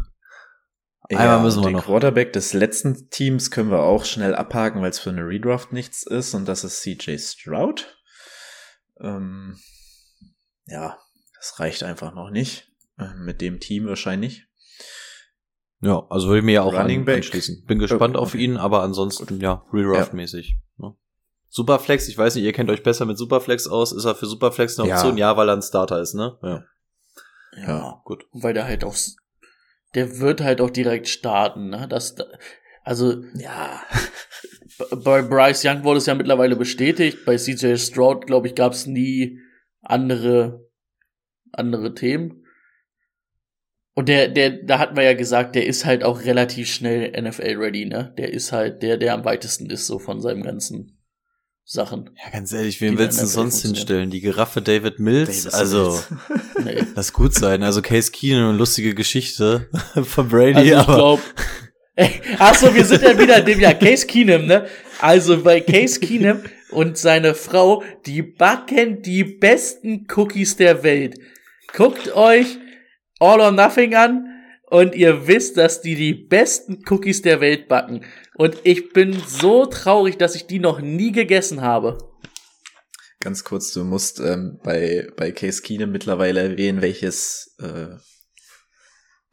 Einmal 1.20 1.42
müssen 1.42 1.62
wir 1.62 1.68
den 1.68 1.78
noch. 1.78 1.86
Quarterback 1.86 2.34
des 2.34 2.54
letzten 2.54 3.10
Teams 3.10 3.52
können 3.52 3.72
wir 3.72 3.80
auch 3.80 4.06
schnell 4.06 4.36
abhaken, 4.36 4.82
weil 4.82 4.92
es 4.92 5.00
für 5.00 5.10
eine 5.10 5.28
Redraft 5.28 5.72
nichts 5.74 6.04
ist 6.04 6.34
und 6.34 6.48
das 6.48 6.64
ist 6.64 6.82
CJ 6.82 7.18
Stroud. 7.18 7.98
Ähm, 9.00 9.58
ja, 10.66 10.98
das 11.38 11.60
reicht 11.60 11.84
einfach 11.84 12.14
noch 12.14 12.30
nicht. 12.30 12.72
Äh, 12.98 13.14
mit 13.16 13.42
dem 13.42 13.60
Team 13.60 13.88
wahrscheinlich. 13.88 14.48
Ja, 15.82 16.06
also 16.10 16.28
würde 16.28 16.40
ich 16.40 16.46
mir 16.46 16.54
ja 16.54 16.62
auch 16.62 16.74
Running 16.74 17.00
an, 17.00 17.06
Back. 17.06 17.18
anschließen. 17.18 17.66
Bin 17.66 17.80
gespannt 17.80 18.16
okay. 18.16 18.24
auf 18.24 18.36
ihn, 18.36 18.58
aber 18.58 18.84
ansonsten, 18.84 19.26
Gut. 19.26 19.42
ja, 19.42 19.66
Redraft-mäßig. 19.74 20.58
Ja. 20.78 20.90
Ne? 20.90 20.96
Superflex, 21.50 22.08
ich 22.08 22.18
weiß 22.18 22.36
nicht, 22.36 22.46
ihr 22.46 22.54
kennt 22.54 22.70
euch 22.70 22.84
besser 22.84 23.06
mit 23.06 23.18
Superflex 23.18 23.68
aus. 23.68 23.92
Ist 23.92 24.06
er 24.06 24.16
für 24.16 24.26
Superflex 24.26 24.80
eine 24.80 24.90
Option? 24.90 25.18
Ja, 25.18 25.32
ja 25.32 25.38
weil 25.38 25.50
er 25.50 25.56
ein 25.56 25.62
Starter 25.62 26.00
ist, 26.00 26.14
ne? 26.14 26.38
Ja. 26.42 26.64
Ja, 27.58 27.68
ja. 27.68 28.02
gut. 28.06 28.26
Weil 28.32 28.54
der 28.54 28.66
halt 28.66 28.86
aufs 28.86 29.18
der 29.96 30.20
wird 30.20 30.42
halt 30.42 30.62
auch 30.62 30.70
direkt 30.70 31.08
starten. 31.08 31.70
Ne? 31.70 31.88
Das, 31.90 32.16
also, 32.84 33.24
Ja. 33.36 33.84
bei 35.04 35.22
Bryce 35.22 35.66
Young 35.66 35.84
wurde 35.84 36.00
es 36.00 36.06
ja 36.06 36.16
mittlerweile 36.16 36.56
bestätigt. 36.56 37.26
Bei 37.26 37.38
CJ 37.38 37.76
Stroud, 37.78 38.26
glaube 38.26 38.48
ich, 38.48 38.56
gab 38.56 38.74
es 38.74 38.88
nie 38.88 39.40
andere, 39.82 40.68
andere 41.52 41.94
Themen. 41.94 42.46
Und 43.94 44.08
der, 44.08 44.30
der, 44.30 44.64
da 44.64 44.80
hatten 44.80 44.96
wir 44.96 45.04
ja 45.04 45.14
gesagt, 45.14 45.56
der 45.56 45.66
ist 45.66 45.86
halt 45.86 46.04
auch 46.04 46.24
relativ 46.24 46.70
schnell 46.70 47.12
NFL-ready, 47.22 47.86
ne? 47.86 48.14
Der 48.18 48.32
ist 48.32 48.54
halt 48.54 48.82
der, 48.84 48.98
der 48.98 49.14
am 49.14 49.26
weitesten 49.26 49.70
ist, 49.70 49.86
so 49.86 50.00
von 50.00 50.22
seinem 50.22 50.44
ganzen 50.44 51.01
Sachen. 51.72 52.10
Ja, 52.22 52.32
ganz 52.32 52.52
ehrlich, 52.52 52.82
wen 52.82 52.98
willst 52.98 53.22
du 53.22 53.26
sonst 53.26 53.62
hinstellen? 53.62 54.10
Die 54.10 54.20
Giraffe 54.20 54.62
David 54.62 55.00
Mills? 55.00 55.44
Davis 55.44 55.54
also. 55.54 56.04
Nee. 56.64 56.84
das 56.94 57.12
gut 57.12 57.34
sein. 57.34 57.64
Also 57.64 57.82
Case 57.82 58.12
Keenum, 58.12 58.50
eine 58.50 58.58
lustige 58.58 58.94
Geschichte 58.94 59.68
von 60.04 60.28
Brady, 60.28 60.54
Also 60.54 60.70
ich 60.70 60.76
aber 60.76 60.96
glaube. 60.96 61.22
Achso, 62.40 62.76
wir 62.76 62.86
sind 62.86 63.02
ja 63.02 63.18
wieder 63.18 63.40
in 63.40 63.46
dem 63.46 63.60
Jahr 63.60 63.74
Case 63.74 64.06
Keenum, 64.06 64.46
ne? 64.46 64.68
Also 65.00 65.42
bei 65.42 65.62
Case 65.62 66.00
Keenum 66.00 66.42
und 66.70 66.98
seine 66.98 67.34
Frau, 67.34 67.84
die 68.06 68.22
backen 68.22 69.02
die 69.02 69.24
besten 69.24 70.06
Cookies 70.14 70.58
der 70.58 70.84
Welt. 70.84 71.18
Guckt 71.74 72.14
euch 72.16 72.58
All 73.20 73.40
or 73.40 73.52
Nothing 73.52 73.96
an 73.96 74.28
und 74.70 74.94
ihr 74.94 75.26
wisst, 75.26 75.58
dass 75.58 75.82
die 75.82 75.96
die 75.96 76.14
besten 76.14 76.84
Cookies 76.90 77.22
der 77.22 77.42
Welt 77.42 77.68
backen. 77.68 78.06
Und 78.42 78.58
ich 78.64 78.92
bin 78.92 79.14
so 79.14 79.68
traurig, 79.68 80.18
dass 80.18 80.34
ich 80.34 80.48
die 80.48 80.58
noch 80.58 80.82
nie 80.82 81.12
gegessen 81.12 81.62
habe. 81.62 82.00
Ganz 83.20 83.44
kurz, 83.44 83.72
du 83.72 83.84
musst 83.84 84.20
ähm, 84.20 84.60
bei, 84.64 85.08
bei 85.16 85.32
Case 85.32 85.62
Keenum 85.62 85.92
mittlerweile 85.92 86.42
erwähnen, 86.42 86.82
welches 86.82 87.56
äh, 87.60 87.90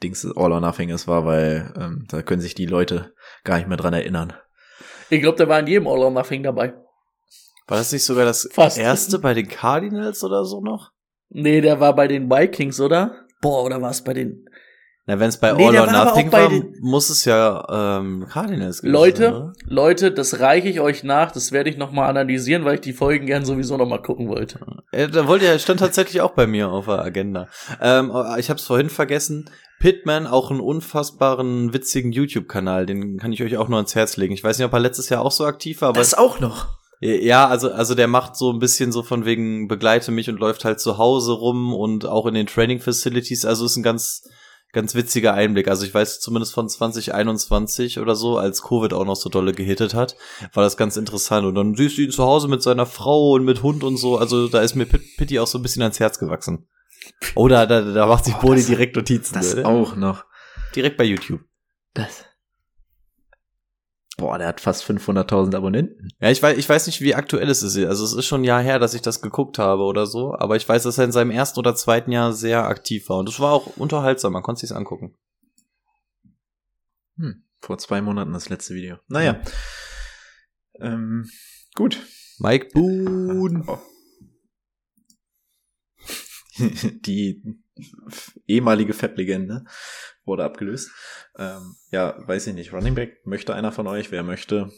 Dings 0.03 0.27
All 0.27 0.53
or 0.53 0.61
Nothing 0.61 0.91
es 0.91 1.09
war, 1.09 1.25
weil 1.25 1.73
ähm, 1.81 2.05
da 2.11 2.21
können 2.21 2.43
sich 2.43 2.55
die 2.55 2.67
Leute 2.67 3.15
gar 3.45 3.57
nicht 3.57 3.67
mehr 3.67 3.79
dran 3.79 3.95
erinnern. 3.95 4.35
Ich 5.09 5.23
glaube, 5.23 5.39
der 5.39 5.49
war 5.49 5.61
in 5.61 5.69
jedem 5.69 5.89
All 5.89 6.01
or 6.01 6.11
Nothing 6.11 6.43
dabei. 6.43 6.75
war 7.67 7.79
das 7.79 7.91
nicht 7.91 8.05
sogar 8.05 8.27
das 8.27 8.47
Fast. 8.53 8.77
erste 8.77 9.19
bei 9.19 9.33
den 9.33 9.49
Cardinals 9.49 10.23
oder 10.23 10.45
so 10.45 10.61
noch? 10.61 10.91
Nee, 11.31 11.63
der 11.63 11.81
war 11.81 11.97
bei 11.97 12.09
den 12.09 12.29
Vikings, 12.31 12.79
oder? 12.79 13.27
Boah, 13.41 13.65
oder 13.65 13.81
war 13.81 13.91
es 13.91 14.05
bei 14.05 14.13
den 14.13 14.45
Na, 15.09 15.19
wenn 15.19 15.31
es 15.31 15.39
bei 15.39 15.53
Nee, 15.53 15.67
All 15.67 15.79
or 15.79 15.87
Nothing 15.91 16.31
war, 16.33 16.51
muss 16.83 17.09
es 17.09 17.25
ja 17.25 17.99
ähm, 17.99 18.27
Cardinals 18.29 18.83
gewesen 18.83 18.93
Leute, 18.93 19.29
oder? 19.29 19.53
Leute, 19.67 20.13
das 20.13 20.41
reiche 20.41 20.69
ich 20.69 20.81
euch 20.81 21.03
nach. 21.03 21.33
Das 21.33 21.51
werde 21.51 21.71
ich 21.71 21.79
noch 21.79 21.93
mal 21.93 22.11
analysieren, 22.11 22.67
weil 22.67 22.75
ich 22.75 22.83
die 22.83 22.93
Folgen 22.93 23.25
gern 23.25 23.47
sowieso 23.47 23.79
noch 23.79 23.89
mal 23.89 24.03
gucken 24.03 24.29
wollte. 24.29 24.61
Äh, 24.93 25.09
da 25.09 25.27
wollte 25.27 25.47
er 25.47 25.59
stand 25.59 25.81
tatsächlich 25.81 26.21
auch 26.21 26.33
bei 26.33 26.47
mir 26.47 26.69
auf 26.69 26.85
der 26.85 26.99
Agenda. 26.99 27.49
Ähm, 27.81 28.13
ich 28.37 28.51
habe 28.51 28.59
es 28.59 28.67
vorhin 28.67 28.91
vergessen. 28.91 29.49
Pitman, 29.81 30.27
auch 30.27 30.51
einen 30.51 30.61
unfassbaren, 30.61 31.73
witzigen 31.73 32.13
YouTube-Kanal, 32.13 32.85
den 32.85 33.17
kann 33.17 33.33
ich 33.33 33.43
euch 33.43 33.57
auch 33.57 33.69
nur 33.69 33.79
ans 33.79 33.95
Herz 33.95 34.19
legen. 34.19 34.35
Ich 34.35 34.45
weiß 34.45 34.59
nicht, 34.59 34.67
ob 34.67 34.75
er 34.75 34.81
letztes 34.81 35.09
Jahr 35.09 35.23
auch 35.23 35.33
so 35.33 35.47
aktiv 35.47 35.81
war, 35.81 35.91
aber 35.91 36.05
auch 36.19 36.39
noch. 36.39 36.67
ja, 37.01 37.49
also 37.49 37.73
also 37.73 37.95
der 37.95 38.09
macht 38.09 38.37
so 38.37 38.53
ein 38.53 38.59
bisschen 38.59 38.93
so 38.93 39.03
von 39.03 39.25
wegen 39.25 39.69
begleite 39.69 40.11
mich 40.11 40.29
und 40.29 40.39
läuft 40.39 40.67
halt 40.67 40.81
zu 40.81 40.99
Hause 40.99 41.33
rum 41.33 41.73
und 41.73 42.05
auch 42.05 42.27
in 42.27 42.35
den 42.35 42.47
Training 42.47 42.81
Facilities. 42.81 43.47
Also 43.47 43.65
ist 43.65 43.77
ein 43.77 43.83
ganz 43.83 44.29
ganz 44.73 44.95
witziger 44.95 45.35
Einblick. 45.35 45.69
Also 45.69 45.85
ich 45.87 45.95
weiß 45.95 46.21
zumindest 46.21 46.53
von 46.55 46.69
2021 46.69 47.99
oder 47.99 48.15
so, 48.15 48.37
als 48.39 48.63
Covid 48.63 48.93
auch 48.93 49.05
noch 49.05 49.17
so 49.17 49.29
dolle 49.31 49.53
gehittet 49.53 49.95
hat, 49.95 50.17
war 50.53 50.63
das 50.63 50.77
ganz 50.77 50.97
interessant. 50.97 51.47
Und 51.47 51.55
dann 51.55 51.75
siehst 51.75 51.99
du 51.99 52.03
ihn 52.03 52.11
zu 52.11 52.25
Hause 52.25 52.49
mit 52.49 52.63
seiner 52.63 52.87
Frau 52.87 53.33
und 53.33 53.45
mit 53.45 53.63
Hund 53.63 53.83
und 53.85 53.97
so. 53.97 54.19
Also 54.19 54.49
da 54.49 54.61
ist 54.61 54.75
mir 54.75 54.87
Pit- 54.87 55.17
Pitti 55.17 55.39
auch 55.39 55.47
so 55.47 55.59
ein 55.59 55.63
bisschen 55.63 55.83
ans 55.83 56.01
Herz 56.01 56.19
gewachsen. 56.19 56.69
Oder 57.35 57.67
da, 57.67 57.81
da 57.81 58.07
macht 58.07 58.25
sich 58.27 58.35
Boni 58.35 58.57
das- 58.61 58.67
direkt 58.67 58.97
Notizen. 58.97 59.35
Das 59.35 59.55
ne? 59.55 59.65
auch 59.65 59.97
noch. 59.97 60.25
Direkt 60.75 60.97
bei 60.97 61.05
YouTube. 61.05 61.41
Das. 61.95 62.25
Boah, 64.19 64.37
der 64.37 64.49
hat 64.49 64.61
fast 64.61 64.83
500.000 64.85 65.55
Abonnenten. 65.55 66.09
Ja, 66.19 66.29
ich 66.29 66.43
weiß, 66.43 66.59
ich 66.59 66.69
weiß 66.69 66.89
nicht, 66.89 67.01
wie 67.01 67.15
aktuell 67.15 67.49
es 67.49 67.63
ist. 67.63 67.79
Also 67.79 68.05
es 68.05 68.13
ist 68.13 68.27
schon 68.27 68.41
ein 68.41 68.45
Jahr 68.45 68.61
her, 68.61 68.81
dass 68.81 68.95
ich 68.95 69.01
das 69.01 69.23
geguckt 69.23 69.59
habe 69.59 69.85
oder 69.85 70.07
so. 70.07 70.35
Aber 70.35 70.57
ich 70.57 70.69
weiß, 70.69 70.83
dass 70.83 70.99
er 70.99 71.05
in 71.05 71.13
seinem 71.13 71.31
ersten 71.31 71.61
oder 71.61 71.77
zweiten 71.77 72.11
Jahr 72.11 72.33
sehr 72.33 72.67
aktiv 72.67 73.09
war. 73.09 73.19
Und 73.19 73.29
das 73.29 73.39
war 73.39 73.53
auch 73.53 73.77
unterhaltsam. 73.77 74.33
Man 74.33 74.43
konnte 74.43 74.61
sich's 74.61 74.73
angucken. 74.73 75.15
Hm, 77.17 77.45
vor 77.61 77.79
zwei 77.79 78.01
Monaten 78.01 78.33
das 78.33 78.49
letzte 78.49 78.75
Video. 78.75 78.97
Naja. 79.07 79.41
Ähm, 80.81 81.31
gut. 81.77 82.05
Mike 82.41 82.71
Boone. 82.75 83.63
Oh. 83.69 83.79
Die 87.07 87.41
ehemalige 88.49 88.95
Fab-Legende 88.95 89.65
wurde 90.29 90.45
abgelöst. 90.45 90.91
Ähm, 91.37 91.75
ja, 91.91 92.15
weiß 92.27 92.47
ich 92.47 92.55
nicht. 92.55 92.73
Running 92.73 92.95
Back 92.95 93.27
möchte 93.27 93.55
einer 93.55 93.73
von 93.73 93.87
euch? 93.87 94.13
Wer 94.13 94.23
möchte? 94.23 94.71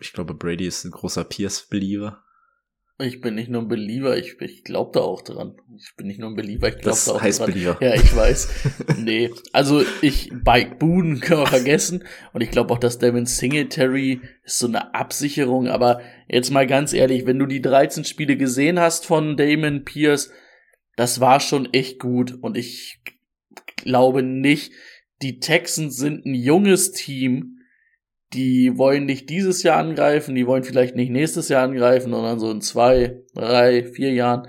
Ich 0.00 0.12
glaube, 0.12 0.34
Brady 0.34 0.66
ist 0.66 0.84
ein 0.84 0.90
großer 0.90 1.24
Pierce-Believer. 1.24 2.24
Ich 3.00 3.20
bin 3.20 3.34
nicht 3.34 3.50
nur 3.50 3.62
ein 3.62 3.68
Believer, 3.68 4.16
ich, 4.16 4.40
ich 4.40 4.62
glaube 4.62 4.92
da 4.94 5.00
auch 5.00 5.22
dran. 5.22 5.56
Ich 5.76 5.96
bin 5.96 6.06
nicht 6.06 6.20
nur 6.20 6.30
ein 6.30 6.36
Believer, 6.36 6.68
ich 6.68 6.78
glaube 6.78 6.98
da 7.04 7.12
auch 7.12 7.20
heißt 7.20 7.40
dran. 7.40 7.50
Believer. 7.50 7.76
Ja, 7.80 7.94
ich 7.94 8.14
weiß. 8.14 8.48
nee, 8.98 9.32
also 9.52 9.82
ich, 10.00 10.30
Mike 10.30 10.76
Boone 10.76 11.18
können 11.20 11.40
wir 11.40 11.46
vergessen. 11.48 12.04
Und 12.32 12.40
ich 12.42 12.52
glaube 12.52 12.72
auch, 12.72 12.78
dass 12.78 12.98
Devin 12.98 13.26
Singletary 13.26 14.20
ist 14.44 14.60
so 14.60 14.68
eine 14.68 14.94
Absicherung. 14.94 15.66
Aber 15.66 16.02
jetzt 16.28 16.50
mal 16.50 16.68
ganz 16.68 16.92
ehrlich, 16.92 17.26
wenn 17.26 17.40
du 17.40 17.46
die 17.46 17.60
13 17.60 18.04
Spiele 18.04 18.36
gesehen 18.36 18.78
hast 18.78 19.06
von 19.06 19.36
Damon 19.36 19.84
Pierce, 19.84 20.30
das 20.94 21.18
war 21.18 21.40
schon 21.40 21.72
echt 21.72 21.98
gut. 21.98 22.38
Und 22.42 22.56
ich 22.56 23.00
glaube 23.76 24.22
nicht, 24.22 24.72
die 25.22 25.38
Texans 25.40 25.96
sind 25.96 26.26
ein 26.26 26.34
junges 26.34 26.92
Team. 26.92 27.58
Die 28.32 28.76
wollen 28.76 29.04
nicht 29.04 29.30
dieses 29.30 29.62
Jahr 29.62 29.78
angreifen, 29.78 30.34
die 30.34 30.46
wollen 30.46 30.64
vielleicht 30.64 30.96
nicht 30.96 31.10
nächstes 31.10 31.48
Jahr 31.48 31.62
angreifen, 31.62 32.12
sondern 32.12 32.40
so 32.40 32.50
in 32.50 32.60
zwei, 32.60 33.22
drei, 33.32 33.84
vier 33.84 34.12
Jahren. 34.12 34.48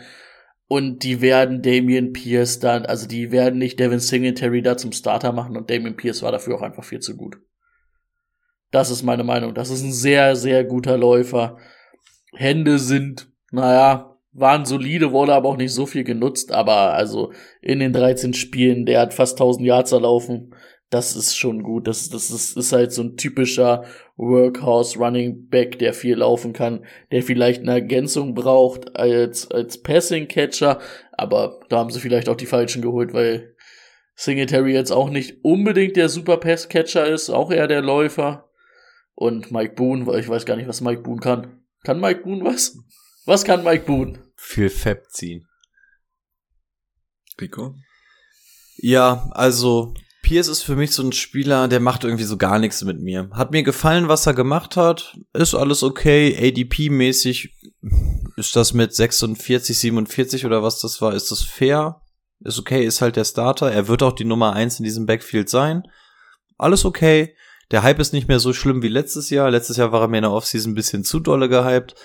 Und 0.67 1.03
die 1.03 1.21
werden 1.21 1.61
Damian 1.61 2.11
Pierce 2.11 2.59
dann, 2.59 2.87
also 2.87 3.07
die 3.07 3.31
werden 3.31 3.59
nicht 3.59 3.79
Devin 3.79 3.99
Singletary 3.99 4.63
da 4.63 4.77
zum 4.77 4.91
Starter 4.91 5.31
machen 5.31 5.55
und 5.55 5.69
Damian 5.69 5.95
Pierce 5.95 6.23
war 6.23 6.31
dafür 6.31 6.55
auch 6.55 6.63
einfach 6.63 6.83
viel 6.83 6.99
zu 6.99 7.15
gut. 7.15 7.37
Das 8.71 8.89
ist 8.89 9.03
meine 9.03 9.23
Meinung. 9.23 9.53
Das 9.53 9.69
ist 9.69 9.83
ein 9.83 9.93
sehr, 9.93 10.35
sehr 10.35 10.63
guter 10.63 10.97
Läufer. 10.97 11.57
Hände 12.33 12.79
sind, 12.79 13.31
naja, 13.51 14.14
waren 14.35 14.65
solide, 14.65 15.13
wurde 15.13 15.33
aber 15.33 15.49
auch 15.49 15.57
nicht 15.57 15.73
so 15.73 15.85
viel 15.85 16.03
genutzt, 16.03 16.51
aber 16.51 16.93
also 16.93 17.31
in 17.61 17.79
den 17.79 17.93
13 17.93 18.33
Spielen, 18.33 18.85
der 18.85 18.99
hat 18.99 19.13
fast 19.13 19.39
1000 19.39 19.65
Yards 19.65 19.93
erlaufen. 19.93 20.53
Das 20.89 21.15
ist 21.15 21.35
schon 21.35 21.63
gut. 21.63 21.87
Das, 21.87 22.09
das 22.09 22.29
ist, 22.29 22.55
ist 22.55 22.71
halt 22.71 22.91
so 22.91 23.01
ein 23.01 23.15
typischer 23.15 23.85
Workhouse 24.17 24.99
Running 24.99 25.47
Back, 25.47 25.79
der 25.79 25.93
viel 25.93 26.17
laufen 26.17 26.53
kann, 26.53 26.85
der 27.11 27.23
vielleicht 27.23 27.61
eine 27.61 27.71
Ergänzung 27.71 28.35
braucht 28.35 28.95
als, 28.95 29.49
als 29.49 29.81
Passing 29.81 30.27
Catcher, 30.27 30.79
aber 31.13 31.59
da 31.69 31.79
haben 31.79 31.89
sie 31.89 31.99
vielleicht 31.99 32.29
auch 32.29 32.35
die 32.35 32.45
falschen 32.45 32.81
geholt, 32.81 33.13
weil 33.13 33.55
Singletary 34.15 34.73
jetzt 34.73 34.91
auch 34.91 35.09
nicht 35.09 35.43
unbedingt 35.43 35.95
der 35.95 36.09
Super 36.09 36.37
Pass 36.37 36.69
Catcher 36.69 37.07
ist, 37.07 37.29
auch 37.29 37.51
eher 37.51 37.67
der 37.67 37.81
Läufer. 37.81 38.49
Und 39.17 39.49
Mike 39.49 39.75
Boone, 39.75 40.05
weil 40.05 40.19
ich 40.19 40.27
weiß 40.27 40.45
gar 40.45 40.57
nicht, 40.57 40.67
was 40.67 40.81
Mike 40.81 41.03
Boone 41.03 41.21
kann. 41.21 41.61
Kann 41.83 42.01
Mike 42.01 42.23
Boone 42.23 42.43
was? 42.43 42.77
Was 43.25 43.45
kann 43.45 43.63
Mike 43.63 43.85
Boone? 43.85 44.24
Viel 44.47 44.69
Fab 44.69 45.09
ziehen. 45.09 45.47
Rico? 47.41 47.75
Ja, 48.77 49.27
also 49.31 49.93
Pierce 50.21 50.47
ist 50.47 50.61
für 50.61 50.75
mich 50.75 50.91
so 50.91 51.03
ein 51.03 51.11
Spieler, 51.11 51.67
der 51.67 51.79
macht 51.79 52.03
irgendwie 52.03 52.23
so 52.23 52.37
gar 52.37 52.59
nichts 52.59 52.83
mit 52.83 53.01
mir. 53.01 53.29
Hat 53.31 53.51
mir 53.51 53.63
gefallen, 53.63 54.07
was 54.07 54.27
er 54.27 54.35
gemacht 54.35 54.77
hat. 54.77 55.17
Ist 55.33 55.55
alles 55.55 55.81
okay. 55.81 56.37
ADP-mäßig 56.37 57.49
ist 58.37 58.55
das 58.55 58.73
mit 58.73 58.93
46, 58.93 59.77
47 59.77 60.45
oder 60.45 60.61
was 60.61 60.79
das 60.79 61.01
war, 61.01 61.13
ist 61.13 61.31
das 61.31 61.41
fair? 61.41 62.01
Ist 62.39 62.59
okay, 62.59 62.85
ist 62.85 63.01
halt 63.01 63.15
der 63.15 63.25
Starter. 63.25 63.71
Er 63.71 63.87
wird 63.87 64.03
auch 64.03 64.13
die 64.13 64.25
Nummer 64.25 64.53
eins 64.53 64.79
in 64.79 64.83
diesem 64.83 65.07
Backfield 65.07 65.49
sein. 65.49 65.83
Alles 66.57 66.85
okay. 66.85 67.35
Der 67.71 67.81
Hype 67.81 67.99
ist 67.99 68.13
nicht 68.13 68.27
mehr 68.27 68.39
so 68.39 68.53
schlimm 68.53 68.83
wie 68.83 68.89
letztes 68.89 69.31
Jahr. 69.31 69.49
Letztes 69.49 69.77
Jahr 69.77 69.91
war 69.91 70.01
er 70.01 70.07
mir 70.07 70.19
in 70.19 70.23
der 70.23 70.31
Offseason 70.31 70.71
ein 70.71 70.75
bisschen 70.75 71.03
zu 71.03 71.19
dolle 71.19 71.49
gehypt. 71.49 71.95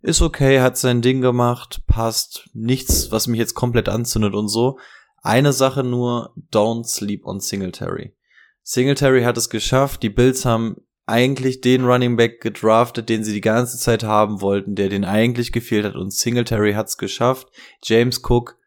Ist 0.00 0.22
okay, 0.22 0.60
hat 0.60 0.78
sein 0.78 1.02
Ding 1.02 1.20
gemacht, 1.20 1.82
passt. 1.86 2.48
Nichts, 2.54 3.10
was 3.10 3.26
mich 3.26 3.38
jetzt 3.38 3.54
komplett 3.54 3.88
anzündet 3.88 4.34
und 4.34 4.48
so. 4.48 4.78
Eine 5.22 5.52
Sache 5.52 5.82
nur, 5.82 6.34
don't 6.52 6.84
sleep 6.84 7.26
on 7.26 7.40
Singletary. 7.40 8.14
Singletary 8.62 9.22
hat 9.22 9.36
es 9.36 9.50
geschafft, 9.50 10.02
die 10.02 10.10
Bills 10.10 10.44
haben 10.44 10.76
eigentlich 11.06 11.62
den 11.62 11.86
Running 11.86 12.16
Back 12.16 12.40
gedraftet, 12.40 13.08
den 13.08 13.24
sie 13.24 13.32
die 13.32 13.40
ganze 13.40 13.78
Zeit 13.78 14.04
haben 14.04 14.40
wollten, 14.42 14.74
der 14.74 14.90
den 14.90 15.04
eigentlich 15.04 15.52
gefehlt 15.52 15.86
hat 15.86 15.94
und 15.96 16.12
Singletary 16.12 16.74
hat 16.74 16.88
es 16.88 16.98
geschafft, 16.98 17.48
James 17.82 18.22
Cook 18.22 18.58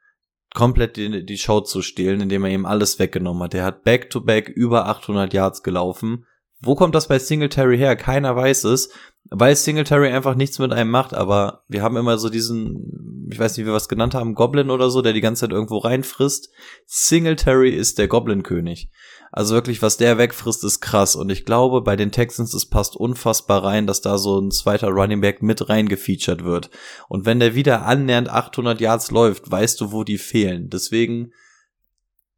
komplett 0.53 0.97
die, 0.97 1.23
die 1.23 1.37
Show 1.37 1.61
zu 1.61 1.81
stehlen, 1.81 2.19
indem 2.19 2.43
er 2.43 2.51
ihm 2.51 2.65
alles 2.65 2.97
weggenommen 2.99 3.43
hat. 3.43 3.53
Der 3.53 3.63
hat 3.63 3.83
back-to-back 3.83 4.49
über 4.49 4.87
800 4.87 5.33
Yards 5.33 5.63
gelaufen, 5.63 6.25
Wo 6.63 6.75
kommt 6.75 6.93
das 6.93 7.07
bei 7.07 7.17
Singletary 7.17 7.77
her? 7.77 7.95
Keiner 7.95 8.35
weiß 8.35 8.65
es, 8.65 8.91
weil 9.29 9.55
Singletary 9.55 10.09
einfach 10.09 10.35
nichts 10.35 10.59
mit 10.59 10.73
einem 10.73 10.89
macht, 10.89 11.13
aber 11.13 11.63
wir 11.67 11.83
haben 11.83 11.95
immer 11.95 12.17
so 12.17 12.29
diesen, 12.29 13.27
ich 13.31 13.39
weiß 13.39 13.55
nicht, 13.55 13.65
wie 13.65 13.69
wir 13.69 13.75
was 13.75 13.87
genannt 13.87 14.13
haben, 14.13 14.35
Goblin 14.35 14.69
oder 14.69 14.89
so, 14.89 15.01
der 15.01 15.13
die 15.13 15.21
ganze 15.21 15.41
Zeit 15.41 15.51
irgendwo 15.51 15.77
reinfrisst. 15.77 16.49
Singletary 16.85 17.69
ist 17.69 17.97
der 17.97 18.07
Goblin-König. 18.07 18.89
Also 19.31 19.55
wirklich, 19.55 19.81
was 19.81 19.95
der 19.95 20.17
wegfrisst, 20.17 20.63
ist 20.65 20.81
krass. 20.81 21.15
Und 21.15 21.29
ich 21.29 21.45
glaube, 21.45 21.81
bei 21.81 21.95
den 21.95 22.11
Texans, 22.11 22.53
es 22.53 22.65
passt 22.65 22.97
unfassbar 22.97 23.63
rein, 23.63 23.87
dass 23.87 24.01
da 24.01 24.17
so 24.17 24.37
ein 24.37 24.51
zweiter 24.51 24.89
Running 24.89 25.21
Back 25.21 25.41
mit 25.41 25.69
reingefeatured 25.69 26.43
wird. 26.43 26.69
Und 27.07 27.25
wenn 27.25 27.39
der 27.39 27.55
wieder 27.55 27.85
annähernd 27.85 28.29
800 28.29 28.81
Yards 28.81 29.11
läuft, 29.11 29.49
weißt 29.49 29.79
du, 29.79 29.93
wo 29.93 30.03
die 30.03 30.17
fehlen. 30.17 30.69
Deswegen, 30.69 31.31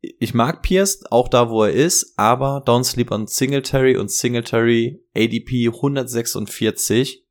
ich 0.03 0.33
mag 0.33 0.61
Pierce, 0.61 1.05
auch 1.09 1.29
da, 1.29 1.49
wo 1.49 1.63
er 1.63 1.71
ist, 1.71 2.19
aber 2.19 2.63
Don't 2.65 2.83
Sleep 2.83 3.09
on 3.09 3.27
Singletary 3.27 3.95
und 3.95 4.11
Singletary 4.11 5.01
ADP 5.15 5.69
146 5.69 7.25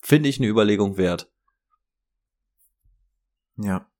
finde 0.00 0.28
ich 0.28 0.38
eine 0.38 0.48
Überlegung 0.48 0.96
wert. 0.96 1.30
Ja. 3.56 3.90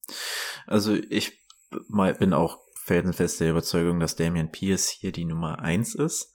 Also 0.66 0.94
ich 0.94 1.40
bin 2.18 2.32
auch 2.32 2.60
felsenfest 2.84 3.40
der 3.40 3.50
Überzeugung, 3.50 3.98
dass 3.98 4.16
Damian 4.16 4.52
Pierce 4.52 4.88
hier 4.88 5.10
die 5.10 5.24
Nummer 5.24 5.58
eins 5.58 5.94
ist. 5.94 6.32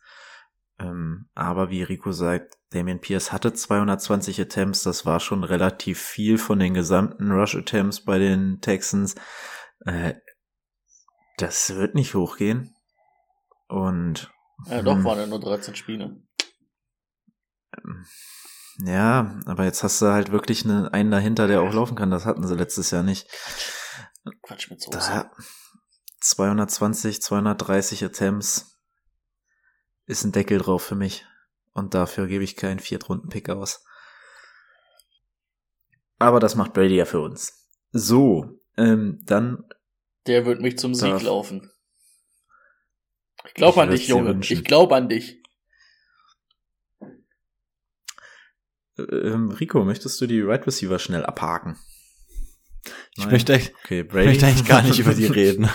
Ähm, 0.80 1.30
aber 1.34 1.70
wie 1.70 1.84
Rico 1.84 2.12
sagt, 2.12 2.58
Damian 2.72 3.00
Pierce 3.00 3.32
hatte 3.32 3.54
220 3.54 4.42
Attempts, 4.42 4.84
das 4.84 5.06
war 5.06 5.20
schon 5.20 5.44
relativ 5.44 6.00
viel 6.00 6.38
von 6.38 6.60
den 6.60 6.74
gesamten 6.74 7.32
Rush 7.32 7.56
Attempts 7.56 8.04
bei 8.04 8.20
den 8.20 8.60
Texans. 8.60 9.16
Äh, 9.86 10.16
das 11.38 11.76
wird 11.76 11.96
nicht 11.96 12.14
hochgehen. 12.14 12.76
Und. 13.68 14.32
Ja, 14.66 14.82
doch, 14.82 14.96
hm. 14.96 15.04
waren 15.04 15.20
ja 15.20 15.28
nur 15.28 15.40
13 15.40 15.76
Spiele. 15.76 16.22
Ja, 18.80 19.40
aber 19.46 19.64
jetzt 19.64 19.84
hast 19.84 20.02
du 20.02 20.08
halt 20.08 20.32
wirklich 20.32 20.66
eine, 20.66 20.94
einen 20.94 21.12
dahinter, 21.12 21.48
der 21.48 21.62
auch 21.62 21.74
laufen 21.74 21.96
kann. 21.96 22.12
Das 22.12 22.26
hatten 22.26 22.46
sie 22.46 22.56
letztes 22.56 22.92
Jahr 22.92 23.04
nicht. 23.04 23.28
Quatsch 24.42 24.70
mit 24.70 24.82
so. 24.82 24.92
Da, 24.92 25.32
220, 26.22 27.22
230 27.22 28.04
Attempts 28.04 28.80
ist 30.06 30.24
ein 30.24 30.32
Deckel 30.32 30.60
drauf 30.60 30.84
für 30.84 30.96
mich. 30.96 31.26
Und 31.74 31.94
dafür 31.94 32.28
gebe 32.28 32.44
ich 32.44 32.56
keinen 32.56 32.80
Viertrunden-Pick 32.80 33.50
aus. 33.50 33.84
Aber 36.20 36.40
das 36.40 36.56
macht 36.56 36.74
Brady 36.74 36.96
ja 36.96 37.06
für 37.06 37.22
uns. 37.22 37.70
So, 37.92 38.60
ähm, 38.76 39.22
dann 39.26 39.64
der 40.28 40.46
wird 40.46 40.62
mich 40.62 40.78
zum 40.78 40.94
Sieg 40.94 41.22
laufen. 41.22 41.72
Ich 43.48 43.54
glaube 43.54 43.82
an 43.82 43.90
dich, 43.90 44.08
Junge. 44.08 44.40
Ich 44.42 44.64
glaube 44.64 44.96
an 44.96 45.10
dich. 45.10 45.42
Ähm, 48.98 49.52
Rico, 49.52 49.84
möchtest 49.86 50.20
du 50.20 50.28
die 50.28 50.42
Right 50.42 50.66
Receiver 50.66 51.00
schnell 51.00 51.26
abhaken? 51.26 51.78
Ich 53.18 53.26
möchte, 53.28 53.60
okay, 53.84 54.04
möchte 54.04 54.46
eigentlich 54.46 54.68
gar 54.68 54.82
nicht 54.82 55.00
über 55.00 55.14
die 55.14 55.26
reden. 55.28 55.70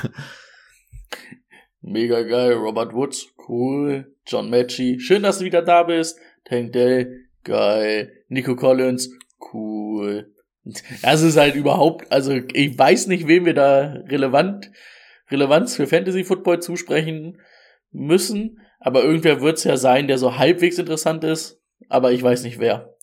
Mega 1.81 2.23
geil. 2.23 2.55
Robert 2.55 2.95
Woods, 2.95 3.27
cool. 3.49 4.17
John 4.27 4.51
Matchy, 4.51 5.01
schön, 5.01 5.23
dass 5.23 5.39
du 5.39 5.45
wieder 5.45 5.63
da 5.63 5.83
bist. 5.83 6.19
Tank 6.45 6.73
Dell, 6.73 7.29
geil. 7.45 8.25
Nico 8.29 8.57
Collins, 8.57 9.11
cool. 9.53 10.33
Das 11.03 11.23
ist 11.23 11.37
halt 11.37 11.57
überhaupt, 11.57 12.11
also 12.13 12.33
ich 12.33 12.79
weiß 12.79 13.09
nicht, 13.09 13.27
wem 13.27 13.45
wir 13.45 13.55
da 13.55 13.95
relevant, 14.07 14.71
Relevanz 15.31 15.75
für 15.75 15.87
Fantasy 15.87 16.25
Football 16.25 16.61
zusprechen 16.61 17.41
müssen, 17.91 18.61
aber 18.79 19.03
irgendwer 19.03 19.41
wird 19.41 19.59
es 19.59 19.65
ja 19.65 19.77
sein, 19.77 20.07
der 20.07 20.19
so 20.19 20.37
halbwegs 20.37 20.79
interessant 20.79 21.25
ist, 21.25 21.61
aber 21.89 22.13
ich 22.13 22.23
weiß 22.23 22.45
nicht 22.45 22.61
wer. 22.61 22.95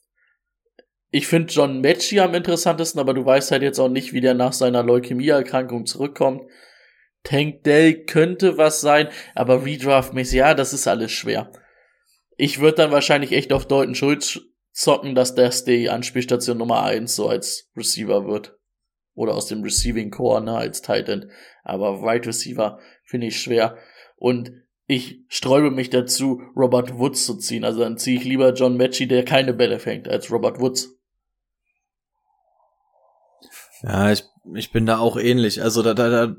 Ich 1.11 1.27
finde 1.27 1.51
John 1.51 1.81
Matchy 1.81 2.19
am 2.19 2.35
interessantesten, 2.35 2.99
aber 2.99 3.13
du 3.13 3.25
weißt 3.25 3.51
halt 3.51 3.63
jetzt 3.63 3.79
auch 3.79 3.89
nicht, 3.89 4.13
wie 4.13 4.21
der 4.21 4.35
nach 4.35 4.53
seiner 4.53 4.83
Leukämieerkrankung 4.83 5.85
zurückkommt. 5.85 6.43
Tank 7.23 7.63
Dell 7.63 8.05
könnte 8.05 8.57
was 8.57 8.79
sein, 8.79 9.09
aber 9.35 9.65
Redraft-mäßig, 9.65 10.37
ja, 10.37 10.53
das 10.53 10.71
ist 10.71 10.87
alles 10.87 11.11
schwer. 11.11 11.51
Ich 12.37 12.59
würde 12.59 12.77
dann 12.77 12.91
wahrscheinlich 12.91 13.33
echt 13.33 13.51
auf 13.51 13.67
Dalton 13.67 13.95
Schulz 13.95 14.39
zocken, 14.79 15.13
dass 15.13 15.35
das 15.35 15.65
die 15.65 15.89
Anspielstation 15.89 16.57
Nummer 16.57 16.83
eins 16.83 17.15
so 17.15 17.27
als 17.27 17.69
Receiver 17.75 18.25
wird. 18.25 18.57
Oder 19.13 19.35
aus 19.35 19.47
dem 19.47 19.61
Receiving 19.61 20.11
Core, 20.11 20.41
ne, 20.41 20.55
als 20.55 20.81
Titan. 20.81 21.29
Aber 21.63 22.01
Wide 22.01 22.25
Receiver 22.25 22.79
finde 23.03 23.27
ich 23.27 23.41
schwer. 23.41 23.77
Und 24.15 24.53
ich 24.87 25.19
sträube 25.27 25.71
mich 25.71 25.89
dazu, 25.89 26.41
Robert 26.55 26.97
Woods 26.97 27.25
zu 27.25 27.35
ziehen. 27.37 27.65
Also 27.65 27.81
dann 27.81 27.97
ziehe 27.97 28.17
ich 28.17 28.23
lieber 28.23 28.53
John 28.53 28.77
Matchy, 28.77 29.07
der 29.07 29.25
keine 29.25 29.53
Bälle 29.53 29.79
fängt, 29.79 30.07
als 30.07 30.31
Robert 30.31 30.61
Woods. 30.61 30.95
Ja, 33.81 34.11
ich, 34.11 34.23
ich 34.55 34.71
bin 34.71 34.85
da 34.85 34.99
auch 34.99 35.17
ähnlich. 35.17 35.61
Also 35.61 35.83
da, 35.83 35.93
da, 35.93 36.09
da 36.09 36.35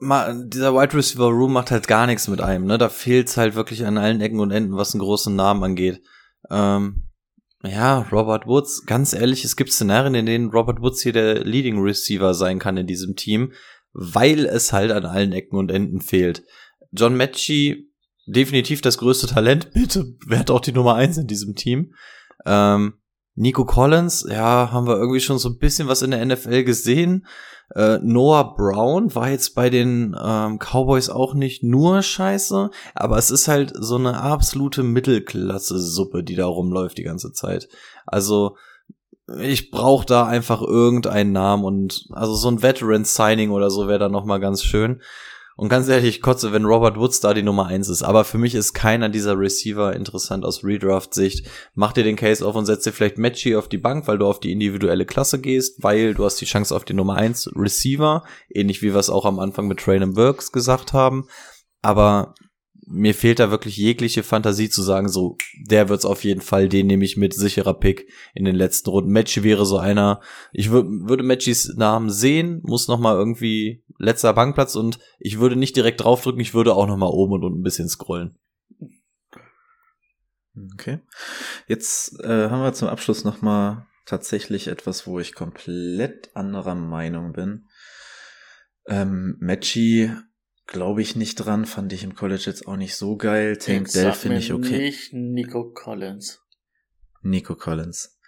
dieser 0.00 0.74
Wide 0.74 0.94
Receiver 0.94 1.28
Room 1.28 1.52
macht 1.52 1.70
halt 1.70 1.86
gar 1.86 2.06
nichts 2.06 2.26
mit 2.26 2.40
einem, 2.40 2.66
ne? 2.66 2.76
Da 2.78 2.88
fehlt's 2.88 3.36
halt 3.36 3.54
wirklich 3.54 3.86
an 3.86 3.96
allen 3.96 4.20
Ecken 4.20 4.40
und 4.40 4.50
Enden, 4.50 4.76
was 4.76 4.92
einen 4.92 5.00
großen 5.00 5.34
Namen 5.34 5.62
angeht. 5.62 6.02
Ähm, 6.50 7.05
ja, 7.66 8.00
Robert 8.12 8.46
Woods, 8.46 8.86
ganz 8.86 9.12
ehrlich, 9.12 9.44
es 9.44 9.56
gibt 9.56 9.72
Szenarien, 9.72 10.14
in 10.14 10.26
denen 10.26 10.50
Robert 10.50 10.80
Woods 10.80 11.02
hier 11.02 11.12
der 11.12 11.44
Leading 11.44 11.80
Receiver 11.80 12.34
sein 12.34 12.58
kann 12.58 12.76
in 12.76 12.86
diesem 12.86 13.16
Team, 13.16 13.52
weil 13.92 14.46
es 14.46 14.72
halt 14.72 14.90
an 14.90 15.04
allen 15.04 15.32
Ecken 15.32 15.58
und 15.58 15.70
Enden 15.70 16.00
fehlt. 16.00 16.42
John 16.92 17.16
Matchy, 17.16 17.90
definitiv 18.26 18.80
das 18.80 18.98
größte 18.98 19.26
Talent, 19.26 19.70
bitte, 19.74 20.14
wer 20.26 20.40
hat 20.40 20.50
auch 20.50 20.60
die 20.60 20.72
Nummer 20.72 20.94
eins 20.94 21.16
in 21.16 21.26
diesem 21.26 21.54
Team. 21.54 21.94
Ähm, 22.44 22.94
Nico 23.34 23.64
Collins, 23.64 24.26
ja, 24.28 24.70
haben 24.72 24.86
wir 24.86 24.96
irgendwie 24.96 25.20
schon 25.20 25.38
so 25.38 25.50
ein 25.50 25.58
bisschen 25.58 25.88
was 25.88 26.02
in 26.02 26.10
der 26.10 26.24
NFL 26.24 26.64
gesehen. 26.64 27.26
Äh, 27.74 27.98
Noah 28.02 28.54
Brown 28.54 29.14
war 29.14 29.30
jetzt 29.30 29.54
bei 29.54 29.70
den 29.70 30.16
ähm, 30.22 30.58
Cowboys 30.58 31.10
auch 31.10 31.34
nicht 31.34 31.62
nur 31.62 32.02
scheiße, 32.02 32.70
aber 32.94 33.18
es 33.18 33.30
ist 33.30 33.48
halt 33.48 33.72
so 33.74 33.96
eine 33.96 34.20
absolute 34.20 34.82
Mittelklasse-Suppe, 34.82 36.22
die 36.22 36.36
da 36.36 36.46
rumläuft 36.46 36.98
die 36.98 37.02
ganze 37.02 37.32
Zeit. 37.32 37.68
Also 38.06 38.56
ich 39.40 39.70
brauche 39.72 40.06
da 40.06 40.26
einfach 40.26 40.62
irgendeinen 40.62 41.32
Namen 41.32 41.64
und 41.64 42.06
also 42.12 42.34
so 42.34 42.48
ein 42.48 42.62
Veteran-Signing 42.62 43.50
oder 43.50 43.70
so 43.70 43.88
wäre 43.88 43.98
da 43.98 44.08
noch 44.08 44.24
mal 44.24 44.38
ganz 44.38 44.62
schön. 44.62 45.02
Und 45.58 45.70
ganz 45.70 45.88
ehrlich, 45.88 46.16
ich 46.16 46.22
kotze, 46.22 46.52
wenn 46.52 46.66
Robert 46.66 46.98
Woods 46.98 47.20
da 47.20 47.32
die 47.32 47.42
Nummer 47.42 47.66
eins 47.66 47.88
ist. 47.88 48.02
Aber 48.02 48.24
für 48.24 48.36
mich 48.36 48.54
ist 48.54 48.74
keiner 48.74 49.08
dieser 49.08 49.38
Receiver 49.38 49.96
interessant 49.96 50.44
aus 50.44 50.62
Redraft-Sicht. 50.62 51.46
Mach 51.74 51.94
dir 51.94 52.04
den 52.04 52.16
Case 52.16 52.46
auf 52.46 52.54
und 52.56 52.66
setz 52.66 52.84
dir 52.84 52.92
vielleicht 52.92 53.16
Matchy 53.16 53.56
auf 53.56 53.66
die 53.66 53.78
Bank, 53.78 54.06
weil 54.06 54.18
du 54.18 54.26
auf 54.26 54.38
die 54.38 54.52
individuelle 54.52 55.06
Klasse 55.06 55.40
gehst, 55.40 55.82
weil 55.82 56.12
du 56.12 56.26
hast 56.26 56.36
die 56.42 56.44
Chance 56.44 56.76
auf 56.76 56.84
die 56.84 56.92
Nummer 56.92 57.14
eins 57.14 57.50
Receiver. 57.56 58.22
Ähnlich 58.50 58.82
wie 58.82 58.92
wir 58.92 59.00
es 59.00 59.08
auch 59.08 59.24
am 59.24 59.38
Anfang 59.38 59.66
mit 59.66 59.80
Traylon 59.80 60.12
Burks 60.12 60.52
gesagt 60.52 60.92
haben. 60.92 61.26
Aber 61.80 62.34
mir 62.86 63.14
fehlt 63.14 63.40
da 63.40 63.50
wirklich 63.50 63.76
jegliche 63.76 64.22
Fantasie 64.22 64.70
zu 64.70 64.80
sagen, 64.80 65.08
so, 65.08 65.36
der 65.60 65.88
wird's 65.88 66.04
auf 66.04 66.22
jeden 66.22 66.40
Fall, 66.40 66.68
den 66.68 66.86
nehme 66.86 67.04
ich 67.04 67.16
mit, 67.16 67.34
sicherer 67.34 67.74
Pick 67.74 68.08
in 68.34 68.44
den 68.44 68.54
letzten 68.54 68.90
Runden. 68.90 69.10
Matchy 69.10 69.42
wäre 69.42 69.66
so 69.66 69.78
einer, 69.78 70.20
ich 70.52 70.70
würde 70.70 71.24
Matchys 71.24 71.74
Namen 71.76 72.10
sehen, 72.10 72.60
muss 72.62 72.86
noch 72.86 73.00
mal 73.00 73.16
irgendwie 73.16 73.82
letzter 73.98 74.32
Bankplatz 74.32 74.76
und 74.76 75.00
ich 75.18 75.40
würde 75.40 75.56
nicht 75.56 75.74
direkt 75.74 76.02
draufdrücken, 76.02 76.40
ich 76.40 76.54
würde 76.54 76.74
auch 76.74 76.86
noch 76.86 76.96
mal 76.96 77.06
oben 77.06 77.34
und 77.34 77.44
unten 77.44 77.60
ein 77.60 77.64
bisschen 77.64 77.88
scrollen. 77.88 78.38
Okay. 80.74 81.00
Jetzt 81.66 82.20
äh, 82.20 82.48
haben 82.48 82.62
wir 82.62 82.72
zum 82.72 82.88
Abschluss 82.88 83.24
noch 83.24 83.42
mal 83.42 83.86
tatsächlich 84.06 84.68
etwas, 84.68 85.06
wo 85.06 85.18
ich 85.18 85.34
komplett 85.34 86.34
anderer 86.34 86.76
Meinung 86.76 87.32
bin. 87.32 87.66
Ähm, 88.86 89.36
Matchy 89.40 90.12
glaube 90.66 91.02
ich 91.02 91.16
nicht 91.16 91.36
dran, 91.36 91.66
fand 91.66 91.92
ich 91.92 92.04
im 92.04 92.14
College 92.14 92.44
jetzt 92.46 92.66
auch 92.66 92.76
nicht 92.76 92.96
so 92.96 93.16
geil. 93.16 93.56
Tank 93.56 93.90
Dell 93.92 94.12
finde 94.12 94.38
ich 94.38 94.52
okay. 94.52 94.78
Nicht 94.78 95.12
Nico 95.12 95.70
Collins. 95.72 96.42
Nico 97.22 97.54
Collins. 97.54 98.18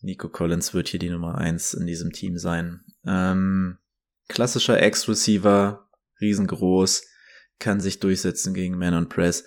Nico 0.00 0.28
Collins 0.28 0.74
wird 0.74 0.88
hier 0.88 1.00
die 1.00 1.10
Nummer 1.10 1.38
eins 1.38 1.74
in 1.74 1.86
diesem 1.86 2.12
Team 2.12 2.38
sein. 2.38 2.84
Ähm, 3.06 3.78
klassischer 4.28 4.80
Ex-Receiver, 4.80 5.88
riesengroß, 6.20 7.04
kann 7.58 7.80
sich 7.80 7.98
durchsetzen 7.98 8.54
gegen 8.54 8.78
Man 8.78 8.94
on 8.94 9.08
Press. 9.08 9.44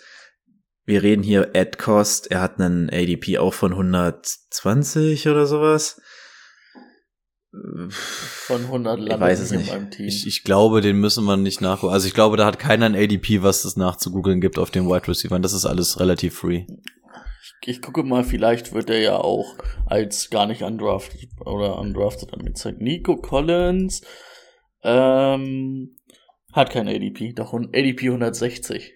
Wir 0.84 1.03
reden 1.03 1.23
hier 1.23 1.52
Ed 1.53 1.78
Cost, 1.78 2.32
er 2.32 2.41
hat 2.41 2.60
einen 2.60 2.90
ADP 2.90 3.38
auch 3.38 3.53
von 3.53 3.72
120 3.72 5.28
oder 5.30 5.45
sowas 5.45 6.02
von 7.52 8.61
100 8.61 8.99
landet 8.99 9.15
ich 9.15 9.19
weiß 9.19 9.40
es 9.41 9.52
nicht. 9.52 9.73
in 9.73 9.91
Team. 9.91 10.07
Ich, 10.07 10.26
ich 10.26 10.44
glaube, 10.44 10.80
den 10.80 10.98
müssen 10.98 11.26
wir 11.26 11.36
nicht 11.36 11.60
nachgucken. 11.60 11.94
Also 11.94 12.07
ich 12.07 12.14
glaube, 12.14 12.38
da 12.38 12.45
hat 12.45 12.60
keiner 12.60 12.86
ein 12.86 12.95
ADP, 12.95 13.44
was 13.44 13.65
es 13.65 13.76
nachzugoogeln 13.76 14.40
gibt 14.40 14.57
auf 14.57 14.72
dem 14.72 14.88
Wide 14.88 15.07
Receiver. 15.07 15.38
Das 15.40 15.52
ist 15.52 15.65
alles 15.65 15.99
relativ 15.99 16.36
free. 16.38 16.65
Ich, 17.44 17.76
ich 17.76 17.82
gucke 17.82 18.03
mal, 18.03 18.23
vielleicht 18.23 18.73
wird 18.73 18.90
er 18.90 18.99
ja 18.99 19.15
auch 19.18 19.57
als 19.86 20.30
gar 20.30 20.45
nicht 20.45 20.61
undrafted 20.61 21.30
oder 21.41 21.78
undrafted 21.78 22.34
angezeigt. 22.34 22.80
Nico 22.80 23.18
Collins 23.18 24.02
ähm, 24.84 25.98
hat 26.53 26.69
kein 26.72 26.88
ADP, 26.88 27.34
doch 27.34 27.53
ADP 27.53 28.07
160. 28.07 28.94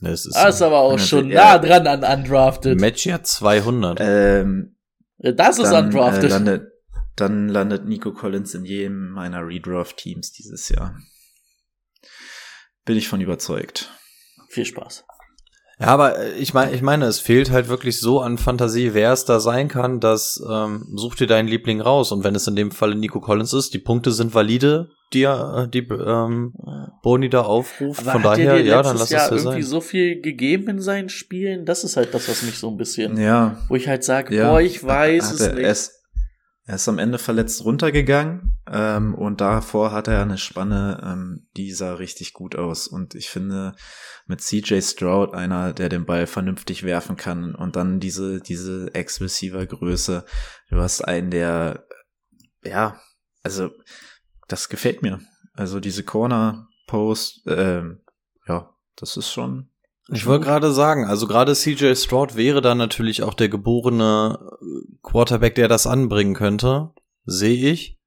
Das 0.00 0.26
ist, 0.26 0.34
Das 0.34 0.56
ist 0.56 0.62
aber 0.62 0.80
auch 0.80 0.98
schon 0.98 1.30
ja. 1.30 1.56
nah 1.56 1.58
dran 1.58 1.86
an 1.86 2.18
undrafted. 2.20 2.80
Match 2.80 3.06
ja 3.06 3.22
200. 3.22 3.98
Ähm, 4.00 4.74
das 5.18 5.60
ist 5.60 5.70
dann, 5.70 5.86
undrafted. 5.86 6.24
Äh, 6.24 6.28
landet, 6.28 6.71
dann 7.16 7.48
landet 7.48 7.86
Nico 7.86 8.12
Collins 8.12 8.54
in 8.54 8.64
jedem 8.64 9.10
meiner 9.10 9.46
Redraft-Teams 9.46 10.32
dieses 10.32 10.68
Jahr. 10.68 10.96
Bin 12.84 12.96
ich 12.96 13.08
von 13.08 13.20
überzeugt. 13.20 13.90
Viel 14.48 14.64
Spaß. 14.64 15.04
Ja, 15.78 15.86
aber 15.88 16.18
äh, 16.18 16.32
ich 16.34 16.52
meine, 16.54 16.72
ich 16.72 16.82
meine, 16.82 17.06
es 17.06 17.18
fehlt 17.18 17.50
halt 17.50 17.68
wirklich 17.68 17.98
so 17.98 18.20
an 18.20 18.38
Fantasie, 18.38 18.94
wer 18.94 19.12
es 19.12 19.24
da 19.24 19.40
sein 19.40 19.68
kann, 19.68 20.00
dass 20.00 20.42
ähm, 20.48 20.86
such 20.94 21.16
dir 21.16 21.26
deinen 21.26 21.48
Liebling 21.48 21.80
raus. 21.80 22.12
Und 22.12 22.24
wenn 22.24 22.34
es 22.34 22.46
in 22.46 22.56
dem 22.56 22.70
Falle 22.70 22.94
Nico 22.94 23.20
Collins 23.20 23.52
ist, 23.52 23.72
die 23.74 23.78
Punkte 23.78 24.12
sind 24.12 24.34
valide, 24.34 24.90
die 25.12 25.22
er, 25.22 25.64
äh, 25.64 25.68
die 25.68 25.80
ähm, 25.80 26.54
Boni 27.02 27.30
da 27.30 27.42
aufruft. 27.42 28.00
Aber 28.02 28.12
Von 28.12 28.22
daher, 28.22 28.56
dir 28.58 28.64
ja, 28.64 28.82
dann 28.82 28.96
lass 28.96 29.10
Jahr 29.10 29.24
es 29.24 29.30
ja 29.30 29.36
irgendwie 29.36 29.62
sein. 29.62 29.70
so 29.70 29.80
viel 29.80 30.20
gegeben 30.20 30.68
in 30.68 30.80
seinen 30.80 31.08
Spielen? 31.08 31.64
Das 31.64 31.84
ist 31.84 31.96
halt 31.96 32.12
das, 32.14 32.28
was 32.28 32.42
mich 32.42 32.58
so 32.58 32.68
ein 32.68 32.76
bisschen, 32.76 33.18
Ja. 33.20 33.58
wo 33.68 33.74
ich 33.74 33.88
halt 33.88 34.04
sage, 34.04 34.34
Ja. 34.36 34.50
boah, 34.50 34.60
ich 34.60 34.82
weiß 34.84 35.24
Hat 35.30 35.34
es 35.34 35.54
nicht. 35.54 35.66
Ist, 35.66 36.01
er 36.64 36.76
ist 36.76 36.88
am 36.88 36.98
Ende 36.98 37.18
verletzt 37.18 37.64
runtergegangen 37.64 38.56
ähm, 38.70 39.14
und 39.14 39.40
davor 39.40 39.90
hatte 39.90 40.12
er 40.12 40.22
eine 40.22 40.38
Spanne, 40.38 41.00
ähm, 41.04 41.48
die 41.56 41.72
sah 41.72 41.94
richtig 41.94 42.34
gut 42.34 42.54
aus. 42.54 42.86
Und 42.86 43.16
ich 43.16 43.30
finde, 43.30 43.74
mit 44.26 44.40
CJ 44.40 44.80
Stroud 44.80 45.34
einer, 45.34 45.72
der 45.72 45.88
den 45.88 46.06
Ball 46.06 46.28
vernünftig 46.28 46.84
werfen 46.84 47.16
kann 47.16 47.56
und 47.56 47.74
dann 47.74 47.98
diese, 47.98 48.40
diese 48.40 48.94
Ex-Receiver-Größe. 48.94 50.24
Du 50.70 50.76
hast 50.76 51.02
einen, 51.02 51.32
der, 51.32 51.84
ja, 52.62 53.00
also 53.42 53.70
das 54.46 54.68
gefällt 54.68 55.02
mir. 55.02 55.20
Also 55.54 55.80
diese 55.80 56.04
Corner-Post, 56.04 57.42
ähm, 57.48 58.02
ja, 58.46 58.72
das 58.94 59.16
ist 59.16 59.32
schon. 59.32 59.71
Ich 60.14 60.26
wollte 60.26 60.44
gerade 60.44 60.72
sagen, 60.72 61.06
also 61.06 61.26
gerade 61.26 61.54
CJ 61.54 61.94
Stroud 61.94 62.36
wäre 62.36 62.60
dann 62.60 62.76
natürlich 62.76 63.22
auch 63.22 63.32
der 63.32 63.48
geborene 63.48 64.38
äh, 64.60 64.96
Quarterback, 65.02 65.54
der 65.54 65.68
das 65.68 65.86
anbringen 65.86 66.34
könnte. 66.34 66.90
Sehe 67.24 67.70
ich. 67.70 67.98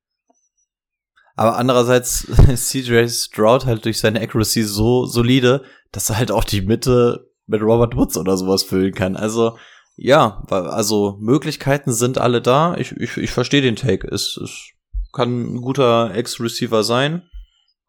Aber 1.35 1.57
andererseits 1.57 2.23
ist 2.49 2.69
CJ 2.69 3.07
Stroud 3.07 3.65
halt 3.65 3.85
durch 3.85 3.99
seine 3.99 4.21
Accuracy 4.21 4.61
so 4.61 5.07
solide, 5.07 5.63
dass 5.91 6.11
er 6.11 6.17
halt 6.17 6.31
auch 6.31 6.43
die 6.43 6.61
Mitte 6.61 7.31
mit 7.47 7.63
Robert 7.63 7.95
Woods 7.95 8.17
oder 8.17 8.37
sowas 8.37 8.61
füllen 8.61 8.93
kann. 8.93 9.15
Also, 9.15 9.57
ja, 9.95 10.43
also 10.49 11.17
Möglichkeiten 11.19 11.91
sind 11.91 12.19
alle 12.19 12.41
da. 12.41 12.75
Ich, 12.77 12.91
ich, 12.91 13.17
ich 13.17 13.31
verstehe 13.31 13.61
den 13.61 13.75
Take. 13.75 14.07
Es, 14.07 14.37
es 14.37 14.69
kann 15.11 15.55
ein 15.55 15.61
guter 15.61 16.13
Ex-Receiver 16.13 16.83
sein. 16.83 17.23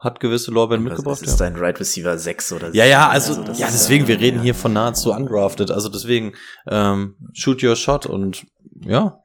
Hat 0.07 0.21
gewisse 0.21 0.51
Lorbeeren 0.53 0.85
mitgebracht. 0.85 1.21
Das 1.21 1.29
ist 1.29 1.41
dein 1.41 1.57
Right 1.57 1.79
Receiver 1.81 2.17
6 2.17 2.53
oder 2.53 2.73
Ja, 2.75 2.85
ja, 2.85 3.01
sieben. 3.01 3.13
also, 3.13 3.43
das 3.43 3.59
ja, 3.59 3.67
ist 3.67 3.73
deswegen, 3.75 4.07
wir 4.09 4.21
reden 4.21 4.39
ja. 4.39 4.43
hier 4.45 4.55
von 4.55 4.73
nahezu 4.73 5.13
undrafted. 5.13 5.71
Also 5.71 5.89
deswegen, 5.89 6.35
ähm, 6.69 7.17
shoot 7.33 7.63
your 7.63 7.75
shot 7.77 8.07
und 8.07 8.47
ja, 8.81 9.21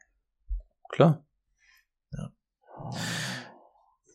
klar. 0.90 1.24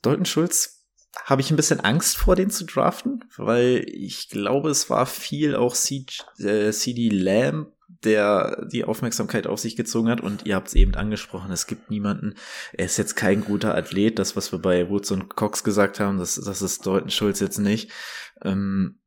Dalton 0.02 0.24
Schulz 0.26 0.84
habe 1.24 1.40
ich 1.40 1.50
ein 1.50 1.56
bisschen 1.56 1.80
Angst 1.80 2.16
vor, 2.16 2.36
den 2.36 2.50
zu 2.50 2.64
draften, 2.64 3.24
weil 3.36 3.84
ich 3.88 4.28
glaube, 4.28 4.70
es 4.70 4.90
war 4.90 5.06
viel 5.06 5.56
auch 5.56 5.74
C- 5.74 6.04
äh, 6.38 6.70
CD 6.72 7.08
Lamb, 7.08 7.72
der 7.88 8.66
die 8.70 8.84
Aufmerksamkeit 8.84 9.46
auf 9.46 9.60
sich 9.60 9.76
gezogen 9.76 10.08
hat 10.08 10.20
und 10.20 10.46
ihr 10.46 10.56
habt 10.56 10.68
es 10.68 10.74
eben 10.74 10.94
angesprochen, 10.94 11.52
es 11.52 11.66
gibt 11.66 11.90
niemanden, 11.90 12.34
er 12.72 12.86
ist 12.86 12.96
jetzt 12.96 13.14
kein 13.14 13.44
guter 13.44 13.74
Athlet, 13.74 14.18
das, 14.18 14.36
was 14.36 14.52
wir 14.52 14.58
bei 14.58 14.88
Woods 14.88 15.10
und 15.12 15.36
Cox 15.36 15.62
gesagt 15.62 16.00
haben, 16.00 16.18
das, 16.18 16.34
das 16.34 16.62
ist 16.62 16.86
Dalton 16.86 17.10
Schulz 17.10 17.40
jetzt 17.40 17.58
nicht. 17.58 17.90
Ähm, 18.42 18.98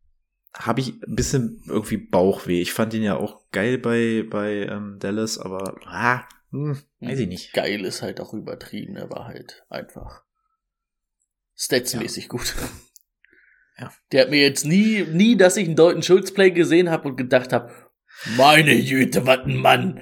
habe 0.53 0.81
ich 0.81 1.01
ein 1.03 1.15
bisschen 1.15 1.61
irgendwie 1.67 1.97
Bauchweh. 1.97 2.59
Ich 2.61 2.73
fand 2.73 2.93
ihn 2.93 3.03
ja 3.03 3.15
auch 3.15 3.49
geil 3.51 3.77
bei, 3.77 4.25
bei 4.27 4.65
ähm, 4.65 4.97
Dallas, 4.99 5.37
aber 5.37 5.75
ah, 5.85 6.23
hm, 6.51 6.81
weiß 6.99 7.19
ich 7.19 7.27
nicht. 7.27 7.53
Geil 7.53 7.85
ist 7.85 8.01
halt 8.01 8.19
auch 8.19 8.33
übertrieben, 8.33 8.95
er 8.95 9.09
war 9.09 9.25
halt 9.25 9.63
einfach 9.69 10.23
statsmäßig 11.55 12.29
gut. 12.29 12.55
Ja. 13.77 13.93
Der 14.11 14.23
hat 14.23 14.29
mir 14.29 14.41
jetzt 14.41 14.65
nie, 14.65 15.03
nie, 15.03 15.37
dass 15.37 15.55
ich 15.55 15.65
einen 15.65 15.75
Dalton 15.75 16.03
Schulz 16.03 16.33
Play 16.33 16.51
gesehen 16.51 16.89
habe 16.89 17.07
und 17.07 17.15
gedacht 17.15 17.53
habe, 17.53 17.71
meine 18.37 18.73
Jüte, 18.73 19.25
was 19.25 19.39
ein 19.39 19.57
Mann. 19.57 20.01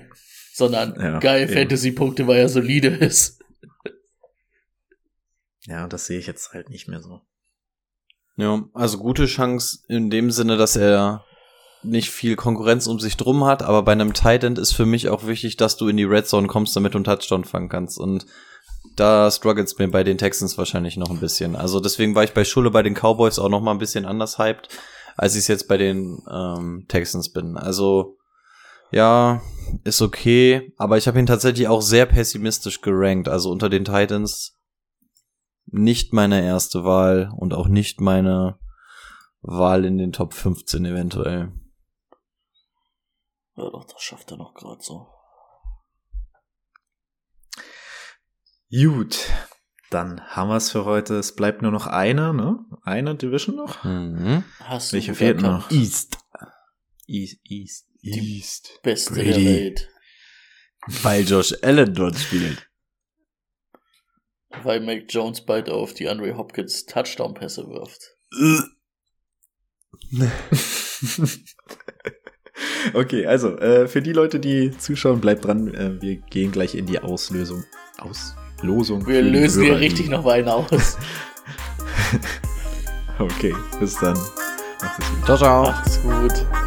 Sondern 0.54 0.96
Ja, 1.00 1.20
geil. 1.20 1.48
Fantasy-Punkte, 1.48 2.26
weil 2.28 2.40
er 2.40 2.50
solide 2.50 2.88
ist. 2.88 3.40
Ja, 5.66 5.88
das 5.88 6.06
sehe 6.06 6.18
ich 6.18 6.28
jetzt 6.28 6.54
halt 6.54 6.70
nicht 6.70 6.88
mehr 6.88 7.02
so. 7.02 7.22
Ja, 8.38 8.64
also 8.74 8.98
gute 8.98 9.26
Chance 9.26 9.80
in 9.88 10.10
dem 10.10 10.32
Sinne, 10.32 10.58
dass 10.58 10.76
er 10.76 11.26
nicht 11.84 12.10
viel 12.10 12.36
Konkurrenz 12.36 12.88
um 12.88 13.00
sich 13.00 13.18
drum 13.18 13.46
hat, 13.46 13.64
aber 13.64 13.84
bei 13.84 13.92
einem 13.92 14.14
Tight 14.14 14.44
End 14.44 14.58
ist 14.58 14.74
für 14.74 14.86
mich 14.86 15.10
auch 15.10 15.28
wichtig, 15.28 15.58
dass 15.58 15.78
du 15.78 15.88
in 15.88 15.98
die 15.98 16.04
Red 16.04 16.28
Zone 16.28 16.48
kommst, 16.48 16.76
damit 16.76 16.94
du 16.94 16.98
einen 16.98 17.06
Touchdown 17.06 17.44
fangen 17.44 17.70
kannst 17.70 18.00
und 18.00 18.26
da 18.96 19.30
struggles 19.30 19.78
mir 19.78 19.90
bei 19.90 20.04
den 20.04 20.18
Texans 20.18 20.58
wahrscheinlich 20.58 20.98
noch 20.98 21.10
ein 21.10 21.20
bisschen. 21.20 21.56
Also 21.56 21.80
deswegen 21.80 22.16
war 22.16 22.24
ich 22.24 22.34
bei 22.34 22.46
Schule 22.46 22.72
bei 22.72 22.84
den 22.84 22.96
Cowboys 22.96 23.38
auch 23.38 23.50
noch 23.50 23.62
mal 23.62 23.72
ein 23.72 23.78
bisschen 23.80 24.06
anders 24.06 24.38
hyped, 24.38 24.70
als 25.18 25.34
ich 25.34 25.40
es 25.40 25.48
jetzt 25.48 25.68
bei 25.68 25.78
den 25.78 26.24
ähm, 26.32 26.86
Texans 26.88 27.34
bin. 27.34 27.58
Also 27.58 28.18
ja, 28.92 29.42
ist 29.84 30.02
okay, 30.02 30.74
aber 30.78 30.98
ich 30.98 31.08
habe 31.08 31.20
ihn 31.20 31.26
tatsächlich 31.26 31.68
auch 31.68 31.82
sehr 31.82 32.06
pessimistisch 32.06 32.82
gerankt. 32.82 33.28
Also 33.28 33.52
unter 33.52 33.68
den 33.68 33.84
Titans 33.84 34.56
nicht 35.66 36.14
meine 36.14 36.46
erste 36.46 36.86
Wahl 36.86 37.30
und 37.36 37.54
auch 37.54 37.68
nicht 37.68 38.00
meine 38.00 38.58
Wahl 39.42 39.84
in 39.84 39.98
den 39.98 40.14
Top 40.14 40.34
15 40.34 40.86
eventuell. 40.86 41.52
Ja, 43.56 43.70
doch, 43.70 43.86
das 43.86 44.02
schafft 44.02 44.32
er 44.32 44.38
noch 44.38 44.54
gerade 44.54 44.82
so. 44.82 45.08
Gut, 48.70 49.30
dann 49.90 50.22
haben 50.22 50.50
wir 50.50 50.58
es 50.58 50.72
für 50.72 50.86
heute. 50.86 51.16
Es 51.16 51.36
bleibt 51.36 51.62
nur 51.62 51.72
noch 51.72 51.88
eine, 51.88 52.34
ne? 52.34 52.60
Eine 52.84 53.16
Division 53.16 53.56
noch. 53.56 53.84
Mhm. 53.84 54.44
Hast 54.60 54.94
Welche 54.94 55.14
fehlt 55.14 55.42
noch? 55.42 55.72
East. 55.72 56.18
East, 57.08 57.40
East, 57.46 57.88
East. 58.02 58.80
Beste 58.84 59.14
Brady. 59.14 59.32
der 59.32 59.46
Welt. 59.46 59.90
Weil 61.04 61.24
Josh 61.24 61.54
Allen 61.62 61.94
dort 61.94 62.18
spielt. 62.18 62.70
Weil 64.64 64.80
Mac 64.82 65.06
Jones 65.10 65.46
bald 65.46 65.70
auf 65.70 65.94
die 65.94 66.08
Andre 66.08 66.38
Hopkins 66.38 66.86
Touchdown-Pässe 66.86 67.68
wirft. 67.68 68.16
okay, 72.94 73.26
also 73.26 73.58
äh, 73.58 73.88
für 73.88 74.02
die 74.02 74.14
Leute, 74.14 74.40
die 74.40 74.76
zuschauen, 74.78 75.22
bleibt 75.22 75.46
dran. 75.46 75.74
Äh, 75.74 76.02
wir 76.02 76.18
gehen 76.18 76.52
gleich 76.52 76.76
in 76.76 76.86
die 76.86 77.00
Auslösung. 77.00 77.64
Auslosung. 78.58 79.06
Wir 79.06 79.22
lösen 79.22 79.64
hier 79.64 79.80
richtig 79.80 80.10
noch 80.10 80.26
einen 80.26 80.50
aus. 80.50 80.98
Okay, 83.20 83.56
bis 83.80 83.96
dann. 83.96 84.14
Macht 84.14 85.00
es 85.00 85.10
gut. 85.10 85.26
Ciao, 85.26 85.38
ciao. 85.38 85.64
Macht's 85.64 86.00
gut. 86.04 86.67